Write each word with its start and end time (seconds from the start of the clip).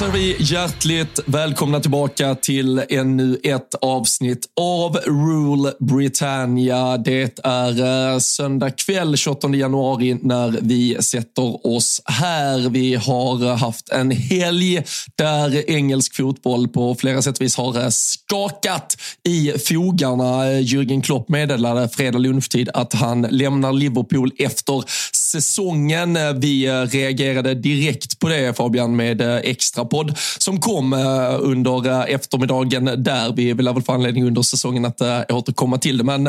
Då 0.00 0.06
säger 0.06 0.18
vi 0.18 0.36
hjärtligt 0.38 1.20
välkomna 1.26 1.80
tillbaka 1.80 2.34
till 2.34 2.82
ännu 2.88 3.38
ett 3.42 3.74
avsnitt 3.80 4.46
av 4.60 4.96
Rule 4.96 5.72
Britannia. 5.80 6.96
Det 6.96 7.38
är 7.44 8.12
eh, 8.12 8.18
söndag 8.18 8.70
kväll 8.70 9.16
28 9.16 9.48
januari 9.48 10.18
när 10.22 10.58
vi 10.62 10.96
sätter 11.00 11.66
oss 11.66 12.02
här. 12.04 12.68
Vi 12.68 12.94
har 12.94 13.44
eh, 13.44 13.56
haft 13.56 13.88
en 13.88 14.10
helg 14.10 14.82
där 15.14 15.70
engelsk 15.70 16.16
fotboll 16.16 16.68
på 16.68 16.94
flera 16.94 17.22
sätt 17.22 17.38
och 17.38 17.42
vis 17.42 17.56
har 17.56 17.82
eh, 17.82 17.88
skakat 17.88 18.96
i 19.28 19.52
fogarna. 19.58 20.44
Jürgen 20.44 21.02
Klopp 21.02 21.28
meddelade 21.28 21.88
fredag 21.88 22.18
lunchtid 22.18 22.68
att 22.74 22.92
han 22.92 23.22
lämnar 23.22 23.72
Liverpool 23.72 24.32
efter 24.38 24.84
säsongen. 25.30 26.16
Eh, 26.16 26.32
vi 26.32 26.66
eh, 26.66 26.72
reagerade 26.72 27.54
direkt 27.54 28.18
på 28.18 28.28
det 28.28 28.56
Fabian 28.56 28.96
med 28.96 29.20
extrapodd 29.20 29.60
extra 29.60 29.84
podd 29.84 30.18
som 30.38 30.60
kom 30.60 30.92
under 31.40 32.06
eftermiddagen 32.06 32.84
där. 32.84 33.32
Vi 33.32 33.52
vill 33.52 33.68
väl 33.68 33.82
få 33.82 33.92
anledning 33.92 34.24
under 34.24 34.42
säsongen 34.42 34.84
att 34.84 35.00
återkomma 35.32 35.78
till 35.78 35.98
det. 35.98 36.04
Men 36.04 36.24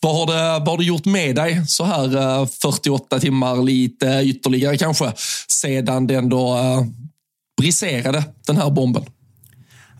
vad, 0.00 0.16
har 0.16 0.26
det, 0.26 0.58
vad 0.58 0.68
har 0.68 0.78
det 0.78 0.84
gjort 0.84 1.04
med 1.04 1.36
dig 1.36 1.62
så 1.66 1.84
här 1.84 2.46
48 2.46 3.20
timmar, 3.20 3.62
lite 3.62 4.22
ytterligare 4.24 4.76
kanske, 4.76 5.12
sedan 5.48 6.06
den 6.06 6.28
då 6.28 6.58
briserade 7.60 8.24
den 8.46 8.56
här 8.56 8.70
bomben? 8.70 9.04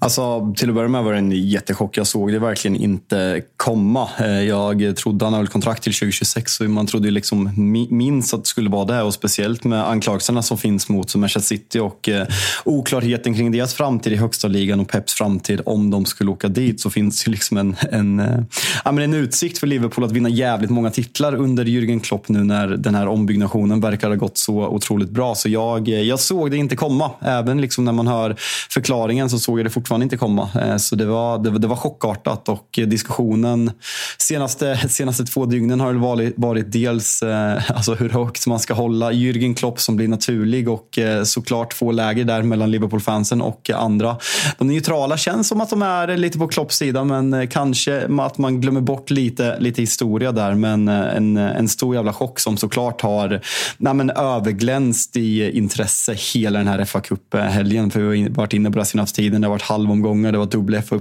Alltså, 0.02 0.54
till 0.56 0.68
att 0.68 0.74
börja 0.74 0.88
med 0.88 1.04
var 1.04 1.12
det 1.12 1.18
en 1.18 1.30
jättechock. 1.30 1.96
Jag 1.96 2.06
såg 2.06 2.32
det 2.32 2.38
verkligen 2.38 2.76
inte 2.76 3.42
komma. 3.56 4.08
Eh, 4.18 4.42
jag 4.42 4.96
trodde 4.96 5.24
han 5.24 5.34
höll 5.34 5.48
kontrakt 5.48 5.82
till 5.82 5.92
2026 5.92 6.60
och 6.60 6.70
man 6.70 6.86
trodde 6.86 7.08
ju 7.08 7.10
liksom 7.10 7.50
minst 7.90 8.34
att 8.34 8.42
det 8.44 8.48
skulle 8.48 8.70
vara 8.70 8.84
det. 8.84 9.02
Och 9.02 9.14
speciellt 9.14 9.64
med 9.64 9.88
anklagelserna 9.88 10.42
som 10.42 10.58
finns 10.58 10.88
mot 10.88 11.14
Manchester 11.14 11.56
City 11.56 11.78
och 11.78 12.08
eh, 12.08 12.26
oklarheten 12.64 13.34
kring 13.34 13.52
deras 13.52 13.74
framtid 13.74 14.12
i 14.12 14.16
högsta 14.16 14.48
ligan 14.48 14.80
och 14.80 14.88
Peps 14.88 15.14
framtid 15.14 15.60
om 15.66 15.90
de 15.90 16.04
skulle 16.04 16.30
åka 16.30 16.48
dit 16.48 16.80
så 16.80 16.90
finns 16.90 17.28
ju 17.28 17.30
liksom 17.30 17.56
en, 17.56 17.76
en, 17.90 18.20
eh, 18.20 18.40
ja, 18.84 18.92
men 18.92 19.04
en 19.04 19.14
utsikt 19.14 19.58
för 19.58 19.66
Liverpool 19.66 20.04
att 20.04 20.12
vinna 20.12 20.28
jävligt 20.28 20.70
många 20.70 20.90
titlar 20.90 21.34
under 21.34 21.64
Jürgen 21.64 22.00
Klopp 22.00 22.28
nu 22.28 22.44
när 22.44 22.68
den 22.68 22.94
här 22.94 23.06
ombyggnationen 23.06 23.80
verkar 23.80 24.08
ha 24.08 24.16
gått 24.16 24.38
så 24.38 24.66
otroligt 24.66 25.10
bra. 25.10 25.34
Så 25.34 25.48
jag, 25.48 25.88
jag 25.88 26.20
såg 26.20 26.50
det 26.50 26.56
inte 26.56 26.76
komma. 26.76 27.10
Även 27.20 27.60
liksom 27.60 27.84
när 27.84 27.92
man 27.92 28.06
hör 28.06 28.36
förklaringen 28.70 29.30
så 29.30 29.38
såg 29.38 29.58
jag 29.58 29.66
det 29.66 29.70
fortfarande 29.70 29.89
inte 29.96 30.16
komma. 30.16 30.48
Eh, 30.62 30.76
så 30.76 30.96
det 30.96 31.06
var, 31.06 31.38
det, 31.38 31.58
det 31.58 31.66
var 31.66 31.76
chockartat 31.76 32.48
och 32.48 32.78
diskussionen 32.86 33.70
senaste, 34.18 34.88
senaste 34.88 35.24
två 35.24 35.46
dygnen 35.46 35.80
har 35.80 35.94
varit, 35.94 36.34
varit 36.36 36.72
dels 36.72 37.22
eh, 37.22 37.70
alltså 37.70 37.94
hur 37.94 38.08
högt 38.08 38.46
man 38.46 38.60
ska 38.60 38.74
hålla 38.74 39.12
Jürgen 39.12 39.54
Klopp 39.54 39.80
som 39.80 39.96
blir 39.96 40.08
naturlig 40.08 40.68
och 40.68 40.98
eh, 40.98 41.22
såklart 41.22 41.74
få 41.74 41.92
läger 41.92 42.24
där 42.24 42.42
mellan 42.42 42.70
Liverpool-fansen 42.70 43.42
och 43.42 43.70
andra. 43.70 44.16
De 44.58 44.68
neutrala 44.68 45.16
känns 45.16 45.48
som 45.48 45.60
att 45.60 45.70
de 45.70 45.82
är 45.82 46.16
lite 46.16 46.38
på 46.38 46.48
Klopps 46.48 46.76
sida 46.76 47.04
men 47.04 47.48
kanske 47.48 48.08
att 48.20 48.38
man 48.38 48.60
glömmer 48.60 48.80
bort 48.80 49.10
lite, 49.10 49.60
lite 49.60 49.82
historia 49.82 50.32
där. 50.32 50.54
Men 50.54 50.88
en, 50.88 51.36
en 51.36 51.68
stor 51.68 51.94
jävla 51.94 52.12
chock 52.12 52.40
som 52.40 52.56
såklart 52.56 53.00
har 53.00 53.40
nej, 53.76 53.94
men 53.94 54.10
överglänst 54.10 55.16
i 55.16 55.58
intresse 55.58 56.14
hela 56.34 56.58
den 56.58 56.68
här 56.68 56.84
fa 56.84 57.00
Cup-helgen. 57.00 57.90
För 57.90 58.00
vi 58.00 58.22
har 58.22 58.28
varit 58.28 58.52
inne 58.52 58.70
på 58.70 58.78
det 58.78 58.84
senaste 58.84 59.16
tiden. 59.16 59.40
Det 59.40 59.46
har 59.46 59.52
varit 59.52 59.62
halvomgångar, 59.80 60.32
det 60.32 60.38
var 60.38 60.46
dubbla 60.46 60.82
fa 60.82 61.00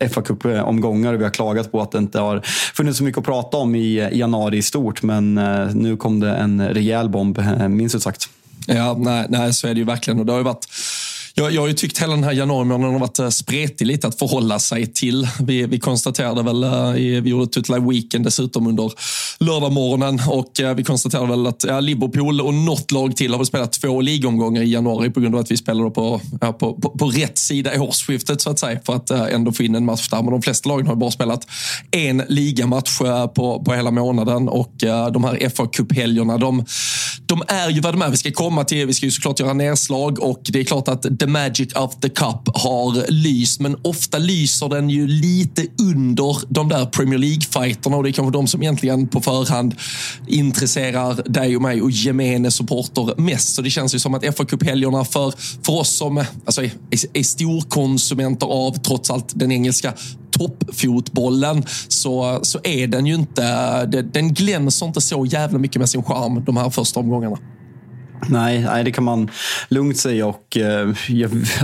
eh, 0.00 0.22
Cup-omgångar 0.22 1.14
och 1.14 1.20
vi 1.20 1.24
har 1.24 1.30
klagat 1.30 1.72
på 1.72 1.80
att 1.80 1.92
det 1.92 1.98
inte 1.98 2.18
har 2.18 2.40
funnits 2.74 2.98
så 2.98 3.04
mycket 3.04 3.18
att 3.18 3.24
prata 3.24 3.56
om 3.56 3.74
i, 3.74 4.08
januari 4.12 4.56
i 4.56 4.62
stort. 4.62 5.02
Men 5.02 5.38
eh, 5.38 5.74
nu 5.74 5.96
kom 5.96 6.20
det 6.20 6.30
en 6.30 6.68
rejäl 6.68 7.08
bomb, 7.08 7.38
eh, 7.38 7.68
minst 7.68 7.94
ut 7.94 8.02
sagt. 8.02 8.28
Ja, 8.66 8.96
nej, 8.98 9.26
nej, 9.28 9.52
så 9.52 9.68
är 9.68 9.74
det 9.74 9.78
ju 9.78 9.84
verkligen. 9.84 10.20
Och 10.20 10.26
det 10.26 10.32
har 10.32 10.38
ju 10.38 10.44
varit 10.44 10.66
jag, 11.38 11.52
jag 11.52 11.60
har 11.60 11.68
ju 11.68 11.74
tyckt 11.74 12.02
hela 12.02 12.14
den 12.14 12.24
här 12.24 12.32
januari 12.32 12.64
månaden 12.64 12.92
har 12.92 13.00
varit 13.00 13.18
eh, 13.18 13.28
spretig 13.28 13.86
lite 13.86 14.06
att 14.06 14.18
förhålla 14.18 14.58
sig 14.58 14.86
till. 14.86 15.28
Vi, 15.40 15.66
vi 15.66 15.78
konstaterade 15.78 16.42
väl, 16.42 16.64
eh, 16.64 16.90
vi 17.22 17.30
gjorde 17.30 17.46
Tutla 17.46 17.78
Weekend 17.78 18.24
dessutom 18.24 18.66
under 18.66 18.92
lördagmorgonen 19.38 20.20
och 20.28 20.60
eh, 20.60 20.74
vi 20.74 20.84
konstaterade 20.84 21.28
väl 21.28 21.46
att 21.46 21.64
ja, 21.64 21.80
Liverpool 21.80 22.40
och 22.40 22.54
något 22.54 22.90
lag 22.90 23.16
till 23.16 23.30
har 23.30 23.38
väl 23.38 23.46
spelat 23.46 23.72
två 23.72 24.00
ligomgångar 24.00 24.62
i 24.62 24.72
januari 24.72 25.10
på 25.10 25.20
grund 25.20 25.34
av 25.34 25.40
att 25.40 25.50
vi 25.50 25.56
spelade 25.56 25.90
på, 25.90 26.20
ja, 26.40 26.52
på, 26.52 26.74
på, 26.74 26.90
på 26.90 27.06
rätt 27.06 27.38
sida 27.38 27.74
i 27.74 27.78
årsskiftet 27.78 28.40
så 28.40 28.50
att 28.50 28.58
säga 28.58 28.80
för 28.86 28.94
att 28.94 29.10
ändå 29.10 29.52
få 29.52 29.62
in 29.62 29.74
en 29.74 29.84
match 29.84 30.08
där. 30.08 30.22
Men 30.22 30.30
de 30.30 30.42
flesta 30.42 30.68
lagen 30.68 30.86
har 30.86 30.94
ju 30.94 30.98
bara 30.98 31.10
spelat 31.10 31.46
en 31.90 32.22
ligamatch 32.28 32.98
på, 33.34 33.62
på 33.64 33.72
hela 33.72 33.90
månaden 33.90 34.48
och 34.48 34.74
de 35.12 35.24
här 35.24 35.48
FA-cuphelgerna, 35.48 36.38
de, 36.38 36.64
de 37.26 37.42
är 37.48 37.70
ju 37.70 37.80
vad 37.80 37.94
de 37.94 38.02
är. 38.02 38.10
Vi 38.10 38.16
ska 38.16 38.30
komma 38.30 38.64
till, 38.64 38.86
vi 38.86 38.94
ska 38.94 39.06
ju 39.06 39.12
såklart 39.12 39.40
göra 39.40 39.52
nedslag 39.52 40.18
och 40.22 40.40
det 40.44 40.60
är 40.60 40.64
klart 40.64 40.88
att 40.88 41.06
the 41.26 41.32
magic 41.32 41.76
of 41.76 42.00
the 42.00 42.08
cup 42.08 42.48
har 42.54 43.10
lyst, 43.10 43.60
men 43.60 43.76
ofta 43.82 44.18
lyser 44.18 44.68
den 44.68 44.90
ju 44.90 45.06
lite 45.06 45.66
under 45.80 46.36
de 46.48 46.68
där 46.68 46.86
Premier 46.86 47.18
League-fighterna 47.18 47.96
och 47.96 48.02
det 48.02 48.10
är 48.10 48.12
kanske 48.12 48.32
de 48.32 48.46
som 48.46 48.62
egentligen 48.62 49.08
på 49.08 49.20
förhand 49.20 49.74
intresserar 50.26 51.22
dig 51.24 51.56
och 51.56 51.62
mig 51.62 51.82
och 51.82 51.90
gemene 51.90 52.50
supporter 52.50 53.20
mest. 53.20 53.54
Så 53.54 53.62
det 53.62 53.70
känns 53.70 53.94
ju 53.94 53.98
som 53.98 54.14
att 54.14 54.36
fa 54.36 54.44
Cup-helgerna 54.44 55.04
för, 55.04 55.32
för 55.62 55.72
oss 55.72 55.96
som 55.96 56.24
alltså, 56.44 56.62
är, 56.62 56.70
är 57.12 57.22
storkonsumenter 57.22 58.46
av 58.46 58.72
trots 58.72 59.10
allt 59.10 59.32
den 59.34 59.52
engelska 59.52 59.92
toppfotbollen 60.30 61.64
så, 61.88 62.40
så 62.42 62.58
är 62.62 62.86
den 62.86 63.06
ju 63.06 63.14
inte, 63.14 63.86
den 63.86 64.34
glänser 64.34 64.86
inte 64.86 65.00
så 65.00 65.26
jävla 65.26 65.58
mycket 65.58 65.80
med 65.80 65.88
sin 65.88 66.02
charm 66.02 66.44
de 66.44 66.56
här 66.56 66.70
första 66.70 67.00
omgångarna. 67.00 67.36
Nej, 68.28 68.58
nej, 68.60 68.84
det 68.84 68.92
kan 68.92 69.04
man 69.04 69.30
lugnt 69.68 69.98
säga. 69.98 70.26
Och, 70.26 70.56
eh, 70.56 70.88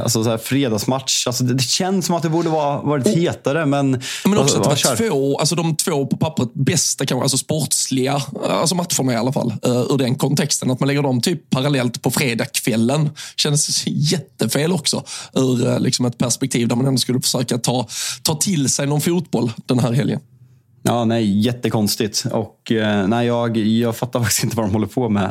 alltså, 0.03 0.25
så 0.25 0.31
här, 0.31 0.39
fredagsmatch, 0.39 1.27
alltså, 1.27 1.45
det, 1.45 1.55
det 1.55 1.63
känns 1.63 2.07
som 2.07 2.15
att 2.15 2.23
det 2.23 2.29
borde 2.29 2.49
vara 2.49 2.83
varit 2.83 3.07
hetare. 3.07 3.67
Men, 3.67 4.03
Men 4.25 4.39
också 4.39 4.61
att 4.61 4.67
vad- 4.67 4.77
det 4.77 4.89
var 4.89 4.97
två, 5.11 5.39
alltså 5.39 5.55
de 5.55 5.77
två 5.77 6.07
på 6.07 6.17
pappret 6.17 6.55
bästa, 6.55 7.07
kanske, 7.07 7.23
alltså 7.23 7.39
sportsliga 7.39 8.23
alltså 8.51 8.75
matcherna 8.75 9.13
i 9.13 9.17
alla 9.17 9.33
fall, 9.33 9.55
uh, 9.67 9.87
ur 9.91 9.99
den 9.99 10.15
kontexten. 10.15 10.71
Att 10.71 10.81
man 10.81 10.87
lägger 10.87 11.03
dem 11.03 11.21
typ 11.21 11.51
parallellt 11.51 12.03
på 12.03 12.11
fredagskvällen 12.11 13.11
känns 13.37 13.83
jättefel 13.87 14.73
också. 14.73 15.05
Ur 15.35 15.69
eh, 15.69 15.81
liksom 15.81 16.05
ett 16.07 16.19
perspektiv 16.19 16.69
där 16.69 16.77
man 16.77 16.87
ändå 16.87 16.99
skulle 16.99 17.21
försöka 17.21 17.59
ta, 17.59 17.89
ta 18.23 18.35
till 18.35 18.69
sig 18.69 18.87
någon 18.87 19.01
fotboll 19.01 19.53
den 19.67 19.79
här 19.79 19.93
helgen. 19.93 20.21
Ja, 20.85 21.05
nej, 21.05 21.41
jättekonstigt. 21.41 22.25
Och, 22.33 22.73
eh, 22.73 23.07
nej, 23.07 23.27
jag, 23.27 23.57
jag 23.57 23.97
fattar 23.97 24.21
faktiskt 24.23 24.45
inte 24.45 24.57
vad 24.57 24.67
de 24.67 24.73
håller 24.73 24.87
på 24.87 25.09
med 25.09 25.25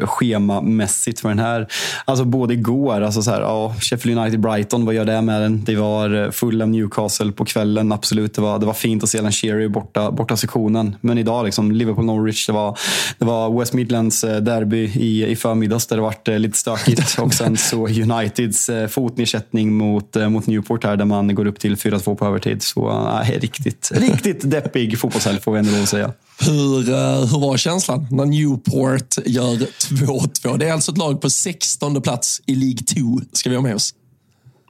eh, 0.00 0.06
schemamässigt 0.06 1.20
för 1.20 1.28
den 1.28 1.38
här. 1.38 1.66
Alltså 2.04 2.24
både 2.24 2.54
igår, 2.54 3.00
alltså 3.00 3.22
så 3.22 3.30
här, 3.30 3.40
ja, 3.40 3.74
Sheffield 3.80 4.18
United-Brighton, 4.18 4.86
vad 4.86 4.94
gör 4.94 5.04
det 5.04 5.22
med 5.22 5.42
den? 5.42 5.64
Det 5.64 5.76
var 5.76 6.24
eh, 6.24 6.30
full 6.30 6.62
av 6.62 6.68
Newcastle 6.68 7.32
på 7.32 7.44
kvällen, 7.44 7.92
absolut. 7.92 8.34
Det 8.34 8.40
var, 8.42 8.58
det 8.58 8.66
var 8.66 8.72
fint 8.72 9.02
att 9.02 9.08
se 9.08 9.18
Alan 9.18 9.32
Shearer 9.32 9.68
borta, 9.68 10.10
borta 10.10 10.36
sektionen. 10.36 10.96
Men 11.00 11.18
idag, 11.18 11.44
liksom, 11.44 11.72
Liverpool-Norwich, 11.72 12.46
det 12.46 12.52
var, 12.52 12.78
det 13.18 13.24
var 13.24 13.58
West 13.58 13.72
Midlands 13.72 14.24
eh, 14.24 14.40
derby 14.40 14.84
i, 14.94 15.26
i 15.26 15.36
förmiddags 15.36 15.86
där 15.86 15.96
det 15.96 16.02
var 16.02 16.38
lite 16.38 16.58
stökigt. 16.58 17.18
Och 17.18 17.34
sen 17.34 17.56
så 17.56 17.88
Uniteds 17.88 18.70
fotnedsättning 18.88 19.72
mot, 19.72 20.16
mot 20.28 20.46
Newport 20.46 20.84
här, 20.84 20.96
där 20.96 21.04
man 21.04 21.34
går 21.34 21.46
upp 21.46 21.58
till 21.58 21.74
4-2 21.74 22.14
på 22.14 22.26
övertid. 22.26 22.62
Så 22.62 23.04
nej, 23.04 23.38
riktigt, 23.38 23.92
riktigt 23.94 24.50
deppig 24.50 24.89
rolig 24.90 25.00
fotbollshelg 25.00 25.40
får 25.40 25.52
vi 25.52 25.58
ändå 25.58 25.86
säga. 25.86 26.12
Hur, 26.38 26.90
eh, 26.90 27.26
hur 27.26 27.40
var 27.40 27.56
känslan 27.56 28.06
när 28.10 28.24
Newport 28.24 29.18
gör 29.26 29.56
2-2? 29.56 30.56
Det 30.56 30.68
är 30.68 30.72
alltså 30.72 30.92
ett 30.92 30.98
lag 30.98 31.20
på 31.20 31.30
16 31.30 32.02
plats 32.02 32.42
i 32.46 32.54
League 32.54 32.78
2, 32.78 33.20
ska 33.32 33.50
vi 33.50 33.56
ha 33.56 33.62
med 33.62 33.74
oss. 33.74 33.94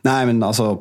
Nej, 0.02 0.26
men 0.26 0.43
alltså... 0.43 0.81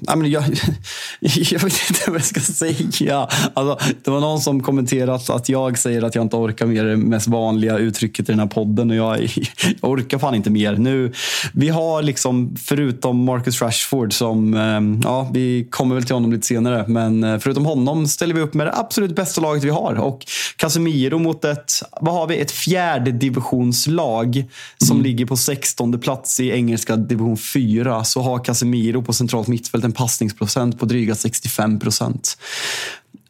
Nej, 0.00 0.16
men 0.16 0.30
jag, 0.30 0.42
jag 1.20 1.60
vet 1.60 1.90
inte 1.90 2.00
vad 2.06 2.14
jag 2.14 2.24
ska 2.24 2.40
säga. 2.40 3.28
Alltså, 3.54 3.92
det 4.04 4.10
var 4.10 4.20
någon 4.20 4.40
som 4.40 4.62
kommenterat 4.62 5.30
att 5.30 5.48
jag 5.48 5.78
säger 5.78 6.02
att 6.02 6.14
jag 6.14 6.24
inte 6.24 6.36
orkar 6.36 6.66
mer 6.66 6.84
det 6.84 6.96
mest 6.96 7.28
vanliga 7.28 7.78
uttrycket 7.78 8.28
i 8.28 8.32
den 8.32 8.38
här 8.38 8.46
podden. 8.46 8.90
Och 8.90 8.96
jag, 8.96 9.22
jag 9.80 9.90
orkar 9.90 10.18
fan 10.18 10.34
inte 10.34 10.50
mer. 10.50 10.76
Nu, 10.76 11.12
vi 11.52 11.68
har 11.68 12.02
liksom, 12.02 12.56
förutom 12.56 13.24
Marcus 13.24 13.62
Rashford, 13.62 14.12
som... 14.12 14.54
Ehm, 14.54 15.00
ja, 15.04 15.30
vi 15.32 15.66
kommer 15.70 15.94
väl 15.94 16.04
till 16.04 16.14
honom 16.14 16.32
lite 16.32 16.46
senare. 16.46 16.84
Men 16.88 17.24
eh, 17.24 17.38
förutom 17.38 17.66
honom 17.66 18.08
ställer 18.08 18.34
vi 18.34 18.40
upp 18.40 18.54
med 18.54 18.66
det 18.66 18.74
absolut 18.76 19.16
bästa 19.16 19.40
laget 19.40 19.64
vi 19.64 19.70
har. 19.70 19.94
Och 19.94 20.26
Casemiro 20.56 21.18
mot 21.18 21.44
ett, 21.44 21.72
vad 22.00 22.14
har 22.14 22.26
vi, 22.26 22.38
ett 22.38 22.50
fjärde 22.50 23.12
divisionslag 23.12 24.44
som 24.78 24.96
mm. 24.96 25.04
ligger 25.04 25.26
på 25.26 25.36
16 25.36 26.00
plats 26.00 26.40
i 26.40 26.50
engelska 26.50 26.96
division 26.96 27.36
4. 27.36 28.04
Så 28.04 28.22
har 28.22 28.44
Casemiro 28.44 28.59
på 29.02 29.12
centralt 29.12 29.48
mittfält 29.48 29.84
en 29.84 29.92
passningsprocent 29.92 30.78
på 30.78 30.86
dryga 30.86 31.14
65 31.14 31.78
procent. 31.78 32.38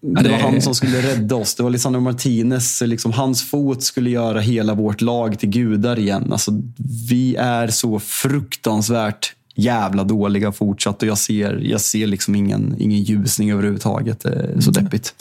Det 0.03 0.29
var 0.29 0.39
han 0.39 0.63
som 0.63 0.75
skulle 0.75 1.03
rädda 1.03 1.37
oss. 1.37 1.55
Det 1.55 1.63
var 1.63 1.71
Lisandro 1.71 2.01
Martinez. 2.01 2.81
Liksom, 2.81 3.13
hans 3.13 3.43
fot 3.51 3.83
skulle 3.83 4.11
göra 4.11 4.41
hela 4.41 4.75
vårt 4.75 5.01
lag 5.01 5.39
till 5.39 5.49
gudar 5.49 5.99
igen. 5.99 6.33
Alltså, 6.33 6.53
vi 7.09 7.37
är 7.37 7.69
så 7.69 8.01
fruktansvärt 8.01 9.35
jävla 9.55 10.05
dåliga 10.05 10.53
fortsatt 10.53 11.03
och 11.03 11.09
jag 11.09 11.19
ser, 11.19 11.61
jag 11.63 11.81
ser 11.81 12.07
liksom 12.07 12.35
ingen, 12.35 12.77
ingen 12.79 13.03
ljusning 13.03 13.51
överhuvudtaget. 13.51 14.21
Det 14.21 14.29
är 14.29 14.61
så 14.61 14.71
deppigt. 14.71 15.15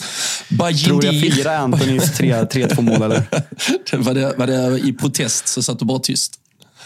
Bajindi. 0.48 0.84
Tror 0.84 1.04
jag 1.04 1.14
firar 1.20 1.56
Antonys 1.56 2.02
3-2 2.20 2.82
mål 2.82 3.02
eller? 3.02 3.22
var, 3.96 4.14
det, 4.14 4.34
var 4.36 4.46
det 4.46 4.78
i 4.78 4.92
protest 4.92 5.48
så 5.48 5.62
satt 5.62 5.78
du 5.78 5.84
bara 5.84 5.98
tyst? 5.98 6.39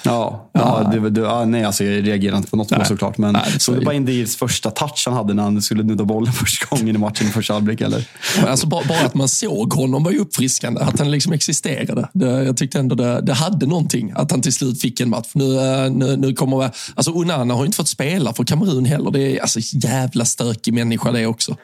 Ja, 0.05 0.51
ja, 0.53 0.91
det, 0.93 1.11
det, 1.11 1.21
ja, 1.21 1.45
nej, 1.45 1.65
alltså 1.65 1.85
jag 1.85 2.07
reagerar 2.07 2.37
inte 2.37 2.51
på 2.51 2.57
något 2.57 2.71
mål 2.71 2.87
såklart. 2.87 3.19
Men 3.19 3.33
nej, 3.33 3.61
så 3.61 3.73
det 3.73 3.85
var 3.85 3.93
Indirs 3.93 4.37
första 4.37 4.71
touch 4.71 5.03
han 5.07 5.15
hade 5.15 5.35
när 5.35 5.43
han 5.43 5.63
skulle 5.63 5.83
nudda 5.83 6.05
bollen 6.05 6.33
första 6.45 6.77
gången 6.77 6.97
i 6.97 6.99
matchen 6.99 7.27
i 7.27 7.31
första 7.31 7.55
halvlek, 7.55 7.81
eller? 7.81 8.09
Alltså, 8.47 8.67
bara, 8.67 8.85
bara, 8.85 9.01
att 9.01 9.15
man 9.15 9.29
såg 9.29 9.73
honom 9.73 10.05
var 10.05 10.11
ju 10.11 10.19
uppfriskande. 10.19 10.81
Att 10.81 10.99
han 10.99 11.11
liksom 11.11 11.33
existerade. 11.33 12.09
Det, 12.13 12.27
jag 12.27 12.57
tyckte 12.57 12.79
ändå 12.79 12.95
det, 12.95 13.21
det 13.21 13.33
hade 13.33 13.67
någonting, 13.67 14.13
att 14.17 14.31
han 14.31 14.43
till 14.43 14.53
slut 14.53 14.81
fick 14.81 15.01
en 15.01 15.11
match. 15.11 15.29
Nu, 15.33 15.59
eh, 15.59 15.91
nu, 15.91 16.17
nu 16.17 16.35
kommer, 16.35 16.71
alltså 16.95 17.13
Onana 17.13 17.55
har 17.55 17.65
inte 17.65 17.77
fått 17.77 17.89
spela 17.89 18.33
för 18.33 18.45
Kamerun 18.45 18.85
heller. 18.85 19.11
Det 19.11 19.37
är 19.37 19.41
alltså 19.41 19.61
jävla 19.63 20.25
stökig 20.25 20.75
människa 20.75 21.13
det 21.13 21.27
också. 21.27 21.57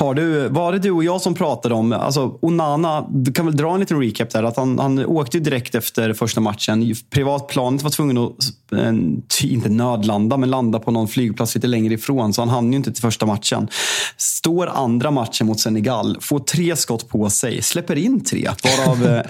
Har 0.00 0.14
du, 0.14 0.48
var 0.48 0.72
det 0.72 0.78
du 0.78 0.90
och 0.90 1.04
jag 1.04 1.20
som 1.20 1.34
pratade 1.34 1.74
om, 1.74 1.92
alltså 1.92 2.38
Onana, 2.42 3.06
du 3.10 3.32
kan 3.32 3.46
väl 3.46 3.56
dra 3.56 3.74
en 3.74 3.80
liten 3.80 4.00
recap 4.00 4.30
där. 4.30 4.42
Att 4.42 4.56
han, 4.56 4.78
han 4.78 5.06
åkte 5.06 5.38
direkt 5.38 5.74
efter 5.74 6.12
första 6.12 6.40
matchen. 6.40 6.94
Privatplanet 7.10 7.82
var 7.82 7.90
tvungen 7.90 8.18
att, 8.18 8.32
inte 9.42 9.68
nödlanda, 9.68 10.36
men 10.36 10.50
landa 10.50 10.78
på 10.78 10.90
någon 10.90 11.08
flygplats 11.08 11.54
lite 11.54 11.66
längre 11.66 11.94
ifrån. 11.94 12.32
Så 12.32 12.40
han 12.40 12.48
hann 12.48 12.72
ju 12.72 12.76
inte 12.76 12.92
till 12.92 13.02
första 13.02 13.26
matchen. 13.26 13.68
Står 14.16 14.66
andra 14.66 15.10
matchen 15.10 15.46
mot 15.46 15.60
Senegal, 15.60 16.16
får 16.20 16.38
tre 16.38 16.76
skott 16.76 17.08
på 17.08 17.30
sig, 17.30 17.62
släpper 17.62 17.96
in 17.96 18.24
tre. 18.24 18.50
Varav 18.64 19.06
eh, 19.06 19.22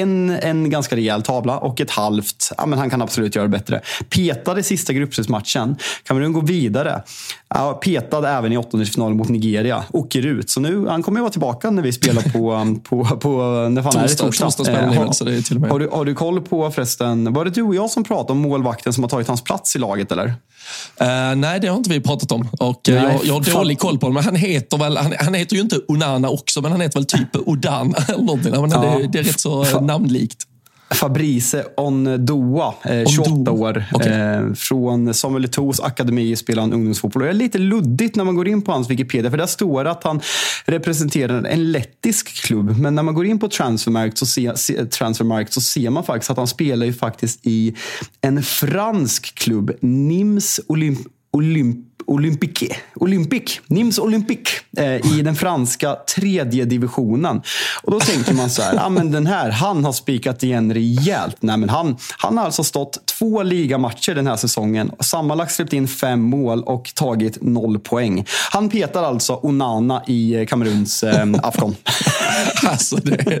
en, 0.00 0.30
en 0.30 0.70
ganska 0.70 0.96
rejäl 0.96 1.22
tavla 1.22 1.58
och 1.58 1.80
ett 1.80 1.90
halvt, 1.90 2.52
ja 2.56 2.66
men 2.66 2.78
han 2.78 2.90
kan 2.90 3.02
absolut 3.02 3.36
göra 3.36 3.46
det 3.46 3.58
bättre. 3.58 3.80
Petade 4.08 4.62
sista 4.62 4.92
gruppspelsmatchen. 4.92 5.76
Kamerun 6.04 6.32
går 6.32 6.42
vidare. 6.42 7.02
Ja, 7.48 7.72
petad 7.72 8.38
även 8.38 8.52
i 8.52 8.56
åttondelsfinalen 8.56 9.16
mot 9.16 9.28
Nigeria 9.28 9.84
åker 9.92 10.26
ut. 10.26 10.50
Så 10.50 10.60
nu, 10.60 10.86
han 10.86 11.02
kommer 11.02 11.18
ju 11.18 11.22
vara 11.22 11.32
tillbaka 11.32 11.70
när 11.70 11.82
vi 11.82 11.92
spelar 11.92 12.22
på, 12.22 12.52
um, 12.54 12.80
på, 12.80 13.04
på 13.04 13.28
när 13.70 13.82
fan 13.82 13.92
torsdag, 13.92 14.72
är 14.72 14.88
det? 14.88 14.96
Torsdag. 14.96 15.30
Eh, 15.30 15.62
har. 15.62 15.68
Har, 15.68 15.78
du, 15.78 15.88
har 15.92 16.04
du 16.04 16.14
koll 16.14 16.40
på 16.40 16.70
förresten, 16.70 17.32
var 17.32 17.44
det 17.44 17.50
du 17.50 17.62
och 17.62 17.74
jag 17.74 17.90
som 17.90 18.04
pratade 18.04 18.32
om 18.32 18.38
målvakten 18.80 18.92
som 18.92 19.04
har 19.04 19.08
tagit 19.08 19.28
hans 19.28 19.44
plats 19.44 19.76
i 19.76 19.78
laget 19.78 20.12
eller? 20.12 20.26
Uh, 20.26 21.36
nej, 21.36 21.60
det 21.60 21.68
har 21.68 21.76
inte 21.76 21.90
vi 21.90 22.00
pratat 22.00 22.32
om. 22.32 22.48
Och, 22.60 22.88
uh, 22.88 22.94
jag, 22.94 23.20
jag 23.24 23.34
har 23.34 23.52
dålig 23.52 23.78
koll 23.78 23.98
på 23.98 24.06
honom. 24.06 24.14
Men 24.14 24.24
han 24.24 24.36
heter 24.36 24.78
väl, 24.78 24.96
han, 24.96 25.14
han, 25.18 25.34
heter 25.34 25.56
ju 25.56 25.62
inte 25.62 25.80
Onana 25.88 26.28
också, 26.28 26.60
men 26.60 26.72
han 26.72 26.80
heter 26.80 26.98
väl 26.98 27.06
typ 27.06 27.36
Odan 27.36 27.94
eller 28.08 28.24
någonting. 28.24 28.52
Men 28.52 28.70
ja. 28.70 28.80
det, 28.80 29.08
det, 29.12 29.18
är 29.18 29.22
rätt 29.22 29.40
så 29.40 29.80
namnlikt. 29.80 30.46
Fabrice 30.94 31.64
Ondoa, 31.76 32.74
eh, 32.84 33.08
28 33.08 33.50
år. 33.50 33.84
Okay. 33.92 34.12
Eh, 34.12 34.52
från 34.52 35.14
Samuel 35.14 35.44
Eto'os 35.44 35.80
akademi 35.82 36.36
spelar 36.36 36.62
han 36.62 36.72
ungdomsfotboll. 36.72 37.22
det 37.22 37.28
är 37.28 37.32
lite 37.32 37.58
luddigt 37.58 38.16
när 38.16 38.24
man 38.24 38.36
går 38.36 38.48
in 38.48 38.62
på 38.62 38.72
hans 38.72 38.90
Wikipedia. 38.90 39.30
För 39.30 39.38
där 39.38 39.46
står 39.46 39.84
att 39.84 40.04
han 40.04 40.20
representerar 40.64 41.44
en 41.44 41.72
lettisk 41.72 42.28
klubb. 42.44 42.78
Men 42.78 42.94
när 42.94 43.02
man 43.02 43.14
går 43.14 43.26
in 43.26 43.38
på 43.38 43.48
Transfermarkt 43.48 44.18
så, 44.18 44.26
se, 44.26 44.56
se, 44.56 44.86
Transfermarkt 44.86 45.52
så 45.52 45.60
ser 45.60 45.90
man 45.90 46.04
faktiskt 46.04 46.30
att 46.30 46.36
han 46.36 46.46
spelar 46.46 46.86
ju 46.86 46.92
faktiskt 46.92 47.40
i 47.42 47.74
en 48.20 48.42
fransk 48.42 49.34
klubb. 49.34 49.70
Nims 49.80 50.60
Olymp 50.66 50.98
Olymp 51.32 51.89
Olympique, 52.10 52.76
Olympic, 52.94 53.60
Nims 53.66 53.98
Olympic 53.98 54.38
eh, 54.76 55.16
i 55.16 55.22
den 55.22 55.36
franska 55.36 55.96
tredje 56.16 56.64
divisionen. 56.64 57.42
Och 57.82 57.92
då 57.92 58.00
tänker 58.00 58.34
man 58.34 58.50
så 58.50 58.62
här, 58.62 58.86
ah, 58.86 58.88
men 58.88 59.12
den 59.12 59.26
här, 59.26 59.50
han 59.50 59.84
har 59.84 59.92
spikat 59.92 60.42
igen 60.42 60.74
rejält. 60.74 61.36
Nej, 61.40 61.56
men 61.56 61.68
han, 61.68 61.96
han 62.18 62.38
har 62.38 62.44
alltså 62.44 62.64
stått 62.64 63.06
två 63.06 63.42
ligamatcher 63.42 64.14
den 64.14 64.26
här 64.26 64.36
säsongen, 64.36 64.90
sammanlagt 65.00 65.52
släppt 65.52 65.72
in 65.72 65.88
fem 65.88 66.20
mål 66.20 66.62
och 66.62 66.92
tagit 66.94 67.42
noll 67.42 67.78
poäng. 67.78 68.24
Han 68.50 68.68
petar 68.68 69.02
alltså 69.02 69.40
Onana 69.42 70.02
i 70.06 70.34
eh, 70.34 70.46
Kameruns 70.46 71.02
eh, 71.02 71.26
Afghan. 71.42 71.76
alltså 72.64 72.96
det 72.96 73.40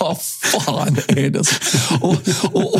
Vad 0.00 0.16
fan 0.20 0.96
är 1.08 1.30
det? 1.30 1.40
Och, 2.00 2.16
och, 2.52 2.74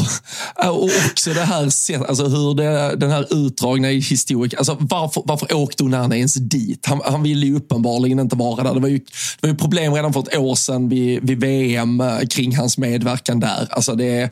och, 0.64 0.82
och 0.82 0.90
också 1.10 1.30
det 1.30 1.44
här 1.44 1.62
alltså 2.08 2.26
hur 2.26 2.54
det, 2.54 2.96
den 2.96 3.10
här 3.10 3.17
utdragna 3.30 3.90
i 3.90 4.00
historik. 4.00 4.54
Alltså 4.54 4.76
varför, 4.80 5.22
varför 5.24 5.54
åkte 5.54 5.84
Onana 5.84 6.16
ens 6.16 6.34
dit? 6.34 6.86
Han, 6.86 7.00
han 7.04 7.22
ville 7.22 7.46
ju 7.46 7.56
uppenbarligen 7.56 8.20
inte 8.20 8.36
vara 8.36 8.64
där. 8.64 8.74
Det 8.74 8.80
var 8.80 8.88
ju, 8.88 8.98
det 8.98 9.42
var 9.42 9.48
ju 9.48 9.56
problem 9.56 9.94
redan 9.94 10.12
för 10.12 10.20
ett 10.20 10.38
år 10.38 10.54
sedan 10.54 10.88
vid, 10.88 11.22
vid 11.22 11.40
VM 11.40 12.00
eh, 12.00 12.18
kring 12.30 12.56
hans 12.56 12.78
medverkan 12.78 13.40
där. 13.40 13.68
Alltså 13.70 13.94
det, 13.94 14.30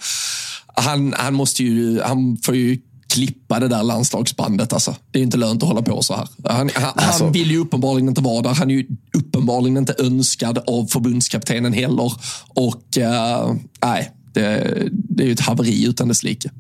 han, 0.67 1.15
han 1.17 1.35
måste 1.35 1.65
ju, 1.65 2.01
han 2.01 2.37
får 2.45 2.57
ju 2.57 2.79
klippa 3.09 3.61
det 3.61 3.69
där 3.69 3.83
landslagsbandet. 3.83 4.73
Alltså. 4.73 4.97
Det 5.11 5.19
är 5.19 5.23
inte 5.23 5.37
lönt 5.37 5.63
att 5.63 5.69
hålla 5.69 5.83
på 5.83 6.03
så 6.03 6.15
här. 6.15 6.29
Han, 6.45 6.71
han, 6.75 6.93
alltså. 6.97 7.25
han, 7.25 7.33
vill 7.33 7.51
ju 7.51 7.59
uppenbarligen 7.59 8.09
inte 8.09 8.21
vara 8.21 8.43
där. 8.43 8.55
Han 8.55 8.71
är 8.71 8.75
ju 8.75 8.87
uppenbarligen 9.17 9.77
inte 9.77 9.95
önskad 9.99 10.59
av 10.67 10.87
förbundskaptenen 10.87 11.73
heller. 11.73 12.13
Och 12.49 12.83
uh, 12.99 13.55
nej, 13.83 14.13
det, 14.33 14.89
det 14.93 15.23
är 15.23 15.27
ju 15.27 15.33
ett 15.33 15.41
haveri 15.41 15.87
utan 15.87 16.09
dess 16.09 16.23
like. 16.23 16.51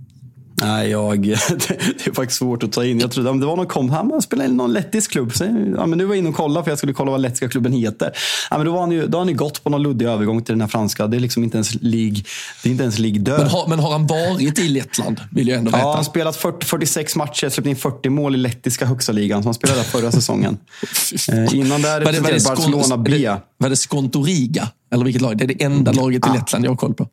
Nej, 0.60 0.90
jag, 0.90 1.22
det 1.26 2.06
är 2.06 2.14
faktiskt 2.14 2.38
svårt 2.38 2.62
att 2.62 2.72
ta 2.72 2.84
in. 2.84 3.00
Jag 3.00 3.10
trodde 3.10 3.38
det 3.38 3.46
var 3.46 3.56
någon 3.56 3.66
kom, 3.66 3.90
han 3.90 4.22
spelade 4.22 4.48
i 4.48 4.52
någon 4.52 4.72
lettisk 4.72 5.10
klubb. 5.10 5.34
Så, 5.34 5.44
ja, 5.76 5.86
men 5.86 5.98
nu 5.98 6.04
var 6.04 6.14
jag 6.14 6.18
inne 6.18 6.28
och 6.28 6.34
kollade 6.34 6.64
för 6.64 6.70
jag 6.70 6.78
skulle 6.78 6.92
kolla 6.92 7.10
vad 7.10 7.20
lettiska 7.20 7.48
klubben 7.48 7.72
heter. 7.72 8.12
Ja, 8.50 8.56
men 8.56 8.66
då, 8.66 8.72
var 8.72 8.80
han 8.80 8.92
ju, 8.92 9.06
då 9.06 9.18
har 9.18 9.20
han 9.20 9.28
ju 9.28 9.34
gått 9.34 9.64
på 9.64 9.70
någon 9.70 9.82
luddig 9.82 10.06
övergång 10.06 10.42
till 10.42 10.52
den 10.52 10.60
här 10.60 10.68
franska. 10.68 11.06
Det 11.06 11.16
är 11.16 11.20
liksom 11.20 11.44
inte 11.44 11.56
ens 11.56 11.74
lig, 11.74 12.26
det 12.62 12.68
är 12.68 12.70
inte 12.70 12.82
ens 12.82 12.98
lig 12.98 13.20
död. 13.20 13.38
Men 13.38 13.48
har, 13.48 13.68
men 13.68 13.78
har 13.78 13.92
han 13.92 14.06
varit 14.06 14.58
i 14.58 14.68
Lettland? 14.68 15.20
Vill 15.30 15.48
jag 15.48 15.58
ändå 15.58 15.70
veta. 15.70 15.82
Ja, 15.82 15.94
han 15.94 16.04
spelat 16.04 16.36
40, 16.36 16.66
46 16.66 17.16
matcher, 17.16 17.48
släppt 17.48 17.68
in 17.68 17.76
40 17.76 18.08
mål 18.08 18.34
i 18.34 18.38
lettiska 18.38 18.86
högsta 18.86 19.12
ligan. 19.12 19.42
Så 19.42 19.46
han 19.46 19.54
spelade 19.54 19.78
där 19.78 19.84
förra 19.84 20.12
säsongen. 20.12 20.58
eh, 21.32 21.54
innan 21.54 21.82
där 21.82 22.00
representerade 22.00 22.44
Barcelona 22.44 22.96
B. 22.96 23.30
Var 23.58 23.70
det 23.70 23.76
Skontoriga? 23.76 24.68
Eller 24.92 25.04
vilket 25.04 25.22
lag? 25.22 25.38
Det 25.38 25.44
är 25.44 25.48
det 25.48 25.62
enda 25.64 25.92
laget 25.92 26.26
i 26.26 26.30
Lettland 26.30 26.64
jag 26.64 26.70
har 26.70 26.76
koll 26.76 26.94
på. 26.94 27.08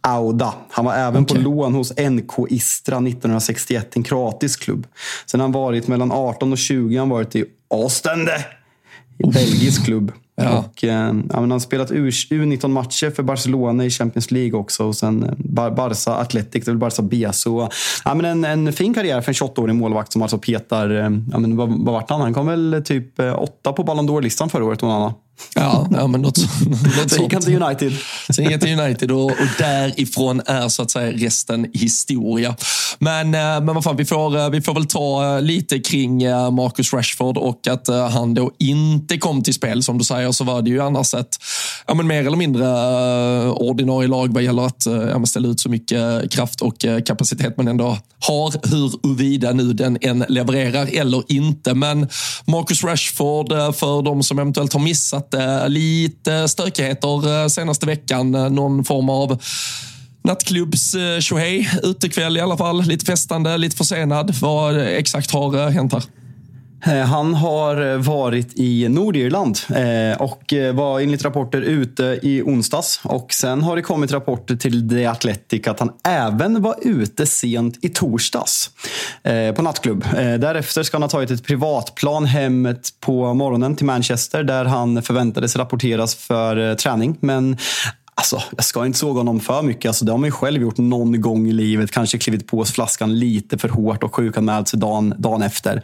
Auda. 0.00 0.54
Han 0.70 0.84
var 0.84 0.94
även 0.94 1.22
okay. 1.22 1.36
på 1.36 1.42
lån 1.42 1.74
hos 1.74 1.92
NK 1.98 2.32
Istra 2.48 2.96
1961, 2.96 3.96
en 3.96 4.02
kroatisk 4.02 4.62
klubb. 4.62 4.86
Sen 5.26 5.40
har 5.40 5.44
han 5.44 5.52
varit 5.52 5.88
mellan 5.88 6.12
18 6.12 6.52
och 6.52 6.58
20 6.58 6.98
han 6.98 7.08
varit 7.08 7.36
i 7.36 7.44
Ostende, 7.68 8.44
en 9.18 9.30
belgisk 9.30 9.84
klubb. 9.84 10.12
Ja. 10.40 10.58
Och, 10.58 10.84
eh, 10.84 11.14
han 11.32 11.50
har 11.50 11.58
spelat 11.58 11.90
U19-matcher 11.90 13.10
för 13.10 13.22
Barcelona 13.22 13.84
i 13.84 13.90
Champions 13.90 14.30
League 14.30 14.58
också. 14.58 14.84
Och 14.84 14.96
sen 14.96 15.22
eh, 15.22 15.30
Bar 15.36 15.70
Barca 15.70 16.10
Athletic, 16.10 16.64
det 16.64 16.70
är 16.70 16.72
väl 16.72 16.78
Barca 16.78 17.02
B. 17.02 17.28
Så, 17.32 17.68
ja, 18.04 18.14
men 18.14 18.24
en, 18.24 18.44
en 18.44 18.72
fin 18.72 18.94
karriär 18.94 19.20
för 19.20 19.30
en 19.30 19.34
28-årig 19.34 19.74
målvakt 19.74 20.12
som 20.12 20.22
alltså 20.22 20.38
petar... 20.38 20.90
Eh, 20.90 21.10
ja, 21.32 21.38
men 21.38 21.56
vad, 21.56 21.68
vad 21.68 21.94
vart 21.94 22.10
han? 22.10 22.20
Han 22.20 22.34
kom 22.34 22.46
väl 22.46 22.82
typ 22.84 23.18
eh, 23.18 23.42
åtta 23.42 23.72
på 23.72 23.82
Ballon 23.82 24.08
d'Or-listan 24.08 24.48
förra 24.48 24.64
året, 24.64 24.82
Onana. 24.82 25.14
Ja, 25.54 25.88
ja 25.90 26.06
men 26.06 26.22
något, 26.22 26.38
något 26.96 27.10
Sen 27.10 27.22
gick 27.22 27.32
han 27.32 27.42
till 27.42 27.62
United. 27.62 27.92
Sen 28.30 28.44
gick 28.44 28.52
han 28.52 28.60
till 28.60 28.80
United 28.80 29.10
och, 29.10 29.24
och 29.24 29.48
därifrån 29.58 30.42
är 30.46 30.68
så 30.68 30.82
att 30.82 30.90
säga 30.90 31.12
resten 31.12 31.66
historia. 31.72 32.56
Men, 32.98 33.34
eh, 33.34 33.40
men 33.40 33.74
vad 33.74 33.84
fan, 33.84 33.96
vi 33.96 34.04
får, 34.04 34.36
eh, 34.36 34.50
vi 34.50 34.60
får 34.60 34.74
väl 34.74 34.86
ta 34.86 35.36
eh, 35.36 35.42
lite 35.42 35.78
kring 35.78 36.18
Marcus 36.52 36.92
Rashford 36.92 37.36
och 37.36 37.66
att 37.66 37.88
han 37.88 38.34
då 38.34 38.50
inte 38.58 39.18
kom 39.18 39.42
till 39.42 39.54
spel. 39.54 39.82
Som 39.82 39.98
du 39.98 40.04
säger 40.04 40.32
så 40.32 40.44
var 40.44 40.62
det 40.62 40.70
ju 40.70 40.82
annars 40.82 41.14
ett 41.14 41.36
ja, 41.86 41.94
men 41.94 42.06
mer 42.06 42.26
eller 42.26 42.36
mindre 42.36 42.64
ordinarie 43.50 44.08
lag 44.08 44.32
vad 44.32 44.42
gäller 44.42 44.66
att 44.66 44.86
ja, 44.86 45.26
ställa 45.26 45.48
ut 45.48 45.60
så 45.60 45.68
mycket 45.68 46.32
kraft 46.32 46.60
och 46.60 46.84
kapacitet 47.06 47.56
man 47.56 47.68
ändå 47.68 47.98
har. 48.20 48.68
Huruvida 48.70 49.52
nu 49.52 49.72
den 49.72 49.98
än 50.00 50.24
levererar 50.28 50.88
eller 50.92 51.22
inte. 51.28 51.74
Men 51.74 52.08
Marcus 52.46 52.84
Rashford, 52.84 53.48
för 53.48 54.02
de 54.02 54.22
som 54.22 54.38
eventuellt 54.38 54.72
har 54.72 54.80
missat 54.80 55.27
varit 55.32 55.62
eh, 55.62 55.68
lite 55.68 56.48
stökigheter 56.48 57.42
eh, 57.42 57.48
senaste 57.48 57.86
veckan. 57.86 58.34
Eh, 58.34 58.50
någon 58.50 58.84
form 58.84 59.10
av 59.10 59.42
nattklubbs 60.24 60.94
eh, 60.94 61.20
tjohej, 61.20 61.70
utekväll 61.82 62.36
i 62.36 62.40
alla 62.40 62.56
fall. 62.56 62.82
Lite 62.82 63.04
festande, 63.04 63.58
lite 63.58 63.76
försenad. 63.76 64.34
Vad 64.40 64.78
exakt 64.78 65.30
har 65.30 65.54
eh, 65.54 65.68
hänt 65.68 65.92
här? 65.92 66.02
Eh, 66.86 67.04
han 67.04 67.34
har 67.34 67.92
eh, 67.92 67.96
varit 67.96 68.52
i 68.58 68.88
Nordirland 68.88 69.58
eh, 69.68 70.22
och 70.22 70.54
var 70.74 71.00
enligt 71.00 71.24
rapporter 71.24 71.60
ute 71.60 72.18
i 72.22 72.42
onsdags. 72.42 73.00
Och 73.04 73.32
Sen 73.32 73.62
har 73.62 73.76
det 73.76 73.82
kommit 73.82 74.12
rapporter 74.12 74.56
till 74.56 74.88
The 74.90 75.06
Athletic 75.06 75.66
att 75.66 75.80
han 75.80 75.92
även 76.08 76.62
var 76.62 76.74
ute 76.82 77.26
sent 77.26 77.78
i 77.84 77.88
torsdags 77.88 78.70
på 79.56 79.62
nattklubb. 79.62 80.04
Därefter 80.14 80.82
ska 80.82 80.94
han 80.94 81.02
ha 81.02 81.08
tagit 81.08 81.30
ett 81.30 81.44
privatplan 81.44 82.24
hemet 82.24 82.88
på 83.00 83.34
morgonen 83.34 83.76
till 83.76 83.86
Manchester 83.86 84.42
där 84.42 84.64
han 84.64 85.02
förväntades 85.02 85.56
rapporteras 85.56 86.14
för 86.14 86.74
träning. 86.74 87.16
Men 87.20 87.56
Alltså, 88.18 88.42
jag 88.56 88.64
ska 88.64 88.86
inte 88.86 88.98
såga 88.98 89.20
honom 89.20 89.40
för 89.40 89.62
mycket. 89.62 89.88
Alltså, 89.88 90.04
det 90.04 90.12
har 90.12 90.18
man 90.18 90.26
ju 90.26 90.32
själv 90.32 90.62
gjort 90.62 90.78
någon 90.78 91.20
gång 91.20 91.48
i 91.48 91.52
livet. 91.52 91.90
Kanske 91.90 92.18
klivit 92.18 92.46
på 92.46 92.64
flaskan 92.64 93.18
lite 93.18 93.58
för 93.58 93.68
hårt 93.68 94.02
och 94.02 94.14
sjukanmält 94.14 94.68
sig 94.68 94.78
dagen, 94.78 95.14
dagen 95.18 95.42
efter. 95.42 95.82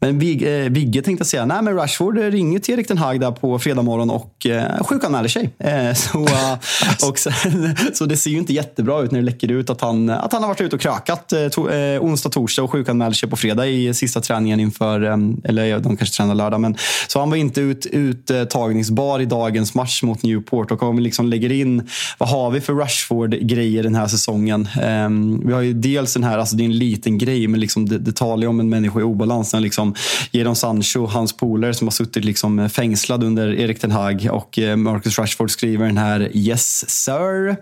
Men 0.00 0.18
Vigge, 0.18 0.64
eh, 0.64 0.70
Vigge 0.70 1.02
tänkte 1.02 1.24
säga, 1.24 1.44
nej 1.44 1.62
men 1.62 1.74
Rashford 1.74 2.18
ringer 2.18 2.58
till 2.58 2.74
Erik 2.74 2.88
Den 2.88 2.98
Hag 2.98 3.20
där 3.20 3.30
på 3.30 3.58
fredag 3.58 3.82
morgon 3.82 4.10
och 4.10 4.46
eh, 4.46 4.84
sjukanmäler 4.84 5.28
sig. 5.28 5.50
Eh, 5.58 5.94
så, 5.94 6.18
eh, 6.18 7.08
och 7.08 7.18
sen, 7.18 7.76
så 7.92 8.04
det 8.04 8.16
ser 8.16 8.30
ju 8.30 8.38
inte 8.38 8.52
jättebra 8.52 9.00
ut 9.00 9.10
när 9.10 9.18
det 9.18 9.24
läcker 9.24 9.50
ut 9.50 9.70
att 9.70 9.80
han, 9.80 10.10
att 10.10 10.32
han 10.32 10.42
har 10.42 10.48
varit 10.48 10.60
ute 10.60 10.76
och 10.76 10.82
krökat 10.82 11.32
eh, 11.32 11.48
to, 11.48 11.68
eh, 11.70 12.02
onsdag, 12.02 12.30
torsdag 12.30 12.62
och 12.62 12.70
sjukanmäler 12.70 13.12
sig 13.12 13.28
på 13.28 13.36
fredag 13.36 13.66
i 13.66 13.94
sista 13.94 14.20
träningen 14.20 14.60
inför, 14.60 15.02
eh, 15.02 15.16
eller 15.44 15.78
de 15.78 15.96
kanske 15.96 16.16
tränar 16.16 16.34
lördag. 16.34 16.60
Men, 16.60 16.76
så 17.08 17.18
han 17.18 17.30
var 17.30 17.36
inte 17.36 17.60
ut, 17.60 17.86
uttagningsbar 17.86 19.20
i 19.20 19.24
dagens 19.24 19.74
match 19.74 20.02
mot 20.02 20.22
Newport 20.22 20.70
och 20.70 20.82
om 20.82 20.96
vi 20.96 21.02
liksom 21.02 21.26
lägger 21.26 21.52
in, 21.52 21.88
vad 22.18 22.28
har 22.28 22.50
vi 22.50 22.60
för 22.60 22.74
Rashford-grejer 22.74 23.82
den 23.82 23.94
här 23.94 24.06
säsongen? 24.06 24.68
Eh, 24.82 25.08
vi 25.46 25.52
har 25.52 25.60
ju 25.60 25.72
dels 25.72 26.14
den 26.14 26.24
här, 26.24 26.38
alltså 26.38 26.56
det 26.56 26.62
är 26.62 26.64
en 26.64 26.78
liten 26.78 27.18
grej, 27.18 27.48
men 27.48 27.60
liksom 27.60 27.88
det, 27.88 27.98
det 27.98 28.16
talar 28.16 28.42
ju 28.42 28.48
om 28.48 28.60
en 28.60 28.68
människa 28.68 29.00
i 29.00 29.02
obalans. 29.02 29.54
Liksom 29.58 29.87
liksom 29.88 30.28
Jadon 30.32 30.56
Sancho, 30.56 31.06
hans 31.06 31.36
polare 31.36 31.74
som 31.74 31.86
har 31.86 31.92
suttit 31.92 32.24
liksom 32.24 32.58
eh, 32.58 32.68
fängslad 32.68 33.24
under 33.24 33.54
Erik 33.54 33.80
Ten 33.80 33.90
Hag 33.90 34.28
och 34.32 34.58
eh, 34.58 34.76
Marcus 34.76 35.18
Rashford 35.18 35.50
skriver 35.50 35.86
den 35.86 35.98
här 35.98 36.30
“Yes 36.34 36.90
sir” 36.90 37.56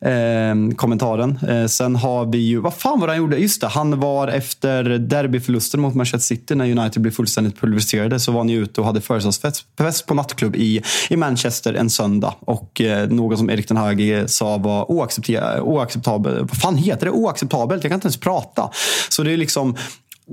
eh, 0.00 0.74
kommentaren. 0.76 1.38
Eh, 1.48 1.66
sen 1.66 1.96
har 1.96 2.32
vi 2.32 2.38
ju, 2.38 2.60
vad 2.60 2.74
fan 2.74 3.00
var 3.00 3.06
det 3.06 3.12
han 3.12 3.18
gjorde? 3.18 3.36
Just 3.36 3.60
det, 3.60 3.66
han 3.66 4.00
var 4.00 4.28
efter 4.28 4.84
derbyförlusten 4.84 5.80
mot 5.80 5.94
Manchester 5.94 6.34
City 6.36 6.54
när 6.54 6.78
United 6.78 7.02
blev 7.02 7.12
fullständigt 7.12 7.60
pulveriserade 7.60 8.20
så 8.20 8.32
var 8.32 8.40
han 8.40 8.48
ju 8.48 8.62
ute 8.62 8.80
och 8.80 8.86
hade 8.86 9.00
födelsedagsfest 9.00 10.06
på 10.06 10.14
nattklubb 10.14 10.56
i, 10.56 10.82
i 11.10 11.16
Manchester 11.16 11.74
en 11.74 11.90
söndag. 11.90 12.34
Och 12.40 12.80
eh, 12.80 13.08
något 13.08 13.38
som 13.38 13.50
Erik 13.50 13.66
Ten 13.66 13.76
Hag 13.76 14.10
eh, 14.10 14.26
sa 14.26 14.58
var 14.58 14.90
oacceptabelt. 14.90 16.38
Vad 16.40 16.60
fan 16.60 16.76
heter 16.76 17.06
det? 17.06 17.12
Oacceptabelt? 17.12 17.84
Jag 17.84 17.90
kan 17.90 17.96
inte 17.96 18.06
ens 18.06 18.20
prata. 18.20 18.70
Så 19.08 19.22
det 19.22 19.32
är 19.32 19.36
liksom 19.36 19.76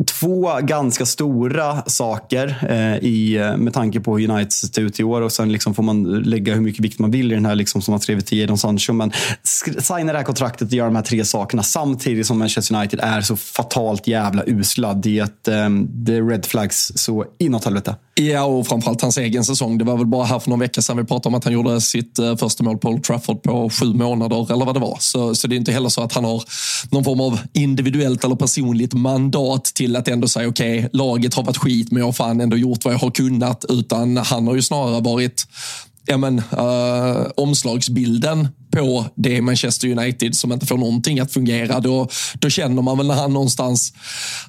två 0.07 0.59
ganska 0.61 1.05
stora 1.05 1.81
saker 1.85 2.67
eh, 2.69 2.97
i, 2.97 3.37
eh, 3.37 3.57
med 3.57 3.73
tanke 3.73 3.99
på 3.99 4.17
hur 4.17 4.29
United 4.29 4.53
sett 4.53 4.77
ut 4.77 4.99
i 4.99 5.03
år. 5.03 5.21
Och 5.21 5.31
Sen 5.31 5.51
liksom 5.51 5.73
får 5.73 5.83
man 5.83 6.03
lägga 6.03 6.53
hur 6.53 6.61
mycket 6.61 6.85
vikt 6.85 6.99
man 6.99 7.11
vill 7.11 7.31
i 7.31 7.35
den 7.35 7.45
här 7.45 7.55
liksom, 7.55 7.81
som 7.81 7.91
har 7.91 7.99
skrivit 7.99 8.25
till 8.25 8.37
Jadon 8.37 8.57
Sancho. 8.57 8.93
Men 8.93 9.11
signa 9.79 10.11
det 10.11 10.17
här 10.17 10.23
kontraktet 10.23 10.67
och 10.67 10.73
göra 10.73 10.87
de 10.87 10.95
här 10.95 11.03
tre 11.03 11.25
sakerna 11.25 11.63
samtidigt 11.63 12.27
som 12.27 12.39
Manchester 12.39 12.75
United 12.75 12.99
är 12.99 13.21
så 13.21 13.35
fatalt 13.35 14.07
jävla 14.07 14.43
usla. 14.45 14.93
Det 14.93 15.19
är 15.47 16.19
eh, 16.19 16.27
red 16.27 16.45
flags 16.45 16.91
så 16.95 17.25
inåt 17.39 17.65
helvete. 17.65 17.95
Ja, 18.19 18.43
och 18.43 18.67
framförallt 18.67 19.01
hans 19.01 19.17
egen 19.17 19.43
säsong. 19.45 19.77
Det 19.77 19.83
var 19.83 19.97
väl 19.97 20.05
bara 20.05 20.25
här 20.25 20.39
för 20.39 20.49
någon 20.49 20.59
vecka 20.59 20.81
sedan 20.81 20.97
vi 20.97 21.03
pratade 21.03 21.27
om 21.27 21.35
att 21.35 21.43
han 21.43 21.53
gjorde 21.53 21.81
sitt 21.81 22.19
eh, 22.19 22.35
första 22.35 22.63
mål 22.63 22.77
på 22.77 22.89
Old 22.89 23.03
Trafford 23.03 23.43
på 23.43 23.69
sju 23.69 23.93
månader 23.93 24.53
eller 24.53 24.65
vad 24.65 24.75
det 24.75 24.79
var. 24.79 24.97
Så, 24.99 25.35
så 25.35 25.47
det 25.47 25.55
är 25.55 25.57
inte 25.57 25.71
heller 25.71 25.89
så 25.89 26.01
att 26.01 26.13
han 26.13 26.23
har 26.23 26.43
någon 26.91 27.03
form 27.03 27.21
av 27.21 27.39
individuellt 27.53 28.23
eller 28.23 28.35
personligt 28.35 28.93
mandat 28.93 29.65
till 29.65 29.95
att 29.95 30.07
ändå 30.07 30.27
säga 30.27 30.47
okej, 30.47 30.79
okay, 30.79 30.89
laget 30.93 31.33
har 31.33 31.43
varit 31.43 31.57
skit 31.57 31.91
men 31.91 31.99
jag 31.99 32.07
har 32.07 32.13
fan 32.13 32.41
ändå 32.41 32.57
gjort 32.57 32.85
vad 32.85 32.93
jag 32.93 32.99
har 32.99 33.11
kunnat. 33.11 33.65
Utan 33.69 34.17
han 34.17 34.47
har 34.47 34.55
ju 34.55 34.61
snarare 34.61 35.01
varit 35.01 35.47
ja, 36.09 36.17
men, 36.17 36.39
uh, 36.39 37.27
omslagsbilden 37.35 38.47
på 38.71 39.05
det 39.15 39.41
Manchester 39.41 39.87
United 39.87 40.35
som 40.35 40.51
inte 40.51 40.65
får 40.65 40.77
någonting 40.77 41.19
att 41.19 41.31
fungera. 41.31 41.79
Då, 41.79 42.07
då 42.39 42.49
känner 42.49 42.81
man 42.81 42.97
väl 42.97 43.07
när 43.07 43.15
han 43.15 43.33
någonstans... 43.33 43.93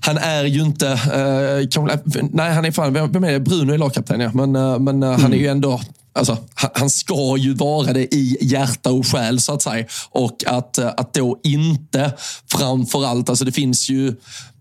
Han 0.00 0.18
är 0.18 0.44
ju 0.44 0.60
inte... 0.60 0.86
Uh, 0.86 2.28
nej, 2.32 2.52
han 2.52 2.64
är 2.64 2.70
fan... 2.70 2.92
Vem 2.92 3.24
är 3.24 3.32
det? 3.32 3.40
Bruno 3.40 3.72
är 3.72 3.78
lagkapten, 3.78 4.20
ja. 4.20 4.30
Men, 4.34 4.56
uh, 4.56 4.78
men 4.78 5.02
mm. 5.02 5.20
han 5.20 5.32
är 5.32 5.38
ju 5.38 5.46
ändå 5.46 5.80
Alltså, 6.12 6.36
han 6.54 6.90
ska 6.90 7.36
ju 7.38 7.54
vara 7.54 7.92
det 7.92 8.14
i 8.14 8.36
hjärta 8.40 8.92
och 8.92 9.06
själ 9.06 9.40
så 9.40 9.52
att 9.52 9.62
säga. 9.62 9.86
Och 10.10 10.44
att, 10.46 10.78
att 10.78 11.14
då 11.14 11.40
inte 11.44 12.12
framförallt, 12.52 13.28
alltså 13.28 13.44
det 13.44 13.52
finns 13.52 13.88
ju 13.90 14.14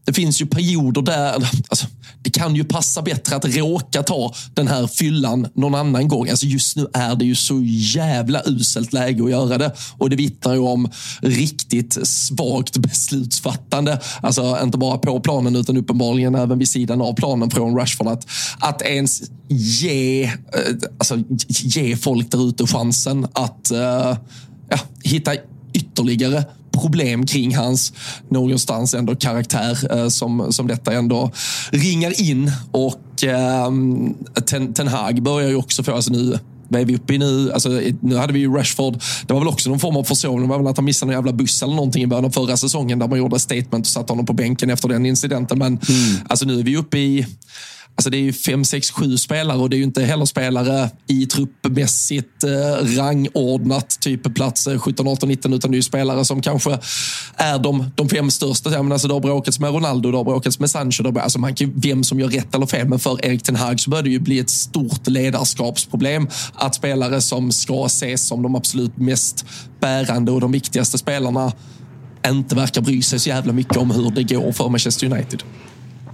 det 0.10 0.14
finns 0.14 0.42
ju 0.42 0.46
perioder 0.46 1.02
där 1.02 1.34
alltså, 1.70 1.88
det 2.22 2.30
kan 2.30 2.56
ju 2.56 2.64
passa 2.64 3.02
bättre 3.02 3.36
att 3.36 3.46
råka 3.46 4.04
ta 4.04 4.34
den 4.54 4.68
här 4.68 4.88
fyllan 4.88 5.48
någon 5.54 5.76
annan 5.76 6.08
gång. 6.08 6.30
Alltså 6.30 6.46
just 6.46 6.78
nu 6.78 6.88
är 6.94 7.16
det 7.16 7.26
ju 7.26 7.36
så 7.36 7.62
jävla 7.96 8.42
uselt 8.46 8.94
läge 8.94 9.24
att 9.24 9.30
göra 9.30 9.58
det. 9.58 9.72
Och 9.98 10.10
det 10.10 10.16
vittnar 10.16 10.54
ju 10.54 10.60
om 10.60 10.90
riktigt 11.22 12.08
svagt 12.08 12.78
beslutsfattande. 12.78 14.00
Alltså 14.22 14.60
inte 14.64 14.78
bara 14.78 14.98
på 14.98 15.20
planen 15.20 15.56
utan 15.56 15.78
uppenbarligen 15.78 16.36
även 16.36 16.60
vid 16.60 16.70
sidan 16.70 17.02
av 17.02 17.14
planen 17.14 17.50
från 17.50 17.76
Rashford. 17.76 18.08
Att, 18.08 18.28
att 18.60 18.82
ens 18.82 19.22
ge, 19.48 20.24
eh, 20.24 20.32
alltså, 20.98 21.18
ge 21.48 21.98
folk 21.98 22.32
där 22.32 22.50
ute 22.50 22.68
chansen 22.68 23.28
att 23.34 23.72
uh, 23.74 24.18
ja, 24.70 24.80
hitta 25.04 25.34
ytterligare 25.74 26.44
problem 26.72 27.26
kring 27.26 27.56
hans 27.56 27.94
någonstans 28.30 28.94
ändå 28.94 29.16
karaktär 29.16 29.98
eh, 29.98 30.08
som, 30.08 30.54
som 30.54 30.68
detta 30.68 30.94
ändå 30.94 31.32
ringar 31.72 32.22
in. 32.22 32.52
Och 32.72 33.24
eh, 33.24 33.72
ten, 34.46 34.74
ten 34.74 34.88
Hag 34.88 35.24
börjar 35.24 35.50
ju 35.50 35.56
också 35.56 35.84
få, 35.84 35.94
alltså 35.94 36.12
nu 36.12 36.40
vad 36.70 36.82
är 36.82 36.86
vi 36.86 36.96
uppe 36.96 37.14
i 37.14 37.18
nu? 37.18 37.52
Alltså, 37.52 37.82
nu 38.02 38.16
hade 38.16 38.34
vi 38.34 38.40
ju 38.40 38.54
Rashford. 38.54 39.00
Det 39.28 39.34
var 39.34 39.40
väl 39.42 39.48
också 39.48 39.70
någon 39.70 39.80
form 39.80 39.96
av 39.96 40.04
försovning. 40.04 40.42
Det 40.42 40.50
var 40.50 40.58
väl 40.58 40.68
att 40.68 40.78
han 40.78 40.86
missade 40.86 41.12
en 41.12 41.18
jävla 41.18 41.34
buss 41.34 41.64
eller 41.64 41.74
någonting 41.74 42.04
i 42.04 42.08
början 42.08 42.26
av 42.26 42.30
förra 42.30 42.58
säsongen 42.58 43.00
där 43.00 43.08
man 43.08 43.18
gjorde 43.18 43.40
statement 43.40 43.86
och 43.86 43.88
satte 43.88 44.12
honom 44.12 44.26
på 44.26 44.34
bänken 44.34 44.70
efter 44.70 44.88
den 44.90 45.06
incidenten. 45.06 45.58
Men 45.60 45.68
mm. 45.68 46.18
alltså, 46.28 46.46
nu 46.46 46.60
är 46.60 46.64
vi 46.64 46.78
uppe 46.78 46.98
i 46.98 47.28
Alltså 48.00 48.10
det 48.10 48.18
är 48.18 48.22
ju 48.22 48.34
fem, 48.34 48.66
sex, 48.66 48.92
sju 48.92 49.18
spelare 49.18 49.58
och 49.58 49.70
det 49.70 49.76
är 49.76 49.78
ju 49.78 49.84
inte 49.84 50.04
heller 50.04 50.26
spelare 50.26 50.90
i 51.08 51.26
truppmässigt 51.26 52.44
eh, 52.44 52.98
rangordnat, 52.98 54.00
typ 54.02 54.36
plats 54.36 54.68
17, 54.78 55.08
18, 55.08 55.30
19, 55.30 55.54
utan 55.54 55.72
det 55.72 55.76
är 55.76 55.78
ju 55.78 55.84
spelare 55.84 56.26
som 56.26 56.42
kanske 56.42 56.80
är 57.36 57.60
de, 57.60 57.92
de 57.96 58.10
fem 58.10 58.32
största. 58.32 58.72
Jag 58.72 58.86
menar, 58.86 58.96
alltså 58.96 59.08
det 59.08 59.14
har 59.14 59.22
bråkats 59.22 59.60
med 59.60 59.74
Ronaldo, 59.74 60.12
det 60.12 60.18
har 60.18 60.24
bråkats 60.24 60.60
med 60.60 60.70
Sancho. 60.70 61.04
Det 61.04 61.10
har, 61.10 61.20
alltså 61.20 61.40
man 61.40 61.56
kan, 61.56 61.74
vem 61.76 62.04
som 62.04 62.20
gör 62.20 62.28
rätt 62.28 62.56
eller 62.56 62.66
fel, 62.66 62.88
men 62.88 63.00
för 63.00 63.26
Erik 63.26 63.44
Ten 63.44 63.56
Hag 63.56 63.80
så 63.80 63.90
börjar 63.90 64.04
det 64.04 64.10
ju 64.10 64.20
bli 64.20 64.40
ett 64.40 64.50
stort 64.50 65.08
ledarskapsproblem 65.08 66.28
att 66.54 66.76
spelare 66.76 67.22
som 67.22 67.52
ska 67.52 67.86
ses 67.86 68.28
som 68.28 68.44
de 68.44 68.56
absolut 68.56 68.98
mest 68.98 69.46
bärande 69.80 70.32
och 70.32 70.42
de 70.42 70.52
viktigaste 70.52 70.98
spelarna 70.98 71.52
inte 72.28 72.56
verkar 72.56 72.82
bry 72.82 73.02
sig 73.02 73.20
så 73.20 73.30
jävla 73.30 73.54
mycket 73.54 73.78
om 73.78 73.92
hur 73.92 74.12
det 74.12 74.24
går 74.24 74.52
för 74.52 74.70
Manchester 74.70 75.14
United. 75.14 75.44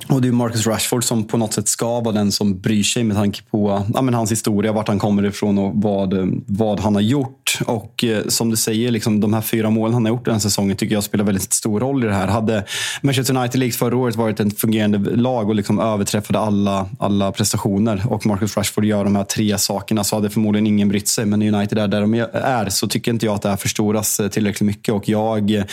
Och 0.09 0.21
det 0.21 0.27
är 0.27 0.31
Marcus 0.31 0.67
Rashford 0.67 1.03
som 1.03 1.23
på 1.23 1.37
något 1.37 1.53
sätt 1.53 1.67
ska 1.67 1.99
vara 1.99 2.15
den 2.15 2.31
som 2.31 2.59
bryr 2.59 2.83
sig 2.83 3.03
med 3.03 3.15
tanke 3.15 3.41
på 3.51 3.83
ja, 3.93 4.01
men 4.01 4.13
hans 4.13 4.31
historia, 4.31 4.71
vart 4.71 4.87
han 4.87 4.99
kommer 4.99 5.25
ifrån 5.25 5.57
och 5.57 5.71
vad, 5.75 6.13
eh, 6.13 6.25
vad 6.45 6.79
han 6.79 6.95
har 6.95 7.01
gjort. 7.01 7.44
Och 7.65 8.03
eh, 8.03 8.27
som 8.27 8.49
du 8.49 8.55
säger, 8.57 8.91
liksom, 8.91 9.19
de 9.19 9.33
här 9.33 9.41
fyra 9.41 9.69
målen 9.69 9.93
han 9.93 10.05
har 10.05 10.09
gjort 10.09 10.25
den 10.25 10.33
här 10.33 10.39
säsongen 10.39 10.77
tycker 10.77 10.95
jag 10.95 11.03
spelar 11.03 11.25
väldigt 11.25 11.53
stor 11.53 11.79
roll 11.79 12.03
i 12.03 12.07
det 12.07 12.13
här. 12.13 12.27
Hade 12.27 12.63
Manchester 13.01 13.37
United 13.37 13.59
likt 13.59 13.75
förra 13.75 13.97
året 13.97 14.15
varit 14.15 14.39
ett 14.39 14.59
fungerande 14.59 14.97
lag 14.97 15.49
och 15.49 15.55
liksom 15.55 15.79
överträffade 15.79 16.39
alla, 16.39 16.89
alla 16.99 17.31
prestationer 17.31 18.03
och 18.09 18.25
Marcus 18.25 18.57
Rashford 18.57 18.85
gör 18.85 19.03
de 19.03 19.15
här 19.15 19.23
tre 19.23 19.57
sakerna 19.57 20.03
så 20.03 20.15
hade 20.15 20.29
förmodligen 20.29 20.67
ingen 20.67 20.89
brytt 20.89 21.07
sig. 21.07 21.25
Men 21.25 21.41
United 21.41 21.77
är 21.77 21.87
där 21.87 22.01
de 22.01 22.13
är 22.33 22.69
så 22.69 22.87
tycker 22.87 23.11
inte 23.11 23.25
jag 23.25 23.35
att 23.35 23.41
det 23.41 23.49
här 23.49 23.57
förstoras 23.57 24.19
eh, 24.19 24.27
tillräckligt 24.27 24.67
mycket 24.67 24.93
och 24.93 25.09
jag 25.09 25.51
eh, 25.51 25.63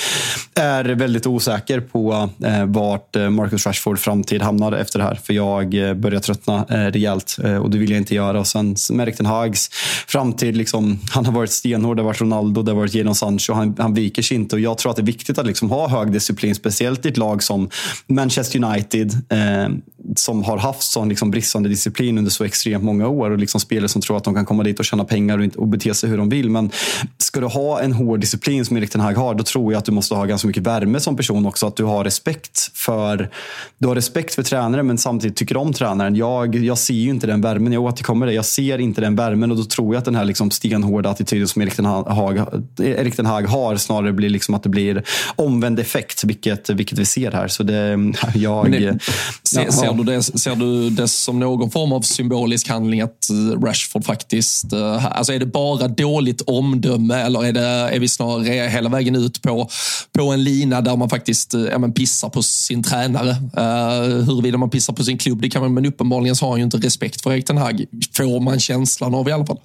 är 0.54 0.84
väldigt 0.84 1.26
osäker 1.26 1.80
på 1.80 2.30
eh, 2.44 2.64
vart 2.64 3.16
eh, 3.16 3.30
Marcus 3.30 3.66
Rashford 3.66 3.98
framtid 3.98 4.42
hamnar 4.42 4.72
efter 4.72 4.98
det 4.98 5.04
här. 5.04 5.14
För 5.14 5.32
jag 5.32 5.96
börjar 5.96 6.20
tröttna 6.20 6.66
eh, 6.68 6.92
rejält 6.92 7.36
eh, 7.44 7.56
och 7.56 7.70
det 7.70 7.78
vill 7.78 7.90
jag 7.90 8.00
inte 8.00 8.14
göra. 8.14 8.40
Och 8.40 8.46
sen 8.46 8.76
Merk 8.90 9.22
Hags 9.26 9.70
framtid, 10.06 10.56
liksom, 10.56 10.98
han 11.10 11.26
har 11.26 11.32
varit 11.32 11.50
stenhård. 11.72 11.96
Det 11.96 12.02
har 12.02 12.06
varit 12.06 12.20
Ronaldo, 12.20 12.62
det 12.62 12.70
har 12.70 12.76
varit 12.76 12.94
Jadon 12.94 13.14
Sancho. 13.14 13.52
Han, 13.52 13.74
han 13.78 13.94
viker 13.94 14.22
sig 14.22 14.36
inte 14.36 14.56
och 14.56 14.60
jag 14.60 14.78
tror 14.78 14.90
att 14.90 14.96
det 14.96 15.02
är 15.02 15.06
viktigt 15.06 15.38
att 15.38 15.46
liksom 15.46 15.70
ha 15.70 15.88
hög 15.88 16.12
disciplin. 16.12 16.54
Speciellt 16.54 17.06
i 17.06 17.08
ett 17.08 17.16
lag 17.16 17.42
som 17.42 17.70
Manchester 18.06 18.64
United 18.64 19.12
eh, 19.28 19.68
som 20.16 20.42
har 20.44 20.58
haft 20.58 20.82
sån 20.82 21.08
liksom 21.08 21.30
bristande 21.30 21.68
disciplin 21.68 22.18
under 22.18 22.30
så 22.30 22.44
extremt 22.44 22.84
många 22.84 23.08
år 23.08 23.30
och 23.30 23.38
liksom 23.38 23.60
spelare 23.60 23.88
som 23.88 24.02
tror 24.02 24.16
att 24.16 24.24
de 24.24 24.34
kan 24.34 24.46
komma 24.46 24.62
dit 24.62 24.78
och 24.78 24.84
tjäna 24.84 25.04
pengar 25.04 25.38
och, 25.38 25.44
inte, 25.44 25.58
och 25.58 25.68
bete 25.68 25.94
sig 25.94 26.10
hur 26.10 26.18
de 26.18 26.28
vill. 26.28 26.50
Men 26.50 26.70
ska 27.18 27.40
du 27.40 27.46
ha 27.46 27.80
en 27.80 27.92
hård 27.92 28.20
disciplin 28.20 28.64
som 28.64 28.76
Erik 28.76 28.90
Ten 28.90 29.00
Hag 29.00 29.14
har, 29.14 29.34
då 29.34 29.44
tror 29.44 29.72
jag 29.72 29.78
att 29.78 29.84
du 29.84 29.92
måste 29.92 30.14
ha 30.14 30.24
ganska 30.24 30.48
mycket 30.48 30.62
värme 30.62 31.00
som 31.00 31.16
person 31.16 31.46
också. 31.46 31.66
Att 31.66 31.76
du 31.76 31.84
har 31.84 32.04
respekt 32.04 32.70
för, 32.74 33.30
du 33.78 33.88
har 33.88 33.94
respekt 33.94 34.34
för 34.34 34.42
tränaren 34.42 34.86
men 34.86 34.98
samtidigt 34.98 35.36
tycker 35.36 35.56
om 35.56 35.72
tränaren. 35.72 36.16
Jag, 36.16 36.54
jag 36.54 36.78
ser 36.78 36.94
ju 36.94 37.10
inte 37.10 37.26
den 37.26 37.40
värmen. 37.40 37.72
Jag 37.72 37.82
återkommer 37.82 38.26
det. 38.26 38.32
Jag 38.32 38.44
ser 38.44 38.78
inte 38.78 39.00
den 39.00 39.16
värmen 39.16 39.50
och 39.50 39.56
då 39.56 39.64
tror 39.64 39.94
jag 39.94 39.98
att 39.98 40.04
den 40.04 40.14
här 40.14 40.24
liksom 40.24 40.50
stenhårda 40.50 41.10
attityden 41.10 41.48
som 41.52 41.62
Erik 41.62 41.76
Ten 41.76 41.84
Hag, 41.84 42.38
Erik 42.78 43.16
Ten 43.16 43.26
Hag 43.26 43.42
har 43.42 43.76
snarare 43.76 44.12
blir 44.12 44.30
liksom 44.30 44.54
att 44.54 44.62
det 44.62 44.68
blir 44.68 45.02
omvänd 45.36 45.78
effekt, 45.78 46.24
vilket, 46.24 46.70
vilket 46.70 46.98
vi 46.98 47.04
ser 47.04 47.32
här. 47.32 47.48
Så 47.48 47.62
det, 47.62 47.98
jag... 48.34 48.72
Det, 48.72 48.98
ser, 49.44 49.64
ja, 49.64 49.72
ser, 49.72 49.92
du 49.92 50.04
det, 50.04 50.22
ser 50.22 50.56
du 50.56 50.90
det 50.90 51.08
som 51.08 51.40
någon 51.40 51.70
form 51.70 51.92
av 51.92 52.00
symbolisk 52.00 52.68
handling 52.68 53.00
att 53.00 53.30
eh, 53.30 53.60
Rashford 53.60 54.04
faktiskt... 54.04 54.72
Eh, 54.72 55.06
alltså 55.18 55.32
är 55.32 55.38
det 55.38 55.46
bara 55.46 55.88
dåligt 55.88 56.40
omdöme 56.40 57.14
eller 57.14 57.44
är, 57.44 57.52
det, 57.52 57.60
är 57.60 57.98
vi 57.98 58.08
snarare 58.08 58.68
hela 58.68 58.88
vägen 58.88 59.16
ut 59.16 59.42
på, 59.42 59.68
på 60.12 60.22
en 60.22 60.44
lina 60.44 60.80
där 60.80 60.96
man 60.96 61.10
faktiskt 61.10 61.54
eh, 61.54 61.60
ja, 61.60 61.78
men 61.78 61.92
pissar 61.92 62.28
på 62.28 62.42
sin 62.42 62.82
tränare? 62.82 63.30
Uh, 63.30 64.24
huruvida 64.24 64.58
man 64.58 64.70
pissar 64.70 64.92
på 64.92 65.04
sin 65.04 65.18
klubb, 65.18 65.42
det 65.42 65.50
kan 65.50 65.62
man, 65.62 65.74
men 65.74 65.86
uppenbarligen 65.86 66.36
så 66.36 66.44
har 66.44 66.50
han 66.50 66.58
ju 66.58 66.64
inte 66.64 66.76
respekt 66.76 67.20
för 67.20 67.32
Erik 67.32 67.46
Ten 67.46 67.58
Hag. 67.58 67.84
Får 68.16 68.40
man 68.40 68.60
känslan 68.60 69.14
av 69.14 69.28
i 69.28 69.32
alla 69.32 69.46
fall. 69.46 69.58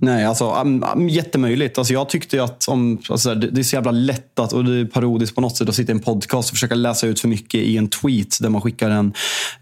Nej, 0.00 0.24
alltså 0.24 0.54
um, 0.62 0.84
um, 0.94 1.08
jättemöjligt. 1.08 1.78
Alltså, 1.78 1.92
jag 1.92 2.08
tyckte 2.08 2.42
att 2.42 2.68
om, 2.68 2.98
alltså, 3.10 3.34
det, 3.34 3.50
det 3.50 3.60
är 3.60 3.62
så 3.62 3.76
jävla 3.76 3.90
lätt 3.90 4.38
att, 4.38 4.52
och 4.52 4.64
det 4.64 4.80
är 4.80 4.84
parodiskt 4.84 5.34
på 5.34 5.40
något 5.40 5.56
sätt 5.56 5.68
att 5.68 5.74
sitta 5.74 5.92
i 5.92 5.94
en 5.94 6.00
podcast 6.00 6.50
och 6.50 6.54
försöka 6.54 6.74
läsa 6.74 7.06
ut 7.06 7.20
för 7.20 7.28
mycket 7.28 7.60
i 7.60 7.76
en 7.76 7.88
tweet 7.88 8.38
där 8.40 8.48
man 8.48 8.60
skickar 8.60 8.90
en 8.90 9.12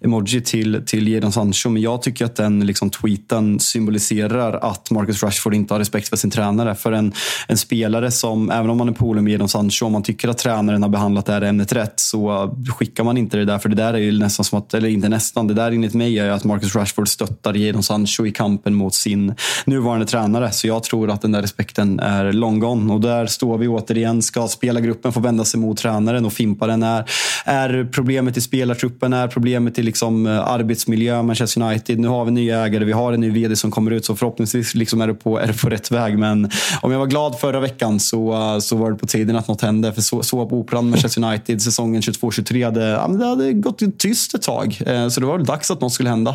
emoji 0.01 0.41
till, 0.41 0.83
till 0.87 1.09
Jadon 1.09 1.33
Sancho. 1.33 1.69
Men 1.69 1.83
jag 1.83 2.03
tycker 2.03 2.25
att 2.25 2.37
den 2.37 2.67
liksom, 2.67 2.91
tweeten 2.91 3.61
symboliserar 3.61 4.53
att 4.53 4.91
Marcus 4.91 5.23
Rashford 5.23 5.55
inte 5.55 5.75
har 5.75 5.79
respekt 5.79 6.09
för 6.09 6.17
sin 6.17 6.31
tränare. 6.31 6.75
För 6.75 6.93
en, 6.93 7.13
en 7.49 7.57
spelare 7.57 8.11
som, 8.11 8.51
även 8.51 8.71
om 8.71 8.79
man 8.79 8.89
är 8.89 8.93
polare 8.93 9.23
med 9.23 9.33
Jadon 9.33 9.49
Sancho, 9.49 9.87
om 9.87 9.93
man 9.93 10.03
tycker 10.03 10.29
att 10.29 10.39
tränaren 10.39 10.83
har 10.83 10.91
behandlat 10.91 11.27
det 11.27 11.33
här 11.33 11.43
ämnet 11.43 11.73
rätt 11.73 12.01
så 12.01 12.55
skickar 12.79 13.05
man 13.05 13.17
inte 13.17 13.37
det 13.37 13.45
där. 13.45 13.59
För 13.59 13.69
det 13.69 13.77
där 13.77 13.95
är 13.95 13.99
ju 13.99 14.19
nästan 14.19 14.45
som 14.45 14.59
att, 14.59 14.75
eller 14.75 14.89
inte 14.89 15.09
nästan, 15.09 15.47
det 15.47 15.55
där 15.55 15.73
enligt 15.73 15.95
mig 15.95 16.19
är 16.19 16.31
att 16.31 16.45
Marcus 16.45 16.75
Rashford 16.75 17.09
stöttar 17.09 17.55
Jadon 17.55 17.83
Sancho 17.83 18.27
i 18.27 18.33
kampen 18.33 18.75
mot 18.75 18.95
sin 18.95 19.35
nuvarande 19.67 20.07
tränare 20.07 20.26
tränare. 20.27 20.53
Så 20.53 20.67
jag 20.67 20.83
tror 20.83 21.11
att 21.11 21.23
den 21.23 21.33
där 21.33 21.43
respekten 21.43 22.01
är 22.01 22.33
long 22.33 22.61
gone. 22.61 22.93
Och 22.93 23.01
där 23.01 23.27
står 23.27 23.59
vi 23.59 23.69
återigen. 23.69 24.23
Ska 24.23 24.49
spelargruppen 24.49 25.13
få 25.13 25.21
vända 25.21 25.45
sig 25.45 25.61
mot 25.61 25.79
tränaren 25.79 26.25
och 26.25 26.33
fimpa 26.33 26.67
den? 26.67 26.83
Är, 26.83 27.05
är 27.45 27.89
problemet 27.93 28.37
i 28.37 28.41
spelartruppen? 28.41 29.13
Är 29.13 29.29
problemet 29.29 29.79
i 29.79 29.83
liksom 29.83 30.27
eh, 30.27 30.49
arbetsmiljö? 30.49 31.23
Manchester 31.23 31.63
United. 31.63 31.99
Nu 31.99 32.09
har 32.09 32.25
vi 32.25 32.31
nya 32.31 32.65
ägare. 32.65 32.85
Vi 32.85 32.93
har 32.93 33.13
en 33.13 33.21
ny 33.21 33.31
vd 33.31 33.57
som 33.57 33.71
kommer 33.71 33.91
ut. 33.91 34.05
Så 34.05 34.17
förhoppningsvis 34.17 34.75
liksom 34.75 35.01
är, 35.01 35.07
det 35.07 35.15
på, 35.15 35.39
är 35.39 35.47
det 35.47 35.61
på 35.61 35.69
rätt 35.69 35.91
väg. 35.91 36.19
Men 36.19 36.51
om 36.83 36.93
jag 36.93 36.99
var 36.99 37.07
glad 37.07 37.39
förra 37.39 37.61
veckan 37.61 38.01
så, 38.01 38.33
eh, 38.33 38.59
så 38.59 38.77
var 38.77 38.91
det 38.91 38.97
på 38.97 39.07
tiden 39.07 39.37
att 39.37 39.49
något 39.49 39.63
hände. 39.63 39.93
För 39.93 40.03
så, 40.03 40.23
så 40.23 40.47
på 40.47 40.57
Operan 40.57 40.91
Manchester 40.91 41.25
United 41.25 41.63
säsongen 41.63 42.03
22-23 42.03 42.71
det, 42.71 43.19
det 43.19 43.27
hade 43.27 43.53
gått 43.53 43.99
tyst 43.99 44.35
ett 44.35 44.43
tag. 44.43 44.83
Eh, 44.87 45.09
så 45.09 45.21
det 45.21 45.27
var 45.27 45.37
väl 45.37 45.47
dags 45.47 45.71
att 45.71 45.81
något 45.81 45.93
skulle 45.93 46.09
hända. 46.09 46.35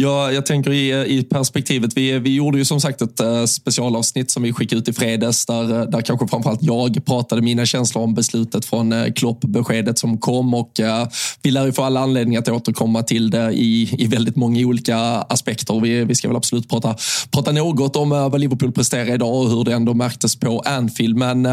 Ja, 0.00 0.32
jag 0.32 0.46
tänker 0.46 0.70
i, 0.70 1.18
i 1.18 1.22
perspektivet. 1.22 1.96
Vi, 1.96 2.18
vi 2.18 2.34
gjorde 2.34 2.58
ju 2.58 2.64
som 2.64 2.80
sagt 2.80 3.02
ett 3.02 3.20
uh, 3.20 3.44
specialavsnitt 3.44 4.30
som 4.30 4.42
vi 4.42 4.52
skickade 4.52 4.80
ut 4.80 4.88
i 4.88 4.92
fredags 4.92 5.46
där, 5.46 5.80
eh, 5.80 5.86
där 5.86 6.00
kanske 6.00 6.28
framförallt 6.28 6.62
jag 6.62 7.04
pratade 7.04 7.42
mina 7.42 7.66
känslor 7.66 8.04
om 8.04 8.14
beslutet 8.14 8.64
från 8.64 8.92
uh, 8.92 9.12
Klopp-beskedet 9.12 9.98
som 9.98 10.18
kom 10.18 10.54
och 10.54 10.80
uh, 10.80 11.08
vi 11.42 11.50
lär 11.50 11.66
ju 11.66 11.72
få 11.72 11.82
alla 11.82 12.00
anledningar 12.00 12.40
att 12.40 12.48
återkomma 12.48 13.02
till 13.02 13.30
det 13.30 13.52
i, 13.52 13.94
i 13.98 14.06
väldigt 14.06 14.36
många 14.36 14.66
olika 14.66 14.98
aspekter. 15.28 15.80
Vi, 15.80 16.04
vi 16.04 16.14
ska 16.14 16.28
väl 16.28 16.36
absolut 16.36 16.68
prata, 16.68 16.96
prata 17.30 17.52
något 17.52 17.96
om 17.96 18.12
uh, 18.12 18.28
vad 18.28 18.40
Liverpool 18.40 18.72
presterar 18.72 19.14
idag 19.14 19.34
och 19.34 19.50
hur 19.50 19.64
det 19.64 19.72
ändå 19.74 19.94
märktes 19.94 20.36
på 20.36 20.60
Anfield. 20.60 21.16
Men 21.16 21.46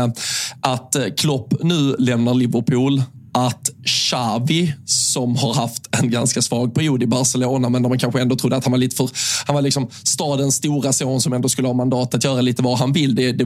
att 0.61 0.95
Klopp 1.17 1.53
nu 1.63 1.95
lämnar 1.99 2.33
Liverpool 2.33 3.01
att 3.37 3.69
Xavi 3.85 4.73
som 4.85 5.35
har 5.35 5.53
haft 5.53 5.87
en 5.91 6.09
ganska 6.09 6.41
svag 6.41 6.75
period 6.75 7.03
i 7.03 7.07
Barcelona, 7.07 7.69
men 7.69 7.83
de 7.83 7.97
kanske 7.97 8.21
ändå 8.21 8.35
trodde 8.35 8.55
att 8.55 8.63
han 8.63 8.71
var 8.71 8.77
lite 8.77 8.95
för... 8.95 9.09
Han 9.45 9.55
var 9.55 9.61
liksom 9.61 9.87
stadens 10.03 10.55
stora 10.55 10.93
son 10.93 11.21
som 11.21 11.33
ändå 11.33 11.49
skulle 11.49 11.67
ha 11.67 11.73
mandat 11.73 12.13
att 12.13 12.23
göra 12.23 12.41
lite 12.41 12.61
vad 12.61 12.77
han 12.77 12.93
vill. 12.93 13.15
Det, 13.15 13.31
det 13.31 13.45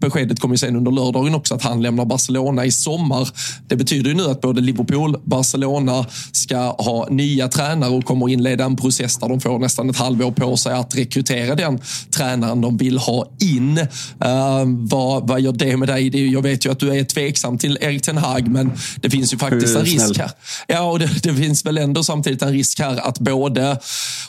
beskedet 0.00 0.40
kom 0.40 0.50
ju 0.50 0.58
sen 0.58 0.76
under 0.76 0.90
lördagen 0.90 1.34
också 1.34 1.54
att 1.54 1.62
han 1.62 1.82
lämnar 1.82 2.04
Barcelona 2.04 2.64
i 2.64 2.70
sommar. 2.70 3.28
Det 3.68 3.76
betyder 3.76 4.10
ju 4.10 4.16
nu 4.16 4.24
att 4.24 4.40
både 4.40 4.60
Liverpool, 4.60 5.20
Barcelona 5.24 6.06
ska 6.32 6.58
ha 6.58 7.08
nya 7.10 7.48
tränare 7.48 7.90
och 7.90 8.04
kommer 8.04 8.28
inleda 8.28 8.64
en 8.64 8.76
process 8.76 9.16
där 9.16 9.28
de 9.28 9.40
får 9.40 9.58
nästan 9.58 9.90
ett 9.90 9.98
halvår 9.98 10.30
på 10.30 10.56
sig 10.56 10.72
att 10.72 10.96
rekrytera 10.96 11.54
den 11.54 11.80
tränaren 12.10 12.60
de 12.60 12.76
vill 12.76 12.98
ha 12.98 13.30
in. 13.40 13.78
Uh, 13.78 13.86
vad, 14.66 15.28
vad 15.28 15.40
gör 15.40 15.52
det 15.52 15.76
med 15.76 15.88
dig? 15.88 16.32
jag 16.32 16.42
vet 16.42 16.66
ju 16.66 16.70
att 16.72 16.80
du 16.80 16.94
är 16.94 17.04
tveksam 17.04 17.58
till 17.58 17.78
Erik 17.80 18.02
Ten 18.02 18.18
Hag, 18.18 18.48
men 18.48 18.72
det 18.96 19.10
finns 19.10 19.23
ju 19.32 19.38
faktiskt 19.38 19.76
en 19.76 19.84
risk 19.84 20.18
här. 20.18 20.30
Ja, 20.66 20.82
och 20.82 20.98
det, 20.98 21.22
det, 21.22 21.34
finns 21.34 21.66
väl 21.66 21.78
ändå 21.78 22.02
samtidigt 22.02 22.42
en 22.42 22.52
risk 22.52 22.80
här 22.80 23.08
att 23.08 23.18
både, 23.18 23.78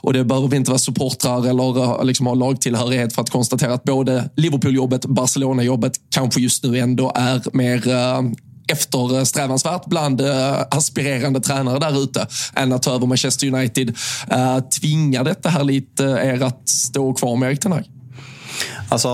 och 0.02 0.14
det 0.14 0.24
behöver 0.24 0.48
vi 0.48 0.58
inte 0.58 0.72
vara 0.72 0.80
supportrar 0.80 1.48
eller 1.48 1.84
eh, 1.84 2.06
liksom 2.06 2.28
ha 2.28 2.34
lagtillhörighet 2.34 3.14
för 3.14 3.22
att 3.22 3.30
konstatera 3.30 3.74
att 3.74 3.84
både 3.84 4.30
Liverpool-jobbet, 4.36 5.06
Barcelona-jobbet 5.06 5.94
kanske 6.10 6.42
just 6.42 6.64
nu 6.64 6.80
ändå 6.80 7.12
är 7.16 7.42
mer 7.54 7.88
uh, 7.88 8.32
eftersträvansvärt 8.72 9.86
bland 9.86 10.22
uh, 10.22 10.62
aspirerande 10.72 11.40
tränare 11.40 11.80
där 11.80 12.04
ute 12.04 12.28
än 12.54 12.74
att 12.74 12.84
ta 12.84 12.96
över 12.96 13.08
Manchester 13.08 13.48
United. 13.48 13.98
Tvingar 14.82 15.24
detta 15.24 15.50
här 15.50 15.64
lite 15.64 16.04
er 16.04 16.44
att 16.44 16.70
stå 16.70 17.14
kvar 17.14 17.36
med 17.36 17.50
Erik 17.50 17.60
Ten 17.60 17.72
Hag? 17.72 17.95
Alltså, 18.90 19.08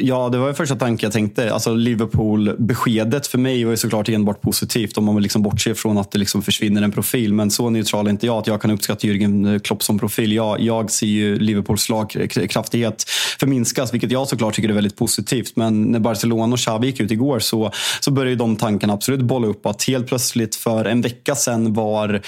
ja, 0.00 0.28
det 0.28 0.38
var 0.38 0.48
ju 0.48 0.54
första 0.54 0.76
tanken 0.76 1.06
jag 1.06 1.12
tänkte. 1.12 1.52
Alltså, 1.52 1.74
Liverpool-beskedet 1.74 3.26
för 3.26 3.38
mig 3.38 3.64
var 3.64 3.70
ju 3.70 3.76
såklart 3.76 4.08
enbart 4.08 4.40
positivt 4.40 4.98
om 4.98 5.04
man 5.04 5.22
liksom 5.22 5.42
bortser 5.42 5.74
från 5.74 5.98
att 5.98 6.10
det 6.10 6.18
liksom 6.18 6.42
försvinner 6.42 6.82
en 6.82 6.92
profil. 6.92 7.32
Men 7.32 7.50
så 7.50 7.70
neutral 7.70 8.06
är 8.06 8.10
inte 8.10 8.26
jag 8.26 8.38
att 8.38 8.46
jag 8.46 8.62
kan 8.62 8.70
uppskatta 8.70 9.06
Jürgen 9.06 9.58
Klopp 9.58 9.82
som 9.82 9.98
profil. 9.98 10.32
Jag, 10.32 10.60
jag 10.60 10.90
ser 10.90 11.06
ju 11.06 11.38
Liverpools 11.38 11.82
slagkraftighet 11.82 13.04
förminskas, 13.40 13.94
vilket 13.94 14.10
jag 14.10 14.28
såklart 14.28 14.54
tycker 14.54 14.68
är 14.68 14.72
väldigt 14.72 14.96
positivt. 14.96 15.56
Men 15.56 15.82
när 15.82 15.98
Barcelona 15.98 16.52
och 16.52 16.58
Xavi 16.58 16.86
gick 16.86 17.00
ut 17.00 17.10
igår 17.10 17.38
så, 17.38 17.70
så 18.00 18.10
började 18.10 18.36
de 18.36 18.56
tankarna 18.56 18.92
absolut 18.92 19.20
bolla 19.20 19.46
upp. 19.46 19.66
Att 19.66 19.84
helt 19.84 20.06
plötsligt 20.06 20.56
för 20.56 20.84
en 20.84 21.00
vecka 21.00 21.34
sedan 21.34 21.72
var 21.72 22.22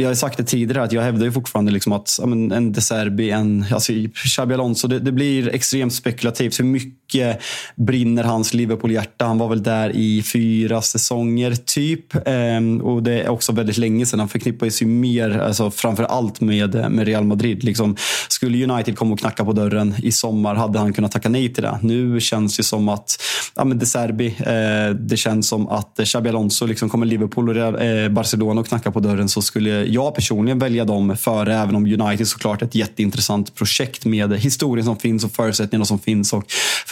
jag 0.00 0.08
har 0.08 0.14
sagt 0.14 0.36
det 0.36 0.44
tidigare 0.44 0.84
att 0.84 0.92
jag 0.92 1.02
hävdar 1.02 1.24
ju 1.24 1.32
fortfarande 1.32 1.72
liksom 1.72 1.92
att 1.92 2.18
men, 2.26 2.52
en 2.52 2.72
De 2.72 2.80
Serbi, 2.80 3.30
en 3.30 3.64
alltså, 3.72 3.92
Xabi 4.14 4.54
Alonso, 4.54 4.88
det, 4.88 4.98
det, 4.98 5.12
blir 5.12 5.48
extremt 5.48 5.94
spekulativt. 5.94 6.60
Hur 6.60 6.64
mycket 6.64 6.99
mycket 7.10 7.42
brinner 7.76 8.24
hans 8.24 8.54
Liverpool-hjärta? 8.54 9.24
Han 9.24 9.38
var 9.38 9.48
väl 9.48 9.62
där 9.62 9.96
i 9.96 10.22
fyra 10.22 10.82
säsonger 10.82 11.54
typ. 11.54 12.26
Ehm, 12.26 12.80
och 12.80 13.02
det 13.02 13.22
är 13.22 13.28
också 13.28 13.52
väldigt 13.52 13.78
länge 13.78 14.06
sedan. 14.06 14.20
Han 14.20 14.28
förknippas 14.28 14.82
ju 14.82 14.86
mer, 14.86 15.38
alltså, 15.38 15.70
framför 15.70 16.04
allt 16.04 16.40
med, 16.40 16.74
eh, 16.74 16.88
med 16.88 17.06
Real 17.06 17.24
Madrid. 17.24 17.64
Liksom, 17.64 17.96
skulle 18.28 18.72
United 18.72 18.98
komma 18.98 19.12
och 19.12 19.18
knacka 19.18 19.44
på 19.44 19.52
dörren 19.52 19.94
i 20.02 20.12
sommar 20.12 20.54
hade 20.54 20.78
han 20.78 20.92
kunnat 20.92 21.12
tacka 21.12 21.28
nej 21.28 21.54
till 21.54 21.62
det. 21.62 21.78
Nu 21.82 22.20
känns 22.20 22.56
det 22.56 22.62
som 22.62 22.88
att 22.88 23.22
ja, 23.56 23.64
men 23.64 23.78
De 23.78 23.86
Serbi, 23.86 24.26
eh, 24.26 24.94
det 24.94 25.16
känns 25.16 25.48
som 25.48 25.68
att 25.68 26.00
Xabi 26.04 26.28
Alonso, 26.28 26.66
liksom, 26.66 26.88
kommer 26.88 27.06
Liverpool 27.06 27.48
och 27.48 27.54
Real, 27.54 28.04
eh, 28.04 28.08
Barcelona 28.08 28.60
och 28.60 28.66
knacka 28.66 28.90
på 28.90 29.00
dörren 29.00 29.28
så 29.28 29.42
skulle 29.42 29.84
jag 29.84 30.14
personligen 30.14 30.58
välja 30.58 30.84
dem 30.84 31.16
före, 31.16 31.54
även 31.54 31.76
om 31.76 32.00
United 32.00 32.28
såklart 32.28 32.62
är 32.62 32.66
ett 32.66 32.74
jätteintressant 32.74 33.54
projekt 33.54 34.04
med 34.04 34.36
historien 34.36 34.84
som 34.84 34.96
finns 34.96 35.24
och 35.24 35.32
förutsättningarna 35.32 35.84
som 35.84 35.98
finns 35.98 36.32
och 36.32 36.44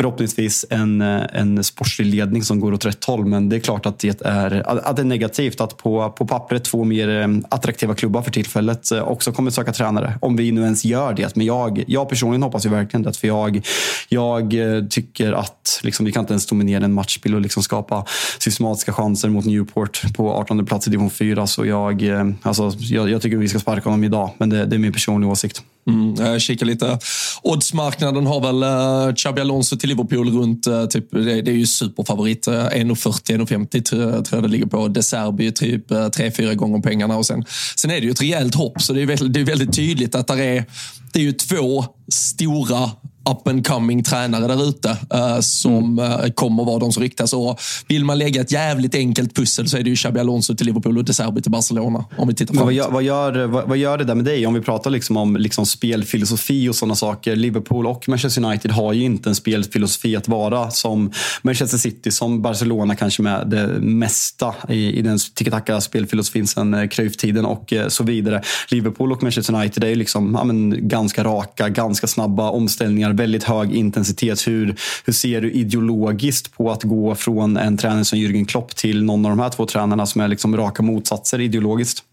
förhoppningsvis 0.09 0.64
en, 0.71 1.01
eh, 1.01 1.23
en 1.33 1.64
sportslig 1.64 2.07
ledning 2.07 2.42
som 2.42 2.61
går 2.61 2.73
åt 2.73 2.85
rätt 2.85 3.05
håll. 3.05 3.25
Men 3.25 3.49
det 3.49 3.57
är 3.57 3.61
klart 3.61 3.87
att 3.87 3.99
det 3.99 4.23
är, 4.23 4.62
att 4.66 4.97
det 4.97 5.03
är 5.03 5.05
negativt 5.05 5.61
att 5.61 5.77
på, 5.77 6.11
på 6.11 6.27
pappret 6.27 6.64
två 6.64 6.85
mer 6.85 7.09
eh, 7.09 7.29
attraktiva 7.49 7.94
klubbar 7.94 8.23
för 8.23 8.31
tillfället 8.31 8.92
eh, 8.92 9.03
också 9.03 9.33
kommer 9.33 9.51
söka 9.51 9.73
tränare. 9.73 10.18
Om 10.21 10.37
vi 10.37 10.53
nu 10.53 10.62
ens 10.62 10.85
gör 10.85 11.14
det. 11.14 11.37
Men 11.37 11.47
jag, 11.47 11.85
jag 11.87 12.09
personligen 12.09 12.42
hoppas 12.42 12.66
ju 12.66 12.71
verkligen 12.71 13.03
det. 13.03 13.16
För 13.16 13.29
jag, 13.29 13.66
jag 14.09 14.55
tycker 14.90 15.33
att 15.33 15.81
liksom, 15.83 16.07
vi 16.07 16.12
kan 16.12 16.21
inte 16.21 16.33
ens 16.33 16.47
dominera 16.47 16.85
en 16.85 16.92
matchbild 16.92 17.35
och 17.35 17.40
liksom 17.40 17.62
skapa 17.62 18.05
systematiska 18.38 18.92
chanser 18.92 19.29
mot 19.29 19.44
Newport 19.44 20.03
på 20.16 20.33
18 20.33 20.66
plats 20.66 20.87
i 20.87 20.90
division 20.90 21.11
4. 21.11 21.47
Så 21.47 21.66
jag, 21.66 22.03
alltså, 22.42 22.73
jag, 22.79 23.11
jag 23.11 23.23
tycker 23.23 23.37
vi 23.37 23.49
ska 23.49 23.59
sparka 23.59 23.88
honom 23.88 24.05
idag, 24.05 24.31
men 24.38 24.51
det, 24.51 24.66
det 24.66 24.77
är 24.77 24.79
min 24.79 24.92
personliga 24.92 25.31
åsikt. 25.31 25.62
Mm, 25.88 26.14
jag 26.18 26.40
kikar 26.40 26.66
lite. 26.66 26.98
Oddsmarknaden 27.42 28.27
har 28.27 28.40
väl 28.40 28.62
uh, 29.09 29.14
Xabi 29.14 29.40
Alonso 29.40 29.77
till 29.77 29.88
Liverpool 29.88 30.38
runt, 30.38 30.66
uh, 30.66 30.87
typ, 30.87 31.11
det, 31.11 31.42
det, 31.42 31.51
är 31.51 31.55
ju 31.55 31.66
superfavorit. 31.66 32.48
Uh, 32.48 32.55
1,40, 32.55 33.46
1,50 33.46 33.83
tror 34.22 34.27
jag 34.31 34.42
det 34.42 34.48
ligger 34.48 34.66
på. 34.66 34.88
De 34.88 35.03
Serbi 35.03 35.53
typ 35.53 35.90
eh, 35.90 35.96
uh, 35.96 36.05
3-4 36.05 36.55
gånger 36.55 36.81
pengarna. 36.81 37.16
Och 37.16 37.27
sen, 37.27 37.44
sen 37.77 37.90
är 37.90 37.94
det 37.94 38.07
ju 38.07 38.11
ett 38.11 38.22
rejält 38.22 38.55
hopp, 38.55 38.83
så 38.83 38.92
det 38.92 39.03
är 39.03 39.07
väldigt, 39.07 39.33
det 39.33 39.40
är 39.40 39.44
väldigt 39.44 39.77
tydligt 39.77 40.14
att 40.14 40.27
det 40.27 40.44
är, 40.44 40.64
det 41.12 41.18
är 41.18 41.24
ju 41.24 41.33
två 41.33 41.85
stora 42.12 42.90
up 43.31 43.49
and 43.49 43.67
coming 43.67 44.03
tränare 44.03 44.47
där 44.47 44.69
ute 44.69 44.88
uh, 44.88 45.41
som 45.41 45.99
uh, 45.99 46.29
kommer 46.35 46.64
vara 46.64 46.79
de 46.79 46.93
som 46.93 47.03
ryktas. 47.03 47.33
Och 47.33 47.61
vill 47.88 48.05
man 48.05 48.19
lägga 48.19 48.41
ett 48.41 48.53
jävligt 48.53 48.95
enkelt 48.95 49.35
pussel 49.35 49.69
så 49.69 49.77
är 49.77 49.83
det 49.83 49.91
ju 49.91 49.97
Xabi 49.97 50.21
Alonso 50.21 50.55
till 50.55 50.67
Liverpool 50.67 50.99
och 50.99 51.05
De 51.05 51.12
Serbi 51.12 51.43
till 51.43 51.51
Barcelona. 51.51 52.05
Om 52.19 52.29
vi 52.29 52.35
tittar 52.35 52.55
vad, 52.55 52.73
gör, 52.73 52.91
vad, 52.91 53.03
gör, 53.03 53.47
vad, 53.47 53.69
vad, 53.69 53.79
gör 53.79 53.99
det 53.99 54.05
där 54.05 54.14
med 54.14 54.25
dig? 54.25 54.47
Om 54.47 54.55
vi 54.55 54.61
pratar 54.61 54.91
liksom 54.91 55.17
om 55.17 55.37
liksom 55.37 55.67
spelfilosofi 55.67 56.69
och 56.69 56.75
sådana 56.75 56.95
saker. 56.95 57.37
Liverpool 57.37 57.87
och 57.87 58.09
Manchester 58.09 58.45
United 58.45 58.71
har 58.71 58.93
ju 58.93 59.05
inte 59.05 59.29
en 59.29 59.35
spelfilosofi 59.35 60.17
att 60.17 60.29
vara 60.29 60.71
som 60.71 61.12
Manchester 61.43 61.79
City, 61.79 62.11
som 62.11 62.43
Barcelona 62.43 62.95
kanske 62.95 63.23
med 63.23 63.49
det 63.49 63.67
mesta 63.81 64.55
i, 64.69 64.99
i 64.99 65.03
den 65.03 65.19
tiki-taka 65.19 65.81
spelfilosofin 65.81 66.47
sen 66.47 66.75
eh, 66.75 66.88
Cruyff-tiden 66.88 67.45
och 67.45 67.73
så 67.88 68.05
vidare. 68.05 68.43
Liverpool 68.71 69.12
och 69.12 69.23
Manchester 69.23 69.55
United 69.55 69.85
är 69.85 69.88
ju 69.88 69.95
liksom, 69.95 70.35
ja, 70.35 70.45
men, 70.45 70.88
ganska 70.88 71.25
raka, 71.25 71.69
ganska 71.69 72.07
snabba 72.07 72.51
omställningar 72.51 73.12
väldigt 73.18 73.44
hög 73.44 73.74
intensitet. 73.74 74.46
Hur, 74.46 74.76
hur 75.04 75.12
ser 75.12 75.40
du 75.40 75.52
ideologiskt 75.52 76.57
på 76.57 76.70
att 76.70 76.83
gå 76.83 77.14
från 77.14 77.57
en 77.57 77.76
tränare 77.76 78.04
som 78.04 78.18
Jürgen 78.18 78.46
Klopp 78.46 78.76
till 78.76 79.04
någon 79.04 79.26
av 79.26 79.31
de 79.31 79.40
här 79.40 79.50
två 79.50 79.66
tränarna 79.66 80.07
som 80.07 80.20
är 80.20 80.28
liksom 80.28 80.57
raka 80.57 80.83
motsatser 80.83 81.40
ideologiskt? 81.40 82.04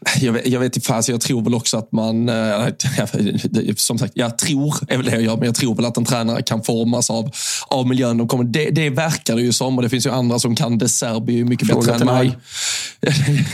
Jag 0.20 0.32
vet, 0.32 0.46
jag 0.46 0.60
vet 0.60 0.76
inte, 0.76 0.86
fast 0.86 1.08
jag 1.08 1.20
tror 1.20 1.42
väl 1.42 1.54
också 1.54 1.76
att 1.76 1.92
man... 1.92 2.28
Äh, 2.28 2.66
som 3.76 3.98
sagt, 3.98 4.12
jag 4.14 4.38
tror 4.38 4.74
är 4.88 4.96
väl 4.96 5.06
det 5.06 5.12
jag 5.12 5.22
gör, 5.22 5.36
men 5.36 5.46
jag 5.46 5.54
tror 5.54 5.74
väl 5.74 5.84
att 5.84 5.96
en 5.96 6.04
tränare 6.04 6.42
kan 6.42 6.62
formas 6.62 7.10
av, 7.10 7.30
av 7.68 7.88
miljön 7.88 8.18
de 8.18 8.28
kommer. 8.28 8.44
Det, 8.44 8.70
det 8.70 8.90
verkar 8.90 9.36
det 9.36 9.42
ju 9.42 9.52
som 9.52 9.76
och 9.76 9.82
det 9.82 9.88
finns 9.88 10.06
ju 10.06 10.10
andra 10.10 10.38
som 10.38 10.56
kan. 10.56 10.78
De 10.78 10.88
Serbi 10.88 11.44
mycket 11.44 11.68
Fråga 11.68 11.92
bättre 11.92 12.10
än 12.10 12.16
mig. 12.16 12.38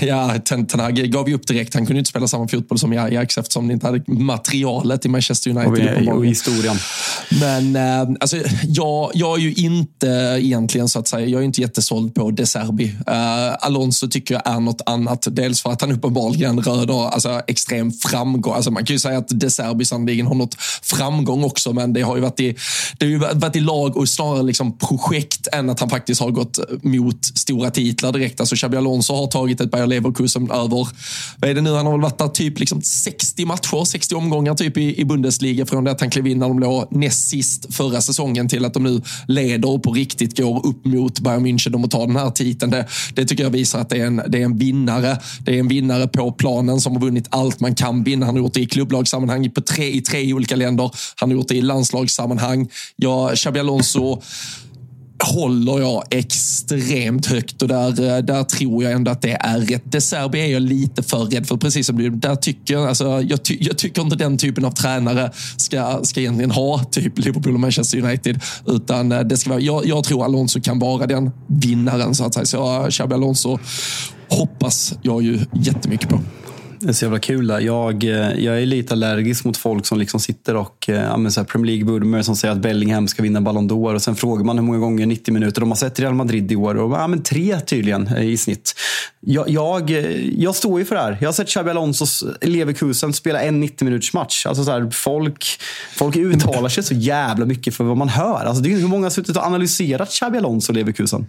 ja, 0.09 0.35
Ten, 0.45 0.67
Ten 0.67 0.81
Hag 0.81 0.95
gav 0.95 1.29
ju 1.29 1.35
upp 1.35 1.47
direkt. 1.47 1.75
Han 1.75 1.87
kunde 1.87 1.99
inte 1.99 2.11
spela 2.11 2.29
samma 2.29 2.49
fotboll 2.49 2.79
som 2.79 2.93
Ajax 2.93 3.39
eftersom 3.39 3.69
de 3.69 3.75
inte 3.75 3.87
hade 3.87 4.03
materialet 4.07 5.05
i 5.05 5.09
Manchester 5.09 5.51
United. 5.51 6.09
Och, 6.09 6.17
och 6.17 6.27
historien. 6.27 6.77
Men 7.41 7.77
äh, 7.77 8.17
alltså, 8.21 8.37
jag, 8.67 9.11
jag 9.15 9.39
är 9.39 9.43
ju 9.43 9.55
inte 9.55 10.07
egentligen 10.41 10.89
så 10.89 10.99
att 10.99 11.09
säga, 11.09 11.27
jag 11.27 11.41
är 11.41 11.45
inte 11.45 11.61
jättesåld 11.61 12.15
på 12.15 12.31
De 12.31 12.47
Serbi. 12.47 12.97
Äh, 13.07 13.15
Alonso 13.61 14.09
tycker 14.09 14.35
jag 14.35 14.55
är 14.57 14.61
något 14.61 14.83
annat. 14.87 15.27
Dels 15.31 15.63
för 15.63 15.71
att 15.71 15.81
han 15.81 15.93
uppenbarligen 15.93 16.36
Italien 16.37 16.61
röder 16.61 17.09
alltså, 17.09 17.43
extrem 17.47 17.93
framgång. 17.93 18.55
Alltså, 18.55 18.71
man 18.71 18.85
kan 18.85 18.95
ju 18.95 18.99
säga 18.99 19.19
att 19.19 19.29
De 19.29 19.51
Serbi 19.51 19.85
sannerligen 19.85 20.27
har 20.27 20.35
nått 20.35 20.55
framgång 20.83 21.45
också, 21.45 21.73
men 21.73 21.93
det 21.93 22.01
har 22.01 22.17
ju 22.17 22.23
varit 22.23 22.41
i, 22.41 22.57
det 22.99 23.07
har 23.07 23.11
ju 23.11 23.19
varit 23.19 23.57
i 23.57 23.61
lag 23.61 23.97
och 23.97 24.09
snarare 24.09 24.43
liksom 24.43 24.79
projekt 24.79 25.49
än 25.53 25.71
att 25.71 25.81
han 25.81 25.91
faktiskt 25.91 26.21
har 26.21 26.31
gått 26.31 26.59
mot 26.83 27.25
stora 27.25 27.71
titlar 27.71 28.13
direkt. 28.13 28.41
Alltså 28.41 28.57
Xabi 28.57 28.77
Alonso 28.77 29.15
har 29.15 29.27
tagit 29.27 29.61
ett 29.61 29.71
Bayer 29.71 29.87
Leverkusen 29.87 30.51
över, 30.51 30.89
vad 31.37 31.51
är 31.51 31.55
det 31.55 31.61
nu, 31.61 31.75
han 31.75 31.87
har 31.87 31.93
väl 31.93 32.01
varit 32.01 32.19
där 32.19 32.29
typ 32.29 32.59
liksom 32.59 32.83
60 32.83 33.45
matcher, 33.45 33.85
60 33.85 34.15
omgångar 34.15 34.55
typ 34.55 34.77
i, 34.77 35.01
i 35.01 35.05
Bundesliga 35.05 35.67
från 35.67 35.85
det 35.85 35.91
att 35.91 36.01
han 36.01 36.11
klev 36.11 36.27
in 36.27 36.39
när 36.39 36.49
de 36.49 36.59
låg 36.59 36.87
näst 36.91 37.29
sist 37.29 37.75
förra 37.75 38.01
säsongen 38.01 38.49
till 38.49 38.65
att 38.65 38.75
de 38.75 38.83
nu 38.83 39.03
leder 39.29 39.71
och 39.71 39.83
på 39.83 39.93
riktigt 39.93 40.37
går 40.37 40.67
upp 40.67 40.85
mot 40.85 41.21
Bayern 41.21 41.47
München 41.47 41.75
om 41.75 41.85
att 41.85 41.91
ta 41.91 42.07
den 42.07 42.17
här 42.17 42.31
titeln. 42.31 42.71
Det, 42.71 42.87
det 43.15 43.25
tycker 43.25 43.43
jag 43.43 43.51
visar 43.51 43.81
att 43.81 43.89
det 43.89 43.97
är 43.97 44.07
en, 44.07 44.23
det 44.29 44.39
är 44.39 44.45
en 44.45 44.59
vinnare. 44.59 45.19
Det 45.41 45.55
är 45.55 45.61
en 45.61 45.69
vinnare 45.69 46.09
på 46.09 46.26
planen 46.33 46.81
som 46.81 46.93
har 46.93 47.01
vunnit 47.01 47.27
allt 47.31 47.61
man 47.61 47.75
kan 47.75 48.05
vinna. 48.05 48.27
Han 48.27 48.35
har 48.35 48.43
gjort 48.43 48.55
det 48.55 48.61
i 48.61 48.67
klubblagssammanhang 48.67 49.51
på 49.51 49.61
tre, 49.61 49.91
i 49.91 50.01
tre 50.01 50.33
olika 50.33 50.57
länder. 50.57 50.91
Han 51.17 51.31
har 51.31 51.37
gjort 51.37 51.49
det 51.49 51.55
i 51.57 51.61
landslagssammanhang. 51.61 52.69
Ja, 52.97 53.31
Xabi 53.35 53.61
Alonso 53.61 54.23
håller 55.25 55.79
jag 55.79 56.05
extremt 56.11 57.27
högt 57.27 57.63
och 57.63 57.69
där, 57.69 58.17
eh, 58.17 58.19
där 58.19 58.45
tror 58.45 58.85
jag 58.85 58.93
ändå 58.93 59.11
att 59.11 59.23
det 59.23 59.33
är 59.41 59.59
rätt. 59.59 59.83
De 59.85 60.01
Serbi 60.01 60.41
är 60.41 60.47
jag 60.47 60.63
lite 60.63 61.03
för 61.03 61.19
rädd 61.19 61.47
för, 61.47 61.57
precis 61.57 61.87
som 61.87 61.97
du. 61.97 62.11
Där 62.11 62.37
tycker, 62.37 62.77
alltså, 62.77 63.23
jag, 63.23 63.45
ty, 63.45 63.59
jag 63.61 63.79
tycker 63.79 64.03
inte 64.03 64.17
den 64.17 64.39
typen 64.39 64.65
av 64.65 64.71
tränare 64.71 65.31
ska, 65.57 66.01
ska 66.03 66.21
egentligen 66.21 66.51
ha 66.51 66.85
typ 66.85 67.19
Liverpool 67.19 67.55
och 67.55 67.61
Manchester 67.61 67.99
United. 67.99 68.41
Utan 68.67 69.13
eh, 69.13 69.21
det 69.21 69.37
ska 69.37 69.51
vara, 69.51 69.61
jag, 69.61 69.87
jag 69.87 70.05
tror 70.05 70.25
Alonso 70.25 70.61
kan 70.61 70.79
vara 70.79 71.07
den 71.07 71.31
vinnaren 71.47 72.15
så 72.15 72.25
att 72.25 72.35
säga. 72.35 72.47
Så 72.47 72.83
eh, 72.83 72.89
Xabi 72.89 73.15
Alonso 73.15 73.59
hoppas 74.29 74.95
jag 75.03 75.23
ju 75.23 75.39
jättemycket 75.53 76.09
på. 76.09 76.21
Det 76.81 76.89
är 76.89 76.93
så 76.93 77.05
jävla 77.05 77.19
kul. 77.19 77.47
Där. 77.47 77.61
Jag, 77.61 78.05
eh, 78.05 78.45
jag 78.45 78.63
är 78.63 78.67
lite 78.67 78.95
allergisk 78.95 79.45
mot 79.45 79.57
folk 79.57 79.87
som 79.87 79.99
liksom 79.99 80.21
sitter 80.21 80.57
och, 80.57 80.89
eh, 80.89 81.03
ja, 81.03 81.17
men 81.17 81.33
Premier 81.33 81.77
League-vurmer 81.77 82.23
som 82.23 82.37
säger 82.37 82.53
att 82.55 82.61
Bellingham 82.61 83.09
ska 83.09 83.23
vinna 83.23 83.41
Ballon 83.41 83.71
d'Or. 83.71 83.95
Och 83.95 84.03
sen 84.03 84.17
frågar 84.17 84.45
man 84.45 84.59
hur 84.59 84.65
många 84.65 84.79
gånger 84.79 85.07
90 85.07 85.35
minuter 85.35 85.61
de 85.61 85.71
har 85.71 85.77
sett 85.77 86.01
Real 86.01 86.15
Madrid 86.15 86.53
i 86.53 86.57
år. 86.57 86.75
Och, 86.75 86.93
ja, 86.93 87.07
men 87.07 87.23
tre 87.23 87.61
tydligen 87.61 88.07
eh, 88.07 88.25
i 88.25 88.37
snitt. 88.37 88.75
jag, 89.21 89.49
jag, 89.49 89.91
jag 90.39 90.55
står 90.55 90.79
ju 90.79 90.85
för 90.85 90.95
det 90.95 91.01
här. 91.01 91.19
Jag 91.21 91.29
har 91.29 91.33
sett 91.33 91.49
Xabi 91.49 91.71
Alonsos 91.71 92.25
Leverkusen 92.43 93.13
spela 93.13 93.43
en 93.43 93.61
90 93.61 93.85
minuters 93.85 94.13
match. 94.13 94.47
Alltså 94.47 94.65
så 94.65 94.71
här, 94.71 94.91
folk, 94.91 95.47
folk 95.97 96.17
uttalar 96.17 96.69
sig 96.69 96.83
så 96.83 96.95
jävla 96.95 97.47
mycket 97.47 97.75
för 97.75 97.85
vad 97.85 97.97
man 97.97 98.09
hör. 98.09 98.45
Alltså 98.45 98.63
det 98.63 98.73
är, 98.73 98.79
hur 98.79 98.89
många 98.89 99.05
har 99.05 99.11
suttit 99.11 99.37
och 99.37 99.43
analyserat 99.43 100.11
Xabi 100.11 100.39
Alonso 100.39 100.73
och 100.73 100.77
Leverkusen? 100.77 101.27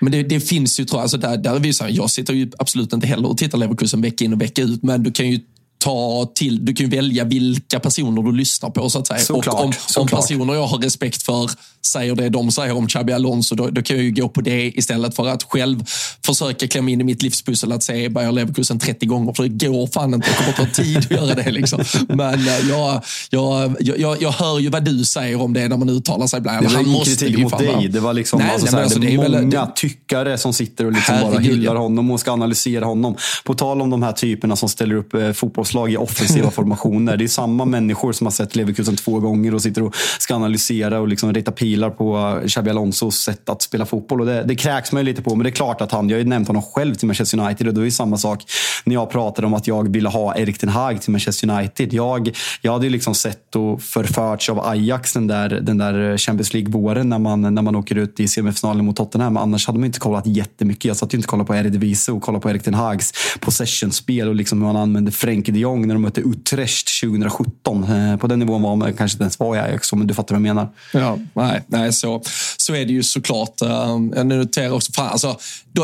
Men 0.00 0.12
det, 0.12 0.22
det, 0.22 0.40
finns 0.40 0.80
ju, 0.80 0.84
tror 0.84 0.98
jag, 0.98 1.02
alltså 1.02 1.16
där, 1.16 1.36
där 1.36 1.54
är 1.54 1.60
vi 1.60 1.72
så 1.72 1.84
här, 1.84 1.90
jag 1.90 2.10
sitter 2.10 2.34
ju 2.34 2.50
absolut 2.58 2.92
inte 2.92 3.06
heller 3.06 3.28
och 3.28 3.38
tittar 3.38 3.58
Leverkusen 3.58 4.00
vecka 4.00 4.24
in 4.24 4.32
och 4.32 4.40
vecka 4.40 4.62
ut, 4.62 4.82
men 4.82 5.02
du 5.02 5.12
kan 5.12 5.30
ju 5.30 5.40
ta 5.78 6.30
till, 6.34 6.64
du 6.64 6.74
kan 6.74 6.86
ju 6.90 6.96
välja 6.96 7.24
vilka 7.24 7.80
personer 7.80 8.22
du 8.22 8.32
lyssnar 8.32 8.70
på 8.70 8.90
så 8.90 8.98
att 8.98 9.06
säga. 9.06 9.20
Såklart, 9.20 9.54
och 9.54 9.64
om, 9.64 9.72
om 9.96 10.06
personer 10.06 10.54
jag 10.54 10.66
har 10.66 10.78
respekt 10.78 11.22
för 11.22 11.50
säger 11.86 12.14
det 12.14 12.28
de 12.28 12.50
säger 12.52 12.76
om 12.76 12.86
Xabi 12.88 13.12
Alonso, 13.12 13.54
då, 13.54 13.68
då 13.70 13.82
kan 13.82 13.96
jag 13.96 14.04
ju 14.04 14.10
gå 14.10 14.28
på 14.28 14.40
det 14.40 14.64
istället 14.78 15.16
för 15.16 15.28
att 15.28 15.42
själv 15.42 15.84
försöka 16.26 16.68
klämma 16.68 16.90
in 16.90 17.00
i 17.00 17.04
mitt 17.04 17.22
livspussel 17.22 17.72
att 17.72 17.82
se 17.82 18.08
Bayer 18.08 18.32
Leverkusen 18.32 18.78
30 18.78 19.06
gånger, 19.06 19.32
för 19.32 19.42
det 19.48 19.66
går 19.66 19.86
fan 19.86 20.14
inte. 20.14 20.28
Det 20.30 20.36
kommer 20.54 20.66
ta 20.68 20.82
tid 20.82 20.96
att 20.98 21.10
göra 21.10 21.34
det. 21.34 21.50
Liksom. 21.50 21.84
Men 22.08 22.34
eh, 22.48 22.68
jag, 22.68 23.02
jag, 23.30 23.76
jag, 23.80 24.22
jag 24.22 24.30
hör 24.30 24.58
ju 24.58 24.68
vad 24.70 24.84
du 24.84 25.04
säger 25.04 25.40
om 25.42 25.52
det 25.52 25.68
när 25.68 25.76
man 25.76 25.88
uttalar 25.88 26.26
sig 26.26 26.38
ibland. 26.38 26.62
Det 26.62 26.68
var 26.68 26.74
Han 26.74 26.82
ingen 26.84 26.98
måste 26.98 27.14
kritik 27.26 27.38
mot 27.38 27.58
dig. 27.58 27.88
Det 27.88 28.00
var 28.00 28.12
liksom 28.14 28.38
Nej, 28.38 28.50
alltså, 28.50 28.64
nej, 28.64 28.70
så 28.70 28.76
men 28.76 28.78
här, 28.78 28.84
alltså, 28.84 28.98
det 28.98 29.14
är 29.14 29.18
väl- 29.18 29.44
många 29.44 29.66
det- 29.66 29.72
tyckare 29.76 30.38
som 30.38 30.52
sitter 30.52 30.84
och 30.86 30.92
liksom 30.92 31.14
bara 31.22 31.38
hyllar 31.38 31.74
honom 31.74 32.10
och 32.10 32.20
ska 32.20 32.32
analysera 32.32 32.84
honom. 32.84 33.16
På 33.44 33.54
tal 33.54 33.82
om 33.82 33.90
de 33.90 34.02
här 34.02 34.12
typerna 34.12 34.56
som 34.56 34.68
ställer 34.68 34.94
upp 34.94 35.14
eh, 35.14 35.32
fotbollslag 35.68 35.92
i 35.92 35.96
offensiva 35.96 36.50
formationer. 36.58 37.16
Det 37.16 37.24
är 37.24 37.28
samma 37.28 37.64
människor 37.64 38.12
som 38.12 38.26
har 38.26 38.32
sett 38.32 38.56
Leverkusen 38.56 38.96
två 38.96 39.20
gånger 39.20 39.54
och 39.54 39.62
sitter 39.62 39.82
och 39.82 39.94
ska 40.18 40.34
analysera 40.34 41.00
och 41.00 41.08
liksom 41.08 41.34
rita 41.34 41.52
pilar 41.52 41.90
på 41.90 42.38
eh, 42.42 42.48
Xabi 42.48 42.70
Alonsos 42.70 43.16
sätt 43.16 43.48
att 43.48 43.62
spela 43.62 43.86
fotboll. 43.86 44.20
Och 44.20 44.26
det, 44.26 44.42
det 44.42 44.56
kräks 44.56 44.92
man 44.92 45.00
ju 45.00 45.06
lite 45.06 45.22
på, 45.22 45.34
men 45.34 45.44
det 45.44 45.50
är 45.50 45.52
klart 45.52 45.80
att 45.80 45.92
han, 45.92 46.08
jag 46.08 46.16
har 46.16 46.22
ju 46.22 46.28
nämnt 46.28 46.48
honom 46.48 46.62
själv 46.62 46.94
till 46.94 47.06
Manchester 47.06 47.38
United 47.38 47.68
och 47.68 47.74
det 47.74 47.80
är 47.80 47.84
ju 47.84 47.90
samma 47.90 48.16
sak 48.16 48.44
när 48.84 48.94
jag 48.94 49.10
pratade 49.10 49.46
om 49.46 49.54
att 49.54 49.66
jag 49.66 49.92
ville 49.92 50.08
ha 50.08 50.36
Erik 50.36 50.58
Ten 50.58 50.68
Hag 50.68 51.02
till 51.02 51.10
Manchester 51.10 51.50
United. 51.50 51.92
Jag, 51.92 52.36
jag 52.62 52.72
hade 52.72 52.86
ju 52.86 52.90
liksom 52.90 53.14
sett 53.14 53.56
och 53.56 53.82
förförts 53.82 54.50
av 54.50 54.60
Ajax 54.60 55.12
den 55.12 55.26
där, 55.26 55.48
den 55.48 55.78
där 55.78 56.18
Champions 56.18 56.54
League-våren 56.54 57.08
när 57.08 57.18
man, 57.18 57.54
när 57.54 57.62
man 57.62 57.76
åker 57.76 57.98
ut 57.98 58.20
i 58.20 58.28
semifinalen 58.28 58.84
mot 58.84 58.96
Tottenham. 58.96 59.34
Men 59.34 59.42
annars 59.42 59.66
hade 59.66 59.78
man 59.78 59.86
inte 59.86 60.00
kollat 60.00 60.26
jättemycket. 60.26 60.84
Jag 60.84 60.96
satt 60.96 61.14
ju 61.14 61.16
inte 61.16 61.26
och 61.26 61.30
kollade 61.30 61.46
på 61.46 61.54
Eredivisie 61.54 62.14
och 62.14 62.22
kollade 62.22 62.42
på 62.42 62.50
Erik 62.50 62.62
Ten 62.62 62.74
Hags 62.74 63.12
possession-spel 63.40 64.28
och 64.28 64.34
liksom 64.34 64.60
hur 64.60 64.66
han 64.66 64.76
använde 64.76 65.10
Frenkie 65.10 65.54
de 65.58 65.62
Jong 65.62 65.86
när 65.86 65.94
de 65.94 66.02
mötte 66.02 66.20
Utrecht 66.20 67.00
2017. 67.00 67.84
Eh, 67.84 68.16
På 68.16 68.26
den 68.26 68.38
nivån 68.38 68.62
var 68.62 68.76
man 68.76 68.94
kanske 68.94 69.14
inte 69.14 69.22
ens 69.24 69.38
var 69.38 69.56
i 69.56 69.58
Ajax, 69.58 69.92
men 69.92 70.06
du 70.06 70.14
fattar 70.14 70.34
vad 70.34 70.38
jag 70.46 70.54
menar. 70.54 70.68
Ja, 70.92 71.18
nej, 71.34 71.62
nej 71.66 71.92
så, 71.92 72.22
så 72.56 72.74
är 72.74 72.86
det 72.86 72.92
ju 72.92 73.02
såklart. 73.02 73.62
Eh, 73.62 73.68
Jag 74.16 74.26
noterar 74.26 74.70
också, 74.70 74.92
fan, 74.92 75.08
alltså, 75.08 75.38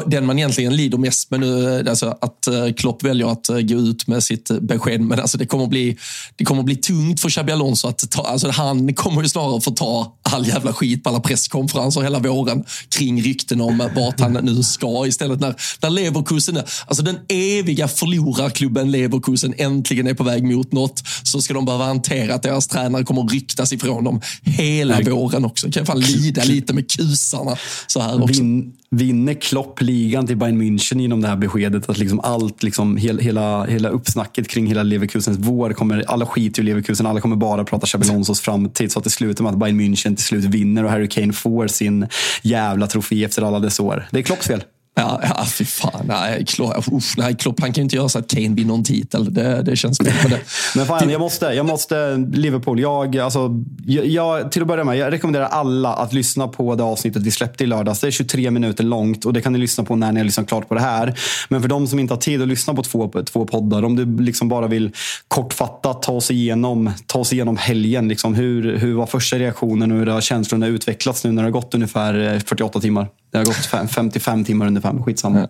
den 0.06 0.26
man 0.26 0.38
egentligen 0.38 0.76
lider 0.76 0.98
mest 0.98 1.30
med 1.30 1.40
nu, 1.40 1.80
eh, 1.80 1.90
alltså, 1.90 2.18
att 2.20 2.48
Klopp 2.76 3.02
väljer 3.02 3.32
att 3.32 3.46
gå 3.48 3.74
ut 3.74 4.06
med 4.06 4.22
sitt 4.24 4.50
besked. 4.60 5.00
Men 5.00 5.20
alltså, 5.20 5.38
det, 5.38 5.46
kommer 5.46 5.66
bli, 5.66 5.96
det 6.37 6.44
kommer 6.44 6.62
bli 6.62 6.76
tungt 6.76 7.20
för 7.20 7.28
Xabi 7.30 7.52
Alonso 7.52 7.88
att 7.88 8.10
ta, 8.10 8.22
alltså, 8.22 8.50
han 8.50 8.94
kommer 8.94 9.22
ju 9.22 9.28
snarare 9.28 9.60
få 9.60 9.70
ta 9.70 10.16
all 10.22 10.46
jävla 10.48 10.72
skit 10.72 11.02
på 11.04 11.08
alla 11.10 11.20
presskonferenser 11.20 12.00
hela 12.02 12.18
våren 12.18 12.64
kring 12.88 13.22
rykten 13.22 13.60
om 13.60 13.88
vart 13.96 14.20
han 14.20 14.32
nu 14.32 14.62
ska. 14.62 15.06
Istället 15.06 15.40
när, 15.40 15.54
när 15.82 15.90
Leverkusen, 15.90 16.56
är- 16.56 16.64
alltså 16.87 17.02
den 17.02 17.16
eviga 17.28 17.88
förlorarklubben 17.88 18.90
Leverkusen 18.90 19.54
äntligen 19.64 20.07
är 20.07 20.14
på 20.14 20.24
väg 20.24 20.44
mot 20.44 20.72
något, 20.72 21.03
så 21.22 21.42
ska 21.42 21.55
de 21.55 21.64
behöva 21.64 21.85
hantera 21.85 22.35
att 22.35 22.42
deras 22.42 22.66
tränare 22.68 23.05
kommer 23.05 23.22
ryktas 23.22 23.72
ifrån 23.72 24.05
dem 24.05 24.20
hela 24.42 25.00
våren 25.00 25.44
också. 25.44 25.70
Kan 25.70 25.87
fan 25.87 26.00
lida 26.00 26.44
lite 26.44 26.72
med 26.72 26.90
kusarna 26.90 27.57
så 27.87 28.00
här 28.00 28.22
också. 28.22 28.42
Vin, 28.42 28.72
vinner 28.90 29.35
Klopp 29.35 29.81
ligan 29.81 30.27
till 30.27 30.37
Bayern 30.37 30.62
München 30.62 31.00
genom 31.00 31.20
det 31.20 31.29
här 31.29 31.37
beskedet 31.37 31.90
att 31.90 31.98
liksom 31.98 32.20
allt, 32.20 32.62
liksom, 32.62 32.96
hel, 32.96 33.18
hela, 33.18 33.64
hela 33.64 33.88
uppsnacket 33.88 34.48
kring 34.48 34.66
hela 34.66 34.83
Leverkusens 34.83 35.38
vår, 35.38 35.72
kommer, 35.72 36.05
alla 36.09 36.27
skiter 36.27 36.62
i 36.62 36.64
Leverkusen, 36.64 37.07
alla 37.07 37.20
kommer 37.20 37.37
bara 37.37 37.64
prata 37.64 37.87
Xabi 37.87 38.09
Alonsos 38.09 38.40
framtid. 38.40 38.92
Så 38.92 38.98
att 38.98 39.05
det 39.05 39.11
slutar 39.11 39.44
med 39.44 39.53
att 39.53 39.59
Bayern 39.59 39.81
München 39.81 40.16
till 40.16 40.24
slut 40.24 40.44
vinner 40.44 40.85
och 40.85 40.90
Harry 40.90 41.09
Kane 41.09 41.33
får 41.33 41.68
sin 41.68 42.07
jävla 42.42 42.87
trofé 42.87 43.24
efter 43.24 43.42
alla 43.42 43.59
dessa 43.59 43.83
år. 43.83 44.09
Det 44.11 44.18
är 44.18 44.22
Klopps 44.22 44.46
fel. 44.46 44.62
Ja, 44.96 45.20
ja 45.22 45.44
fy 45.44 45.64
fan. 45.64 46.07
Nej, 46.07 46.44
Klopp, 46.46 46.92
usch, 46.92 47.18
nej, 47.18 47.37
Klopp 47.37 47.61
han 47.61 47.72
kan 47.72 47.83
ju 47.83 47.85
inte 47.85 47.96
göra 47.96 48.09
så 48.09 48.18
att 48.18 48.30
Kane 48.30 48.54
vinner 48.54 48.74
en 48.74 48.85
titel. 48.85 49.35
Det, 49.35 49.62
det 49.62 49.76
känns 49.76 49.98
fel. 49.98 50.12
Men 50.22 50.30
det, 50.30 50.40
Men 50.76 50.87
fan, 50.87 51.11
jag 51.11 51.20
måste, 51.20 51.46
jag 51.46 51.66
måste, 51.66 52.16
Liverpool. 52.16 52.80
Jag, 52.80 53.18
alltså, 53.18 53.50
jag, 53.87 54.07
jag, 54.07 54.52
till 54.52 54.62
att 54.62 54.68
börja 54.68 54.85
med, 54.85 54.96
jag 54.96 55.12
rekommenderar 55.12 55.46
alla 55.46 55.92
att 55.94 56.12
lyssna 56.12 56.48
på 56.48 56.74
det 56.74 56.83
avsnittet 56.83 57.22
vi 57.22 57.30
släppte 57.30 57.64
i 57.64 57.66
lördags. 57.66 58.00
Det 58.00 58.07
är 58.07 58.11
23 58.11 58.50
minuter 58.50 58.85
långt 58.85 59.24
och 59.24 59.33
det 59.33 59.42
kan 59.42 59.52
ni 59.52 59.59
lyssna 59.59 59.85
på 59.85 59.96
när 59.96 60.12
ni 60.12 60.20
har 60.20 60.24
lyssnat 60.24 60.48
klart 60.48 60.68
på 60.68 60.74
det 60.74 60.80
här. 60.80 61.14
Men 61.48 61.62
för 61.62 61.68
de 61.68 61.87
som 61.87 61.98
inte 61.98 62.14
har 62.14 62.20
tid 62.20 62.42
att 62.42 62.48
lyssna 62.48 62.74
på 62.74 62.83
två, 62.83 63.12
två 63.26 63.46
poddar, 63.46 63.85
om 63.85 63.96
du 63.96 64.24
liksom 64.24 64.48
bara 64.48 64.66
vill 64.66 64.92
kortfattat 65.28 66.02
ta 66.02 66.12
oss 66.12 66.30
igenom, 66.30 66.90
ta 67.07 67.18
oss 67.18 67.33
igenom 67.33 67.57
helgen. 67.57 68.09
Liksom, 68.09 68.35
hur, 68.35 68.76
hur 68.76 68.94
var 68.94 69.07
första 69.07 69.38
reaktionen 69.38 69.92
och 69.92 69.98
hur 69.98 70.07
har 70.07 70.20
känslorna 70.20 70.66
utvecklats 70.66 71.24
nu 71.24 71.33
när 71.33 71.42
det 71.42 71.46
har 71.46 71.52
gått 71.52 71.74
ungefär 71.74 72.35
eh, 72.35 72.40
48 72.40 72.80
timmar? 72.80 73.09
Det 73.35 73.38
har 73.38 73.44
gått 73.44 73.90
55 73.90 74.44
timmar 74.44 74.66
under 74.66 74.81
fem, 74.81 75.03
skitsamma. 75.03 75.49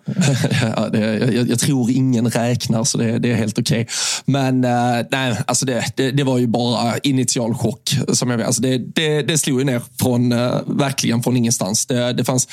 ja, 0.75 0.89
det, 0.91 1.33
jag, 1.33 1.49
jag 1.49 1.59
tror 1.59 1.91
ingen 1.91 2.29
räknar, 2.29 2.83
så 2.83 2.97
det, 2.97 3.19
det 3.19 3.31
är 3.31 3.35
helt 3.35 3.59
okej. 3.59 3.87
Men 4.25 4.63
eh, 4.63 5.05
nej, 5.11 5.37
alltså 5.47 5.65
det, 5.65 5.85
det, 5.95 6.11
det 6.11 6.23
var 6.23 6.37
ju 6.37 6.47
bara 6.47 6.97
initial 6.97 7.53
chock. 7.53 7.97
Som 8.13 8.29
jag, 8.29 8.41
alltså 8.41 8.61
det, 8.61 8.77
det, 8.77 9.21
det 9.21 9.37
slog 9.37 9.59
ju 9.59 9.65
ner 9.65 9.81
från, 9.99 10.31
eh, 10.31 10.59
verkligen 10.65 11.23
från 11.23 11.37
ingenstans. 11.37 11.85
Det, 11.85 12.13
det 12.13 12.23
fanns 12.23 12.47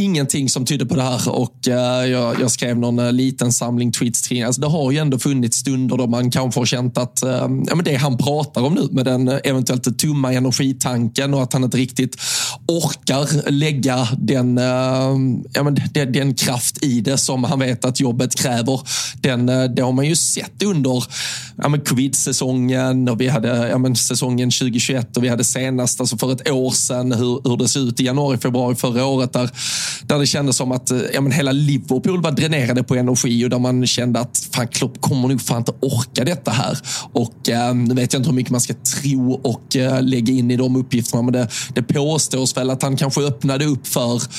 ingenting 0.00 0.48
som 0.48 0.64
tydde 0.64 0.86
på 0.86 0.96
det 0.96 1.02
här 1.02 1.28
och 1.28 1.68
eh, 1.68 2.10
jag, 2.10 2.40
jag 2.40 2.50
skrev 2.50 2.78
någon 2.78 3.16
liten 3.16 3.52
samling 3.52 3.92
tweets 3.92 4.28
kring 4.28 4.42
alltså 4.42 4.60
Det 4.60 4.66
har 4.66 4.90
ju 4.90 4.98
ändå 4.98 5.18
funnits 5.18 5.56
stunder 5.56 5.96
då 5.96 6.06
man 6.06 6.30
kanske 6.30 6.60
har 6.60 6.66
känt 6.66 6.98
att 6.98 7.22
ehm, 7.22 7.64
ja, 7.68 7.74
men 7.74 7.84
det 7.84 7.94
han 7.94 8.18
pratar 8.18 8.62
om 8.62 8.74
nu 8.74 8.88
med 8.90 9.04
den 9.04 9.28
eventuellt 9.28 9.98
tomma 9.98 10.32
energitanken 10.32 11.34
och 11.34 11.42
att 11.42 11.52
han 11.52 11.64
inte 11.64 11.76
riktigt 11.76 12.16
orkar 12.68 13.50
lägga 13.50 14.08
den, 14.18 14.51
den, 14.54 14.58
eh, 14.58 15.42
ja, 15.52 15.62
men 15.62 15.74
den, 15.92 16.12
den 16.12 16.34
kraft 16.34 16.84
i 16.84 17.00
det 17.00 17.18
som 17.18 17.44
han 17.44 17.58
vet 17.58 17.84
att 17.84 18.00
jobbet 18.00 18.34
kräver. 18.34 18.80
Den, 19.20 19.48
eh, 19.48 19.64
det 19.64 19.82
har 19.82 19.92
man 19.92 20.06
ju 20.06 20.16
sett 20.16 20.62
under 20.62 21.04
ja, 21.56 21.68
men 21.68 21.80
covid-säsongen 21.80 23.08
och 23.08 23.20
vi 23.20 23.28
hade 23.28 23.68
ja, 23.68 23.78
men 23.78 23.96
säsongen 23.96 24.50
2021 24.50 25.16
och 25.16 25.24
vi 25.24 25.28
hade 25.28 25.44
senast 25.44 26.00
alltså 26.00 26.18
för 26.18 26.32
ett 26.32 26.50
år 26.50 26.70
sedan 26.70 27.12
hur, 27.12 27.48
hur 27.48 27.56
det 27.56 27.68
såg 27.68 27.82
ut 27.82 28.00
i 28.00 28.04
januari, 28.04 28.38
februari 28.38 28.74
förra 28.74 29.06
året 29.06 29.32
där, 29.32 29.50
där 30.02 30.18
det 30.18 30.26
kändes 30.26 30.56
som 30.56 30.72
att 30.72 30.90
eh, 30.90 30.98
ja, 31.14 31.20
men 31.20 31.32
hela 31.32 31.52
Liverpool 31.52 32.22
var 32.22 32.30
dränerade 32.30 32.82
på 32.82 32.94
energi 32.94 33.44
och 33.44 33.50
där 33.50 33.58
man 33.58 33.86
kände 33.86 34.20
att 34.20 34.48
fan, 34.52 34.68
Klopp 34.68 35.00
kommer 35.00 35.28
nog 35.28 35.42
fan 35.42 35.58
inte 35.58 35.72
orka 35.80 36.24
detta 36.24 36.50
här. 36.50 36.78
Och 37.12 37.48
eh, 37.48 37.74
nu 37.74 37.94
vet 37.94 38.12
jag 38.12 38.20
inte 38.20 38.30
hur 38.30 38.36
mycket 38.36 38.52
man 38.52 38.60
ska 38.60 38.74
tro 38.74 39.32
och 39.32 39.76
eh, 39.76 40.02
lägga 40.02 40.32
in 40.32 40.50
i 40.50 40.56
de 40.56 40.76
uppgifterna, 40.76 41.22
men 41.22 41.32
det, 41.32 41.48
det 41.74 41.82
påstås 41.82 42.56
väl 42.56 42.70
att 42.70 42.82
han 42.82 42.96
kanske 42.96 43.20
öppnade 43.20 43.64
upp 43.64 43.86
för 43.86 44.22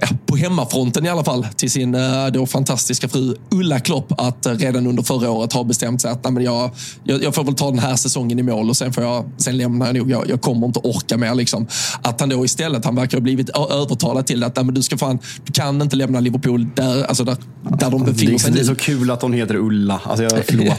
ja, 0.00 0.08
på 0.26 0.36
hemmafronten 0.36 1.06
i 1.06 1.08
alla 1.08 1.24
fall, 1.24 1.46
till 1.56 1.70
sin 1.70 1.94
eh, 1.94 2.26
då 2.26 2.46
fantastiska 2.46 3.08
fru 3.08 3.34
Ulla 3.50 3.80
Klopp 3.80 4.20
att 4.20 4.46
eh, 4.46 4.52
redan 4.52 4.86
under 4.86 5.02
förra 5.02 5.30
året 5.30 5.52
har 5.52 5.64
bestämt 5.64 6.02
sig 6.02 6.10
att 6.10 6.24
nej, 6.24 6.32
men 6.32 6.44
jag, 6.44 6.70
jag, 7.04 7.22
jag 7.22 7.34
får 7.34 7.44
väl 7.44 7.54
ta 7.54 7.70
den 7.70 7.78
här 7.78 7.96
säsongen 7.96 8.38
i 8.38 8.42
mål 8.42 8.70
och 8.70 8.76
sen, 8.76 8.92
får 8.92 9.04
jag, 9.04 9.24
sen 9.36 9.56
lämnar 9.56 9.86
jag 9.86 9.96
nog. 9.96 10.10
Jag, 10.10 10.30
jag 10.30 10.40
kommer 10.40 10.66
inte 10.66 10.78
orka 10.78 11.16
mer. 11.16 11.34
Liksom. 11.34 11.66
Att 12.02 12.20
han 12.20 12.28
då 12.28 12.44
istället, 12.44 12.84
han 12.84 12.94
verkar 12.94 13.16
ha 13.16 13.22
blivit 13.22 13.48
övertalad 13.48 14.26
till 14.26 14.44
att 14.44 14.56
nej, 14.56 14.64
men 14.64 14.74
du, 14.74 14.82
ska 14.82 14.98
fan, 14.98 15.18
du 15.44 15.52
kan 15.52 15.82
inte 15.82 15.96
lämna 15.96 16.20
Liverpool 16.20 16.66
där, 16.74 17.04
alltså 17.04 17.24
där, 17.24 17.36
där 17.78 17.90
de 17.90 18.04
befinner 18.04 18.38
sig 18.38 18.52
det 18.52 18.60
är 18.60 18.64
så 18.64 18.74
kul 18.74 19.10
att 19.10 19.22
hon 19.22 19.32
heter 19.32 19.56
Ulla. 19.56 20.00
Alltså, 20.04 20.22
jag, 20.22 20.32
förlåt. 20.48 20.78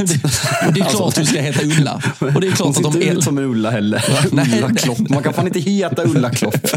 Och 0.67 0.73
det 0.73 0.79
är 0.79 0.89
klart 0.89 1.15
du 1.15 1.25
ska 1.25 1.41
heta 1.41 1.63
Ulla. 1.63 2.01
Och 2.35 2.41
det 2.41 2.47
är 2.47 2.51
klart 2.51 2.75
Hon 2.75 2.85
att 2.85 2.93
ser 2.93 3.01
inte 3.01 3.17
ut 3.17 3.23
som 3.23 3.37
en 3.37 3.43
Ulla 3.43 3.71
heller. 3.71 4.05
Ulla. 4.31 4.73
Klopp. 4.75 5.09
Man 5.09 5.23
kan 5.23 5.33
fan 5.33 5.47
inte 5.47 5.59
heta 5.59 6.03
Ulla 6.03 6.29
Klopp. 6.29 6.67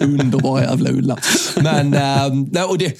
Underbara 0.00 0.62
jävla 0.62 0.89
Ulla. 0.90 1.18
Men, 1.56 1.90
nej, 2.52 2.62
och, 2.62 2.78
det, 2.78 2.94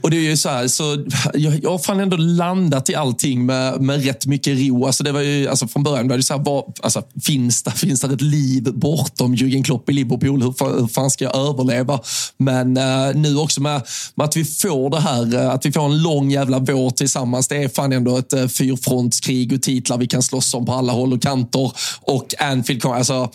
och 0.00 0.10
det 0.10 0.16
är 0.16 0.20
ju 0.20 0.36
så 0.36 0.48
här, 0.48 0.68
så 0.68 1.04
jag, 1.34 1.60
jag 1.62 1.70
har 1.70 1.78
fan 1.78 2.00
ändå 2.00 2.16
landat 2.16 2.90
i 2.90 2.94
allting 2.94 3.46
med, 3.46 3.80
med 3.80 4.04
rätt 4.04 4.26
mycket 4.26 4.58
ro. 4.58 4.86
Alltså 4.86 5.04
det 5.04 5.12
var 5.12 5.20
ju, 5.20 5.48
alltså 5.48 5.68
från 5.68 5.82
början 5.82 6.08
var 6.08 6.16
det 6.16 6.22
så 6.22 6.36
här, 6.36 6.44
vad, 6.44 6.78
alltså, 6.82 7.02
finns, 7.24 7.62
det, 7.62 7.70
finns 7.70 8.00
det 8.00 8.12
ett 8.14 8.20
liv 8.20 8.62
bortom 8.74 9.34
Jürgen 9.34 9.64
Klopp 9.64 9.90
i 9.90 9.92
Liverpool? 9.92 10.42
Hur, 10.42 10.52
fan- 10.52 10.80
hur 10.80 10.86
fan 10.86 11.10
ska 11.10 11.24
jag 11.24 11.36
överleva? 11.36 12.00
Men 12.36 12.76
äh, 12.76 13.14
nu 13.14 13.36
också 13.36 13.60
med, 13.60 13.82
med 14.14 14.24
att 14.24 14.36
vi 14.36 14.44
får 14.44 14.90
det 14.90 15.00
här, 15.00 15.34
äh, 15.34 15.50
att 15.50 15.66
vi 15.66 15.72
får 15.72 15.84
en 15.84 16.02
lång 16.02 16.30
jävla 16.30 16.58
vår 16.58 16.90
tillsammans. 16.90 17.48
Det 17.48 17.62
är 17.62 17.68
fan 17.68 17.92
ändå 17.92 18.18
ett 18.18 18.32
äh, 18.32 18.46
fyrfrontskrig 18.46 19.52
och 19.52 19.62
titlar 19.62 19.98
vi 19.98 20.06
kan 20.06 20.22
slåss 20.22 20.54
om 20.54 20.66
på 20.66 20.72
alla 20.72 20.92
håll 20.92 21.12
och 21.12 21.22
kanter. 21.22 21.72
Och 22.00 22.34
Anfield 22.38 22.82
kommer, 22.82 22.96
alltså, 22.96 23.30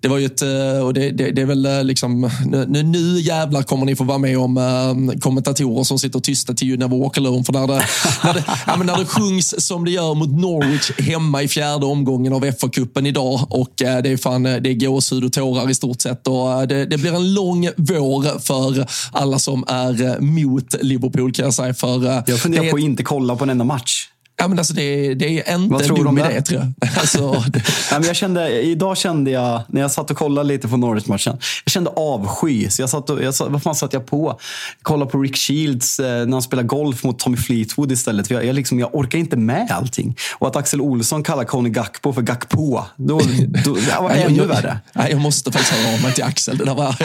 det 0.00 0.08
var 0.08 0.18
ju 0.18 0.26
ett, 0.26 0.42
eh, 0.42 0.84
och 0.84 0.94
det, 0.94 1.10
det, 1.10 1.30
det 1.30 1.42
är 1.42 1.46
väl 1.46 1.66
eh, 1.66 1.84
liksom, 1.84 2.30
nu, 2.46 2.82
nu 2.82 3.20
jävlar 3.20 3.62
kommer 3.62 3.86
ni 3.86 3.96
få 3.96 4.04
vara 4.04 4.18
med 4.18 4.38
om 4.38 4.56
äh, 4.56 5.18
kommentatorer 5.20 5.84
som 5.84 5.98
sitter 5.98 6.20
tysta 6.20 6.54
till 6.54 6.68
You 6.68 6.78
Never 6.78 6.96
Walk 6.96 7.18
Alone. 7.18 7.44
För 7.44 7.52
när 7.52 7.66
det, 7.66 7.74
när, 8.24 8.34
det, 8.34 8.44
ja, 8.66 8.76
när 8.76 8.98
det 8.98 9.04
sjungs 9.04 9.66
som 9.66 9.84
det 9.84 9.90
gör 9.90 10.14
mot 10.14 10.30
Norwich 10.30 10.90
hemma 10.98 11.42
i 11.42 11.48
fjärde 11.48 11.86
omgången 11.86 12.32
av 12.32 12.44
FA-cupen 12.44 13.08
idag 13.08 13.46
och 13.48 13.82
äh, 13.82 14.02
det 14.02 14.10
är 14.10 14.16
fan, 14.16 14.42
det 14.42 14.50
är 14.50 14.74
gåshud 14.74 15.24
och 15.24 15.32
tårar 15.32 15.70
i 15.70 15.74
stort 15.74 16.00
sett. 16.00 16.26
Och, 16.26 16.52
äh, 16.52 16.62
det, 16.62 16.84
det, 16.84 16.98
blir 16.98 17.14
en 17.14 17.34
lång 17.34 17.68
vår 17.76 18.38
för 18.38 18.86
alla 19.12 19.38
som 19.38 19.64
är 19.68 20.20
mot 20.20 20.82
Liverpool 20.82 21.32
kan 21.32 21.44
jag 21.44 21.54
säga. 21.54 21.74
För, 21.74 22.22
jag 22.26 22.40
funderar 22.40 22.70
på 22.70 22.76
att 22.76 22.82
inte 22.82 23.02
kolla 23.02 23.36
på 23.36 23.44
en 23.44 23.50
enda 23.50 23.64
match. 23.64 24.08
Ja, 24.40 24.48
men 24.48 24.58
alltså 24.58 24.74
det, 24.74 25.14
det 25.14 25.24
är 25.24 25.54
inte 25.54 25.84
en 25.84 25.94
dum 25.94 26.18
idé, 26.18 26.42
tror 26.42 26.60
jag. 26.60 26.90
Alltså, 26.98 27.30
det... 27.48 27.62
ja, 27.90 27.98
men 27.98 28.06
jag 28.06 28.16
kände, 28.16 28.62
idag 28.62 28.96
kände 28.96 29.30
jag, 29.30 29.62
när 29.68 29.80
jag 29.80 29.90
satt 29.90 30.10
och 30.10 30.16
kollade 30.16 30.48
lite 30.48 30.68
på 30.68 30.76
Norwich-matchen, 30.76 31.38
jag 31.64 31.72
kände 31.72 31.90
avsky. 31.90 32.70
Så 32.70 32.82
jag 32.82 32.90
satt 32.90 33.10
och, 33.10 33.22
jag 33.22 33.34
satt, 33.34 33.48
vad 33.50 33.62
fan 33.62 33.74
satt 33.74 33.92
jag 33.92 34.06
på? 34.06 34.40
Kollade 34.82 35.10
på 35.10 35.18
Rick 35.18 35.36
Shields 35.36 36.00
eh, 36.00 36.26
när 36.26 36.32
han 36.32 36.42
spelar 36.42 36.62
golf 36.62 37.04
mot 37.04 37.18
Tommy 37.18 37.36
Fleetwood 37.36 37.92
istället. 37.92 38.30
Jag, 38.30 38.44
jag, 38.44 38.54
liksom, 38.54 38.78
jag 38.78 38.94
orkar 38.94 39.18
inte 39.18 39.36
med 39.36 39.70
allting. 39.70 40.16
Och 40.38 40.48
att 40.48 40.56
Axel 40.56 40.80
Olsson 40.80 41.22
kallar 41.22 41.44
Conny 41.44 41.70
Gakpo 41.70 42.12
för 42.12 42.22
Gakpoa, 42.22 42.86
då, 42.96 43.18
då, 43.64 43.74
det 43.74 43.96
var 44.00 44.10
ännu 44.10 44.46
värre. 44.46 44.78
Jag, 44.92 45.10
jag 45.10 45.20
måste 45.20 45.52
faktiskt 45.52 45.72
höra 45.72 45.94
av 45.94 46.02
mig 46.02 46.14
till 46.14 46.24
Axel. 46.24 46.58
Det 46.58 46.64
där 46.64 46.74
var, 46.74 46.96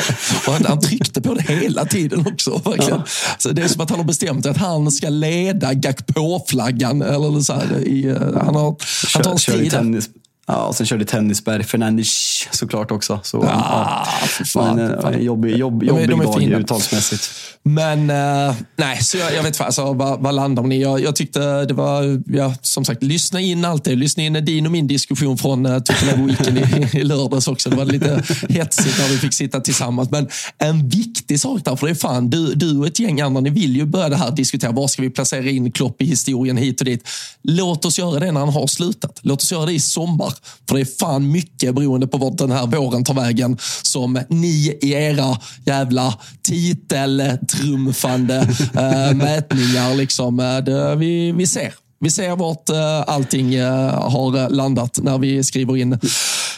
han, 0.52 0.66
han 0.66 0.80
tryckte 0.80 1.22
på 1.22 1.34
det 1.34 1.42
hela 1.42 1.86
tiden 1.86 2.26
också. 2.28 2.62
Ja. 2.78 3.04
Så 3.38 3.50
det 3.50 3.62
är 3.62 3.68
som 3.68 3.82
att 3.82 3.90
han 3.90 4.00
har 4.00 4.06
bestämt 4.06 4.46
att 4.46 4.58
han 4.58 4.92
ska 4.92 5.10
leda 5.10 5.74
Gakpo-flaggan 5.74 7.02
så 7.44 7.54
här, 7.54 7.88
i, 7.88 8.06
eh, 8.06 8.18
han 8.22 8.56
har, 8.56 8.76
han 9.14 9.24
tar 9.24 9.32
en 9.32 9.38
strid. 9.38 10.04
Ja, 10.48 10.66
och 10.66 10.76
sen 10.76 10.86
körde 10.86 11.06
Tennisberg, 11.06 11.64
Fernandes 11.64 12.48
såklart 12.52 12.92
också. 12.92 13.20
Så, 13.24 13.38
ja, 13.38 14.06
ja. 14.10 14.46
Fan, 14.46 14.76
men, 14.76 15.02
fan. 15.02 15.24
Jobbig, 15.24 15.58
jobb, 15.58 15.84
jobbig 15.84 16.10
de 16.10 16.22
är, 16.22 16.26
de 16.26 16.50
dag 16.50 16.60
uttalsmässigt. 16.62 17.30
Men 17.64 18.00
uh, 18.00 18.56
nej, 18.76 19.04
så 19.04 19.18
jag, 19.18 19.36
jag 19.36 19.44
vet 19.44 19.62
alltså, 19.62 19.94
vad, 19.94 20.20
vad 20.20 20.36
landar 20.36 20.64
ni? 20.64 20.82
Jag, 20.82 21.00
jag 21.00 21.16
tyckte 21.16 21.66
det 21.66 21.74
var, 21.74 22.22
ja, 22.28 22.56
som 22.62 22.86
sagt, 22.86 23.04
lyssna 23.04 23.42
in 23.42 23.66
allt 23.66 23.84
det. 23.84 23.96
Lyssna 23.96 24.24
in 24.24 24.34
din 24.34 24.66
och 24.66 24.72
min 24.72 24.88
diskussion 24.88 25.38
från 25.38 25.66
uh, 25.66 25.80
Tottenham 25.80 26.28
Weekend 26.28 26.58
i, 26.58 26.98
i 26.98 27.04
lördags 27.04 27.48
också. 27.48 27.70
Det 27.70 27.76
var 27.76 27.86
lite 27.86 28.24
hetsigt 28.50 29.00
när 29.00 29.08
vi 29.08 29.18
fick 29.18 29.34
sitta 29.34 29.60
tillsammans. 29.60 30.12
Men 30.12 30.28
en 30.58 30.90
viktig 30.90 31.40
sak 31.40 31.66
där, 31.66 31.76
för 31.76 31.88
det 31.88 31.94
är 31.94 31.96
fan, 31.96 32.30
du, 32.30 32.54
du 32.54 32.80
och 32.80 32.88
ett 32.88 33.00
gäng 33.00 33.22
andra, 33.22 33.42
ni 33.42 33.50
vill 33.50 33.76
ju 33.76 33.86
börja 33.86 34.10
det 34.10 34.16
här 34.16 34.32
diskutera. 34.32 34.72
Var 34.72 34.88
ska 34.88 35.02
vi 35.02 35.10
placera 35.10 35.50
in 35.50 35.72
Klopp 35.72 36.02
i 36.02 36.06
historien 36.06 36.58
hit 36.58 36.82
och 36.82 36.86
dit? 36.86 37.10
Låt 37.44 37.86
oss 37.86 38.00
göra 38.00 38.20
det 38.20 38.32
när 38.32 38.40
han 38.40 38.50
har 38.50 38.68
slutat. 38.68 39.20
Låt 39.22 39.42
oss 39.42 39.52
göra 39.52 39.66
det 39.66 39.74
i 39.74 39.80
sommar. 39.80 40.33
För 40.70 40.76
det 40.76 40.82
är 40.82 41.00
fan 41.00 41.32
mycket 41.32 41.76
beroende 41.76 42.08
på 42.08 42.18
vart 42.18 42.38
den 42.38 42.52
här 42.52 42.68
våren 42.68 43.04
tar 43.04 43.14
vägen 43.14 43.58
som 43.82 44.20
ni 44.30 44.78
i 44.82 44.94
era 44.94 45.38
jävla 45.66 46.18
titeltrumfande 46.42 48.36
äh, 48.74 49.14
mätningar 49.16 49.96
liksom, 49.96 50.40
äh, 50.40 50.58
det, 50.58 50.96
vi, 50.96 51.32
vi 51.32 51.48
ser. 51.48 51.83
Vi 52.04 52.10
ser 52.10 52.36
vart 52.36 52.70
uh, 52.70 52.76
allting 53.08 53.60
uh, 53.60 53.68
har 53.90 54.50
landat 54.50 55.00
när 55.04 55.18
vi 55.18 55.44
skriver 55.44 55.78
in 55.78 56.00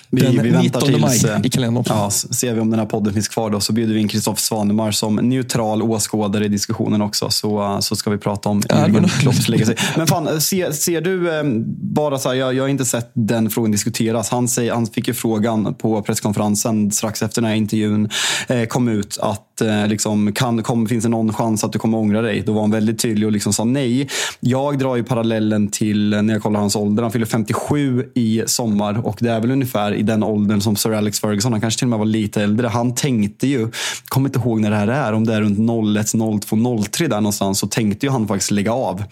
vi, 0.10 0.22
den 0.22 0.44
vi 0.44 0.52
19 0.52 1.02
maj 1.02 1.42
i 1.44 1.50
kalendern. 1.50 1.84
Ja, 1.88 2.10
ser 2.10 2.54
vi 2.54 2.60
om 2.62 2.72
den 2.72 2.80
här 2.80 2.88
podden 2.88 3.14
finns 3.14 3.28
kvar 3.28 3.50
då 3.50 3.60
så 3.60 3.74
bjuder 3.74 3.94
vi 3.94 4.00
in 4.00 4.08
Kristoffer 4.08 4.42
Svanemar 4.42 4.92
som 4.92 5.16
neutral 5.16 5.82
åskådare 5.82 6.46
i 6.46 6.48
diskussionen 6.48 7.02
också. 7.02 7.30
Så, 7.30 7.78
så 7.82 7.96
ska 7.96 8.10
vi 8.10 8.18
prata 8.18 8.50
om 8.50 8.62
ja, 8.70 8.76
Jürgen 8.76 9.20
Klopps 9.20 9.50
legacy. 9.50 9.76
Men 9.98 10.08
fan, 10.08 10.42
ser, 10.42 10.72
ser 10.72 11.02
du, 11.02 11.44
bara 11.96 12.20
så 12.20 12.30
här, 12.30 12.36
jag, 12.36 12.54
jag 12.54 12.64
har 12.64 12.68
inte 12.68 12.86
sett 12.86 13.12
den 13.14 13.50
frågan 13.50 13.72
diskuteras. 13.72 14.30
Han, 14.30 14.48
säger, 14.48 14.74
han 14.74 14.88
fick 14.88 15.08
ju 15.08 15.14
frågan 15.14 15.74
på 15.74 16.02
presskonferensen 16.02 16.92
strax 16.92 17.22
efter 17.22 17.42
den 17.42 17.50
här 17.50 17.58
intervjun 17.58 18.10
eh, 18.48 18.66
kom 18.66 18.88
ut 18.88 19.18
att 19.22 19.62
eh, 19.62 19.88
liksom, 19.88 20.34
kan, 20.34 20.64
kom, 20.64 20.88
finns 20.88 21.04
det 21.04 21.10
någon 21.10 21.34
chans 21.34 21.64
att 21.64 21.74
du 21.74 21.80
kommer 21.80 21.98
ångra 21.98 22.22
dig? 22.22 22.44
Då 22.46 22.54
var 22.54 22.62
han 22.62 22.72
väldigt 22.72 23.00
tydlig 23.00 23.26
och 23.26 23.32
liksom 23.32 23.54
sa 23.54 23.64
nej. 23.64 24.10
Jag 24.40 24.80
drar 24.80 24.96
ju 24.96 25.04
parallellen 25.36 25.68
till 25.68 26.14
eh, 26.14 26.22
när 26.22 26.34
jag 26.34 26.44
kollar 26.44 26.60
hans 26.60 26.76
ålder. 26.76 27.04
Han 27.04 27.12
fyller 27.12 27.26
57 27.26 28.06
i 28.16 28.44
sommar 28.46 29.06
och 29.06 29.18
det 29.20 29.30
är 29.30 29.40
väl 29.40 29.52
ungefär 29.52 29.94
i 29.94 30.04
den 30.04 30.24
åldern 30.24 30.62
som 30.62 30.76
Sir 30.76 30.94
Alex 30.94 31.20
Ferguson. 31.20 31.52
Han 31.52 31.62
kanske 31.62 31.80
till 31.80 31.86
och 31.86 31.90
med 31.90 32.00
var 32.00 32.06
lite 32.06 32.44
äldre. 32.44 32.68
Han 32.68 32.96
tänkte 32.96 33.48
ju, 33.48 33.68
kommer 34.08 34.30
inte 34.30 34.40
ihåg 34.40 34.60
när 34.60 34.70
det 34.70 34.76
här 34.76 34.88
är, 34.88 35.14
om 35.14 35.26
det 35.26 35.34
är 35.34 35.42
runt 35.42 35.98
01, 35.98 36.12
02, 36.48 36.84
03 36.84 37.08
där 37.08 37.22
någonstans, 37.22 37.60
så 37.60 37.68
tänkte 37.68 38.06
ju 38.06 38.12
han 38.12 38.28
faktiskt 38.28 38.52
lägga 38.52 38.74
av 38.74 39.04